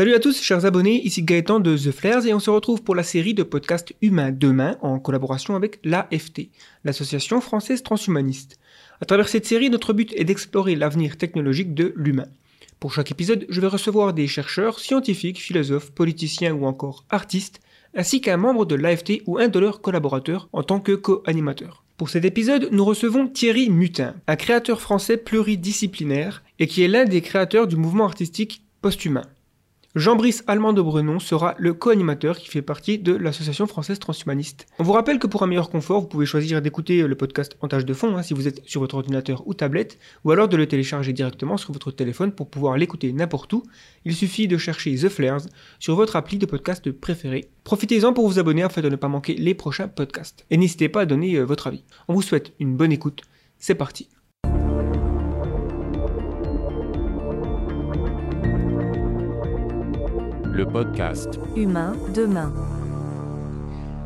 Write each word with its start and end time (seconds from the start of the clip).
Salut 0.00 0.14
à 0.14 0.18
tous, 0.18 0.40
chers 0.40 0.64
abonnés, 0.64 1.02
ici 1.04 1.22
Gaëtan 1.22 1.60
de 1.60 1.76
The 1.76 1.90
Flares 1.90 2.24
et 2.24 2.32
on 2.32 2.40
se 2.40 2.48
retrouve 2.48 2.82
pour 2.82 2.94
la 2.94 3.02
série 3.02 3.34
de 3.34 3.42
podcasts 3.42 3.94
Humains 4.00 4.32
Demain 4.32 4.78
en 4.80 4.98
collaboration 4.98 5.56
avec 5.56 5.78
l'AFT, 5.84 6.48
l'Association 6.84 7.42
française 7.42 7.82
transhumaniste. 7.82 8.58
À 9.02 9.04
travers 9.04 9.28
cette 9.28 9.44
série, 9.44 9.68
notre 9.68 9.92
but 9.92 10.10
est 10.16 10.24
d'explorer 10.24 10.74
l'avenir 10.74 11.18
technologique 11.18 11.74
de 11.74 11.92
l'humain. 11.96 12.28
Pour 12.78 12.94
chaque 12.94 13.10
épisode, 13.10 13.44
je 13.50 13.60
vais 13.60 13.66
recevoir 13.66 14.14
des 14.14 14.26
chercheurs, 14.26 14.78
scientifiques, 14.78 15.38
philosophes, 15.38 15.90
politiciens 15.90 16.54
ou 16.54 16.64
encore 16.64 17.04
artistes, 17.10 17.60
ainsi 17.94 18.22
qu'un 18.22 18.38
membre 18.38 18.64
de 18.64 18.76
l'AFT 18.76 19.20
ou 19.26 19.36
un 19.36 19.48
de 19.48 19.58
leurs 19.58 19.82
collaborateurs 19.82 20.48
en 20.54 20.62
tant 20.62 20.80
que 20.80 20.92
co-animateur. 20.92 21.84
Pour 21.98 22.08
cet 22.08 22.24
épisode, 22.24 22.70
nous 22.72 22.86
recevons 22.86 23.28
Thierry 23.28 23.68
Mutin, 23.68 24.14
un 24.28 24.36
créateur 24.36 24.80
français 24.80 25.18
pluridisciplinaire 25.18 26.42
et 26.58 26.66
qui 26.66 26.82
est 26.82 26.88
l'un 26.88 27.04
des 27.04 27.20
créateurs 27.20 27.66
du 27.66 27.76
mouvement 27.76 28.06
artistique 28.06 28.62
post-humain. 28.80 29.26
Jean-Brice 29.96 30.44
Allemand 30.46 30.72
de 30.72 30.80
Brenon 30.80 31.18
sera 31.18 31.56
le 31.58 31.74
co-animateur 31.74 32.38
qui 32.38 32.48
fait 32.48 32.62
partie 32.62 33.00
de 33.00 33.12
l'Association 33.12 33.66
française 33.66 33.98
transhumaniste. 33.98 34.68
On 34.78 34.84
vous 34.84 34.92
rappelle 34.92 35.18
que 35.18 35.26
pour 35.26 35.42
un 35.42 35.48
meilleur 35.48 35.68
confort, 35.68 36.02
vous 36.02 36.06
pouvez 36.06 36.26
choisir 36.26 36.62
d'écouter 36.62 37.02
le 37.02 37.14
podcast 37.16 37.56
en 37.60 37.66
tâche 37.66 37.84
de 37.84 37.92
fond 37.92 38.16
hein, 38.16 38.22
si 38.22 38.32
vous 38.32 38.46
êtes 38.46 38.62
sur 38.68 38.82
votre 38.82 38.94
ordinateur 38.94 39.42
ou 39.48 39.54
tablette, 39.54 39.98
ou 40.24 40.30
alors 40.30 40.46
de 40.46 40.56
le 40.56 40.68
télécharger 40.68 41.12
directement 41.12 41.56
sur 41.56 41.72
votre 41.72 41.90
téléphone 41.90 42.30
pour 42.30 42.48
pouvoir 42.48 42.76
l'écouter 42.76 43.12
n'importe 43.12 43.52
où. 43.52 43.64
Il 44.04 44.14
suffit 44.14 44.46
de 44.46 44.58
chercher 44.58 44.94
The 44.94 45.08
Flares 45.08 45.48
sur 45.80 45.96
votre 45.96 46.14
appli 46.14 46.38
de 46.38 46.46
podcast 46.46 46.88
préféré. 46.92 47.50
Profitez-en 47.64 48.12
pour 48.12 48.28
vous 48.28 48.38
abonner 48.38 48.62
afin 48.62 48.82
de 48.82 48.90
ne 48.90 48.96
pas 48.96 49.08
manquer 49.08 49.34
les 49.34 49.54
prochains 49.54 49.88
podcasts. 49.88 50.46
Et 50.50 50.56
n'hésitez 50.56 50.88
pas 50.88 51.00
à 51.00 51.06
donner 51.06 51.34
euh, 51.34 51.42
votre 51.42 51.66
avis. 51.66 51.82
On 52.06 52.14
vous 52.14 52.22
souhaite 52.22 52.52
une 52.60 52.76
bonne 52.76 52.92
écoute. 52.92 53.22
C'est 53.58 53.74
parti. 53.74 54.08
Le 60.52 60.66
podcast 60.66 61.38
Humain 61.56 61.94
demain. 62.14 62.52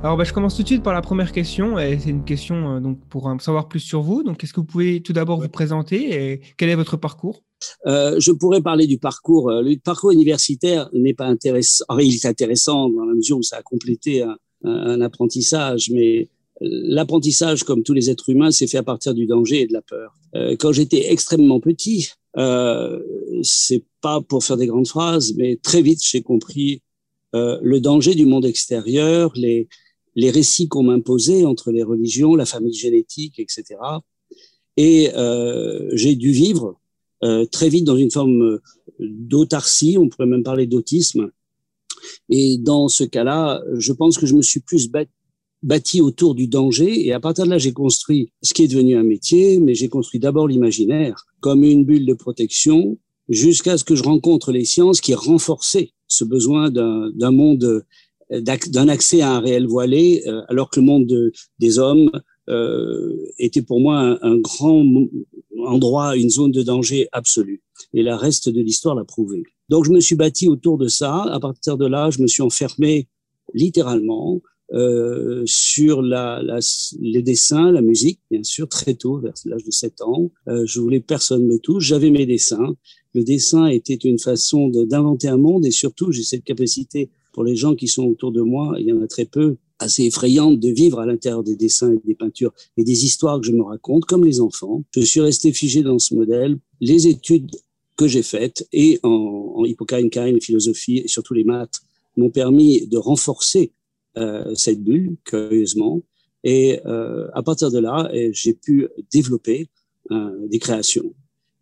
Alors 0.02 0.16
bah, 0.16 0.24
je 0.24 0.32
commence 0.32 0.56
tout 0.56 0.62
de 0.62 0.66
suite 0.66 0.82
par 0.82 0.92
la 0.92 1.00
première 1.00 1.32
question, 1.32 1.78
et 1.78 1.98
c'est 1.98 2.10
une 2.10 2.24
question 2.24 2.76
euh, 2.76 2.80
donc 2.80 2.98
pour 3.08 3.26
en 3.26 3.38
savoir 3.38 3.68
plus 3.68 3.80
sur 3.80 4.02
vous. 4.02 4.22
Donc 4.22 4.44
est-ce 4.44 4.52
que 4.52 4.60
vous 4.60 4.66
pouvez 4.66 5.00
tout 5.00 5.12
d'abord 5.12 5.40
vous 5.40 5.48
présenter 5.48 6.32
et 6.32 6.40
quel 6.56 6.68
est 6.68 6.74
votre 6.74 6.96
parcours? 6.96 7.42
Euh, 7.86 8.20
Je 8.20 8.32
pourrais 8.32 8.60
parler 8.60 8.86
du 8.86 8.98
parcours. 8.98 9.50
Euh, 9.50 9.62
le 9.62 9.76
parcours 9.78 10.12
universitaire 10.12 10.90
n'est 10.92 11.14
pas 11.14 11.26
intéressant. 11.26 11.84
il 11.98 12.14
est 12.14 12.26
intéressant 12.26 12.90
dans 12.90 13.04
la 13.04 13.14
mesure 13.14 13.38
où 13.38 13.42
ça 13.42 13.56
a 13.56 13.62
complété 13.62 14.22
un, 14.22 14.36
un 14.64 15.00
apprentissage, 15.00 15.90
mais 15.90 16.28
l'apprentissage, 16.60 17.64
comme 17.64 17.82
tous 17.82 17.94
les 17.94 18.10
êtres 18.10 18.28
humains, 18.30 18.50
c'est 18.50 18.66
fait 18.66 18.78
à 18.78 18.82
partir 18.82 19.14
du 19.14 19.26
danger 19.26 19.62
et 19.62 19.66
de 19.66 19.72
la 19.72 19.82
peur. 19.82 20.14
Euh, 20.34 20.56
quand 20.58 20.72
j'étais 20.72 21.10
extrêmement 21.12 21.60
petit, 21.60 22.10
euh, 22.36 23.00
c'est 23.42 23.84
pas 24.00 24.20
pour 24.20 24.44
faire 24.44 24.56
des 24.56 24.66
grandes 24.66 24.88
phrases, 24.88 25.34
mais 25.36 25.56
très 25.62 25.82
vite 25.82 26.00
j'ai 26.02 26.22
compris 26.22 26.82
euh, 27.34 27.58
le 27.62 27.80
danger 27.80 28.14
du 28.14 28.26
monde 28.26 28.44
extérieur, 28.44 29.32
les, 29.34 29.68
les 30.14 30.30
récits 30.30 30.68
qu'on 30.68 30.84
m'imposait 30.84 31.44
entre 31.44 31.72
les 31.72 31.82
religions, 31.82 32.36
la 32.36 32.46
famille 32.46 32.74
génétique, 32.74 33.38
etc. 33.38 33.64
Et 34.76 35.10
euh, 35.14 35.90
j'ai 35.92 36.14
dû 36.14 36.30
vivre 36.30 36.78
euh, 37.22 37.44
très 37.46 37.68
vite 37.68 37.84
dans 37.84 37.96
une 37.96 38.10
forme 38.10 38.60
d'autarcie, 39.00 39.96
on 39.98 40.08
pourrait 40.08 40.26
même 40.26 40.42
parler 40.42 40.66
d'autisme. 40.66 41.30
Et 42.28 42.58
dans 42.58 42.88
ce 42.88 43.02
cas-là, 43.02 43.62
je 43.78 43.92
pense 43.92 44.18
que 44.18 44.26
je 44.26 44.34
me 44.34 44.42
suis 44.42 44.60
plus 44.60 44.88
bâti 45.64 46.00
autour 46.00 46.34
du 46.34 46.46
danger. 46.46 47.06
Et 47.06 47.12
à 47.12 47.20
partir 47.20 47.46
de 47.46 47.50
là, 47.50 47.58
j'ai 47.58 47.72
construit 47.72 48.30
ce 48.42 48.54
qui 48.54 48.62
est 48.62 48.68
devenu 48.68 48.96
un 48.96 49.02
métier, 49.02 49.58
mais 49.58 49.74
j'ai 49.74 49.88
construit 49.88 50.20
d'abord 50.20 50.46
l'imaginaire 50.46 51.24
comme 51.40 51.64
une 51.64 51.84
bulle 51.84 52.06
de 52.06 52.14
protection 52.14 52.98
jusqu'à 53.28 53.78
ce 53.78 53.84
que 53.84 53.96
je 53.96 54.02
rencontre 54.02 54.52
les 54.52 54.64
sciences 54.64 55.00
qui 55.00 55.14
renforçaient 55.14 55.90
ce 56.06 56.24
besoin 56.24 56.70
d'un 56.70 57.30
monde, 57.30 57.84
d'un 58.30 58.88
accès 58.88 59.22
à 59.22 59.32
un 59.32 59.40
réel 59.40 59.66
voilé, 59.66 60.22
euh, 60.26 60.42
alors 60.48 60.70
que 60.70 60.80
le 60.80 60.86
monde 60.86 61.32
des 61.58 61.78
hommes 61.78 62.10
euh, 62.50 63.16
était 63.38 63.62
pour 63.62 63.80
moi 63.80 63.98
un, 63.98 64.18
un, 64.20 64.36
grand 64.36 64.84
endroit, 65.66 66.14
une 66.16 66.28
zone 66.28 66.52
de 66.52 66.62
danger 66.62 67.08
absolue. 67.12 67.62
Et 67.94 68.02
la 68.02 68.18
reste 68.18 68.50
de 68.50 68.60
l'histoire 68.60 68.94
l'a 68.94 69.04
prouvé. 69.04 69.42
Donc 69.70 69.86
je 69.86 69.90
me 69.90 70.00
suis 70.00 70.14
bâti 70.14 70.46
autour 70.46 70.76
de 70.76 70.88
ça. 70.88 71.22
À 71.22 71.40
partir 71.40 71.78
de 71.78 71.86
là, 71.86 72.10
je 72.10 72.20
me 72.20 72.26
suis 72.26 72.42
enfermé 72.42 73.08
littéralement 73.54 74.42
euh, 74.74 75.44
sur 75.46 76.02
la, 76.02 76.42
la, 76.42 76.58
les 77.00 77.22
dessins, 77.22 77.70
la 77.70 77.80
musique, 77.80 78.20
bien 78.30 78.42
sûr, 78.42 78.68
très 78.68 78.94
tôt, 78.94 79.18
vers 79.18 79.34
l'âge 79.44 79.64
de 79.64 79.70
7 79.70 80.02
ans. 80.02 80.30
Euh, 80.48 80.64
je 80.66 80.80
voulais 80.80 81.00
personne 81.00 81.46
me 81.46 81.58
touche, 81.58 81.84
j'avais 81.84 82.10
mes 82.10 82.26
dessins. 82.26 82.74
Le 83.14 83.22
dessin 83.22 83.66
était 83.66 83.94
une 83.94 84.18
façon 84.18 84.68
d'inventer 84.68 85.28
un 85.28 85.36
monde 85.36 85.64
et 85.64 85.70
surtout, 85.70 86.10
j'ai 86.10 86.24
cette 86.24 86.42
capacité 86.42 87.08
pour 87.32 87.44
les 87.44 87.56
gens 87.56 87.74
qui 87.74 87.88
sont 87.88 88.04
autour 88.04 88.32
de 88.32 88.40
moi, 88.40 88.76
il 88.78 88.86
y 88.86 88.92
en 88.92 89.00
a 89.00 89.06
très 89.06 89.24
peu, 89.24 89.56
assez 89.78 90.04
effrayante 90.04 90.60
de 90.60 90.70
vivre 90.70 91.00
à 91.00 91.06
l'intérieur 91.06 91.42
des 91.42 91.56
dessins 91.56 91.92
et 91.92 92.00
des 92.04 92.14
peintures 92.14 92.52
et 92.76 92.84
des 92.84 93.04
histoires 93.04 93.40
que 93.40 93.46
je 93.46 93.52
me 93.52 93.62
raconte, 93.62 94.04
comme 94.04 94.24
les 94.24 94.40
enfants. 94.40 94.82
Je 94.94 95.00
suis 95.00 95.20
resté 95.20 95.52
figé 95.52 95.82
dans 95.82 95.98
ce 95.98 96.14
modèle. 96.14 96.58
Les 96.80 97.06
études 97.08 97.50
que 97.96 98.08
j'ai 98.08 98.22
faites 98.22 98.66
et 98.72 98.98
en, 99.02 99.54
en 99.56 99.64
hippocane, 99.64 100.10
philosophie 100.40 100.98
et 100.98 101.08
surtout 101.08 101.34
les 101.34 101.44
maths 101.44 101.80
m'ont 102.16 102.30
permis 102.30 102.86
de 102.86 102.96
renforcer 102.96 103.72
cette 104.54 104.82
bulle, 104.82 105.16
curieusement. 105.24 106.02
Et 106.44 106.78
euh, 106.84 107.26
à 107.32 107.42
partir 107.42 107.70
de 107.72 107.78
là, 107.78 108.10
j'ai 108.32 108.52
pu 108.52 108.86
développer 109.12 109.68
euh, 110.10 110.46
des 110.48 110.58
créations. 110.58 111.14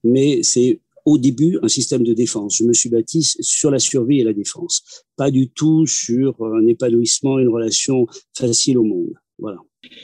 Mais 0.03 0.43
c'est 0.43 0.81
au 1.05 1.19
début 1.19 1.59
un 1.63 1.69
système 1.69 2.03
de 2.03 2.13
défense. 2.13 2.57
Je 2.57 2.65
me 2.65 2.73
suis 2.73 2.91
bâti 2.91 3.23
sur 3.23 3.71
la 3.71 3.79
survie 3.79 4.21
et 4.21 4.25
la 4.25 4.33
défense, 4.33 5.05
pas 5.17 5.31
du 5.31 5.49
tout 5.49 5.87
sur 5.87 6.35
un 6.45 6.67
épanouissement, 6.67 7.39
une 7.39 7.49
relation 7.49 8.07
facile 8.37 8.79
au 8.79 8.83
monde. 8.83 9.13
Voilà. 9.39 9.59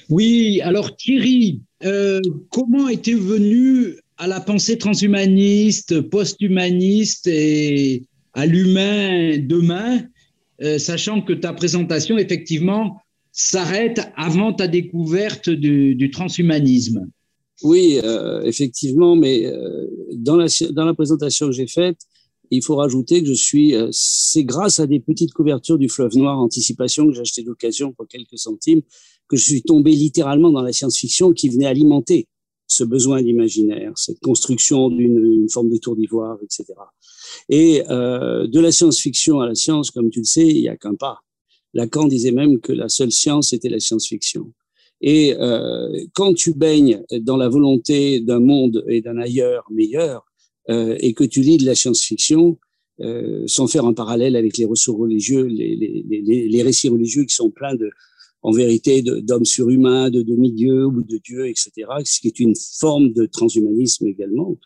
Oui, 0.09 0.61
alors 0.63 0.97
Thierry, 0.97 1.61
euh, 1.85 2.21
comment 2.51 2.89
était 2.89 3.15
venu 3.15 3.97
à 4.17 4.29
la 4.29 4.41
pensée 4.41 4.79
transhumaniste, 4.79 6.01
post-humaniste 6.03 7.27
et 7.27 8.05
à 8.35 8.47
l'humain 8.47 9.39
demain? 9.39 10.03
Euh, 10.63 10.79
sachant 10.79 11.23
que 11.23 11.33
ta 11.33 11.53
présentation, 11.53 12.19
effectivement, 12.19 12.97
s'arrête 13.33 14.01
avant 14.17 14.53
ta 14.53 14.67
découverte 14.67 15.49
du, 15.51 16.11
transhumanisme. 16.13 17.07
Oui, 17.63 18.01
euh, 18.03 18.43
effectivement, 18.43 19.17
mais 19.17 19.47
euh, 19.47 19.87
dans, 20.15 20.37
la, 20.37 20.47
dans 20.71 20.85
la 20.85 20.95
présentation 20.95 21.47
que 21.47 21.53
j'ai 21.53 21.67
faite, 21.67 21.99
il 22.51 22.65
faut 22.65 22.77
rajouter 22.77 23.23
que 23.23 23.29
je 23.29 23.35
suis, 23.35 23.75
c'est 23.93 24.45
grâce 24.45 24.81
à 24.81 24.87
des 24.87 25.01
petites 25.01 25.35
couvertures 25.35 25.77
du 25.77 25.91
fleuve 25.91 26.17
noir 26.17 26.39
Anticipation 26.39 27.07
que 27.07 27.13
j'ai 27.13 27.21
acheté 27.21 27.43
d'occasion 27.43 27.93
pour 27.93 28.09
quelques 28.09 28.39
centimes, 28.39 28.81
que 29.29 29.37
je 29.37 29.43
suis 29.43 29.63
tombé 29.63 29.91
littéralement 29.93 30.51
dans 30.51 30.63
la 30.63 30.73
science-fiction 30.73 31.33
qui 31.33 31.51
venait 31.51 31.67
alimenter 31.67 32.27
ce 32.69 32.85
besoin 32.85 33.23
d'imaginaire, 33.23 33.93
cette 33.97 34.21
construction 34.21 34.91
d'une 34.91 35.49
forme 35.49 35.71
de 35.71 35.79
tour 35.79 35.97
d'ivoire, 35.97 36.39
etc. 36.43 36.67
Et 37.49 37.83
euh, 37.89 38.47
de 38.47 38.61
la 38.61 38.71
science-fiction 38.71 39.41
à 39.41 39.47
la 39.47 39.55
science, 39.55 39.91
comme 39.91 40.11
tu 40.11 40.21
le 40.21 40.27
sais, 40.27 40.47
il 40.47 40.61
n'y 40.61 40.69
a 40.69 40.77
qu'un 40.77 40.95
pas. 40.95 41.21
Lacan 41.73 42.07
disait 42.07 42.31
même 42.31 42.61
que 42.61 42.73
la 42.73 42.89
seule 42.89 43.11
science 43.11 43.53
était 43.53 43.71
la 43.71 43.81
science-fiction. 43.81 44.53
Et 45.01 45.35
euh, 45.39 45.89
quand 46.15 46.35
tu 46.35 46.53
baignes 46.53 47.03
dans 47.21 47.37
la 47.37 47.49
volonté 47.49 48.21
d'un 48.21 48.41
monde 48.41 48.85
et 48.89 49.01
d'un 49.01 49.17
ailleurs 49.17 49.65
meilleur, 49.71 50.27
euh, 50.71 50.97
et 51.01 51.15
que 51.15 51.25
tu 51.25 51.41
lis 51.41 51.57
de 51.57 51.65
la 51.65 51.75
science-fiction, 51.75 52.59
euh, 53.01 53.45
sans 53.47 53.67
faire 53.67 53.87
un 53.87 53.95
parallèle 53.95 54.37
avec 54.37 54.59
les 54.59 54.67
ressources 54.67 55.01
religieux, 55.01 55.45
les, 55.45 55.77
les, 55.77 56.05
les, 56.07 56.49
les 56.49 56.63
récits 56.63 56.89
religieux 56.89 57.25
qui 57.25 57.35
sont 57.35 57.51
pleins 57.51 57.77
de, 57.77 57.91
en 58.43 58.53
vérité 58.53 59.03
d'hommes 59.03 59.45
surhumains, 59.45 60.11
de 60.11 60.23
demi-dieux 60.23 60.87
ou 60.87 61.03
de 61.03 61.19
dieux, 61.19 61.49
etc., 61.49 61.71
ce 62.05 62.21
qui 62.21 62.29
est 62.29 62.41
une 62.41 62.55
forme 62.57 63.13
de 63.13 63.27
transhumanisme 63.27 64.07
également. 64.07 64.59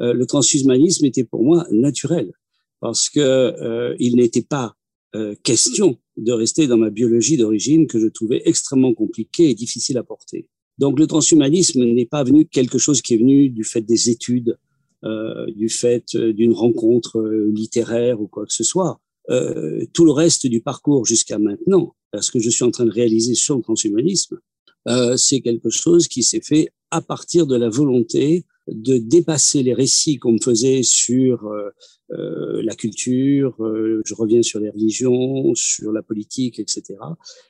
Euh, 0.00 0.12
le 0.12 0.26
transhumanisme 0.26 1.06
était 1.06 1.24
pour 1.24 1.42
moi 1.42 1.66
naturel 1.70 2.32
parce 2.80 3.08
que 3.08 3.20
euh, 3.20 3.96
il 3.98 4.16
n'était 4.16 4.42
pas 4.42 4.76
euh, 5.14 5.34
question 5.42 5.96
de 6.16 6.32
rester 6.32 6.66
dans 6.66 6.76
ma 6.76 6.90
biologie 6.90 7.36
d'origine 7.36 7.86
que 7.86 7.98
je 7.98 8.06
trouvais 8.06 8.42
extrêmement 8.44 8.94
compliquée 8.94 9.50
et 9.50 9.54
difficile 9.54 9.98
à 9.98 10.02
porter. 10.02 10.48
Donc 10.78 10.98
le 10.98 11.06
transhumanisme 11.06 11.82
n'est 11.84 12.06
pas 12.06 12.22
venu 12.22 12.46
quelque 12.46 12.78
chose 12.78 13.00
qui 13.00 13.14
est 13.14 13.18
venu 13.18 13.48
du 13.48 13.64
fait 13.64 13.80
des 13.80 14.10
études, 14.10 14.58
du 15.48 15.68
fait 15.68 16.16
d'une 16.16 16.52
rencontre 16.52 17.22
littéraire 17.50 18.20
ou 18.20 18.26
quoi 18.26 18.44
que 18.44 18.52
ce 18.52 18.64
soit. 18.64 19.00
Tout 19.94 20.04
le 20.04 20.10
reste 20.10 20.46
du 20.46 20.60
parcours 20.60 21.06
jusqu'à 21.06 21.38
maintenant, 21.38 21.94
parce 22.16 22.30
que 22.30 22.40
je 22.40 22.48
suis 22.48 22.64
en 22.64 22.70
train 22.70 22.86
de 22.86 22.90
réaliser 22.90 23.34
sur 23.34 23.56
le 23.56 23.62
transhumanisme, 23.62 24.38
c'est 25.16 25.40
quelque 25.40 25.68
chose 25.68 26.08
qui 26.08 26.22
s'est 26.22 26.40
fait 26.40 26.70
à 26.90 27.02
partir 27.02 27.46
de 27.46 27.56
la 27.56 27.68
volonté 27.68 28.46
de 28.68 28.98
dépasser 28.98 29.62
les 29.62 29.74
récits 29.74 30.16
qu'on 30.16 30.32
me 30.32 30.42
faisait 30.42 30.82
sur 30.82 31.46
euh, 31.46 31.70
euh 32.10 32.62
la 32.62 32.74
culture, 32.74 33.54
euh, 33.62 34.02
je 34.04 34.14
reviens 34.14 34.42
sur 34.42 34.58
les 34.60 34.70
religions, 34.70 35.54
sur 35.54 35.92
la 35.92 36.02
politique, 36.02 36.58
etc. 36.58 36.82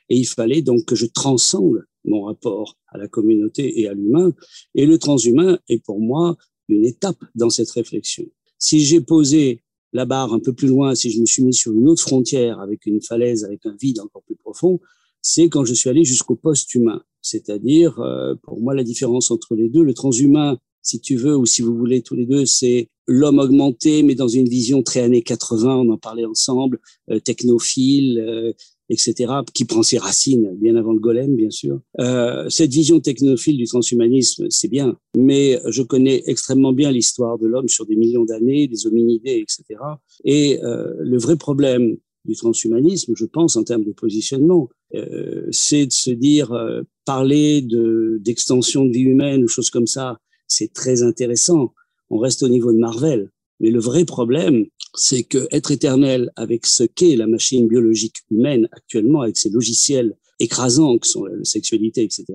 Et 0.09 0.17
il 0.17 0.27
fallait 0.27 0.61
donc 0.61 0.85
que 0.85 0.95
je 0.95 1.05
transcende 1.05 1.85
mon 2.05 2.23
rapport 2.23 2.77
à 2.89 2.97
la 2.97 3.07
communauté 3.07 3.79
et 3.79 3.87
à 3.87 3.93
l'humain. 3.93 4.33
Et 4.75 4.85
le 4.85 4.97
transhumain 4.99 5.59
est 5.69 5.83
pour 5.83 5.99
moi 5.99 6.37
une 6.69 6.85
étape 6.85 7.23
dans 7.35 7.49
cette 7.49 7.71
réflexion. 7.71 8.25
Si 8.59 8.81
j'ai 8.81 9.01
posé 9.01 9.63
la 9.93 10.05
barre 10.05 10.33
un 10.33 10.39
peu 10.39 10.53
plus 10.53 10.67
loin, 10.67 10.95
si 10.95 11.11
je 11.11 11.19
me 11.19 11.25
suis 11.25 11.43
mis 11.43 11.53
sur 11.53 11.73
une 11.73 11.87
autre 11.87 12.01
frontière 12.01 12.59
avec 12.59 12.85
une 12.85 13.01
falaise, 13.01 13.43
avec 13.43 13.65
un 13.65 13.75
vide 13.79 13.99
encore 13.99 14.23
plus 14.23 14.35
profond, 14.35 14.79
c'est 15.21 15.49
quand 15.49 15.65
je 15.65 15.73
suis 15.73 15.89
allé 15.89 16.03
jusqu'au 16.03 16.35
post-humain. 16.35 17.01
C'est-à-dire, 17.21 17.99
euh, 17.99 18.35
pour 18.43 18.61
moi, 18.61 18.73
la 18.73 18.83
différence 18.83 19.31
entre 19.31 19.55
les 19.55 19.69
deux, 19.69 19.83
le 19.83 19.93
transhumain, 19.93 20.57
si 20.81 21.01
tu 21.01 21.17
veux, 21.17 21.35
ou 21.35 21.45
si 21.45 21.61
vous 21.61 21.75
voulez 21.75 22.01
tous 22.01 22.15
les 22.15 22.25
deux, 22.25 22.45
c'est 22.45 22.89
l'homme 23.07 23.39
augmenté, 23.39 24.03
mais 24.03 24.15
dans 24.15 24.27
une 24.27 24.47
vision 24.47 24.83
très 24.83 25.01
années 25.01 25.21
80, 25.21 25.75
on 25.75 25.89
en 25.89 25.97
parlait 25.97 26.25
ensemble, 26.25 26.79
euh, 27.09 27.19
technophile, 27.19 28.19
euh, 28.19 28.53
etc., 28.89 29.33
qui 29.53 29.65
prend 29.65 29.83
ses 29.83 29.97
racines 29.97 30.55
bien 30.55 30.75
avant 30.75 30.93
le 30.93 30.99
golem, 30.99 31.35
bien 31.35 31.49
sûr. 31.49 31.79
Euh, 31.99 32.49
cette 32.49 32.71
vision 32.71 32.99
technophile 32.99 33.57
du 33.57 33.65
transhumanisme, 33.65 34.47
c'est 34.49 34.69
bien, 34.69 34.97
mais 35.17 35.59
je 35.67 35.83
connais 35.83 36.23
extrêmement 36.25 36.73
bien 36.73 36.91
l'histoire 36.91 37.37
de 37.37 37.47
l'homme 37.47 37.67
sur 37.67 37.85
des 37.85 37.95
millions 37.95 38.25
d'années, 38.25 38.67
des 38.67 38.87
hominidés, 38.87 39.43
etc. 39.43 39.79
Et 40.23 40.63
euh, 40.63 40.93
le 40.99 41.17
vrai 41.17 41.35
problème 41.35 41.97
du 42.27 42.35
transhumanisme, 42.35 43.13
je 43.15 43.25
pense, 43.25 43.55
en 43.55 43.63
termes 43.63 43.83
de 43.83 43.93
positionnement, 43.93 44.69
euh, 44.95 45.47
c'est 45.51 45.87
de 45.87 45.93
se 45.93 46.11
dire, 46.11 46.51
euh, 46.51 46.81
parler 47.05 47.61
de 47.61 48.19
d'extension 48.21 48.85
de 48.85 48.91
vie 48.91 49.03
humaine 49.03 49.43
ou 49.43 49.47
choses 49.47 49.69
comme 49.69 49.87
ça, 49.87 50.19
c'est 50.47 50.73
très 50.73 51.03
intéressant. 51.03 51.73
On 52.09 52.19
reste 52.19 52.43
au 52.43 52.49
niveau 52.49 52.71
de 52.71 52.77
Marvel. 52.77 53.31
Mais 53.59 53.71
le 53.71 53.79
vrai 53.79 54.05
problème, 54.05 54.65
c'est 54.93 55.23
que 55.23 55.47
être 55.51 55.71
éternel 55.71 56.31
avec 56.35 56.65
ce 56.65 56.83
qu'est 56.83 57.15
la 57.15 57.27
machine 57.27 57.67
biologique 57.67 58.17
humaine 58.31 58.67
actuellement, 58.71 59.21
avec 59.21 59.37
ses 59.37 59.49
logiciels 59.49 60.15
écrasants 60.39 60.97
que 60.97 61.07
sont 61.07 61.25
la 61.25 61.43
sexualité, 61.43 62.03
etc., 62.03 62.25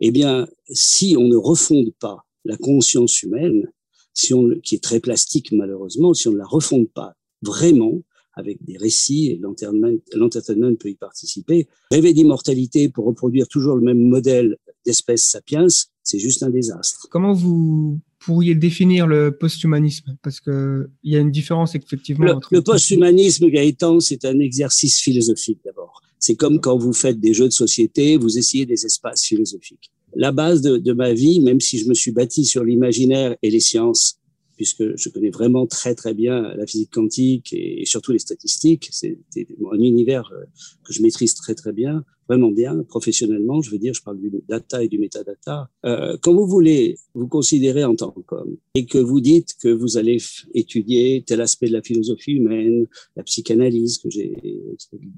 eh 0.00 0.10
bien, 0.10 0.46
si 0.68 1.16
on 1.18 1.26
ne 1.26 1.36
refonde 1.36 1.92
pas 1.98 2.24
la 2.44 2.56
conscience 2.56 3.22
humaine, 3.22 3.68
si 4.12 4.32
on, 4.32 4.50
qui 4.62 4.76
est 4.76 4.82
très 4.82 5.00
plastique 5.00 5.50
malheureusement, 5.52 6.14
si 6.14 6.28
on 6.28 6.32
ne 6.32 6.38
la 6.38 6.46
refonde 6.46 6.88
pas 6.88 7.14
vraiment, 7.42 8.00
avec 8.36 8.64
des 8.64 8.76
récits, 8.76 9.28
et 9.30 9.40
l'entertainment 9.40 10.74
peut 10.76 10.90
y 10.90 10.96
participer. 10.96 11.68
Rêver 11.90 12.12
d'immortalité 12.12 12.88
pour 12.88 13.06
reproduire 13.06 13.48
toujours 13.48 13.76
le 13.76 13.82
même 13.82 14.08
modèle 14.08 14.56
d'espèce 14.84 15.24
sapiens, 15.24 15.66
c'est 16.02 16.18
juste 16.18 16.42
un 16.42 16.50
désastre. 16.50 17.06
Comment 17.10 17.32
vous 17.32 18.00
pourriez 18.24 18.54
définir 18.54 19.06
le 19.06 19.36
post-humanisme? 19.36 20.16
Parce 20.22 20.40
qu'il 20.40 20.88
y 21.04 21.16
a 21.16 21.20
une 21.20 21.30
différence 21.30 21.74
effectivement 21.74 22.24
le, 22.24 22.34
entre... 22.34 22.48
Le 22.52 22.62
post-humanisme, 22.62 23.48
Gaëtan, 23.48 24.00
c'est 24.00 24.24
un 24.24 24.38
exercice 24.38 25.00
philosophique 25.00 25.60
d'abord. 25.64 26.02
C'est 26.18 26.36
comme 26.36 26.60
quand 26.60 26.78
vous 26.78 26.92
faites 26.92 27.20
des 27.20 27.34
jeux 27.34 27.46
de 27.46 27.52
société, 27.52 28.16
vous 28.16 28.38
essayez 28.38 28.66
des 28.66 28.86
espaces 28.86 29.24
philosophiques. 29.24 29.90
La 30.16 30.32
base 30.32 30.62
de, 30.62 30.78
de 30.78 30.92
ma 30.92 31.12
vie, 31.12 31.40
même 31.40 31.60
si 31.60 31.78
je 31.78 31.88
me 31.88 31.94
suis 31.94 32.12
bâti 32.12 32.44
sur 32.44 32.64
l'imaginaire 32.64 33.36
et 33.42 33.50
les 33.50 33.60
sciences, 33.60 34.18
puisque 34.64 34.96
je 34.96 35.10
connais 35.10 35.28
vraiment 35.28 35.66
très 35.66 35.94
très 35.94 36.14
bien 36.14 36.54
la 36.56 36.66
physique 36.66 36.90
quantique 36.90 37.52
et, 37.52 37.84
surtout 37.84 38.12
les 38.12 38.18
statistiques. 38.18 38.88
C'est 38.92 39.18
un 39.36 39.78
univers 39.78 40.30
euh, 40.32 40.44
que 40.84 40.94
je 40.94 41.02
maîtrise 41.02 41.34
très 41.34 41.54
très 41.54 41.74
bien, 41.74 42.02
vraiment 42.30 42.50
bien, 42.50 42.82
professionnellement. 42.84 43.60
Je 43.60 43.70
veux 43.70 43.76
dire, 43.76 43.92
je 43.92 44.02
parle 44.02 44.18
du 44.18 44.30
data 44.48 44.82
et 44.82 44.88
du 44.88 44.98
metadata. 44.98 45.68
Euh, 45.84 46.16
quand 46.22 46.32
vous 46.32 46.46
voulez 46.46 46.96
vous 47.12 47.28
considérer 47.28 47.84
en 47.84 47.94
tant 47.94 48.14
qu'homme 48.26 48.56
et 48.74 48.86
que 48.86 48.96
vous 48.96 49.20
dites 49.20 49.54
que 49.62 49.68
vous 49.68 49.98
allez 49.98 50.16
étudier 50.54 51.22
tel 51.26 51.42
aspect 51.42 51.68
de 51.68 51.74
la 51.74 51.82
philosophie 51.82 52.32
humaine, 52.32 52.86
la 53.16 53.22
psychanalyse 53.22 53.98
que 53.98 54.08
j'ai 54.08 54.34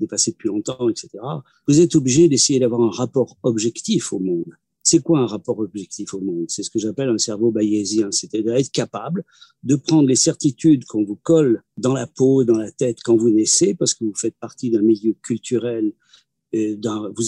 dépassé 0.00 0.32
depuis 0.32 0.48
longtemps, 0.48 0.88
etc., 0.88 1.08
vous 1.68 1.80
êtes 1.80 1.94
obligé 1.94 2.28
d'essayer 2.28 2.58
d'avoir 2.58 2.80
un 2.80 2.90
rapport 2.90 3.36
objectif 3.44 4.12
au 4.12 4.18
monde. 4.18 4.56
C'est 4.88 5.02
quoi 5.02 5.18
un 5.18 5.26
rapport 5.26 5.58
objectif 5.58 6.14
au 6.14 6.20
monde? 6.20 6.44
C'est 6.46 6.62
ce 6.62 6.70
que 6.70 6.78
j'appelle 6.78 7.08
un 7.08 7.18
cerveau 7.18 7.50
bayésien, 7.50 8.12
c'est-à-dire 8.12 8.54
être 8.54 8.70
capable 8.70 9.24
de 9.64 9.74
prendre 9.74 10.06
les 10.06 10.14
certitudes 10.14 10.84
qu'on 10.84 11.02
vous 11.02 11.16
colle 11.16 11.64
dans 11.76 11.92
la 11.92 12.06
peau, 12.06 12.44
dans 12.44 12.56
la 12.56 12.70
tête 12.70 12.98
quand 13.02 13.16
vous 13.16 13.30
naissez, 13.30 13.74
parce 13.74 13.94
que 13.94 14.04
vous 14.04 14.14
faites 14.14 14.36
partie 14.38 14.70
d'un 14.70 14.82
milieu 14.82 15.16
culturel, 15.24 15.92
euh, 16.54 16.76
vous, 17.16 17.24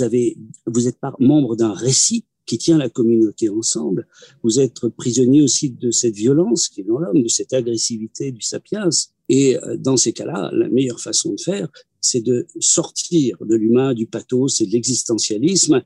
vous 0.69 0.87
êtes 0.87 0.99
membre 1.19 1.57
d'un 1.57 1.73
récit 1.73 2.25
qui 2.47 2.59
tient 2.59 2.79
la 2.79 2.91
communauté 2.91 3.49
ensemble. 3.49 4.07
Vous 4.45 4.61
êtes 4.61 4.87
prisonnier 4.91 5.43
aussi 5.43 5.71
de 5.71 5.91
cette 5.91 6.15
violence 6.15 6.69
qui 6.69 6.83
est 6.83 6.85
dans 6.85 7.01
l'homme, 7.01 7.25
de 7.25 7.29
cette 7.29 7.53
agressivité 7.53 8.31
du 8.31 8.41
sapiens. 8.41 8.89
Et 9.29 9.57
euh, 9.57 9.77
dans 9.77 9.97
ces 9.97 10.13
cas-là, 10.13 10.53
la 10.53 10.69
meilleure 10.69 11.01
façon 11.01 11.33
de 11.33 11.41
faire, 11.41 11.69
c'est 12.01 12.21
de 12.21 12.47
sortir 12.61 13.37
de 13.41 13.57
l'humain, 13.57 13.95
du 13.95 14.07
pathos 14.07 14.61
et 14.61 14.67
de 14.67 14.71
l'existentialisme 14.71 15.83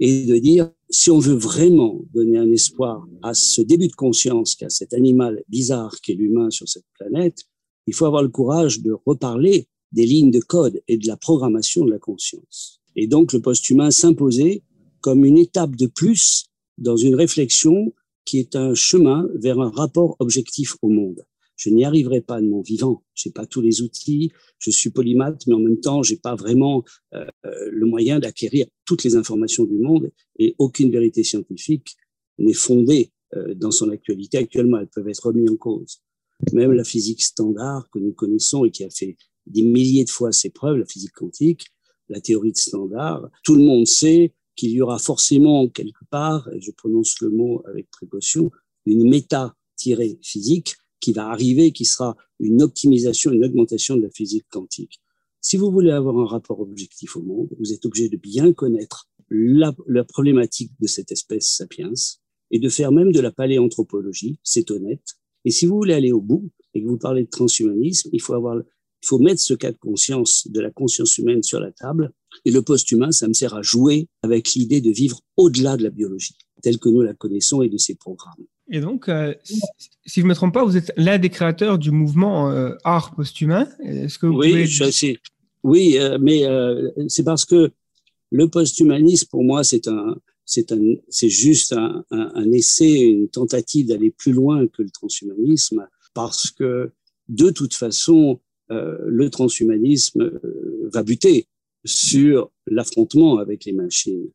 et 0.00 0.24
de 0.24 0.38
dire, 0.38 0.70
si 0.88 1.10
on 1.10 1.18
veut 1.18 1.36
vraiment 1.36 2.00
donner 2.12 2.38
un 2.38 2.50
espoir 2.50 3.06
à 3.22 3.34
ce 3.34 3.60
début 3.60 3.88
de 3.88 3.94
conscience 3.94 4.56
qu'a 4.56 4.70
cet 4.70 4.94
animal 4.94 5.44
bizarre 5.48 5.94
qu'est 6.02 6.14
l'humain 6.14 6.50
sur 6.50 6.68
cette 6.68 6.86
planète, 6.98 7.44
il 7.86 7.94
faut 7.94 8.06
avoir 8.06 8.22
le 8.22 8.30
courage 8.30 8.80
de 8.80 8.96
reparler 9.06 9.68
des 9.92 10.06
lignes 10.06 10.30
de 10.30 10.40
code 10.40 10.82
et 10.88 10.96
de 10.96 11.06
la 11.06 11.16
programmation 11.16 11.84
de 11.84 11.90
la 11.90 11.98
conscience. 11.98 12.80
Et 12.96 13.06
donc 13.06 13.32
le 13.32 13.40
post-humain 13.40 13.90
s'imposait 13.90 14.62
comme 15.00 15.24
une 15.24 15.38
étape 15.38 15.76
de 15.76 15.86
plus 15.86 16.46
dans 16.78 16.96
une 16.96 17.14
réflexion 17.14 17.92
qui 18.24 18.38
est 18.38 18.56
un 18.56 18.74
chemin 18.74 19.28
vers 19.34 19.60
un 19.60 19.70
rapport 19.70 20.16
objectif 20.18 20.76
au 20.82 20.88
monde 20.88 21.24
je 21.60 21.68
n'y 21.68 21.84
arriverai 21.84 22.22
pas 22.22 22.40
de 22.40 22.48
mon 22.48 22.62
vivant. 22.62 23.04
J'ai 23.14 23.30
pas 23.30 23.44
tous 23.44 23.60
les 23.60 23.82
outils, 23.82 24.32
je 24.58 24.70
suis 24.70 24.88
polymathe, 24.88 25.46
mais 25.46 25.52
en 25.52 25.58
même 25.58 25.78
temps, 25.78 26.02
j'ai 26.02 26.16
pas 26.16 26.34
vraiment 26.34 26.82
euh, 27.14 27.26
le 27.70 27.84
moyen 27.84 28.18
d'acquérir 28.18 28.66
toutes 28.86 29.04
les 29.04 29.14
informations 29.14 29.64
du 29.64 29.76
monde 29.78 30.10
et 30.38 30.54
aucune 30.56 30.90
vérité 30.90 31.22
scientifique 31.22 31.96
n'est 32.38 32.54
fondée 32.54 33.12
euh, 33.36 33.54
dans 33.54 33.70
son 33.70 33.90
actualité. 33.90 34.38
Actuellement, 34.38 34.78
elles 34.78 34.88
peuvent 34.88 35.06
être 35.06 35.26
remises 35.26 35.50
en 35.50 35.56
cause. 35.56 36.00
Même 36.54 36.72
la 36.72 36.82
physique 36.82 37.20
standard 37.20 37.90
que 37.92 37.98
nous 37.98 38.14
connaissons 38.14 38.64
et 38.64 38.70
qui 38.70 38.82
a 38.82 38.88
fait 38.88 39.18
des 39.44 39.62
milliers 39.62 40.04
de 40.04 40.10
fois 40.10 40.32
ses 40.32 40.48
preuves, 40.48 40.78
la 40.78 40.86
physique 40.86 41.12
quantique, 41.12 41.66
la 42.08 42.22
théorie 42.22 42.52
de 42.52 42.56
standard, 42.56 43.28
tout 43.44 43.54
le 43.54 43.62
monde 43.62 43.86
sait 43.86 44.32
qu'il 44.56 44.70
y 44.70 44.80
aura 44.80 44.98
forcément 44.98 45.68
quelque 45.68 46.04
part, 46.08 46.48
et 46.54 46.60
je 46.62 46.70
prononce 46.70 47.20
le 47.20 47.28
mot 47.28 47.62
avec 47.66 47.90
précaution, 47.90 48.50
une 48.86 49.06
méta-physique 49.10 50.76
qui 51.00 51.12
va 51.12 51.28
arriver, 51.28 51.72
qui 51.72 51.84
sera 51.84 52.16
une 52.38 52.62
optimisation, 52.62 53.32
une 53.32 53.44
augmentation 53.44 53.96
de 53.96 54.02
la 54.02 54.10
physique 54.10 54.46
quantique. 54.50 55.00
Si 55.40 55.56
vous 55.56 55.70
voulez 55.70 55.90
avoir 55.90 56.18
un 56.18 56.26
rapport 56.26 56.60
objectif 56.60 57.16
au 57.16 57.22
monde, 57.22 57.48
vous 57.58 57.72
êtes 57.72 57.86
obligé 57.86 58.08
de 58.08 58.16
bien 58.16 58.52
connaître 58.52 59.08
la, 59.30 59.72
problématique 60.04 60.72
de 60.80 60.86
cette 60.86 61.12
espèce 61.12 61.48
sapiens 61.48 61.92
et 62.50 62.58
de 62.58 62.68
faire 62.68 62.92
même 62.92 63.12
de 63.12 63.20
la 63.20 63.30
paléanthropologie, 63.30 64.38
c'est 64.42 64.70
honnête. 64.70 65.16
Et 65.44 65.50
si 65.50 65.66
vous 65.66 65.76
voulez 65.76 65.94
aller 65.94 66.12
au 66.12 66.20
bout 66.20 66.50
et 66.74 66.82
que 66.82 66.88
vous 66.88 66.98
parlez 66.98 67.24
de 67.24 67.30
transhumanisme, 67.30 68.10
il 68.12 68.20
faut 68.20 68.34
avoir, 68.34 68.56
il 68.56 69.06
faut 69.06 69.18
mettre 69.18 69.40
ce 69.40 69.54
cas 69.54 69.72
de 69.72 69.78
conscience, 69.78 70.46
de 70.50 70.60
la 70.60 70.70
conscience 70.70 71.16
humaine 71.16 71.42
sur 71.42 71.60
la 71.60 71.72
table. 71.72 72.12
Et 72.44 72.50
le 72.50 72.62
post-humain, 72.62 73.12
ça 73.12 73.28
me 73.28 73.32
sert 73.32 73.54
à 73.54 73.62
jouer 73.62 74.08
avec 74.22 74.52
l'idée 74.54 74.80
de 74.80 74.90
vivre 74.90 75.20
au-delà 75.36 75.76
de 75.76 75.84
la 75.84 75.90
biologie, 75.90 76.36
telle 76.62 76.78
que 76.78 76.88
nous 76.88 77.02
la 77.02 77.14
connaissons 77.14 77.62
et 77.62 77.68
de 77.68 77.78
ses 77.78 77.94
programmes. 77.94 78.44
Et 78.70 78.80
donc, 78.80 79.08
euh, 79.08 79.34
si 80.06 80.20
je 80.20 80.24
ne 80.24 80.28
me 80.28 80.34
trompe 80.34 80.54
pas, 80.54 80.64
vous 80.64 80.76
êtes 80.76 80.92
l'un 80.96 81.18
des 81.18 81.28
créateurs 81.28 81.78
du 81.78 81.90
mouvement 81.90 82.50
euh, 82.50 82.74
art 82.84 83.14
post-humain. 83.16 83.68
Est-ce 83.82 84.18
que 84.18 84.26
vous 84.26 84.38
oui, 84.38 84.50
pouvez... 84.50 84.66
je 84.66 84.90
sais. 84.90 85.18
oui, 85.64 85.96
euh, 85.98 86.18
mais 86.20 86.44
c'est 87.08 87.24
parce 87.24 87.44
que 87.44 87.72
le 88.30 88.48
post-humanisme, 88.48 89.26
pour 89.28 89.42
moi, 89.42 89.64
c'est 89.64 89.88
un, 89.88 90.16
c'est 90.44 90.70
un, 90.70 90.78
c'est 91.08 91.28
juste 91.28 91.72
un, 91.72 92.04
un, 92.12 92.30
un, 92.34 92.52
essai, 92.52 93.00
une 93.00 93.28
tentative 93.28 93.88
d'aller 93.88 94.12
plus 94.12 94.32
loin 94.32 94.68
que 94.68 94.82
le 94.82 94.90
transhumanisme, 94.90 95.88
parce 96.14 96.50
que 96.50 96.92
de 97.28 97.50
toute 97.50 97.74
façon, 97.74 98.40
le 98.68 99.28
transhumanisme 99.30 100.30
va 100.92 101.02
buter 101.02 101.48
sur 101.84 102.52
l'affrontement 102.68 103.38
avec 103.38 103.64
les 103.64 103.72
machines 103.72 104.28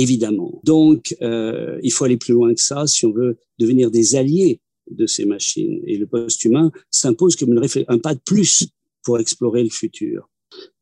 évidemment. 0.00 0.60
Donc, 0.64 1.14
euh, 1.20 1.78
il 1.82 1.92
faut 1.92 2.04
aller 2.04 2.16
plus 2.16 2.32
loin 2.32 2.54
que 2.54 2.60
ça 2.60 2.86
si 2.86 3.04
on 3.04 3.12
veut 3.12 3.38
devenir 3.58 3.90
des 3.90 4.16
alliés 4.16 4.60
de 4.90 5.06
ces 5.06 5.24
machines. 5.24 5.82
Et 5.86 5.98
le 5.98 6.06
post-humain 6.06 6.72
s'impose 6.90 7.36
comme 7.36 7.52
une 7.52 7.84
un 7.88 7.98
pas 7.98 8.14
de 8.14 8.20
plus 8.24 8.66
pour 9.02 9.18
explorer 9.18 9.62
le 9.62 9.70
futur. 9.70 10.28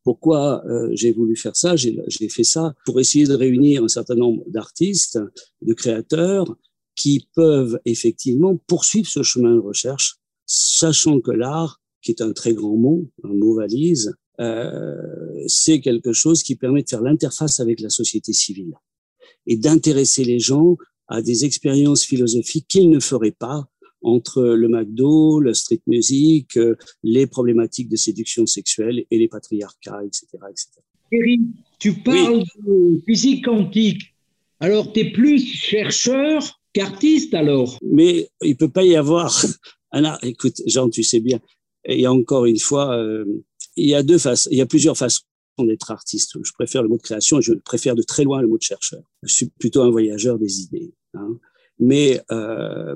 Pourquoi 0.03 0.65
euh, 0.65 0.89
j'ai 0.93 1.11
voulu 1.11 1.35
faire 1.35 1.55
ça? 1.55 1.75
J'ai 1.75 2.29
fait 2.29 2.43
ça 2.43 2.73
pour 2.85 2.99
essayer 2.99 3.25
de 3.25 3.35
réunir 3.35 3.83
un 3.83 3.87
certain 3.87 4.15
nombre 4.15 4.43
d'artistes, 4.47 5.19
de 5.61 5.73
créateurs 5.73 6.55
qui 6.95 7.27
peuvent 7.35 7.79
effectivement 7.85 8.57
poursuivre 8.67 9.07
ce 9.07 9.21
chemin 9.21 9.53
de 9.53 9.59
recherche, 9.59 10.15
sachant 10.45 11.19
que 11.19 11.31
l'art, 11.31 11.81
qui 12.01 12.11
est 12.11 12.21
un 12.21 12.31
très 12.31 12.53
grand 12.53 12.75
mot, 12.75 13.09
un 13.23 13.33
mot 13.33 13.55
valise, 13.55 14.13
euh, 14.39 14.95
c'est 15.47 15.81
quelque 15.81 16.13
chose 16.13 16.43
qui 16.43 16.55
permet 16.55 16.83
de 16.83 16.89
faire 16.89 17.01
l'interface 17.01 17.59
avec 17.59 17.79
la 17.81 17.89
société 17.89 18.33
civile 18.33 18.73
et 19.49 19.57
d'intéresser 19.57 20.23
les 20.23 20.39
gens 20.39 20.77
à 21.09 21.21
des 21.21 21.43
expériences 21.43 22.05
philosophiques 22.05 22.67
qu'ils 22.69 22.89
ne 22.89 22.99
feraient 22.99 23.35
pas 23.37 23.67
entre 24.01 24.43
le 24.43 24.69
McDo, 24.69 25.41
le 25.41 25.53
street 25.53 25.81
music, 25.87 26.55
euh, 26.55 26.75
les 27.03 27.27
problématiques 27.27 27.89
de 27.89 27.97
séduction 27.97 28.45
sexuelle 28.45 29.03
et 29.11 29.17
les 29.17 29.27
patriarcats, 29.27 30.05
etc. 30.05 30.27
etc. 30.49 30.67
Eric, 31.11 31.41
tu 31.79 31.93
parles 31.95 32.43
de 32.65 33.01
physique 33.05 33.43
quantique. 33.43 34.13
Alors, 34.61 34.93
tu 34.93 35.01
es 35.01 35.11
plus 35.11 35.39
chercheur 35.39 36.61
qu'artiste 36.71 37.33
alors? 37.33 37.77
Mais 37.81 38.29
il 38.41 38.55
peut 38.55 38.69
pas 38.69 38.85
y 38.85 38.95
avoir... 38.95 39.45
Ah 39.91 40.19
écoute, 40.21 40.61
Jean, 40.67 40.87
tu 40.87 41.01
sais 41.01 41.19
bien, 41.19 41.39
Et 41.83 42.05
encore 42.05 42.45
une 42.45 42.59
fois, 42.59 42.95
euh, 42.95 43.25
il 43.75 43.89
y 43.89 43.95
a 43.95 44.03
deux 44.03 44.19
faces, 44.19 44.47
il 44.51 44.59
y 44.59 44.61
a 44.61 44.67
plusieurs 44.67 44.95
façons 44.95 45.23
d'être 45.63 45.91
artiste. 45.91 46.37
Je 46.43 46.51
préfère 46.53 46.83
le 46.83 46.89
mot 46.89 46.97
de 46.97 47.01
création 47.01 47.39
et 47.39 47.41
je 47.41 47.53
préfère 47.53 47.95
de 47.95 48.01
très 48.01 48.23
loin 48.23 48.41
le 48.41 48.47
mot 48.47 48.57
de 48.57 48.63
chercheur. 48.63 49.01
Je 49.23 49.33
suis 49.33 49.49
plutôt 49.59 49.81
un 49.81 49.89
voyageur 49.89 50.37
des 50.37 50.61
idées. 50.61 50.93
Hein. 51.13 51.37
Mais 51.79 52.21
euh, 52.31 52.95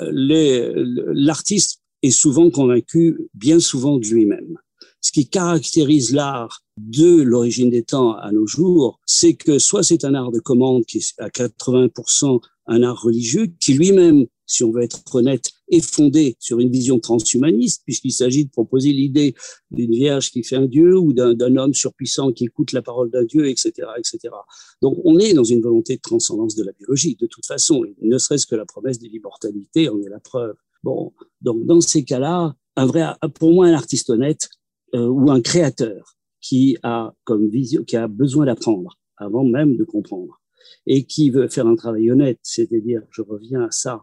l'artiste 0.00 1.82
est 2.02 2.10
souvent 2.10 2.50
convaincu, 2.50 3.28
bien 3.34 3.60
souvent, 3.60 3.98
de 3.98 4.06
lui-même. 4.06 4.56
Ce 5.00 5.12
qui 5.12 5.28
caractérise 5.28 6.12
l'art 6.12 6.62
de 6.76 7.22
l'origine 7.22 7.70
des 7.70 7.82
temps 7.82 8.14
à 8.14 8.32
nos 8.32 8.46
jours, 8.46 9.00
c'est 9.06 9.34
que 9.34 9.58
soit 9.58 9.82
c'est 9.82 10.04
un 10.04 10.14
art 10.14 10.30
de 10.30 10.40
commande 10.40 10.84
qui 10.84 10.98
est 10.98 11.14
à 11.18 11.28
80% 11.28 12.40
un 12.66 12.82
art 12.82 13.02
religieux, 13.02 13.48
qui 13.58 13.74
lui-même 13.74 14.26
si 14.50 14.64
on 14.64 14.72
veut 14.72 14.82
être 14.82 15.02
honnête, 15.14 15.50
est 15.70 15.84
fondé 15.84 16.36
sur 16.38 16.58
une 16.60 16.70
vision 16.70 16.98
transhumaniste, 16.98 17.82
puisqu'il 17.84 18.12
s'agit 18.12 18.44
de 18.44 18.50
proposer 18.50 18.92
l'idée 18.92 19.34
d'une 19.70 19.92
vierge 19.92 20.30
qui 20.30 20.42
fait 20.42 20.56
un 20.56 20.66
dieu 20.66 20.96
ou 20.98 21.12
d'un 21.12 21.56
homme 21.56 21.74
surpuissant 21.74 22.32
qui 22.32 22.44
écoute 22.44 22.72
la 22.72 22.82
parole 22.82 23.10
d'un 23.10 23.24
dieu, 23.24 23.48
etc., 23.48 23.72
etc. 23.98 24.34
Donc, 24.82 24.98
on 25.04 25.18
est 25.18 25.34
dans 25.34 25.44
une 25.44 25.62
volonté 25.62 25.96
de 25.96 26.00
transcendance 26.00 26.54
de 26.54 26.64
la 26.64 26.72
biologie, 26.72 27.16
de 27.20 27.26
toute 27.26 27.46
façon, 27.46 27.84
ne 28.02 28.18
serait-ce 28.18 28.46
que 28.46 28.56
la 28.56 28.66
promesse 28.66 28.98
de 28.98 29.06
l'immortalité 29.06 29.88
en 29.88 30.00
est 30.02 30.08
la 30.08 30.20
preuve. 30.20 30.54
Bon, 30.82 31.12
donc 31.40 31.66
dans 31.66 31.80
ces 31.80 32.04
cas-là, 32.04 32.54
un 32.76 32.86
vrai, 32.86 33.04
pour 33.34 33.52
moi, 33.52 33.66
un 33.66 33.74
artiste 33.74 34.10
honnête 34.10 34.48
euh, 34.94 35.06
ou 35.06 35.30
un 35.30 35.40
créateur 35.40 36.16
qui 36.40 36.78
a 36.82 37.14
comme 37.24 37.48
vision, 37.48 37.84
qui 37.84 37.96
a 37.96 38.08
besoin 38.08 38.46
d'apprendre 38.46 38.98
avant 39.16 39.44
même 39.44 39.76
de 39.76 39.84
comprendre 39.84 40.40
et 40.86 41.04
qui 41.04 41.30
veut 41.30 41.48
faire 41.48 41.66
un 41.66 41.76
travail 41.76 42.10
honnête, 42.10 42.38
c'est-à-dire, 42.42 43.02
je 43.10 43.22
reviens 43.22 43.62
à 43.62 43.70
ça, 43.70 44.02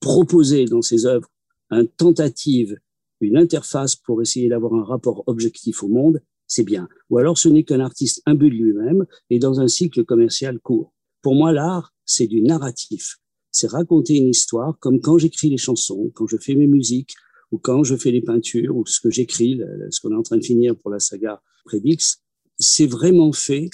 proposer 0.00 0.64
dans 0.64 0.82
ses 0.82 1.06
œuvres 1.06 1.28
une 1.70 1.88
tentative, 1.88 2.78
une 3.20 3.36
interface 3.36 3.96
pour 3.96 4.22
essayer 4.22 4.48
d'avoir 4.48 4.74
un 4.74 4.84
rapport 4.84 5.24
objectif 5.26 5.82
au 5.82 5.88
monde, 5.88 6.22
c'est 6.46 6.64
bien. 6.64 6.88
Ou 7.10 7.18
alors 7.18 7.36
ce 7.36 7.48
n'est 7.48 7.64
qu'un 7.64 7.80
artiste 7.80 8.22
imbu 8.26 8.48
de 8.48 8.54
lui-même 8.54 9.06
et 9.30 9.38
dans 9.38 9.60
un 9.60 9.68
cycle 9.68 10.04
commercial 10.04 10.58
court. 10.60 10.92
Pour 11.20 11.34
moi, 11.34 11.52
l'art, 11.52 11.92
c'est 12.04 12.26
du 12.26 12.40
narratif. 12.40 13.18
C'est 13.50 13.68
raconter 13.68 14.16
une 14.16 14.28
histoire 14.28 14.78
comme 14.78 15.00
quand 15.00 15.18
j'écris 15.18 15.50
les 15.50 15.58
chansons, 15.58 16.10
quand 16.14 16.26
je 16.26 16.36
fais 16.38 16.54
mes 16.54 16.66
musiques, 16.66 17.14
ou 17.50 17.58
quand 17.58 17.82
je 17.82 17.96
fais 17.96 18.10
les 18.10 18.20
peintures, 18.20 18.76
ou 18.76 18.86
ce 18.86 19.00
que 19.00 19.10
j'écris, 19.10 19.60
ce 19.90 20.00
qu'on 20.00 20.12
est 20.12 20.16
en 20.16 20.22
train 20.22 20.36
de 20.36 20.44
finir 20.44 20.76
pour 20.76 20.90
la 20.90 21.00
saga 21.00 21.42
Prédix. 21.64 22.18
C'est 22.58 22.86
vraiment 22.86 23.32
fait 23.32 23.70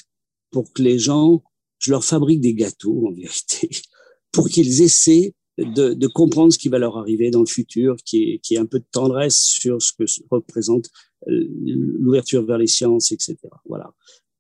pour 0.51 0.73
que 0.73 0.83
les 0.83 0.99
gens, 0.99 1.43
je 1.79 1.91
leur 1.91 2.05
fabrique 2.05 2.41
des 2.41 2.55
gâteaux 2.55 3.09
en 3.09 3.13
vérité, 3.13 3.71
pour 4.33 4.49
qu'ils 4.49 4.83
essaient 4.83 5.35
de, 5.59 5.95
de, 5.95 6.07
comprendre 6.07 6.53
ce 6.53 6.59
qui 6.59 6.69
va 6.69 6.79
leur 6.79 6.99
arriver 6.99 7.31
dans 7.31 7.41
le 7.41 7.47
futur, 7.47 7.97
qui 8.05 8.23
est, 8.25 8.39
qui 8.39 8.55
est 8.55 8.59
un 8.59 8.67
peu 8.67 8.81
de 8.81 8.87
tendresse 8.91 9.39
sur 9.39 9.81
ce 9.81 9.93
que 9.93 10.05
représente 10.31 10.87
euh, 11.29 11.47
l'ouverture 12.01 12.45
vers 12.45 12.59
les 12.59 12.67
sciences, 12.67 13.13
etc. 13.13 13.37
Voilà. 13.67 13.95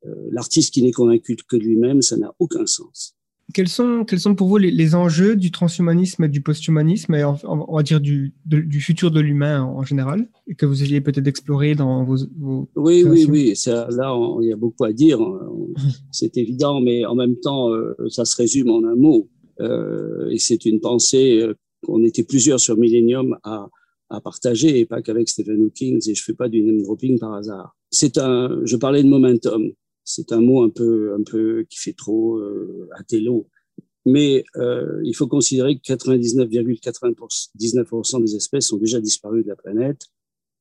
Euh, 0.07 0.15
l'artiste 0.31 0.75
qui 0.75 0.83
n'est 0.83 0.93
convaincu 0.93 1.37
que 1.37 1.57
de 1.57 1.63
lui-même, 1.63 2.03
ça 2.03 2.17
n'a 2.17 2.35
aucun 2.39 2.67
sens. 2.67 3.17
Quels 3.53 3.69
sont, 3.69 4.05
quels 4.05 4.21
sont 4.21 4.35
pour 4.35 4.49
vous 4.49 4.57
les, 4.57 4.71
les 4.71 4.95
enjeux 4.95 5.37
du 5.37 5.51
transhumanisme 5.51 6.25
et 6.25 6.29
du 6.29 6.41
posthumanisme, 6.41 7.15
et 7.15 7.25
on 7.25 7.77
va 7.77 7.83
dire 7.83 8.01
du, 8.01 8.33
du 8.47 8.81
futur 8.81 9.11
de 9.11 9.21
l'humain 9.21 9.63
en, 9.63 9.83
général, 9.83 10.29
et 10.47 10.55
que 10.55 10.65
vous 10.65 10.83
ayez 10.83 11.03
peut-être 11.03 11.27
exploré 11.27 11.75
dans 11.75 12.05
vos... 12.05 12.17
vos 12.39 12.71
oui, 12.77 13.05
oui, 13.05 13.27
oui, 13.29 13.55
ça, 13.55 13.87
là, 13.91 14.17
il 14.41 14.49
y 14.49 14.53
a 14.53 14.57
beaucoup 14.57 14.85
à 14.85 14.95
dire, 14.95 15.19
c'est 16.11 16.39
évident, 16.39 16.81
mais 16.81 17.05
en 17.05 17.15
même 17.15 17.37
temps, 17.39 17.71
euh, 17.71 17.95
ça 18.09 18.25
se 18.25 18.35
résume 18.37 18.71
en 18.71 18.83
un 18.85 18.97
mot. 18.97 19.29
Euh, 19.61 20.29
et 20.31 20.39
c'est 20.39 20.65
une 20.65 20.81
pensée 20.81 21.41
euh, 21.41 21.55
qu'on 21.85 22.03
était 22.05 22.25
plusieurs 22.25 22.61
sur 22.61 22.77
Millennium 22.77 23.39
à, 23.43 23.69
partager, 24.23 24.79
et 24.79 24.87
pas 24.87 25.03
qu'avec 25.03 25.29
Stephen 25.29 25.61
Hawking, 25.61 26.01
et 26.09 26.15
je 26.15 26.23
fais 26.23 26.35
pas 26.35 26.49
du 26.49 26.63
name 26.63 26.81
dropping 26.83 27.19
par 27.19 27.35
hasard. 27.35 27.77
C'est 27.91 28.17
un, 28.17 28.61
je 28.65 28.77
parlais 28.77 29.03
de 29.03 29.09
momentum, 29.09 29.73
c'est 30.05 30.31
un 30.33 30.41
mot 30.41 30.63
un 30.63 30.71
peu, 30.71 31.17
un 31.19 31.25
peu 31.25 31.67
qui 31.69 31.79
fait 31.79 31.95
trop 31.95 32.37
euh, 32.37 32.89
Mais 34.07 34.45
euh, 34.57 35.01
il 35.03 35.17
faut 35.17 35.27
considérer 35.27 35.77
que 35.77 35.83
99,99% 35.83 38.23
des 38.23 38.37
espèces 38.37 38.69
sont 38.69 38.77
déjà 38.77 39.01
disparues 39.01 39.43
de 39.43 39.49
la 39.49 39.57
planète 39.57 40.03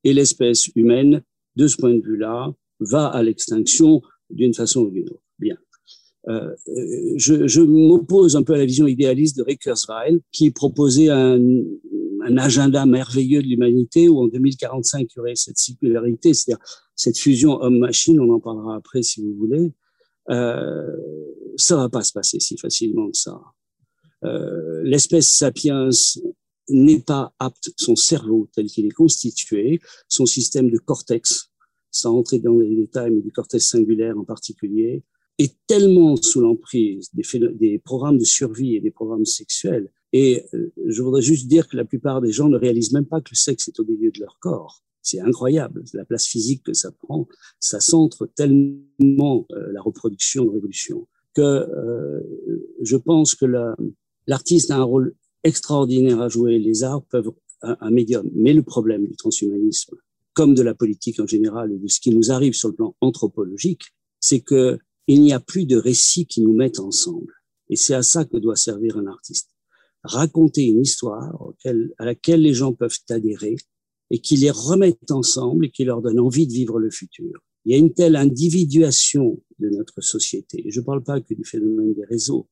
et 0.04 0.14
l'espèce 0.14 0.70
humaine, 0.76 1.22
de 1.56 1.68
ce 1.68 1.78
point 1.78 1.94
de 1.94 2.02
vue-là, 2.02 2.52
va 2.80 3.06
à 3.06 3.22
l'extinction 3.22 4.02
d'une 4.30 4.56
façon 4.56 4.82
ou 4.82 4.90
d'une 4.90 5.10
autre. 5.10 5.22
Bien. 5.38 5.58
Euh, 6.30 6.56
je, 7.18 7.48
je 7.48 7.62
m'oppose 7.62 8.36
un 8.36 8.44
peu 8.44 8.54
à 8.54 8.58
la 8.58 8.66
vision 8.66 8.88
idéaliste 8.88 9.38
de 9.38 9.44
Ray 9.44 9.58
Kurzweil, 9.58 10.22
qui 10.32 10.52
proposait 10.52 11.10
un, 11.10 11.40
un 12.26 12.38
agenda 12.38 12.86
merveilleux 12.86 13.42
de 13.42 13.48
l'humanité 13.48 14.08
où 14.10 14.20
en 14.20 14.28
2045 14.28 15.02
il 15.02 15.18
y 15.18 15.20
aurait 15.20 15.36
cette 15.36 15.58
singularité, 15.58 16.34
c'est-à-dire 16.34 16.64
cette 16.96 17.18
fusion 17.18 17.62
homme-machine. 17.62 18.20
On 18.20 18.34
en 18.34 18.40
parlera 18.40 18.76
après 18.76 19.04
si 19.04 19.22
vous 19.22 19.36
voulez. 19.36 19.74
Euh, 20.30 20.88
ça 21.58 21.76
va 21.76 21.90
pas 21.90 22.04
se 22.04 22.14
passer 22.14 22.40
si 22.40 22.58
facilement 22.58 23.12
que 23.12 23.18
ça. 23.18 23.40
Euh, 24.24 24.82
L'espèce 24.84 25.30
sapiens 25.30 25.90
n'est 26.70 27.02
pas 27.02 27.34
apte, 27.40 27.72
son 27.76 27.96
cerveau 27.96 28.48
tel 28.54 28.68
qu'il 28.68 28.86
est 28.86 28.92
constitué, 28.92 29.82
son 30.08 30.26
système 30.26 30.70
de 30.70 30.78
cortex, 30.78 31.50
sans 31.92 32.18
entrer 32.18 32.40
dans 32.40 32.58
les 32.58 32.74
détails, 32.76 33.12
mais 33.12 33.22
du 33.22 33.32
cortex 33.32 33.68
singulaire 33.68 34.18
en 34.18 34.24
particulier, 34.24 35.04
est 35.40 35.56
tellement 35.68 36.16
sous 36.16 36.42
l'emprise 36.42 37.10
des, 37.14 37.24
des, 37.54 37.80
programmes 37.80 38.18
de 38.18 38.24
survie 38.24 38.76
et 38.76 38.80
des 38.80 38.92
programmes 38.92 39.26
sexuels. 39.26 39.90
Et 40.12 40.46
euh, 40.54 40.72
je 40.86 41.02
voudrais 41.02 41.22
juste 41.22 41.48
dire 41.48 41.68
que 41.68 41.76
la 41.76 41.86
plupart 41.86 42.22
des 42.22 42.32
gens 42.32 42.50
ne 42.50 42.58
réalisent 42.58 42.92
même 42.92 43.06
pas 43.06 43.20
que 43.20 43.32
le 43.32 43.36
sexe 43.36 43.68
est 43.68 43.80
au 43.80 43.86
milieu 43.86 44.12
de 44.12 44.20
leur 44.20 44.38
corps. 44.40 44.84
C'est 45.02 45.20
incroyable, 45.20 45.84
la 45.94 46.06
place 46.06 46.26
physique 46.26 46.64
que 46.64 46.74
ça 46.74 46.92
prend. 46.92 47.28
Ça 47.60 47.80
centre 47.80 48.28
tellement 48.36 49.48
euh, 49.52 49.72
la 49.74 49.82
reproduction, 49.82 50.46
la 50.46 50.54
révolution, 50.54 51.08
que 51.34 51.42
euh, 51.42 52.22
je 52.82 52.96
pense 52.96 53.36
que 53.36 53.46
l'artiste 54.28 54.72
a 54.72 54.78
un 54.78 54.84
rôle 54.84 55.16
extraordinaire 55.44 56.22
à 56.22 56.30
jouer. 56.30 56.60
Les 56.60 56.84
arts 56.84 57.04
peuvent 57.04 57.32
un 57.64 57.92
médium. 57.92 58.30
Mais 58.34 58.54
le 58.54 58.64
problème 58.64 59.06
du 59.06 59.16
transhumanisme, 59.16 59.96
comme 60.34 60.54
de 60.54 60.62
la 60.62 60.74
politique 60.74 61.20
en 61.20 61.28
général 61.28 61.72
et 61.72 61.78
de 61.78 61.88
ce 61.88 62.00
qui 62.00 62.12
nous 62.12 62.32
arrive 62.32 62.54
sur 62.54 62.70
le 62.70 62.76
plan 62.76 62.96
anthropologique, 63.02 63.94
c'est 64.20 64.42
que 64.42 64.80
il 65.08 65.22
n'y 65.22 65.34
a 65.34 65.40
plus 65.40 65.66
de 65.66 65.78
récits 65.78 66.26
qui 66.26 66.42
nous 66.42 66.54
mettent 66.54 66.80
ensemble. 66.80 67.34
Et 67.70 67.76
c'est 67.76 67.94
à 67.94 68.04
ça 68.04 68.26
que 68.26 68.38
doit 68.38 68.56
servir 68.56 68.98
un 68.98 69.08
artiste. 69.08 69.50
Raconter 70.04 70.64
une 70.64 70.82
histoire 70.82 71.34
à 71.98 72.06
laquelle 72.06 72.42
les 72.42 72.54
gens 72.54 72.74
peuvent 72.74 72.98
adhérer 73.10 73.56
et 74.10 74.20
qui 74.20 74.36
les 74.36 74.52
remettent 74.52 75.12
ensemble 75.12 75.66
et 75.66 75.72
qui 75.72 75.86
leur 75.86 76.02
donne 76.02 76.20
envie 76.20 76.46
de 76.46 76.54
vivre 76.54 76.80
le 76.80 76.92
futur. 76.92 77.32
Il 77.66 77.72
y 77.72 77.76
a 77.76 77.78
une 77.78 77.94
telle 77.94 78.16
individuation 78.16 79.42
de 79.60 79.70
notre 79.70 80.02
société. 80.02 80.66
Je 80.68 80.82
ne 80.82 80.86
parle 80.86 81.04
pas 81.04 81.22
que 81.22 81.34
du 81.34 81.46
phénomène 81.46 81.94
des 81.94 82.04
réseaux. 82.06 82.48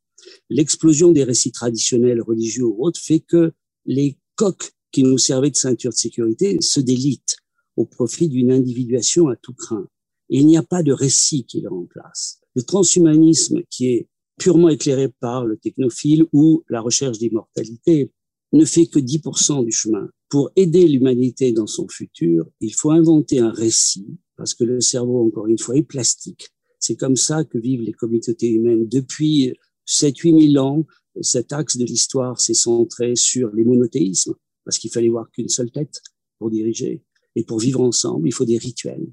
L'explosion 0.49 1.11
des 1.11 1.23
récits 1.23 1.51
traditionnels, 1.51 2.21
religieux 2.21 2.65
ou 2.65 2.85
autres, 2.85 2.99
fait 2.99 3.19
que 3.19 3.51
les 3.85 4.17
coques 4.35 4.71
qui 4.91 5.03
nous 5.03 5.17
servaient 5.17 5.51
de 5.51 5.55
ceinture 5.55 5.91
de 5.91 5.97
sécurité 5.97 6.57
se 6.61 6.79
délitent 6.79 7.37
au 7.75 7.85
profit 7.85 8.29
d'une 8.29 8.51
individuation 8.51 9.27
à 9.27 9.35
tout 9.35 9.53
craint. 9.53 9.87
Il 10.33 10.47
n'y 10.47 10.55
a 10.55 10.63
pas 10.63 10.81
de 10.81 10.93
récit 10.93 11.43
qui 11.43 11.59
le 11.59 11.67
remplace. 11.67 12.39
Le 12.55 12.63
transhumanisme, 12.63 13.63
qui 13.69 13.87
est 13.87 14.07
purement 14.39 14.69
éclairé 14.69 15.09
par 15.09 15.45
le 15.45 15.57
technophile 15.57 16.23
ou 16.31 16.63
la 16.69 16.79
recherche 16.79 17.17
d'immortalité, 17.17 18.13
ne 18.53 18.63
fait 18.63 18.85
que 18.85 18.97
10% 18.97 19.65
du 19.65 19.73
chemin. 19.73 20.09
Pour 20.29 20.49
aider 20.55 20.87
l'humanité 20.87 21.51
dans 21.51 21.67
son 21.67 21.85
futur, 21.89 22.45
il 22.61 22.73
faut 22.73 22.91
inventer 22.91 23.39
un 23.39 23.51
récit, 23.51 24.07
parce 24.37 24.53
que 24.53 24.63
le 24.63 24.79
cerveau, 24.79 25.27
encore 25.27 25.47
une 25.47 25.59
fois, 25.59 25.75
est 25.75 25.83
plastique. 25.83 26.47
C'est 26.79 26.95
comme 26.95 27.17
ça 27.17 27.43
que 27.43 27.57
vivent 27.57 27.81
les 27.81 27.91
communautés 27.91 28.51
humaines. 28.51 28.87
Depuis 28.87 29.53
7-8 29.85 30.53
000 30.53 30.65
ans, 30.65 30.85
cet 31.19 31.51
axe 31.51 31.75
de 31.75 31.83
l'histoire 31.83 32.39
s'est 32.39 32.53
centré 32.53 33.17
sur 33.17 33.53
les 33.53 33.65
monothéismes, 33.65 34.35
parce 34.63 34.79
qu'il 34.79 34.91
fallait 34.91 35.09
voir 35.09 35.29
qu'une 35.29 35.49
seule 35.49 35.71
tête 35.71 36.01
pour 36.39 36.49
diriger. 36.49 37.03
Et 37.35 37.43
pour 37.43 37.59
vivre 37.59 37.81
ensemble, 37.81 38.29
il 38.29 38.33
faut 38.33 38.45
des 38.45 38.57
rituels 38.57 39.11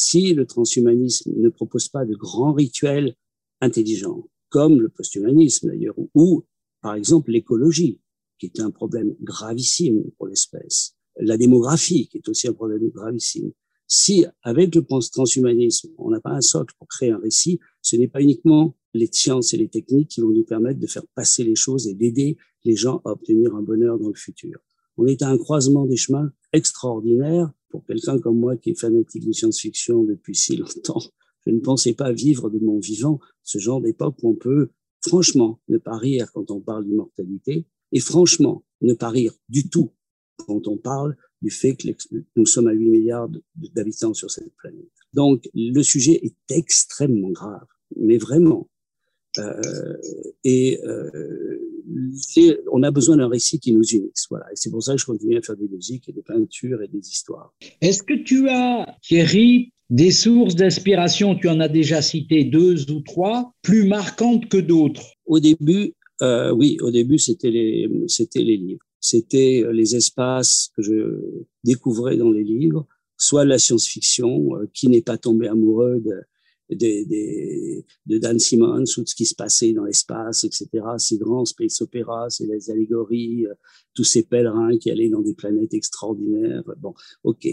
si 0.00 0.32
le 0.32 0.46
transhumanisme 0.46 1.32
ne 1.36 1.50
propose 1.50 1.88
pas 1.88 2.06
de 2.06 2.14
grands 2.14 2.54
rituels 2.54 3.14
intelligents, 3.60 4.28
comme 4.48 4.80
le 4.80 4.88
posthumanisme 4.88 5.68
d'ailleurs, 5.68 5.96
ou 6.14 6.44
par 6.80 6.94
exemple 6.94 7.30
l'écologie, 7.30 8.00
qui 8.38 8.46
est 8.46 8.60
un 8.60 8.70
problème 8.70 9.14
gravissime 9.20 10.02
pour 10.16 10.26
l'espèce, 10.26 10.94
la 11.18 11.36
démographie, 11.36 12.08
qui 12.08 12.16
est 12.16 12.28
aussi 12.28 12.48
un 12.48 12.54
problème 12.54 12.88
gravissime. 12.88 13.52
Si, 13.86 14.24
avec 14.42 14.74
le 14.74 14.86
transhumanisme, 14.86 15.90
on 15.98 16.10
n'a 16.10 16.20
pas 16.20 16.30
un 16.30 16.40
socle 16.40 16.74
pour 16.78 16.88
créer 16.88 17.10
un 17.10 17.18
récit, 17.18 17.58
ce 17.82 17.96
n'est 17.96 18.08
pas 18.08 18.22
uniquement 18.22 18.74
les 18.94 19.08
sciences 19.12 19.52
et 19.52 19.58
les 19.58 19.68
techniques 19.68 20.08
qui 20.08 20.22
vont 20.22 20.30
nous 20.30 20.44
permettre 20.44 20.80
de 20.80 20.86
faire 20.86 21.06
passer 21.14 21.44
les 21.44 21.56
choses 21.56 21.86
et 21.86 21.94
d'aider 21.94 22.38
les 22.64 22.76
gens 22.76 23.02
à 23.04 23.10
obtenir 23.10 23.54
un 23.54 23.62
bonheur 23.62 23.98
dans 23.98 24.08
le 24.08 24.14
futur. 24.14 24.60
On 24.96 25.06
est 25.06 25.20
à 25.20 25.28
un 25.28 25.36
croisement 25.36 25.86
des 25.86 25.96
chemins 25.96 26.32
extraordinaire 26.52 27.52
pour 27.68 27.84
quelqu'un 27.84 28.18
comme 28.18 28.38
moi 28.38 28.56
qui 28.56 28.70
est 28.70 28.80
fanatique 28.80 29.26
de 29.26 29.32
science-fiction 29.32 30.04
depuis 30.04 30.34
si 30.34 30.56
longtemps, 30.56 31.00
je 31.46 31.50
ne 31.50 31.60
pensais 31.60 31.94
pas 31.94 32.12
vivre 32.12 32.50
de 32.50 32.58
mon 32.58 32.78
vivant 32.78 33.20
ce 33.42 33.58
genre 33.58 33.80
d'époque 33.80 34.16
où 34.22 34.30
on 34.30 34.34
peut 34.34 34.70
franchement 35.00 35.60
ne 35.68 35.78
pas 35.78 35.96
rire 35.96 36.30
quand 36.32 36.50
on 36.50 36.60
parle 36.60 36.84
d'immortalité 36.84 37.66
et 37.92 38.00
franchement 38.00 38.64
ne 38.82 38.94
pas 38.94 39.08
rire 39.08 39.34
du 39.48 39.68
tout 39.68 39.92
quand 40.36 40.68
on 40.68 40.76
parle 40.76 41.16
du 41.42 41.50
fait 41.50 41.74
que 41.74 41.88
nous 42.36 42.46
sommes 42.46 42.68
à 42.68 42.72
8 42.72 42.90
milliards 42.90 43.28
d'habitants 43.74 44.14
sur 44.14 44.30
cette 44.30 44.54
planète. 44.56 44.90
Donc, 45.14 45.48
le 45.54 45.82
sujet 45.82 46.20
est 46.22 46.54
extrêmement 46.54 47.30
grave, 47.30 47.66
mais 47.96 48.18
vraiment. 48.18 48.68
Euh, 49.38 49.96
et 50.44 50.80
euh, 50.84 51.58
on 52.72 52.82
a 52.82 52.90
besoin 52.90 53.16
d'un 53.16 53.28
récit 53.28 53.58
qui 53.58 53.72
nous 53.72 53.84
unisse. 53.84 54.26
Voilà. 54.30 54.46
Et 54.52 54.56
c'est 54.56 54.70
pour 54.70 54.82
ça 54.82 54.92
que 54.94 55.00
je 55.00 55.06
continue 55.06 55.36
à 55.36 55.42
faire 55.42 55.56
des 55.56 55.68
musiques 55.68 56.08
et 56.08 56.12
des 56.12 56.22
peintures 56.22 56.82
et 56.82 56.88
des 56.88 57.06
histoires. 57.08 57.52
Est-ce 57.80 58.02
que 58.02 58.14
tu 58.14 58.48
as, 58.48 58.96
Thierry, 59.02 59.72
des 59.88 60.10
sources 60.10 60.54
d'inspiration, 60.54 61.34
tu 61.34 61.48
en 61.48 61.60
as 61.60 61.68
déjà 61.68 62.02
cité 62.02 62.44
deux 62.44 62.90
ou 62.90 63.00
trois, 63.00 63.54
plus 63.62 63.86
marquantes 63.86 64.48
que 64.48 64.58
d'autres? 64.58 65.04
Au 65.26 65.40
début, 65.40 65.94
euh, 66.22 66.52
oui, 66.52 66.76
au 66.80 66.90
début, 66.90 67.18
c'était 67.18 67.50
les, 67.50 67.88
c'était 68.06 68.42
les 68.42 68.56
livres. 68.56 68.84
C'était 69.00 69.64
les 69.72 69.96
espaces 69.96 70.70
que 70.76 70.82
je 70.82 71.46
découvrais 71.64 72.16
dans 72.16 72.30
les 72.30 72.44
livres, 72.44 72.86
soit 73.16 73.44
la 73.44 73.58
science-fiction, 73.58 74.56
euh, 74.56 74.70
qui 74.74 74.88
n'est 74.88 75.02
pas 75.02 75.16
tombé 75.16 75.48
amoureux 75.48 76.00
de, 76.04 76.12
de, 76.70 77.82
de, 78.06 78.18
Dan 78.18 78.38
Simmons 78.38 78.84
ou 78.96 79.02
de 79.02 79.08
ce 79.08 79.14
qui 79.14 79.26
se 79.26 79.34
passait 79.34 79.72
dans 79.72 79.84
l'espace, 79.84 80.44
etc. 80.44 80.68
Ces 80.98 81.18
grands 81.18 81.44
space 81.44 81.80
opéras, 81.80 82.30
c'est 82.30 82.46
les 82.46 82.70
allégories, 82.70 83.46
euh, 83.46 83.54
tous 83.94 84.04
ces 84.04 84.22
pèlerins 84.22 84.76
qui 84.78 84.90
allaient 84.90 85.08
dans 85.08 85.22
des 85.22 85.34
planètes 85.34 85.74
extraordinaires. 85.74 86.62
Bon, 86.78 86.94
ok. 87.24 87.48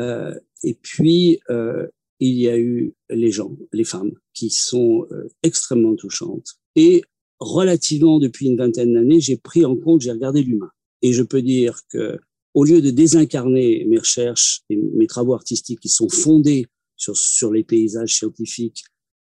Euh, 0.00 0.34
et 0.62 0.74
puis, 0.74 1.40
euh, 1.50 1.86
il 2.20 2.38
y 2.38 2.48
a 2.48 2.58
eu 2.58 2.94
les 3.10 3.30
gens, 3.30 3.56
les 3.72 3.84
femmes, 3.84 4.12
qui 4.32 4.50
sont 4.50 5.06
euh, 5.10 5.28
extrêmement 5.42 5.94
touchantes. 5.94 6.54
Et 6.76 7.02
relativement 7.38 8.18
depuis 8.18 8.46
une 8.46 8.56
vingtaine 8.56 8.94
d'années, 8.94 9.20
j'ai 9.20 9.36
pris 9.36 9.64
en 9.64 9.76
compte, 9.76 10.00
j'ai 10.00 10.12
regardé 10.12 10.42
l'humain. 10.42 10.70
Et 11.02 11.12
je 11.12 11.22
peux 11.22 11.42
dire 11.42 11.80
que, 11.90 12.18
au 12.54 12.64
lieu 12.64 12.80
de 12.80 12.90
désincarner 12.90 13.84
mes 13.88 13.98
recherches 13.98 14.62
et 14.70 14.76
mes 14.76 15.06
travaux 15.06 15.34
artistiques 15.34 15.80
qui 15.80 15.88
sont 15.88 16.08
fondés 16.08 16.66
sur, 16.96 17.16
sur 17.16 17.52
les 17.52 17.64
paysages 17.64 18.16
scientifiques, 18.16 18.84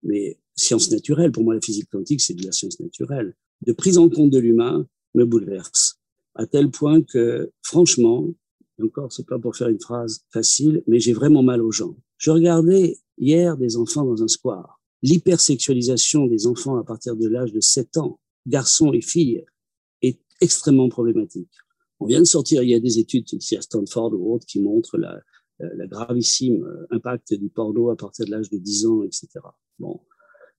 mais 0.03 0.39
sciences 0.55 0.91
naturelles, 0.91 1.32
pour 1.32 1.43
moi 1.43 1.53
la 1.53 1.62
physique 1.62 1.89
quantique 1.89 2.22
c'est 2.22 2.34
de 2.34 2.46
la 2.46 2.51
science 2.51 2.79
naturelle, 2.79 3.36
de 3.65 3.74
prise 3.74 3.98
en 3.98 4.10
compte 4.10 4.32
de 4.32 4.39
l'humain 4.39 4.88
me 5.15 5.25
bouleverse 5.25 6.00
à 6.36 6.46
tel 6.46 6.70
point 6.70 7.01
que 7.01 7.51
franchement, 7.62 8.34
encore 8.82 9.12
c'est 9.12 9.25
pas 9.25 9.39
pour 9.39 9.55
faire 9.55 9.70
une 9.70 9.79
phrase 9.79 10.25
facile, 10.32 10.84
mais 10.88 11.00
j'ai 11.00 11.13
vraiment 11.13 11.43
mal 11.43 11.62
aux 11.62 11.72
gens. 11.72 11.96
Je 12.17 12.32
regardais 12.32 12.98
hier 13.17 13.58
des 13.58 13.77
enfants 13.77 14.05
dans 14.05 14.24
un 14.24 14.27
square. 14.27 14.79
L'hypersexualisation 15.01 16.27
des 16.27 16.48
enfants 16.48 16.77
à 16.77 16.84
partir 16.84 17.15
de 17.15 17.27
l'âge 17.27 17.51
de 17.51 17.60
7 17.60 17.98
ans, 17.98 18.20
garçons 18.48 18.93
et 18.93 19.01
filles, 19.01 19.46
est 20.01 20.20
extrêmement 20.41 20.89
problématique. 20.89 21.51
On 22.00 22.05
vient 22.05 22.20
de 22.20 22.25
sortir, 22.25 22.63
il 22.63 22.70
y 22.70 22.74
a 22.74 22.79
des 22.79 23.00
études 23.00 23.32
ici 23.34 23.55
à 23.55 23.62
Stanford 23.62 24.13
ou 24.13 24.34
autres 24.34 24.46
qui 24.46 24.60
montrent 24.60 24.98
la, 24.98 25.20
la 25.60 25.88
gravissime 25.88 26.63
euh, 26.63 26.88
impact 26.91 27.33
du 27.33 27.50
porno 27.50 27.89
à 27.89 27.95
partir 27.95 28.25
de 28.25 28.31
l'âge 28.31 28.50
de 28.50 28.57
10 28.57 28.86
ans, 28.86 29.03
etc. 29.03 29.27
Bon. 29.79 30.01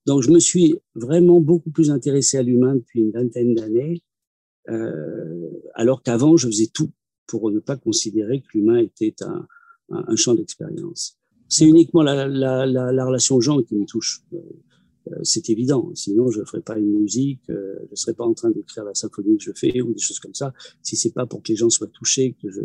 Donc, 0.06 0.22
je 0.22 0.30
me 0.30 0.38
suis 0.38 0.76
vraiment 0.94 1.40
beaucoup 1.40 1.70
plus 1.70 1.90
intéressé 1.90 2.36
à 2.36 2.42
l'humain 2.42 2.76
depuis 2.76 3.00
une 3.00 3.10
vingtaine 3.10 3.54
d'années, 3.54 4.02
euh, 4.68 5.50
alors 5.74 6.02
qu'avant, 6.02 6.36
je 6.36 6.46
faisais 6.46 6.68
tout 6.72 6.92
pour 7.26 7.50
ne 7.50 7.58
pas 7.58 7.76
considérer 7.76 8.42
que 8.42 8.48
l'humain 8.54 8.78
était 8.78 9.14
un, 9.22 9.46
champ 10.16 10.34
d'expérience. 10.34 11.18
C'est 11.48 11.66
uniquement 11.66 12.02
la, 12.02 12.26
la, 12.26 12.66
la, 12.66 12.92
la, 12.92 13.04
relation 13.04 13.40
gens 13.40 13.62
qui 13.62 13.76
me 13.76 13.86
touche. 13.86 14.22
Euh, 14.32 14.38
euh, 15.10 15.16
c'est 15.22 15.50
évident. 15.50 15.90
Sinon, 15.94 16.30
je 16.30 16.40
ne 16.40 16.44
ferais 16.44 16.62
pas 16.62 16.78
une 16.78 16.98
musique, 17.00 17.42
euh, 17.50 17.76
je 17.86 17.90
ne 17.90 17.96
serais 17.96 18.14
pas 18.14 18.24
en 18.24 18.34
train 18.34 18.50
d'écrire 18.50 18.84
la 18.84 18.94
symphonie 18.94 19.36
que 19.36 19.44
je 19.44 19.52
fais 19.54 19.80
ou 19.80 19.92
des 19.92 20.00
choses 20.00 20.18
comme 20.18 20.34
ça. 20.34 20.52
Si 20.82 20.96
c'est 20.96 21.12
pas 21.12 21.26
pour 21.26 21.42
que 21.42 21.52
les 21.52 21.56
gens 21.56 21.70
soient 21.70 21.88
touchés 21.88 22.36
que 22.42 22.50
je, 22.50 22.60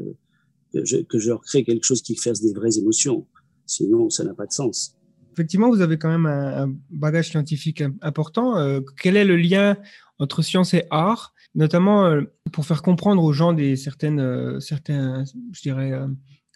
que 0.74 0.86
je, 0.86 0.98
que 0.98 1.38
crée 1.38 1.64
quelque 1.64 1.86
chose 1.86 2.02
qui 2.02 2.16
fasse 2.16 2.42
des 2.42 2.54
vraies 2.54 2.78
émotions. 2.78 3.26
Sinon, 3.66 4.10
ça 4.10 4.24
n'a 4.24 4.34
pas 4.34 4.46
de 4.46 4.52
sens. 4.52 4.96
Effectivement, 5.34 5.70
vous 5.70 5.82
avez 5.82 5.98
quand 5.98 6.10
même 6.10 6.26
un, 6.26 6.74
bagage 6.90 7.30
scientifique 7.30 7.84
important. 8.02 8.58
Euh, 8.58 8.82
quel 9.02 9.16
est 9.16 9.26
le 9.26 9.38
lien 9.38 9.78
entre 10.18 10.42
science 10.42 10.74
et 10.74 10.84
art, 10.90 11.34
notamment 11.56 12.06
euh, 12.06 12.22
pour 12.52 12.66
faire 12.66 12.82
comprendre 12.82 13.24
aux 13.24 13.32
gens 13.32 13.54
des 13.54 13.76
certaines, 13.76 14.20
euh, 14.20 14.60
certains, 14.60 15.24
je 15.52 15.62
dirais, 15.62 15.94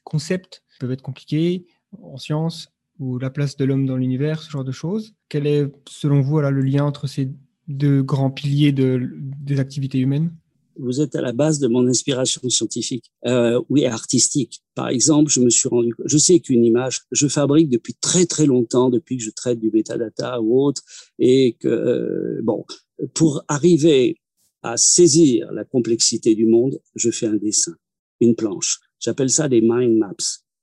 concepts 0.03 0.63
qui 0.71 0.79
peuvent 0.79 0.91
être 0.91 1.01
compliqués 1.01 1.65
en 2.01 2.17
science 2.17 2.69
ou 2.99 3.19
la 3.19 3.29
place 3.29 3.55
de 3.57 3.65
l'homme 3.65 3.85
dans 3.85 3.95
l'univers, 3.95 4.41
ce 4.41 4.49
genre 4.49 4.63
de 4.63 4.71
choses. 4.71 5.15
Quel 5.29 5.47
est, 5.47 5.71
selon 5.87 6.21
vous, 6.21 6.41
le 6.41 6.61
lien 6.61 6.83
entre 6.83 7.07
ces 7.07 7.31
deux 7.67 8.03
grands 8.03 8.31
piliers 8.31 8.71
de, 8.71 9.09
des 9.17 9.59
activités 9.59 9.99
humaines? 9.99 10.31
Vous 10.77 11.01
êtes 11.01 11.15
à 11.15 11.21
la 11.21 11.31
base 11.31 11.59
de 11.59 11.67
mon 11.67 11.87
inspiration 11.87 12.41
scientifique, 12.49 13.11
euh, 13.25 13.61
oui, 13.69 13.85
artistique. 13.85 14.61
Par 14.75 14.89
exemple, 14.89 15.31
je 15.31 15.39
me 15.39 15.49
suis 15.49 15.69
rendu, 15.69 15.93
je 16.05 16.17
sais 16.17 16.39
qu'une 16.39 16.63
image, 16.63 17.01
je 17.11 17.27
fabrique 17.27 17.69
depuis 17.69 17.93
très 17.95 18.25
très 18.25 18.45
longtemps, 18.45 18.89
depuis 18.89 19.17
que 19.17 19.23
je 19.23 19.31
traite 19.31 19.59
du 19.59 19.71
metadata 19.71 20.41
ou 20.41 20.61
autre, 20.61 20.81
et 21.19 21.53
que 21.59 21.67
euh, 21.67 22.41
bon, 22.43 22.65
pour 23.13 23.43
arriver 23.47 24.17
à 24.61 24.77
saisir 24.77 25.51
la 25.51 25.65
complexité 25.65 26.35
du 26.35 26.45
monde, 26.45 26.79
je 26.95 27.11
fais 27.11 27.27
un 27.27 27.35
dessin, 27.35 27.75
une 28.19 28.35
planche. 28.35 28.79
J'appelle 28.99 29.29
ça 29.29 29.49
des 29.49 29.61
mind 29.61 29.97
maps. 29.97 30.13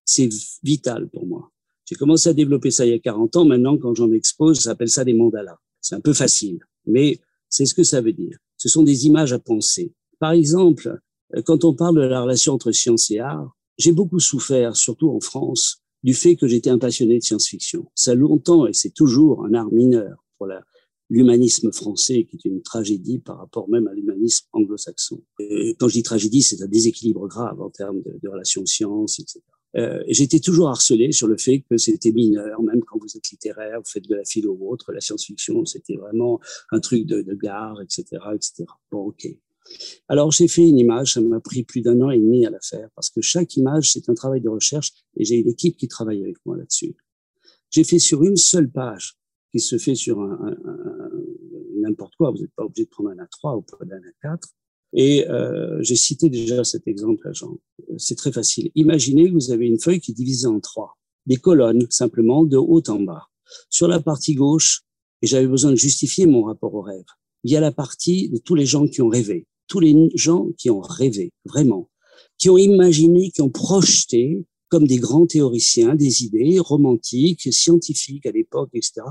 C'est 0.04 0.28
vital 0.62 1.08
pour 1.08 1.26
moi. 1.26 1.50
J'ai 1.84 1.96
commencé 1.96 2.28
à 2.28 2.32
développer 2.32 2.70
ça 2.70 2.86
il 2.86 2.92
y 2.92 2.94
a 2.94 2.98
40 2.98 3.36
ans. 3.36 3.44
Maintenant, 3.44 3.76
quand 3.76 3.94
j'en 3.94 4.10
expose, 4.12 4.62
j'appelle 4.62 4.88
ça 4.88 5.04
des 5.04 5.12
mandalas. 5.12 5.58
C'est 5.80 5.94
un 5.94 6.00
peu 6.00 6.12
facile, 6.12 6.60
mais 6.86 7.20
c'est 7.48 7.66
ce 7.66 7.74
que 7.74 7.82
ça 7.82 8.00
veut 8.00 8.12
dire. 8.12 8.38
Ce 8.56 8.68
sont 8.68 8.82
des 8.82 9.06
images 9.06 9.32
à 9.32 9.38
penser. 9.38 9.92
Par 10.20 10.32
exemple, 10.32 11.00
quand 11.44 11.64
on 11.64 11.74
parle 11.74 11.96
de 11.96 12.06
la 12.06 12.22
relation 12.22 12.52
entre 12.52 12.70
science 12.72 13.10
et 13.10 13.18
art, 13.18 13.56
j'ai 13.78 13.92
beaucoup 13.92 14.20
souffert, 14.20 14.76
surtout 14.76 15.08
en 15.10 15.20
France, 15.20 15.82
du 16.02 16.14
fait 16.14 16.36
que 16.36 16.46
j'étais 16.46 16.70
un 16.70 16.78
passionné 16.78 17.18
de 17.18 17.24
science-fiction. 17.24 17.86
Ça 17.94 18.14
longtemps, 18.14 18.66
et 18.66 18.74
c'est 18.74 18.92
toujours 18.94 19.44
un 19.46 19.54
art 19.54 19.72
mineur 19.72 20.24
pour 20.36 20.46
l'humanisme 21.08 21.72
français, 21.72 22.26
qui 22.28 22.36
est 22.36 22.48
une 22.48 22.62
tragédie 22.62 23.18
par 23.18 23.38
rapport 23.38 23.68
même 23.70 23.88
à 23.88 23.94
l'humanisme 23.94 24.46
anglo-saxon. 24.52 25.22
Quand 25.78 25.88
je 25.88 25.94
dis 25.94 26.02
tragédie, 26.02 26.42
c'est 26.42 26.62
un 26.62 26.68
déséquilibre 26.68 27.26
grave 27.26 27.60
en 27.60 27.70
termes 27.70 28.02
de, 28.02 28.18
de 28.22 28.28
relations 28.28 28.66
sciences, 28.66 29.18
etc. 29.18 29.40
Euh, 29.76 30.02
J'étais 30.08 30.40
toujours 30.40 30.68
harcelé 30.68 31.12
sur 31.12 31.28
le 31.28 31.38
fait 31.38 31.64
que 31.70 31.76
c'était 31.76 32.12
mineur, 32.12 32.62
même 32.62 32.82
quand 32.84 32.98
vous 33.00 33.16
êtes 33.16 33.30
littéraire, 33.30 33.78
vous 33.78 33.90
faites 33.90 34.08
de 34.08 34.16
la 34.16 34.24
philo 34.24 34.56
ou 34.58 34.70
autre, 34.70 34.92
la 34.92 35.00
science-fiction, 35.00 35.64
c'était 35.64 35.96
vraiment 35.96 36.40
un 36.72 36.80
truc 36.80 37.06
de, 37.06 37.22
de 37.22 37.34
gare, 37.34 37.80
etc., 37.80 38.04
etc. 38.34 38.64
Bon, 38.90 39.06
ok. 39.06 39.28
Alors 40.08 40.32
j'ai 40.32 40.48
fait 40.48 40.66
une 40.66 40.78
image, 40.78 41.14
ça 41.14 41.20
m'a 41.20 41.40
pris 41.40 41.62
plus 41.64 41.80
d'un 41.80 42.00
an 42.00 42.10
et 42.10 42.18
demi 42.18 42.46
à 42.46 42.50
la 42.50 42.60
faire 42.60 42.88
parce 42.94 43.10
que 43.10 43.20
chaque 43.20 43.56
image 43.56 43.92
c'est 43.92 44.08
un 44.08 44.14
travail 44.14 44.40
de 44.40 44.48
recherche 44.48 44.92
et 45.16 45.24
j'ai 45.24 45.36
une 45.36 45.48
équipe 45.48 45.76
qui 45.76 45.88
travaille 45.88 46.22
avec 46.22 46.36
moi 46.44 46.56
là-dessus. 46.56 46.96
J'ai 47.70 47.84
fait 47.84 47.98
sur 47.98 48.24
une 48.24 48.36
seule 48.36 48.70
page 48.70 49.16
qui 49.52 49.60
se 49.60 49.78
fait 49.78 49.94
sur 49.94 50.20
un, 50.20 50.56
n'importe 51.80 52.14
quoi, 52.16 52.30
vous 52.30 52.38
n'êtes 52.38 52.54
pas 52.54 52.64
obligé 52.64 52.84
de 52.84 52.90
prendre 52.90 53.10
un 53.10 53.16
A3 53.16 53.58
ou 53.58 53.62
pas 53.62 53.76
un 53.82 54.28
A4. 54.28 54.40
Et 54.92 55.28
euh, 55.28 55.78
j'ai 55.82 55.96
cité 55.96 56.28
déjà 56.28 56.64
cet 56.64 56.88
exemple 56.88 57.28
à 57.28 57.32
Jean. 57.32 57.58
C'est 57.96 58.16
très 58.16 58.32
facile. 58.32 58.70
Imaginez 58.74 59.28
que 59.28 59.34
vous 59.34 59.52
avez 59.52 59.66
une 59.66 59.78
feuille 59.78 60.00
qui 60.00 60.10
est 60.10 60.14
divisée 60.14 60.48
en 60.48 60.58
trois, 60.60 60.98
des 61.26 61.36
colonnes 61.36 61.86
simplement 61.90 62.44
de 62.44 62.56
haut 62.56 62.82
en 62.88 63.00
bas. 63.00 63.28
Sur 63.68 63.88
la 63.88 64.00
partie 64.00 64.34
gauche, 64.34 64.82
et 65.22 65.26
j'avais 65.26 65.46
besoin 65.46 65.70
de 65.70 65.76
justifier 65.76 66.26
mon 66.26 66.42
rapport 66.42 66.74
au 66.74 66.82
rêve, 66.82 67.04
il 67.44 67.52
y 67.52 67.56
a 67.56 67.60
la 67.60 67.72
partie 67.72 68.28
de 68.28 68.38
tous 68.38 68.54
les 68.54 68.66
gens 68.66 68.86
qui 68.86 69.02
ont 69.02 69.08
rêvé 69.08 69.46
tous 69.70 69.80
les 69.80 70.10
gens 70.14 70.48
qui 70.58 70.68
ont 70.68 70.80
rêvé, 70.80 71.32
vraiment, 71.46 71.88
qui 72.36 72.50
ont 72.50 72.58
imaginé, 72.58 73.30
qui 73.30 73.40
ont 73.40 73.50
projeté, 73.50 74.44
comme 74.68 74.86
des 74.86 74.98
grands 74.98 75.26
théoriciens, 75.26 75.94
des 75.94 76.24
idées 76.24 76.58
romantiques, 76.58 77.52
scientifiques 77.52 78.26
à 78.26 78.32
l'époque, 78.32 78.70
etc. 78.74 79.02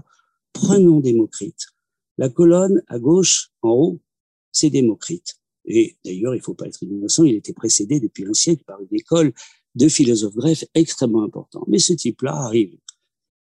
Prenons 0.51 0.99
Démocrite. 0.99 1.67
La 2.17 2.29
colonne 2.29 2.83
à 2.87 2.99
gauche, 2.99 3.51
en 3.61 3.71
haut, 3.71 4.01
c'est 4.51 4.69
Démocrite. 4.69 5.39
Et 5.65 5.97
d'ailleurs, 6.03 6.35
il 6.35 6.39
ne 6.39 6.43
faut 6.43 6.55
pas 6.55 6.67
être 6.67 6.83
innocent, 6.83 7.23
il 7.23 7.35
était 7.35 7.53
précédé 7.53 8.01
depuis 8.01 8.25
un 8.25 8.33
siècle 8.33 8.63
par 8.65 8.81
une 8.81 8.87
école 8.91 9.31
de 9.75 9.87
philosophes 9.87 10.35
grecs 10.35 10.65
extrêmement 10.73 11.23
importante. 11.23 11.63
Mais 11.67 11.79
ce 11.79 11.93
type-là 11.93 12.33
arrive 12.35 12.77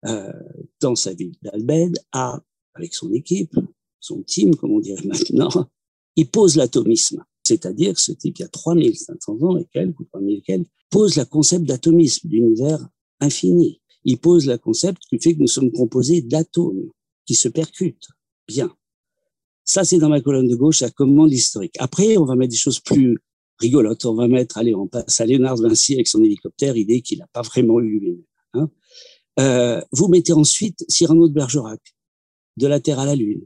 euh, 0.04 0.32
dans 0.80 0.96
sa 0.96 1.14
ville 1.14 1.36
d'Albed, 1.40 1.98
à, 2.12 2.42
avec 2.74 2.94
son 2.94 3.10
équipe, 3.12 3.54
son 4.06 4.22
team, 4.22 4.54
comme 4.56 4.72
on 4.72 4.80
dirait 4.80 5.04
maintenant, 5.04 5.50
il 6.16 6.28
pose 6.28 6.56
l'atomisme. 6.56 7.24
C'est-à-dire 7.42 7.98
ce 7.98 8.12
type, 8.12 8.36
qui 8.36 8.42
a 8.42 8.48
3500 8.48 9.42
ans 9.42 9.56
et 9.56 9.66
quelques, 9.72 10.00
ou 10.00 10.04
3000 10.04 10.38
et 10.38 10.42
quelques, 10.42 10.68
pose 10.90 11.16
le 11.16 11.24
concept 11.24 11.64
d'atomisme, 11.64 12.28
d'univers 12.28 12.88
infini. 13.20 13.80
Il 14.04 14.18
pose 14.18 14.46
le 14.46 14.58
concept 14.58 15.02
qui 15.08 15.18
fait 15.20 15.34
que 15.34 15.40
nous 15.40 15.46
sommes 15.46 15.70
composés 15.70 16.22
d'atomes 16.22 16.90
qui 17.24 17.34
se 17.34 17.48
percutent. 17.48 18.08
Bien. 18.48 18.72
Ça, 19.64 19.84
c'est 19.84 19.98
dans 19.98 20.08
ma 20.08 20.20
colonne 20.20 20.48
de 20.48 20.54
gauche, 20.54 20.78
ça 20.78 20.90
commande 20.90 21.30
l'historique. 21.30 21.74
Après, 21.78 22.16
on 22.16 22.24
va 22.24 22.36
mettre 22.36 22.52
des 22.52 22.56
choses 22.56 22.80
plus 22.80 23.18
rigolotes. 23.58 24.04
On 24.04 24.14
va 24.14 24.28
mettre, 24.28 24.58
allez, 24.58 24.74
on 24.74 24.86
passe 24.86 25.20
à 25.20 25.26
Léonard 25.26 25.56
Vinci 25.56 25.94
avec 25.94 26.06
son 26.06 26.22
hélicoptère, 26.22 26.76
idée 26.76 27.02
qu'il 27.02 27.18
n'a 27.18 27.26
pas 27.32 27.42
vraiment 27.42 27.80
eu 27.80 28.24
hein. 28.54 28.70
euh, 29.40 29.80
vous 29.92 30.08
mettez 30.08 30.32
ensuite 30.32 30.84
Cyrano 30.88 31.28
de 31.28 31.34
Bergerac, 31.34 31.80
de 32.56 32.66
la 32.66 32.80
Terre 32.80 33.00
à 33.00 33.06
la 33.06 33.16
Lune. 33.16 33.44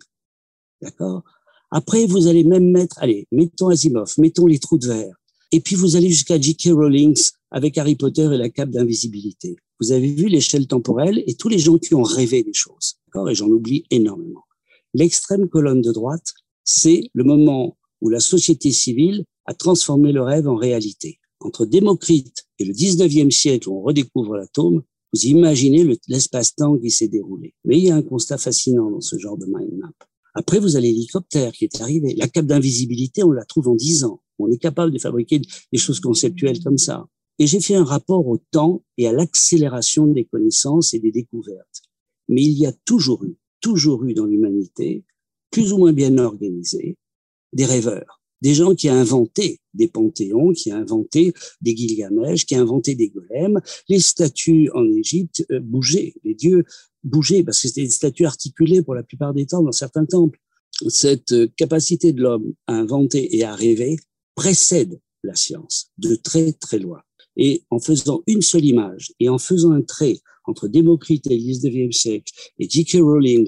D'accord? 0.82 1.22
Après, 1.70 2.06
vous 2.06 2.26
allez 2.26 2.44
même 2.44 2.70
mettre, 2.70 2.98
allez, 2.98 3.26
mettons 3.30 3.68
Asimov, 3.68 4.14
mettons 4.18 4.46
les 4.46 4.58
trous 4.58 4.78
de 4.78 4.88
verre, 4.88 5.14
Et 5.52 5.60
puis 5.60 5.76
vous 5.76 5.96
allez 5.96 6.08
jusqu'à 6.08 6.40
J.K. 6.40 6.70
Rowling 6.72 7.16
avec 7.50 7.78
Harry 7.78 7.96
Potter 7.96 8.28
et 8.32 8.38
la 8.38 8.50
cape 8.50 8.70
d'invisibilité. 8.70 9.56
Vous 9.80 9.92
avez 9.92 10.12
vu 10.12 10.26
l'échelle 10.26 10.66
temporelle 10.66 11.22
et 11.26 11.34
tous 11.34 11.48
les 11.48 11.58
gens 11.58 11.78
qui 11.78 11.94
ont 11.94 12.02
rêvé 12.02 12.42
des 12.42 12.52
choses. 12.52 12.96
Et 13.28 13.34
j'en 13.34 13.48
oublie 13.48 13.84
énormément. 13.90 14.44
L'extrême 14.94 15.48
colonne 15.48 15.80
de 15.80 15.92
droite, 15.92 16.34
c'est 16.64 17.10
le 17.14 17.24
moment 17.24 17.76
où 18.00 18.08
la 18.08 18.20
société 18.20 18.72
civile 18.72 19.24
a 19.46 19.54
transformé 19.54 20.12
le 20.12 20.22
rêve 20.22 20.48
en 20.48 20.56
réalité. 20.56 21.18
Entre 21.40 21.64
Démocrite 21.64 22.46
et 22.58 22.64
le 22.64 22.74
19e 22.74 23.30
siècle 23.30 23.68
où 23.68 23.78
on 23.78 23.82
redécouvre 23.82 24.36
l'atome, 24.36 24.82
vous 25.12 25.20
imaginez 25.22 25.98
l'espace-temps 26.08 26.78
qui 26.78 26.90
s'est 26.90 27.08
déroulé. 27.08 27.54
Mais 27.64 27.78
il 27.78 27.84
y 27.84 27.90
a 27.90 27.96
un 27.96 28.02
constat 28.02 28.38
fascinant 28.38 28.90
dans 28.90 29.00
ce 29.00 29.18
genre 29.18 29.38
de 29.38 29.46
mind 29.46 29.72
map. 29.78 29.92
Après, 30.34 30.58
vous 30.58 30.76
avez 30.76 30.88
l'hélicoptère 30.88 31.52
qui 31.52 31.64
est 31.64 31.80
arrivé. 31.80 32.14
La 32.16 32.28
cape 32.28 32.46
d'invisibilité, 32.46 33.22
on 33.22 33.32
la 33.32 33.44
trouve 33.44 33.68
en 33.68 33.74
10 33.74 34.04
ans. 34.04 34.22
On 34.38 34.50
est 34.50 34.58
capable 34.58 34.92
de 34.92 34.98
fabriquer 34.98 35.40
des 35.72 35.78
choses 35.78 36.00
conceptuelles 36.00 36.62
comme 36.62 36.78
ça. 36.78 37.06
Et 37.38 37.46
j'ai 37.46 37.60
fait 37.60 37.74
un 37.74 37.84
rapport 37.84 38.26
au 38.26 38.38
temps 38.50 38.82
et 38.98 39.06
à 39.06 39.12
l'accélération 39.12 40.06
des 40.06 40.24
connaissances 40.24 40.94
et 40.94 40.98
des 40.98 41.10
découvertes. 41.10 41.82
Mais 42.28 42.42
il 42.42 42.58
y 42.58 42.66
a 42.66 42.72
toujours 42.84 43.24
eu, 43.24 43.36
toujours 43.60 44.04
eu 44.04 44.14
dans 44.14 44.26
l'humanité, 44.26 45.04
plus 45.50 45.72
ou 45.72 45.78
moins 45.78 45.92
bien 45.92 46.16
organisé, 46.18 46.96
des 47.52 47.64
rêveurs, 47.64 48.20
des 48.42 48.54
gens 48.54 48.74
qui 48.74 48.88
ont 48.90 48.94
inventé 48.94 49.60
des 49.74 49.88
panthéons, 49.88 50.52
qui 50.52 50.72
ont 50.72 50.76
inventé 50.76 51.32
des 51.60 51.76
Gilgamesh, 51.76 52.44
qui 52.46 52.56
ont 52.56 52.60
inventé 52.60 52.94
des 52.94 53.08
golems. 53.08 53.60
Les 53.88 54.00
statues 54.00 54.70
en 54.74 54.86
Égypte 54.86 55.44
euh, 55.50 55.60
bougeaient, 55.60 56.14
les 56.24 56.34
dieux 56.34 56.64
bougeaient 57.04 57.42
parce 57.42 57.60
que 57.60 57.68
c'était 57.68 57.82
des 57.82 57.90
statues 57.90 58.26
articulées 58.26 58.82
pour 58.82 58.94
la 58.94 59.02
plupart 59.02 59.34
des 59.34 59.46
temps 59.46 59.62
dans 59.62 59.72
certains 59.72 60.04
temples. 60.04 60.38
Cette 60.88 61.32
euh, 61.32 61.48
capacité 61.56 62.12
de 62.12 62.22
l'homme 62.22 62.54
à 62.66 62.74
inventer 62.74 63.36
et 63.36 63.44
à 63.44 63.54
rêver 63.54 63.96
précède 64.34 65.00
la 65.22 65.34
science 65.34 65.90
de 65.98 66.14
très 66.14 66.52
très 66.52 66.78
loin. 66.78 67.02
Et 67.36 67.64
en 67.70 67.78
faisant 67.78 68.22
une 68.26 68.42
seule 68.42 68.64
image 68.64 69.12
et 69.20 69.28
en 69.28 69.38
faisant 69.38 69.72
un 69.72 69.82
trait 69.82 70.20
entre 70.44 70.68
Démocrite 70.68 71.26
et 71.26 71.36
le 71.36 71.42
19e 71.42 71.92
siècle 71.92 72.32
et 72.58 72.68
J.K. 72.68 72.98
Rowling 73.00 73.46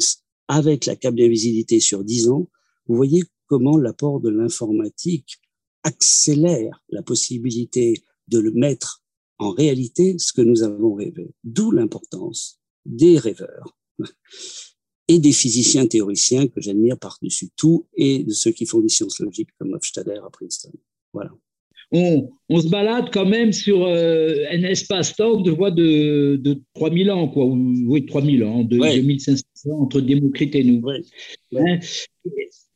avec 0.48 0.86
la 0.86 0.96
cape 0.96 1.14
d'invisibilité 1.14 1.80
sur 1.80 2.04
10 2.04 2.28
ans, 2.28 2.48
vous 2.86 2.96
voyez 2.96 3.22
comment 3.46 3.76
l'apport 3.76 4.20
de 4.20 4.28
l'informatique 4.28 5.40
accélère 5.82 6.82
la 6.90 7.02
possibilité 7.02 8.04
de 8.28 8.38
le 8.38 8.52
mettre 8.52 9.02
en 9.38 9.50
réalité 9.50 10.16
ce 10.18 10.32
que 10.32 10.42
nous 10.42 10.62
avons 10.62 10.94
rêvé. 10.94 11.34
D'où 11.44 11.70
l'importance 11.70 12.61
des 12.84 13.18
rêveurs 13.18 13.76
et 15.08 15.18
des 15.18 15.32
physiciens 15.32 15.86
théoriciens 15.86 16.46
que 16.46 16.60
j'admire 16.60 16.98
par-dessus 16.98 17.48
tout 17.56 17.86
et 17.96 18.24
de 18.24 18.32
ceux 18.32 18.52
qui 18.52 18.66
font 18.66 18.80
des 18.80 18.88
sciences 18.88 19.20
logiques 19.20 19.50
comme 19.58 19.72
Hofstadter 19.74 20.20
à 20.24 20.30
Princeton. 20.30 20.72
Voilà. 21.12 21.32
On, 21.94 22.30
se 22.58 22.68
balade 22.68 23.10
quand 23.12 23.26
même 23.26 23.52
sur 23.52 23.84
euh, 23.84 24.46
un 24.50 24.62
espace-temps 24.62 25.42
de 25.42 25.50
voie 25.50 25.70
de, 25.70 26.40
de 26.42 26.58
3000 26.74 27.10
ans, 27.10 27.28
quoi. 27.28 27.44
Oui, 27.44 28.06
3000 28.06 28.44
ans, 28.44 28.64
de 28.64 28.78
2500 28.78 29.42
entre 29.70 30.00
Démocrite 30.00 30.54
et 30.54 30.64
nous. 30.64 30.82
Hein? 30.88 31.78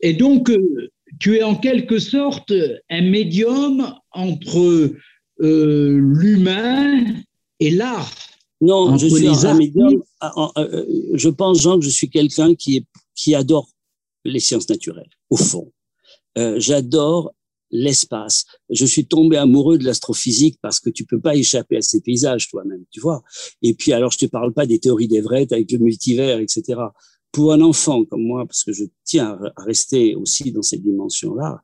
Et 0.00 0.12
donc, 0.12 0.50
euh, 0.50 0.90
tu 1.18 1.36
es 1.36 1.42
en 1.42 1.54
quelque 1.54 1.98
sorte 1.98 2.52
un 2.90 3.02
médium 3.02 3.94
entre 4.12 4.92
euh, 5.40 5.98
l'humain 5.98 7.04
et 7.60 7.70
l'art. 7.70 8.12
Non, 8.60 8.96
je 8.96 9.06
suis 9.06 9.46
un 9.46 9.54
médium. 9.54 10.02
Ah, 10.20 10.50
euh, 10.58 10.86
je 11.14 11.28
pense, 11.28 11.60
Jean, 11.60 11.78
que 11.78 11.84
je 11.84 11.90
suis 11.90 12.08
quelqu'un 12.08 12.54
qui, 12.54 12.86
qui 13.14 13.34
adore 13.34 13.68
les 14.24 14.40
sciences 14.40 14.68
naturelles, 14.68 15.10
au 15.30 15.36
fond. 15.36 15.72
J'adore 16.36 17.32
l'espace. 17.70 18.44
Je 18.68 18.84
suis 18.84 19.06
tombé 19.06 19.36
amoureux 19.38 19.78
de 19.78 19.84
l'astrophysique 19.84 20.58
parce 20.60 20.80
que 20.80 20.90
tu 20.90 21.04
peux 21.06 21.20
pas 21.20 21.34
échapper 21.34 21.78
à 21.78 21.82
ces 21.82 22.00
paysages 22.00 22.48
toi-même, 22.48 22.84
tu 22.90 23.00
vois. 23.00 23.22
Et 23.62 23.74
puis 23.74 23.92
alors, 23.92 24.10
je 24.10 24.18
te 24.18 24.26
parle 24.26 24.52
pas 24.52 24.66
des 24.66 24.78
théories 24.78 25.08
d'Everett 25.08 25.52
avec 25.52 25.70
le 25.72 25.78
multivers, 25.78 26.38
etc 26.38 26.76
pour 27.36 27.52
un 27.52 27.60
enfant 27.60 28.02
comme 28.06 28.22
moi, 28.22 28.46
parce 28.46 28.64
que 28.64 28.72
je 28.72 28.84
tiens 29.04 29.38
à 29.56 29.62
rester 29.62 30.14
aussi 30.14 30.52
dans 30.52 30.62
cette 30.62 30.80
dimension-là, 30.80 31.60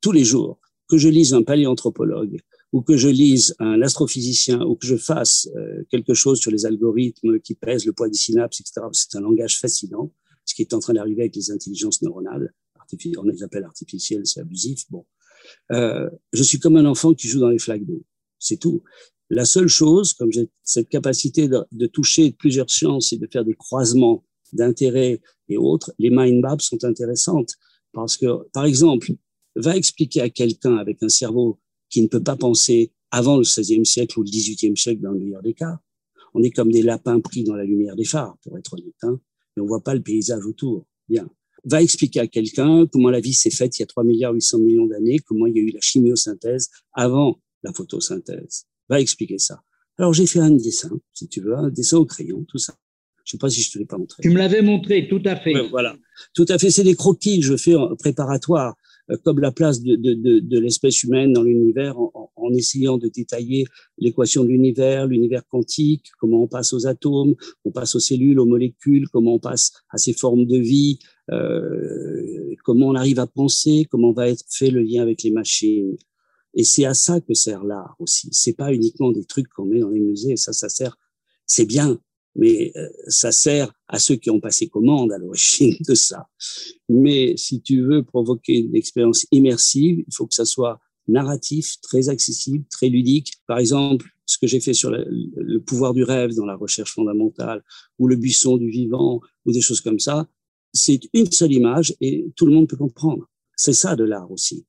tous 0.00 0.10
les 0.10 0.24
jours, 0.24 0.58
que 0.88 0.98
je 0.98 1.08
lise 1.08 1.34
un 1.34 1.44
paléanthropologue 1.44 2.40
ou 2.72 2.82
que 2.82 2.96
je 2.96 3.08
lise 3.08 3.54
un 3.58 3.80
astrophysicien 3.82 4.60
ou 4.60 4.76
que 4.76 4.86
je 4.86 4.96
fasse 4.96 5.48
euh, 5.56 5.84
quelque 5.90 6.14
chose 6.14 6.38
sur 6.38 6.50
les 6.50 6.66
algorithmes 6.66 7.40
qui 7.40 7.54
pèsent 7.54 7.86
le 7.86 7.92
poids 7.92 8.08
des 8.08 8.18
synapses, 8.18 8.60
etc., 8.60 8.86
c'est 8.92 9.16
un 9.16 9.20
langage 9.20 9.58
fascinant, 9.58 10.12
ce 10.44 10.54
qui 10.54 10.62
est 10.62 10.74
en 10.74 10.78
train 10.78 10.92
d'arriver 10.92 11.22
avec 11.22 11.36
les 11.36 11.50
intelligences 11.50 12.02
neuronales. 12.02 12.52
On 13.18 13.22
les 13.24 13.42
appelle 13.42 13.64
artificielles, 13.64 14.26
c'est 14.26 14.40
abusif. 14.40 14.84
Bon, 14.90 15.04
euh, 15.72 16.08
je 16.32 16.42
suis 16.42 16.58
comme 16.58 16.76
un 16.76 16.86
enfant 16.86 17.12
qui 17.12 17.28
joue 17.28 17.40
dans 17.40 17.50
les 17.50 17.58
flaques 17.58 17.84
d'eau. 17.84 18.02
C'est 18.38 18.56
tout. 18.56 18.82
La 19.30 19.44
seule 19.44 19.68
chose, 19.68 20.14
comme 20.14 20.32
j'ai 20.32 20.48
cette 20.62 20.88
capacité 20.88 21.48
de, 21.48 21.58
de 21.70 21.86
toucher 21.86 22.32
plusieurs 22.32 22.70
sciences 22.70 23.12
et 23.12 23.18
de 23.18 23.28
faire 23.30 23.44
des 23.44 23.54
croisements 23.54 24.24
d'intérêt 24.54 25.20
et 25.48 25.58
autres, 25.58 25.92
les 25.98 26.08
mind 26.10 26.40
maps 26.40 26.56
sont 26.60 26.82
intéressantes 26.84 27.56
parce 27.92 28.16
que, 28.16 28.48
par 28.52 28.64
exemple, 28.64 29.12
va 29.54 29.76
expliquer 29.76 30.22
à 30.22 30.30
quelqu'un 30.30 30.76
avec 30.76 31.02
un 31.02 31.08
cerveau 31.08 31.58
qui 31.90 32.02
ne 32.02 32.06
peut 32.06 32.22
pas 32.22 32.36
penser 32.36 32.92
avant 33.10 33.36
le 33.36 33.42
XVIe 33.42 33.86
siècle 33.86 34.18
ou 34.18 34.22
le 34.22 34.30
XVIIIe 34.30 34.76
siècle 34.76 35.00
dans 35.00 35.12
le 35.12 35.18
meilleur 35.18 35.42
des 35.42 35.54
cas. 35.54 35.78
On 36.34 36.42
est 36.42 36.50
comme 36.50 36.70
des 36.70 36.82
lapins 36.82 37.20
pris 37.20 37.42
dans 37.44 37.54
la 37.54 37.64
lumière 37.64 37.96
des 37.96 38.04
phares, 38.04 38.36
pour 38.42 38.58
être 38.58 38.74
honnête, 38.74 38.94
hein, 39.02 39.18
mais 39.56 39.62
on 39.62 39.66
voit 39.66 39.82
pas 39.82 39.94
le 39.94 40.02
paysage 40.02 40.44
autour. 40.44 40.86
Bien. 41.08 41.28
Va 41.64 41.82
expliquer 41.82 42.20
à 42.20 42.26
quelqu'un 42.26 42.86
comment 42.86 43.10
la 43.10 43.20
vie 43.20 43.32
s'est 43.32 43.50
faite 43.50 43.78
il 43.78 43.82
y 43.82 43.84
a 43.84 43.86
3 43.86 44.04
milliards 44.04 44.32
800 44.32 44.58
millions 44.58 44.86
d'années, 44.86 45.18
comment 45.20 45.46
il 45.46 45.56
y 45.56 45.58
a 45.58 45.62
eu 45.62 45.70
la 45.70 45.80
chimiosynthèse 45.80 46.68
avant 46.92 47.40
la 47.62 47.72
photosynthèse. 47.72 48.66
Va 48.88 49.00
expliquer 49.00 49.38
ça. 49.38 49.62
Alors 49.96 50.12
j'ai 50.12 50.26
fait 50.26 50.38
un 50.38 50.50
dessin, 50.50 50.90
si 51.12 51.28
tu 51.28 51.40
veux, 51.40 51.56
un 51.56 51.70
dessin 51.70 51.96
au 51.96 52.04
crayon, 52.04 52.44
tout 52.46 52.58
ça. 52.58 52.74
Je 53.24 53.32
sais 53.32 53.38
pas 53.38 53.50
si 53.50 53.60
je 53.60 53.72
te 53.72 53.78
l'ai 53.78 53.84
pas 53.84 53.98
montré. 53.98 54.22
Tu 54.22 54.30
me 54.30 54.38
l'avais 54.38 54.62
montré, 54.62 55.06
tout 55.08 55.20
à 55.24 55.36
fait. 55.36 55.52
voilà, 55.68 55.96
tout 56.34 56.46
à 56.48 56.56
fait. 56.56 56.70
C'est 56.70 56.84
des 56.84 56.94
croquis 56.94 57.40
que 57.40 57.46
je 57.46 57.56
fais 57.56 57.74
en 57.74 57.94
préparatoire, 57.96 58.74
comme 59.24 59.40
la 59.40 59.52
place 59.52 59.82
de, 59.82 59.96
de, 59.96 60.14
de, 60.14 60.38
de 60.40 60.58
l'espèce 60.58 61.02
humaine 61.02 61.32
dans 61.32 61.42
l'univers, 61.42 61.98
en, 61.98 62.30
en, 62.36 62.52
essayant 62.52 62.98
de 62.98 63.08
détailler 63.08 63.66
l'équation 63.98 64.44
de 64.44 64.48
l'univers, 64.48 65.06
l'univers 65.06 65.46
quantique, 65.46 66.06
comment 66.18 66.42
on 66.42 66.48
passe 66.48 66.72
aux 66.72 66.86
atomes, 66.86 67.34
on 67.64 67.70
passe 67.70 67.94
aux 67.94 68.00
cellules, 68.00 68.38
aux 68.38 68.46
molécules, 68.46 69.08
comment 69.08 69.34
on 69.34 69.38
passe 69.38 69.72
à 69.90 69.98
ces 69.98 70.12
formes 70.12 70.46
de 70.46 70.58
vie, 70.58 70.98
euh, 71.30 72.54
comment 72.64 72.88
on 72.88 72.94
arrive 72.94 73.18
à 73.18 73.26
penser, 73.26 73.86
comment 73.90 74.12
va 74.12 74.28
être 74.28 74.44
fait 74.48 74.70
le 74.70 74.82
lien 74.82 75.02
avec 75.02 75.22
les 75.22 75.30
machines. 75.30 75.96
Et 76.54 76.64
c'est 76.64 76.84
à 76.84 76.94
ça 76.94 77.20
que 77.20 77.34
sert 77.34 77.64
l'art 77.64 77.94
aussi. 77.98 78.28
C'est 78.32 78.56
pas 78.56 78.72
uniquement 78.72 79.12
des 79.12 79.24
trucs 79.24 79.48
qu'on 79.48 79.66
met 79.66 79.80
dans 79.80 79.90
les 79.90 80.00
musées. 80.00 80.36
Ça, 80.36 80.52
ça 80.52 80.68
sert. 80.68 80.98
C'est 81.46 81.66
bien, 81.66 81.98
mais 82.38 82.72
euh, 82.76 82.88
ça 83.08 83.32
sert 83.32 83.74
à 83.88 83.98
ceux 83.98 84.16
qui 84.16 84.30
ont 84.30 84.40
passé 84.40 84.68
commande 84.68 85.12
à 85.12 85.18
l'origine 85.18 85.76
de 85.86 85.94
ça. 85.94 86.28
Mais 86.88 87.36
si 87.36 87.60
tu 87.60 87.82
veux 87.82 88.04
provoquer 88.04 88.58
une 88.58 88.76
expérience 88.76 89.26
immersive, 89.32 90.04
il 90.06 90.14
faut 90.14 90.26
que 90.26 90.34
ça 90.34 90.46
soit 90.46 90.80
narratif, 91.08 91.80
très 91.82 92.08
accessible, 92.08 92.64
très 92.70 92.88
ludique. 92.88 93.34
Par 93.46 93.58
exemple, 93.58 94.06
ce 94.24 94.38
que 94.38 94.46
j'ai 94.46 94.60
fait 94.60 94.74
sur 94.74 94.90
le, 94.90 95.58
pouvoir 95.58 95.94
du 95.94 96.04
rêve 96.04 96.34
dans 96.34 96.46
la 96.46 96.54
recherche 96.54 96.94
fondamentale, 96.94 97.62
ou 97.98 98.06
le 98.06 98.16
buisson 98.16 98.56
du 98.56 98.70
vivant, 98.70 99.20
ou 99.44 99.52
des 99.52 99.60
choses 99.60 99.80
comme 99.80 99.98
ça, 99.98 100.28
c'est 100.72 101.00
une 101.14 101.30
seule 101.32 101.52
image 101.52 101.94
et 102.00 102.26
tout 102.36 102.46
le 102.46 102.52
monde 102.52 102.68
peut 102.68 102.76
comprendre. 102.76 103.28
C'est 103.56 103.72
ça 103.72 103.96
de 103.96 104.04
l'art 104.04 104.30
aussi. 104.30 104.64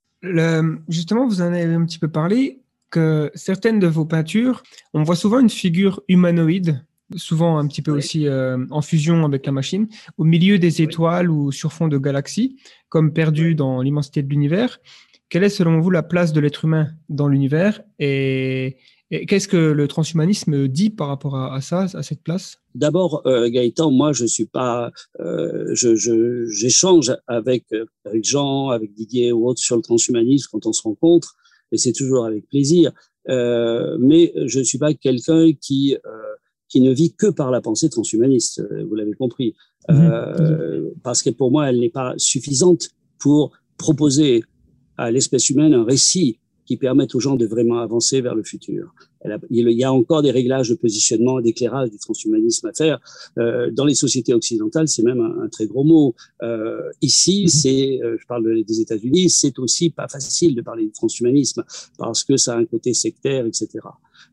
justement, 0.87 1.27
vous 1.27 1.41
en 1.41 1.53
avez 1.53 1.73
un 1.73 1.85
petit 1.85 1.99
peu 1.99 2.09
parlé, 2.09 2.61
que 2.89 3.29
certaines 3.35 3.79
de 3.79 3.85
vos 3.85 4.05
peintures, 4.05 4.63
on 4.93 5.03
voit 5.03 5.15
souvent 5.15 5.39
une 5.39 5.49
figure 5.49 6.01
humanoïde 6.07 6.83
souvent 7.15 7.57
un 7.57 7.67
petit 7.67 7.81
peu 7.81 7.91
aussi 7.91 8.27
euh, 8.27 8.65
en 8.69 8.81
fusion 8.81 9.25
avec 9.25 9.45
la 9.45 9.51
machine, 9.51 9.87
au 10.17 10.23
milieu 10.23 10.59
des 10.59 10.81
étoiles 10.81 11.29
ou 11.29 11.51
sur 11.51 11.73
fond 11.73 11.87
de 11.87 11.97
galaxies, 11.97 12.57
comme 12.89 13.13
perdu 13.13 13.55
dans 13.55 13.81
l'immensité 13.81 14.21
de 14.23 14.29
l'univers. 14.29 14.79
Quelle 15.29 15.43
est 15.43 15.49
selon 15.49 15.79
vous 15.79 15.91
la 15.91 16.03
place 16.03 16.33
de 16.33 16.39
l'être 16.39 16.65
humain 16.65 16.89
dans 17.09 17.27
l'univers 17.27 17.81
et, 17.99 18.77
qu'est-ce 19.27 19.47
que 19.47 19.57
le 19.57 19.87
transhumanisme 19.87 20.67
dit 20.67 20.91
par 20.91 21.07
rapport 21.07 21.35
à, 21.35 21.61
ça, 21.61 21.87
à 21.95 22.03
cette 22.03 22.21
place? 22.21 22.59
D'abord, 22.75 23.23
euh, 23.25 23.49
Gaëtan, 23.49 23.89
moi 23.89 24.13
je 24.13 24.25
suis 24.25 24.45
pas, 24.45 24.91
euh, 25.19 25.73
j'échange 25.73 27.11
avec 27.25 27.65
avec 28.05 28.23
Jean, 28.23 28.69
avec 28.69 28.93
Didier 28.93 29.31
ou 29.31 29.47
autres 29.47 29.61
sur 29.61 29.75
le 29.75 29.81
transhumanisme 29.81 30.49
quand 30.51 30.67
on 30.67 30.73
se 30.73 30.83
rencontre, 30.83 31.35
et 31.71 31.77
c'est 31.79 31.91
toujours 31.91 32.25
avec 32.25 32.47
plaisir. 32.49 32.91
mais 33.27 34.31
je 34.45 34.59
suis 34.61 34.77
pas 34.77 34.93
quelqu'un 34.93 35.53
qui 35.59 35.97
qui 36.69 36.81
ne 36.81 36.93
vit 36.93 37.13
que 37.13 37.27
par 37.27 37.51
la 37.51 37.61
pensée 37.61 37.89
transhumaniste, 37.89 38.59
euh, 38.59 38.85
vous 38.87 38.95
l'avez 38.95 39.13
compris, 39.13 39.55
mhm. 39.89 39.97
euh, 39.99 40.89
parce 41.03 41.21
que 41.21 41.29
pour 41.29 41.51
moi, 41.51 41.69
elle 41.69 41.79
n'est 41.79 41.89
pas 41.89 42.13
suffisante 42.17 42.89
pour 43.17 43.51
proposer 43.77 44.43
à 44.97 45.11
l'espèce 45.11 45.49
humaine 45.49 45.73
un 45.73 45.83
récit 45.83 46.39
qui 46.69 46.77
permette 46.77 47.15
aux 47.15 47.19
gens 47.19 47.35
de 47.35 47.47
vraiment 47.47 47.79
avancer 47.79 48.21
vers 48.21 48.35
le 48.35 48.43
futur. 48.43 48.93
il 49.49 49.71
y 49.71 49.83
a 49.83 49.91
encore 49.91 50.21
des 50.21 50.29
réglages 50.29 50.69
de 50.69 50.75
positionnement, 50.75 51.41
d'éclairage 51.41 51.89
du 51.89 51.97
transhumanisme 51.97 52.67
à 52.67 52.73
faire. 52.73 52.99
Euh, 53.39 53.71
dans 53.71 53.85
les 53.85 53.95
sociétés 53.95 54.35
occidentales, 54.35 54.87
c'est 54.87 55.01
même 55.01 55.19
un, 55.19 55.49
très 55.49 55.65
gros 55.65 55.83
mot. 55.83 56.13
Euh, 56.43 56.91
ici, 57.01 57.45
mm-hmm. 57.45 57.61
c'est, 57.61 57.99
euh, 58.03 58.17
je 58.19 58.27
parle 58.27 58.63
des 58.63 58.81
États-Unis, 58.81 59.31
c'est 59.31 59.57
aussi 59.57 59.89
pas 59.89 60.07
facile 60.07 60.53
de 60.53 60.61
parler 60.61 60.83
du 60.85 60.91
transhumanisme 60.91 61.63
parce 61.97 62.23
que 62.23 62.37
ça 62.37 62.53
a 62.53 62.57
un 62.57 62.65
côté 62.65 62.93
sectaire, 62.93 63.47
etc. 63.47 63.67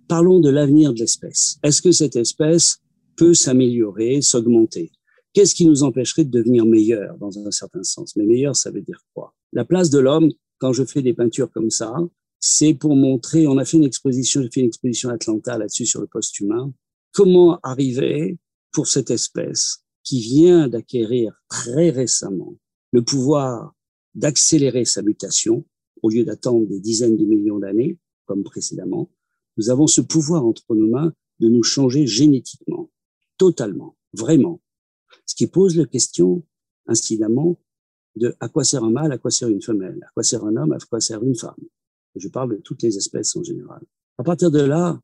Parlons 0.09 0.39
de 0.39 0.51
l'avenir 0.51 0.95
de 0.95 1.01
l'espèce. 1.01 1.59
Est-ce 1.65 1.83
que 1.83 1.91
cette 1.91 2.15
espèce 2.15 2.79
peut 3.17 3.35
s'améliorer, 3.35 4.23
s'augmenter? 4.23 4.93
Qu'est-ce 5.33 5.55
qui 5.55 5.67
nous 5.67 5.83
empêcherait 5.83 6.25
de 6.25 6.31
devenir 6.31 6.65
meilleur 6.65 7.19
dans 7.19 7.39
un 7.39 7.51
certain 7.51 7.83
sens? 7.83 8.15
Mais 8.17 8.25
meilleur, 8.25 8.55
ça 8.55 8.71
veut 8.71 8.83
dire 8.83 9.05
quoi? 9.15 9.35
La 9.53 9.65
place 9.65 9.91
de 9.91 9.99
l'homme, 9.99 10.31
quand 10.59 10.73
je 10.73 10.85
fais 10.85 11.03
des 11.03 11.13
peintures 11.13 11.51
comme 11.51 11.71
ça, 11.71 11.95
c'est 12.39 12.75
pour 12.75 12.95
montrer, 12.95 13.47
on 13.49 13.59
a 13.59 13.65
fait 13.65 13.79
une 13.79 13.85
exposition, 13.85 14.43
j'ai 14.43 14.51
fait 14.51 14.61
une 14.61 14.67
exposition 14.67 15.09
à 15.09 15.15
Atlanta 15.15 15.59
là-dessus 15.59 15.87
sur 15.87 16.01
le 16.01 16.07
post-humain, 16.07 16.73
comment 17.13 17.59
arriver 17.63 18.39
pour 18.73 18.87
cette 18.87 19.11
espèce 19.11 19.83
qui 20.05 20.21
vient 20.21 20.69
d'acquérir 20.69 21.43
très 21.49 21.91
récemment 21.91 22.55
le 22.93 23.03
pouvoir 23.03 23.75
d'accélérer 24.15 24.85
sa 24.85 25.03
mutation 25.03 25.65
au 26.03 26.11
lieu 26.11 26.25
d'attendre 26.25 26.67
des 26.67 26.81
dizaines 26.81 27.17
de 27.17 27.25
millions 27.25 27.59
d'années 27.59 27.99
comme 28.27 28.45
précédemment. 28.45 29.11
Nous 29.57 29.71
avons 29.71 29.87
ce 29.87 30.01
pouvoir 30.01 30.45
entre 30.45 30.75
nos 30.75 30.87
mains 30.87 31.13
de 31.41 31.49
nous 31.49 31.63
changer 31.63 32.07
génétiquement, 32.07 32.91
totalement, 33.39 33.97
vraiment. 34.13 34.61
Ce 35.25 35.35
qui 35.35 35.47
pose 35.47 35.77
la 35.77 35.87
question, 35.87 36.43
incidemment, 36.87 37.59
de 38.17 38.35
à 38.41 38.49
quoi 38.49 38.65
sert 38.65 38.85
un 38.85 38.91
mâle, 38.91 39.13
à 39.13 39.19
quoi 39.19 39.31
sert 39.31 39.49
une 39.49 39.63
femelle, 39.63 39.99
à 40.03 40.11
quoi 40.15 40.23
sert 40.23 40.45
un 40.45 40.57
homme, 40.57 40.73
à 40.73 40.79
quoi 40.79 41.01
sert 41.01 41.23
une 41.23 41.35
femme. 41.35 41.55
Je 42.15 42.29
parle 42.29 42.57
de 42.57 42.61
toutes 42.63 42.83
les 42.83 42.97
espèces 42.97 43.37
en 43.37 43.43
général. 43.43 43.83
À 44.19 44.25
partir 44.25 44.51
de 44.51 44.61
là, 44.61 44.99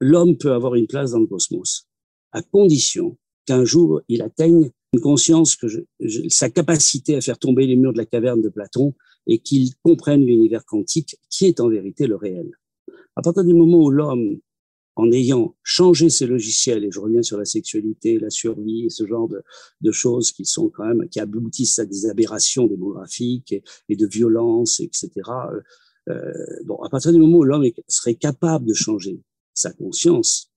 l'homme 0.00 0.36
peut 0.36 0.52
avoir 0.52 0.74
une 0.74 0.86
place 0.86 1.12
dans 1.12 1.20
le 1.20 1.26
cosmos, 1.26 1.86
à 2.32 2.42
condition 2.42 3.16
qu'un 3.46 3.64
jour 3.64 4.02
il 4.08 4.22
atteigne 4.22 4.70
une 4.92 5.00
conscience 5.00 5.56
que 5.56 5.66
sa 6.28 6.50
capacité 6.50 7.16
à 7.16 7.20
faire 7.20 7.38
tomber 7.38 7.66
les 7.66 7.76
murs 7.76 7.92
de 7.92 7.98
la 7.98 8.06
caverne 8.06 8.42
de 8.42 8.48
Platon 8.48 8.94
et 9.26 9.38
qu'il 9.38 9.74
comprenne 9.82 10.24
l'univers 10.24 10.64
quantique 10.64 11.18
qui 11.30 11.46
est 11.46 11.60
en 11.60 11.68
vérité 11.68 12.06
le 12.06 12.16
réel. 12.16 12.50
À 13.16 13.22
partir 13.22 13.44
du 13.44 13.54
moment 13.54 13.82
où 13.82 13.90
l'homme, 13.90 14.38
en 14.94 15.10
ayant 15.10 15.56
changé 15.62 16.08
ses 16.08 16.26
logiciels, 16.26 16.84
et 16.84 16.90
je 16.90 17.00
reviens 17.00 17.22
sur 17.22 17.38
la 17.38 17.44
sexualité, 17.44 18.18
la 18.18 18.30
survie 18.30 18.86
et 18.86 18.90
ce 18.90 19.06
genre 19.06 19.28
de, 19.28 19.90
choses 19.90 20.32
qui 20.32 20.44
sont 20.44 20.70
quand 20.70 20.86
même, 20.86 21.08
qui 21.08 21.20
aboutissent 21.20 21.78
à 21.78 21.86
des 21.86 22.06
aberrations 22.06 22.66
démographiques 22.66 23.52
et, 23.52 23.62
et 23.88 23.96
de 23.96 24.06
violences, 24.06 24.80
etc., 24.80 25.10
euh, 26.08 26.32
bon, 26.64 26.76
à 26.82 26.88
partir 26.88 27.12
du 27.12 27.18
moment 27.18 27.38
où 27.38 27.44
l'homme 27.44 27.64
serait 27.88 28.14
capable 28.14 28.66
de 28.66 28.74
changer 28.74 29.20
sa 29.54 29.72
conscience, 29.72 30.52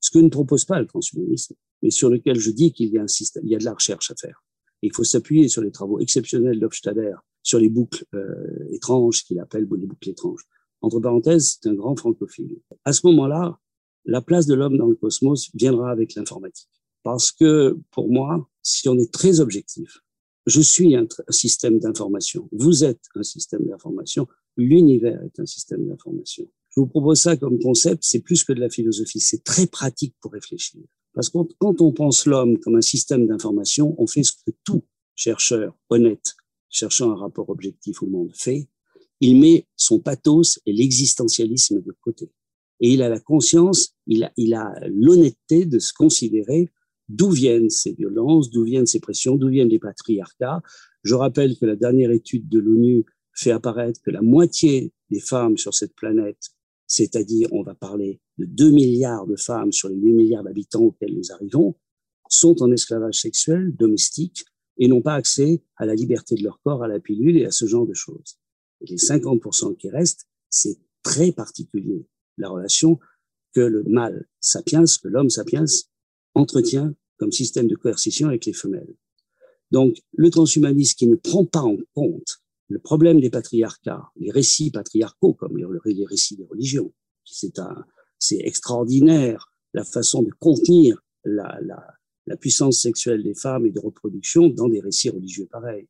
ce 0.00 0.10
que 0.10 0.18
ne 0.18 0.28
propose 0.28 0.64
pas 0.64 0.80
le 0.80 0.86
transhumanisme, 0.86 1.54
mais 1.82 1.90
sur 1.90 2.08
lequel 2.08 2.38
je 2.38 2.50
dis 2.50 2.72
qu'il 2.72 2.88
y 2.88 2.98
a 2.98 3.02
un 3.02 3.08
système, 3.08 3.44
il 3.44 3.52
y 3.52 3.54
a 3.54 3.58
de 3.58 3.64
la 3.64 3.74
recherche 3.74 4.10
à 4.10 4.14
faire. 4.14 4.42
il 4.82 4.92
faut 4.92 5.04
s'appuyer 5.04 5.48
sur 5.48 5.62
les 5.62 5.70
travaux 5.70 5.98
exceptionnels 5.98 6.60
d'Hofstadter, 6.60 7.14
sur 7.42 7.58
les 7.58 7.68
boucles 7.68 8.04
euh, 8.14 8.72
étranges 8.72 9.24
qu'il 9.24 9.38
appelle 9.40 9.66
les 9.70 9.86
boucles 9.86 10.10
étranges. 10.10 10.46
Entre 10.84 11.00
parenthèses, 11.00 11.58
c'est 11.62 11.70
un 11.70 11.74
grand 11.74 11.96
francophile. 11.96 12.58
À 12.84 12.92
ce 12.92 13.06
moment-là, 13.06 13.58
la 14.04 14.20
place 14.20 14.44
de 14.44 14.52
l'homme 14.52 14.76
dans 14.76 14.86
le 14.86 14.96
cosmos 14.96 15.50
viendra 15.54 15.90
avec 15.90 16.14
l'informatique. 16.14 16.68
Parce 17.02 17.32
que 17.32 17.78
pour 17.90 18.10
moi, 18.10 18.50
si 18.62 18.86
on 18.90 18.98
est 18.98 19.10
très 19.10 19.40
objectif, 19.40 20.00
je 20.44 20.60
suis 20.60 20.94
un 20.94 21.06
système 21.30 21.78
d'information, 21.78 22.50
vous 22.52 22.84
êtes 22.84 23.00
un 23.14 23.22
système 23.22 23.64
d'information, 23.64 24.28
l'univers 24.58 25.22
est 25.22 25.40
un 25.40 25.46
système 25.46 25.86
d'information. 25.88 26.46
Je 26.68 26.80
vous 26.80 26.86
propose 26.86 27.18
ça 27.18 27.38
comme 27.38 27.58
concept, 27.58 28.04
c'est 28.04 28.20
plus 28.20 28.44
que 28.44 28.52
de 28.52 28.60
la 28.60 28.68
philosophie, 28.68 29.20
c'est 29.20 29.42
très 29.42 29.66
pratique 29.66 30.14
pour 30.20 30.32
réfléchir. 30.32 30.82
Parce 31.14 31.30
que 31.30 31.38
quand 31.58 31.80
on 31.80 31.92
pense 31.92 32.26
l'homme 32.26 32.58
comme 32.58 32.76
un 32.76 32.82
système 32.82 33.26
d'information, 33.26 33.94
on 33.96 34.06
fait 34.06 34.22
ce 34.22 34.32
que 34.32 34.50
tout 34.64 34.84
chercheur 35.14 35.74
honnête, 35.88 36.34
cherchant 36.68 37.10
un 37.10 37.16
rapport 37.16 37.48
objectif 37.48 38.02
au 38.02 38.06
monde, 38.06 38.32
fait. 38.34 38.68
Il 39.20 39.38
met 39.38 39.66
son 39.76 40.00
pathos 40.00 40.60
et 40.66 40.72
l'existentialisme 40.72 41.80
de 41.80 41.92
côté. 42.00 42.30
Et 42.80 42.92
il 42.92 43.02
a 43.02 43.08
la 43.08 43.20
conscience, 43.20 43.94
il 44.06 44.24
a, 44.24 44.32
il 44.36 44.54
a 44.54 44.74
l'honnêteté 44.88 45.64
de 45.64 45.78
se 45.78 45.92
considérer 45.92 46.70
d'où 47.08 47.30
viennent 47.30 47.70
ces 47.70 47.92
violences, 47.92 48.50
d'où 48.50 48.64
viennent 48.64 48.86
ces 48.86 49.00
pressions, 49.00 49.36
d'où 49.36 49.48
viennent 49.48 49.68
les 49.68 49.78
patriarcats. 49.78 50.62
Je 51.02 51.14
rappelle 51.14 51.56
que 51.58 51.66
la 51.66 51.76
dernière 51.76 52.10
étude 52.10 52.48
de 52.48 52.58
l'ONU 52.58 53.04
fait 53.34 53.50
apparaître 53.50 54.00
que 54.02 54.10
la 54.10 54.22
moitié 54.22 54.92
des 55.10 55.20
femmes 55.20 55.58
sur 55.58 55.74
cette 55.74 55.94
planète, 55.94 56.50
c'est-à-dire 56.86 57.48
on 57.52 57.62
va 57.62 57.74
parler 57.74 58.20
de 58.38 58.46
2 58.46 58.70
milliards 58.70 59.26
de 59.26 59.36
femmes 59.36 59.72
sur 59.72 59.88
les 59.88 59.96
8 59.96 60.12
milliards 60.12 60.44
d'habitants 60.44 60.82
auxquels 60.82 61.14
nous 61.14 61.32
arrivons, 61.32 61.74
sont 62.28 62.62
en 62.62 62.72
esclavage 62.72 63.20
sexuel 63.20 63.74
domestique 63.76 64.44
et 64.78 64.88
n'ont 64.88 65.02
pas 65.02 65.14
accès 65.14 65.62
à 65.76 65.86
la 65.86 65.94
liberté 65.94 66.34
de 66.34 66.42
leur 66.42 66.60
corps, 66.62 66.82
à 66.82 66.88
la 66.88 67.00
pilule 67.00 67.36
et 67.36 67.44
à 67.44 67.50
ce 67.50 67.66
genre 67.66 67.86
de 67.86 67.94
choses. 67.94 68.38
Les 68.88 68.96
50% 68.96 69.76
qui 69.76 69.90
restent, 69.90 70.26
c'est 70.50 70.78
très 71.02 71.32
particulier, 71.32 72.06
la 72.38 72.48
relation 72.48 72.98
que 73.54 73.60
le 73.60 73.84
mâle 73.84 74.26
sapiens, 74.40 74.84
que 74.84 75.08
l'homme 75.08 75.30
sapiens 75.30 75.64
entretient 76.34 76.94
comme 77.18 77.32
système 77.32 77.68
de 77.68 77.76
coercition 77.76 78.28
avec 78.28 78.44
les 78.46 78.52
femelles. 78.52 78.94
Donc, 79.70 79.96
le 80.12 80.30
transhumanisme 80.30 80.96
qui 80.96 81.06
ne 81.06 81.16
prend 81.16 81.44
pas 81.44 81.62
en 81.62 81.76
compte 81.94 82.42
le 82.68 82.78
problème 82.78 83.20
des 83.20 83.30
patriarcats, 83.30 84.10
les 84.16 84.30
récits 84.30 84.70
patriarcaux, 84.70 85.34
comme 85.34 85.56
les, 85.56 86.06
récits 86.06 86.36
des 86.36 86.44
religions, 86.44 86.92
c'est 87.24 88.38
extraordinaire 88.38 89.52
la 89.74 89.84
façon 89.84 90.22
de 90.22 90.30
contenir 90.38 91.02
la, 91.24 91.50
puissance 92.40 92.80
sexuelle 92.80 93.22
des 93.22 93.34
femmes 93.34 93.66
et 93.66 93.70
de 93.70 93.80
reproduction 93.80 94.48
dans 94.48 94.68
des 94.68 94.80
récits 94.80 95.10
religieux 95.10 95.46
pareils. 95.50 95.88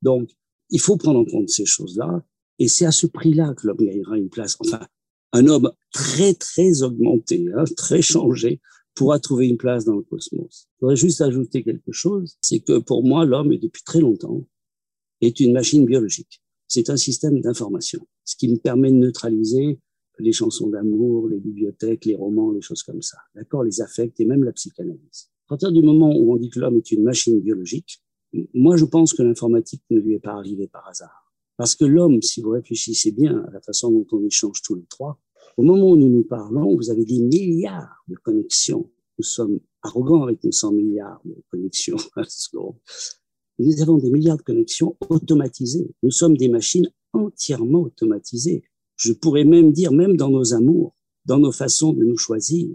Donc, 0.00 0.30
il 0.70 0.80
faut 0.80 0.96
prendre 0.96 1.20
en 1.20 1.24
compte 1.24 1.50
ces 1.50 1.66
choses-là, 1.66 2.24
et 2.58 2.68
c'est 2.68 2.86
à 2.86 2.92
ce 2.92 3.06
prix-là 3.06 3.54
que 3.54 3.66
l'homme 3.66 3.78
gagnera 3.78 4.16
une 4.18 4.28
place. 4.28 4.56
Enfin, 4.60 4.86
un 5.32 5.46
homme 5.48 5.70
très, 5.92 6.34
très 6.34 6.82
augmenté, 6.82 7.46
hein, 7.56 7.64
très 7.76 8.02
changé, 8.02 8.60
pourra 8.94 9.18
trouver 9.18 9.48
une 9.48 9.56
place 9.56 9.84
dans 9.84 9.96
le 9.96 10.02
cosmos. 10.02 10.68
Je 10.76 10.80
voudrais 10.80 10.96
juste 10.96 11.20
ajouter 11.20 11.64
quelque 11.64 11.92
chose, 11.92 12.36
c'est 12.40 12.60
que 12.60 12.78
pour 12.78 13.04
moi, 13.04 13.24
l'homme 13.24 13.56
depuis 13.56 13.82
très 13.82 14.00
longtemps 14.00 14.46
est 15.20 15.40
une 15.40 15.52
machine 15.52 15.84
biologique. 15.84 16.40
C'est 16.68 16.90
un 16.90 16.96
système 16.96 17.40
d'information, 17.40 18.06
ce 18.24 18.36
qui 18.36 18.48
me 18.48 18.56
permet 18.56 18.90
de 18.90 18.96
neutraliser 18.96 19.80
les 20.20 20.32
chansons 20.32 20.68
d'amour, 20.68 21.28
les 21.28 21.40
bibliothèques, 21.40 22.04
les 22.04 22.14
romans, 22.14 22.52
les 22.52 22.60
choses 22.60 22.82
comme 22.84 23.02
ça. 23.02 23.18
D'accord? 23.34 23.64
Les 23.64 23.80
affects 23.80 24.20
et 24.20 24.24
même 24.24 24.44
la 24.44 24.52
psychanalyse. 24.52 25.30
À 25.46 25.48
partir 25.48 25.72
du 25.72 25.82
moment 25.82 26.16
où 26.16 26.32
on 26.32 26.36
dit 26.36 26.50
que 26.50 26.60
l'homme 26.60 26.76
est 26.76 26.92
une 26.92 27.02
machine 27.02 27.40
biologique, 27.40 28.00
moi 28.54 28.76
je 28.76 28.84
pense 28.84 29.12
que 29.12 29.22
l'informatique 29.22 29.82
ne 29.90 29.98
lui 29.98 30.14
est 30.14 30.20
pas 30.20 30.34
arrivée 30.34 30.68
par 30.68 30.88
hasard. 30.88 31.23
Parce 31.56 31.74
que 31.76 31.84
l'homme, 31.84 32.20
si 32.22 32.40
vous 32.40 32.50
réfléchissez 32.50 33.12
bien 33.12 33.44
à 33.46 33.50
la 33.50 33.60
façon 33.60 33.90
dont 33.90 34.06
on 34.12 34.24
échange 34.24 34.62
tous 34.62 34.74
les 34.74 34.86
trois, 34.86 35.20
au 35.56 35.62
moment 35.62 35.90
où 35.90 35.96
nous 35.96 36.08
nous 36.08 36.24
parlons, 36.24 36.74
vous 36.76 36.90
avez 36.90 37.04
des 37.04 37.20
milliards 37.20 38.02
de 38.08 38.16
connexions. 38.16 38.90
Nous 39.18 39.24
sommes 39.24 39.60
arrogants 39.82 40.24
avec 40.24 40.42
nos 40.42 40.50
100 40.50 40.72
milliards 40.72 41.20
de 41.24 41.36
connexions 41.50 41.96
nous 43.58 43.82
avons 43.82 43.98
des 43.98 44.10
milliards 44.10 44.36
de 44.36 44.42
connexions 44.42 44.96
automatisées. 45.08 45.94
Nous 46.02 46.10
sommes 46.10 46.36
des 46.36 46.48
machines 46.48 46.90
entièrement 47.12 47.82
automatisées. 47.82 48.64
Je 48.96 49.12
pourrais 49.12 49.44
même 49.44 49.72
dire, 49.72 49.92
même 49.92 50.16
dans 50.16 50.30
nos 50.30 50.54
amours, 50.54 50.96
dans 51.24 51.38
nos 51.38 51.52
façons 51.52 51.92
de 51.92 52.04
nous 52.04 52.16
choisir, 52.16 52.68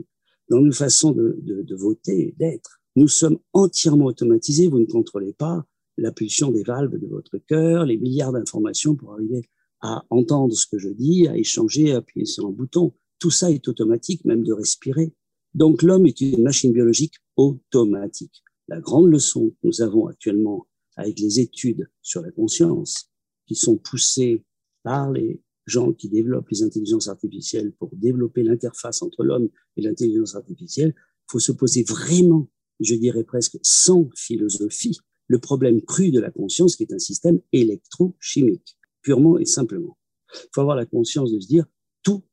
dans 0.49 0.61
nos 0.61 0.71
façons 0.71 1.11
de, 1.11 1.37
de, 1.43 1.75
voter, 1.75 2.33
d'être. 2.37 2.81
Nous 2.95 3.07
sommes 3.07 3.39
entièrement 3.53 4.05
automatisés. 4.05 4.67
Vous 4.67 4.79
ne 4.79 4.85
contrôlez 4.85 5.33
pas 5.33 5.65
la 5.99 6.11
pulsion 6.11 6.51
des 6.51 6.63
valves 6.63 6.97
de 6.97 7.07
votre 7.07 7.37
cœur, 7.37 7.85
les 7.85 7.97
milliards 7.97 8.31
d'informations 8.31 8.95
pour 8.95 9.13
arriver 9.13 9.49
à 9.81 10.03
entendre 10.09 10.53
ce 10.53 10.67
que 10.67 10.77
je 10.77 10.89
dis, 10.89 11.27
à 11.27 11.37
échanger, 11.37 11.93
à 11.93 11.97
appuyer 11.97 12.25
sur 12.25 12.45
un 12.45 12.51
bouton. 12.51 12.93
Tout 13.19 13.31
ça 13.31 13.51
est 13.51 13.67
automatique, 13.67 14.25
même 14.25 14.43
de 14.43 14.53
respirer. 14.53 15.13
Donc 15.53 15.81
l'homme 15.81 16.05
est 16.05 16.21
une 16.21 16.43
machine 16.43 16.71
biologique 16.71 17.15
automatique. 17.35 18.43
La 18.67 18.79
grande 18.79 19.09
leçon 19.09 19.49
que 19.49 19.67
nous 19.67 19.81
avons 19.81 20.07
actuellement 20.07 20.67
avec 20.95 21.19
les 21.19 21.39
études 21.39 21.89
sur 22.01 22.21
la 22.21 22.31
conscience 22.31 23.09
qui 23.47 23.55
sont 23.55 23.77
poussées 23.77 24.43
par 24.83 25.11
les 25.11 25.41
gens 25.65 25.93
qui 25.93 26.09
développent 26.09 26.49
les 26.49 26.63
intelligences 26.63 27.07
artificielles 27.07 27.71
pour 27.73 27.89
développer 27.93 28.43
l'interface 28.43 29.01
entre 29.01 29.23
l'homme 29.23 29.49
et 29.77 29.81
l'intelligence 29.81 30.35
artificielle, 30.35 30.93
faut 31.29 31.39
se 31.39 31.51
poser 31.51 31.83
vraiment, 31.83 32.49
je 32.79 32.95
dirais 32.95 33.23
presque 33.23 33.57
sans 33.61 34.09
philosophie, 34.15 34.99
le 35.29 35.39
problème 35.39 35.81
cru 35.81 36.11
de 36.11 36.19
la 36.19 36.31
conscience 36.31 36.75
qui 36.75 36.83
est 36.83 36.91
un 36.91 36.99
système 36.99 37.39
électrochimique, 37.53 38.77
purement 39.01 39.37
et 39.37 39.45
simplement. 39.45 39.97
Il 40.33 40.49
faut 40.53 40.61
avoir 40.61 40.75
la 40.75 40.85
conscience 40.85 41.31
de 41.31 41.39
se 41.39 41.47
dire 41.47 41.65
tout 42.03 42.23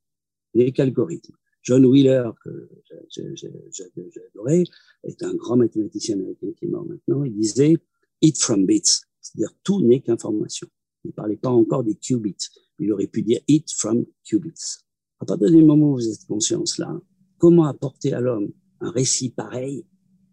n'est 0.54 0.72
qu'algorithme. 0.72 1.34
John 1.62 1.84
Wheeler, 1.84 2.30
que 2.42 2.70
j'adorais, 3.10 4.64
est 5.04 5.22
un 5.22 5.34
grand 5.34 5.56
mathématicien 5.56 6.14
américain 6.14 6.48
qui 6.56 6.64
est 6.64 6.68
mort 6.68 6.86
maintenant, 6.86 7.22
il 7.24 7.34
disait 7.34 7.76
it 8.22 8.40
from 8.40 8.64
bits, 8.64 9.02
c'est-à-dire 9.20 9.50
tout 9.62 9.82
n'est 9.82 10.00
qu'information. 10.00 10.68
Il 11.04 11.08
ne 11.08 11.12
parlait 11.12 11.36
pas 11.36 11.50
encore 11.50 11.84
des 11.84 11.96
qubits. 11.96 12.48
Il 12.78 12.92
aurait 12.92 13.08
pu 13.08 13.22
dire 13.22 13.40
it 13.46 13.70
from 13.72 14.06
qubits. 14.24 14.78
À 15.20 15.26
partir 15.26 15.50
du 15.50 15.64
moment 15.64 15.92
où 15.92 15.94
vous 15.96 16.08
êtes 16.08 16.24
conscience-là, 16.26 16.98
comment 17.36 17.64
apporter 17.64 18.14
à 18.14 18.20
l'homme 18.20 18.52
un 18.80 18.90
récit 18.90 19.30
pareil 19.30 19.84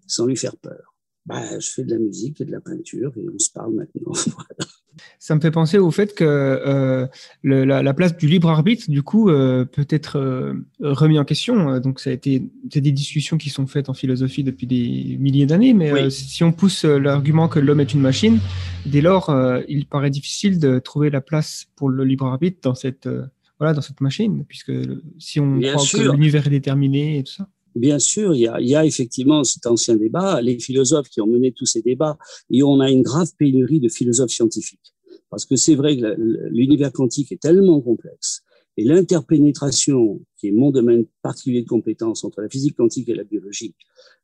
sans 0.07 0.25
lui 0.25 0.37
faire 0.37 0.55
peur? 0.57 0.92
Bah, 1.25 1.59
Je 1.59 1.67
fais 1.69 1.83
de 1.83 1.91
la 1.91 1.99
musique 1.99 2.41
et 2.41 2.45
de 2.45 2.51
la 2.51 2.61
peinture 2.61 3.11
et 3.17 3.25
on 3.33 3.39
se 3.39 3.49
parle 3.51 3.73
maintenant. 3.75 4.11
voilà. 4.35 4.71
Ça 5.17 5.33
me 5.33 5.39
fait 5.41 5.49
penser 5.49 5.79
au 5.79 5.89
fait 5.89 6.13
que 6.13 6.23
euh, 6.23 7.07
le, 7.41 7.63
la, 7.65 7.81
la, 7.81 7.93
place 7.95 8.15
du 8.15 8.27
libre 8.27 8.49
arbitre, 8.49 8.91
du 8.91 9.01
coup, 9.01 9.29
euh, 9.29 9.65
peut 9.65 9.87
être 9.89 10.17
euh, 10.19 10.53
remis 10.81 11.17
en 11.17 11.25
question. 11.25 11.79
Donc, 11.79 11.99
ça 11.99 12.11
a 12.11 12.13
été, 12.13 12.43
c'est 12.71 12.79
des 12.81 12.91
discussions 12.91 13.37
qui 13.39 13.49
sont 13.49 13.65
faites 13.65 13.89
en 13.89 13.95
philosophie 13.95 14.43
depuis 14.43 14.67
des 14.67 15.17
milliers 15.19 15.47
d'années. 15.47 15.73
Mais 15.73 15.91
Oui. 15.91 15.99
euh, 16.01 16.09
si 16.11 16.43
on 16.43 16.51
pousse 16.51 16.85
euh, 16.85 16.99
l'argument 16.99 17.47
que 17.47 17.59
l'homme 17.59 17.79
est 17.79 17.93
une 17.93 18.01
machine, 18.01 18.39
dès 18.85 19.01
lors, 19.01 19.31
euh, 19.31 19.61
il 19.67 19.87
paraît 19.87 20.11
difficile 20.11 20.59
de 20.59 20.77
trouver 20.77 21.09
la 21.09 21.21
place 21.21 21.65
pour 21.75 21.89
le 21.89 22.03
libre 22.03 22.27
arbitre 22.27 22.59
dans 22.61 22.75
cette, 22.75 23.07
euh, 23.07 23.23
voilà, 23.59 23.73
dans 23.73 23.81
cette 23.81 23.99
machine, 24.01 24.45
puisque 24.47 24.67
le- 24.67 25.01
si 25.17 25.39
on 25.39 25.57
Bien 25.57 25.73
croit 25.73 25.85
que 25.91 26.11
l'univers 26.11 26.45
est 26.45 26.51
déterminé 26.51 27.17
et 27.17 27.23
tout 27.23 27.33
ça. 27.33 27.47
Bien 27.75 27.99
sûr, 27.99 28.35
il 28.35 28.41
y, 28.41 28.47
a, 28.47 28.59
il 28.61 28.67
y 28.67 28.75
a 28.75 28.85
effectivement 28.85 29.43
cet 29.43 29.65
ancien 29.65 29.95
débat, 29.95 30.41
les 30.41 30.59
philosophes 30.59 31.09
qui 31.09 31.21
ont 31.21 31.27
mené 31.27 31.51
tous 31.51 31.65
ces 31.65 31.81
débats, 31.81 32.17
et 32.51 32.61
on 32.63 32.79
a 32.79 32.91
une 32.91 33.01
grave 33.01 33.29
pénurie 33.37 33.79
de 33.79 33.89
philosophes 33.89 34.31
scientifiques. 34.31 34.93
Parce 35.29 35.45
que 35.45 35.55
c'est 35.55 35.75
vrai 35.75 35.97
que 35.97 36.15
l'univers 36.51 36.91
quantique 36.91 37.31
est 37.31 37.41
tellement 37.41 37.81
complexe, 37.81 38.43
et 38.77 38.83
l'interpénétration, 38.83 40.21
qui 40.37 40.47
est 40.47 40.51
mon 40.51 40.71
domaine 40.71 41.05
particulier 41.21 41.63
de 41.63 41.67
compétence 41.67 42.23
entre 42.23 42.41
la 42.41 42.49
physique 42.49 42.75
quantique 42.75 43.09
et 43.09 43.15
la 43.15 43.23
biologie, 43.23 43.75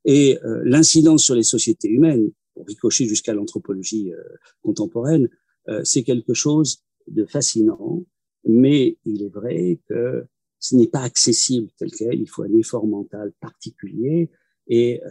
et 0.06 0.38
euh, 0.44 0.62
l'incidence 0.64 1.24
sur 1.24 1.36
les 1.36 1.44
sociétés 1.44 1.90
humaines, 1.90 2.32
pour 2.54 2.68
ricocher 2.68 3.06
jusqu'à 3.06 3.34
l'anthropologie 3.34 4.12
euh, 4.12 4.22
contemporaine, 4.62 5.30
euh, 5.70 5.82
c'est 5.84 6.04
quelque 6.04 6.34
chose 6.34 6.84
de 7.08 7.26
fascinant, 7.26 8.04
mais 8.46 8.98
il 9.06 9.24
est 9.24 9.34
vrai 9.34 9.80
que 9.88 10.26
ce 10.60 10.76
n'est 10.76 10.88
pas 10.88 11.02
accessible 11.02 11.70
tel 11.78 11.92
quel, 11.92 12.20
il 12.20 12.28
faut 12.28 12.44
un 12.44 12.54
effort 12.54 12.86
mental 12.86 13.34
particulier 13.40 14.30
et 14.68 15.02
euh, 15.04 15.10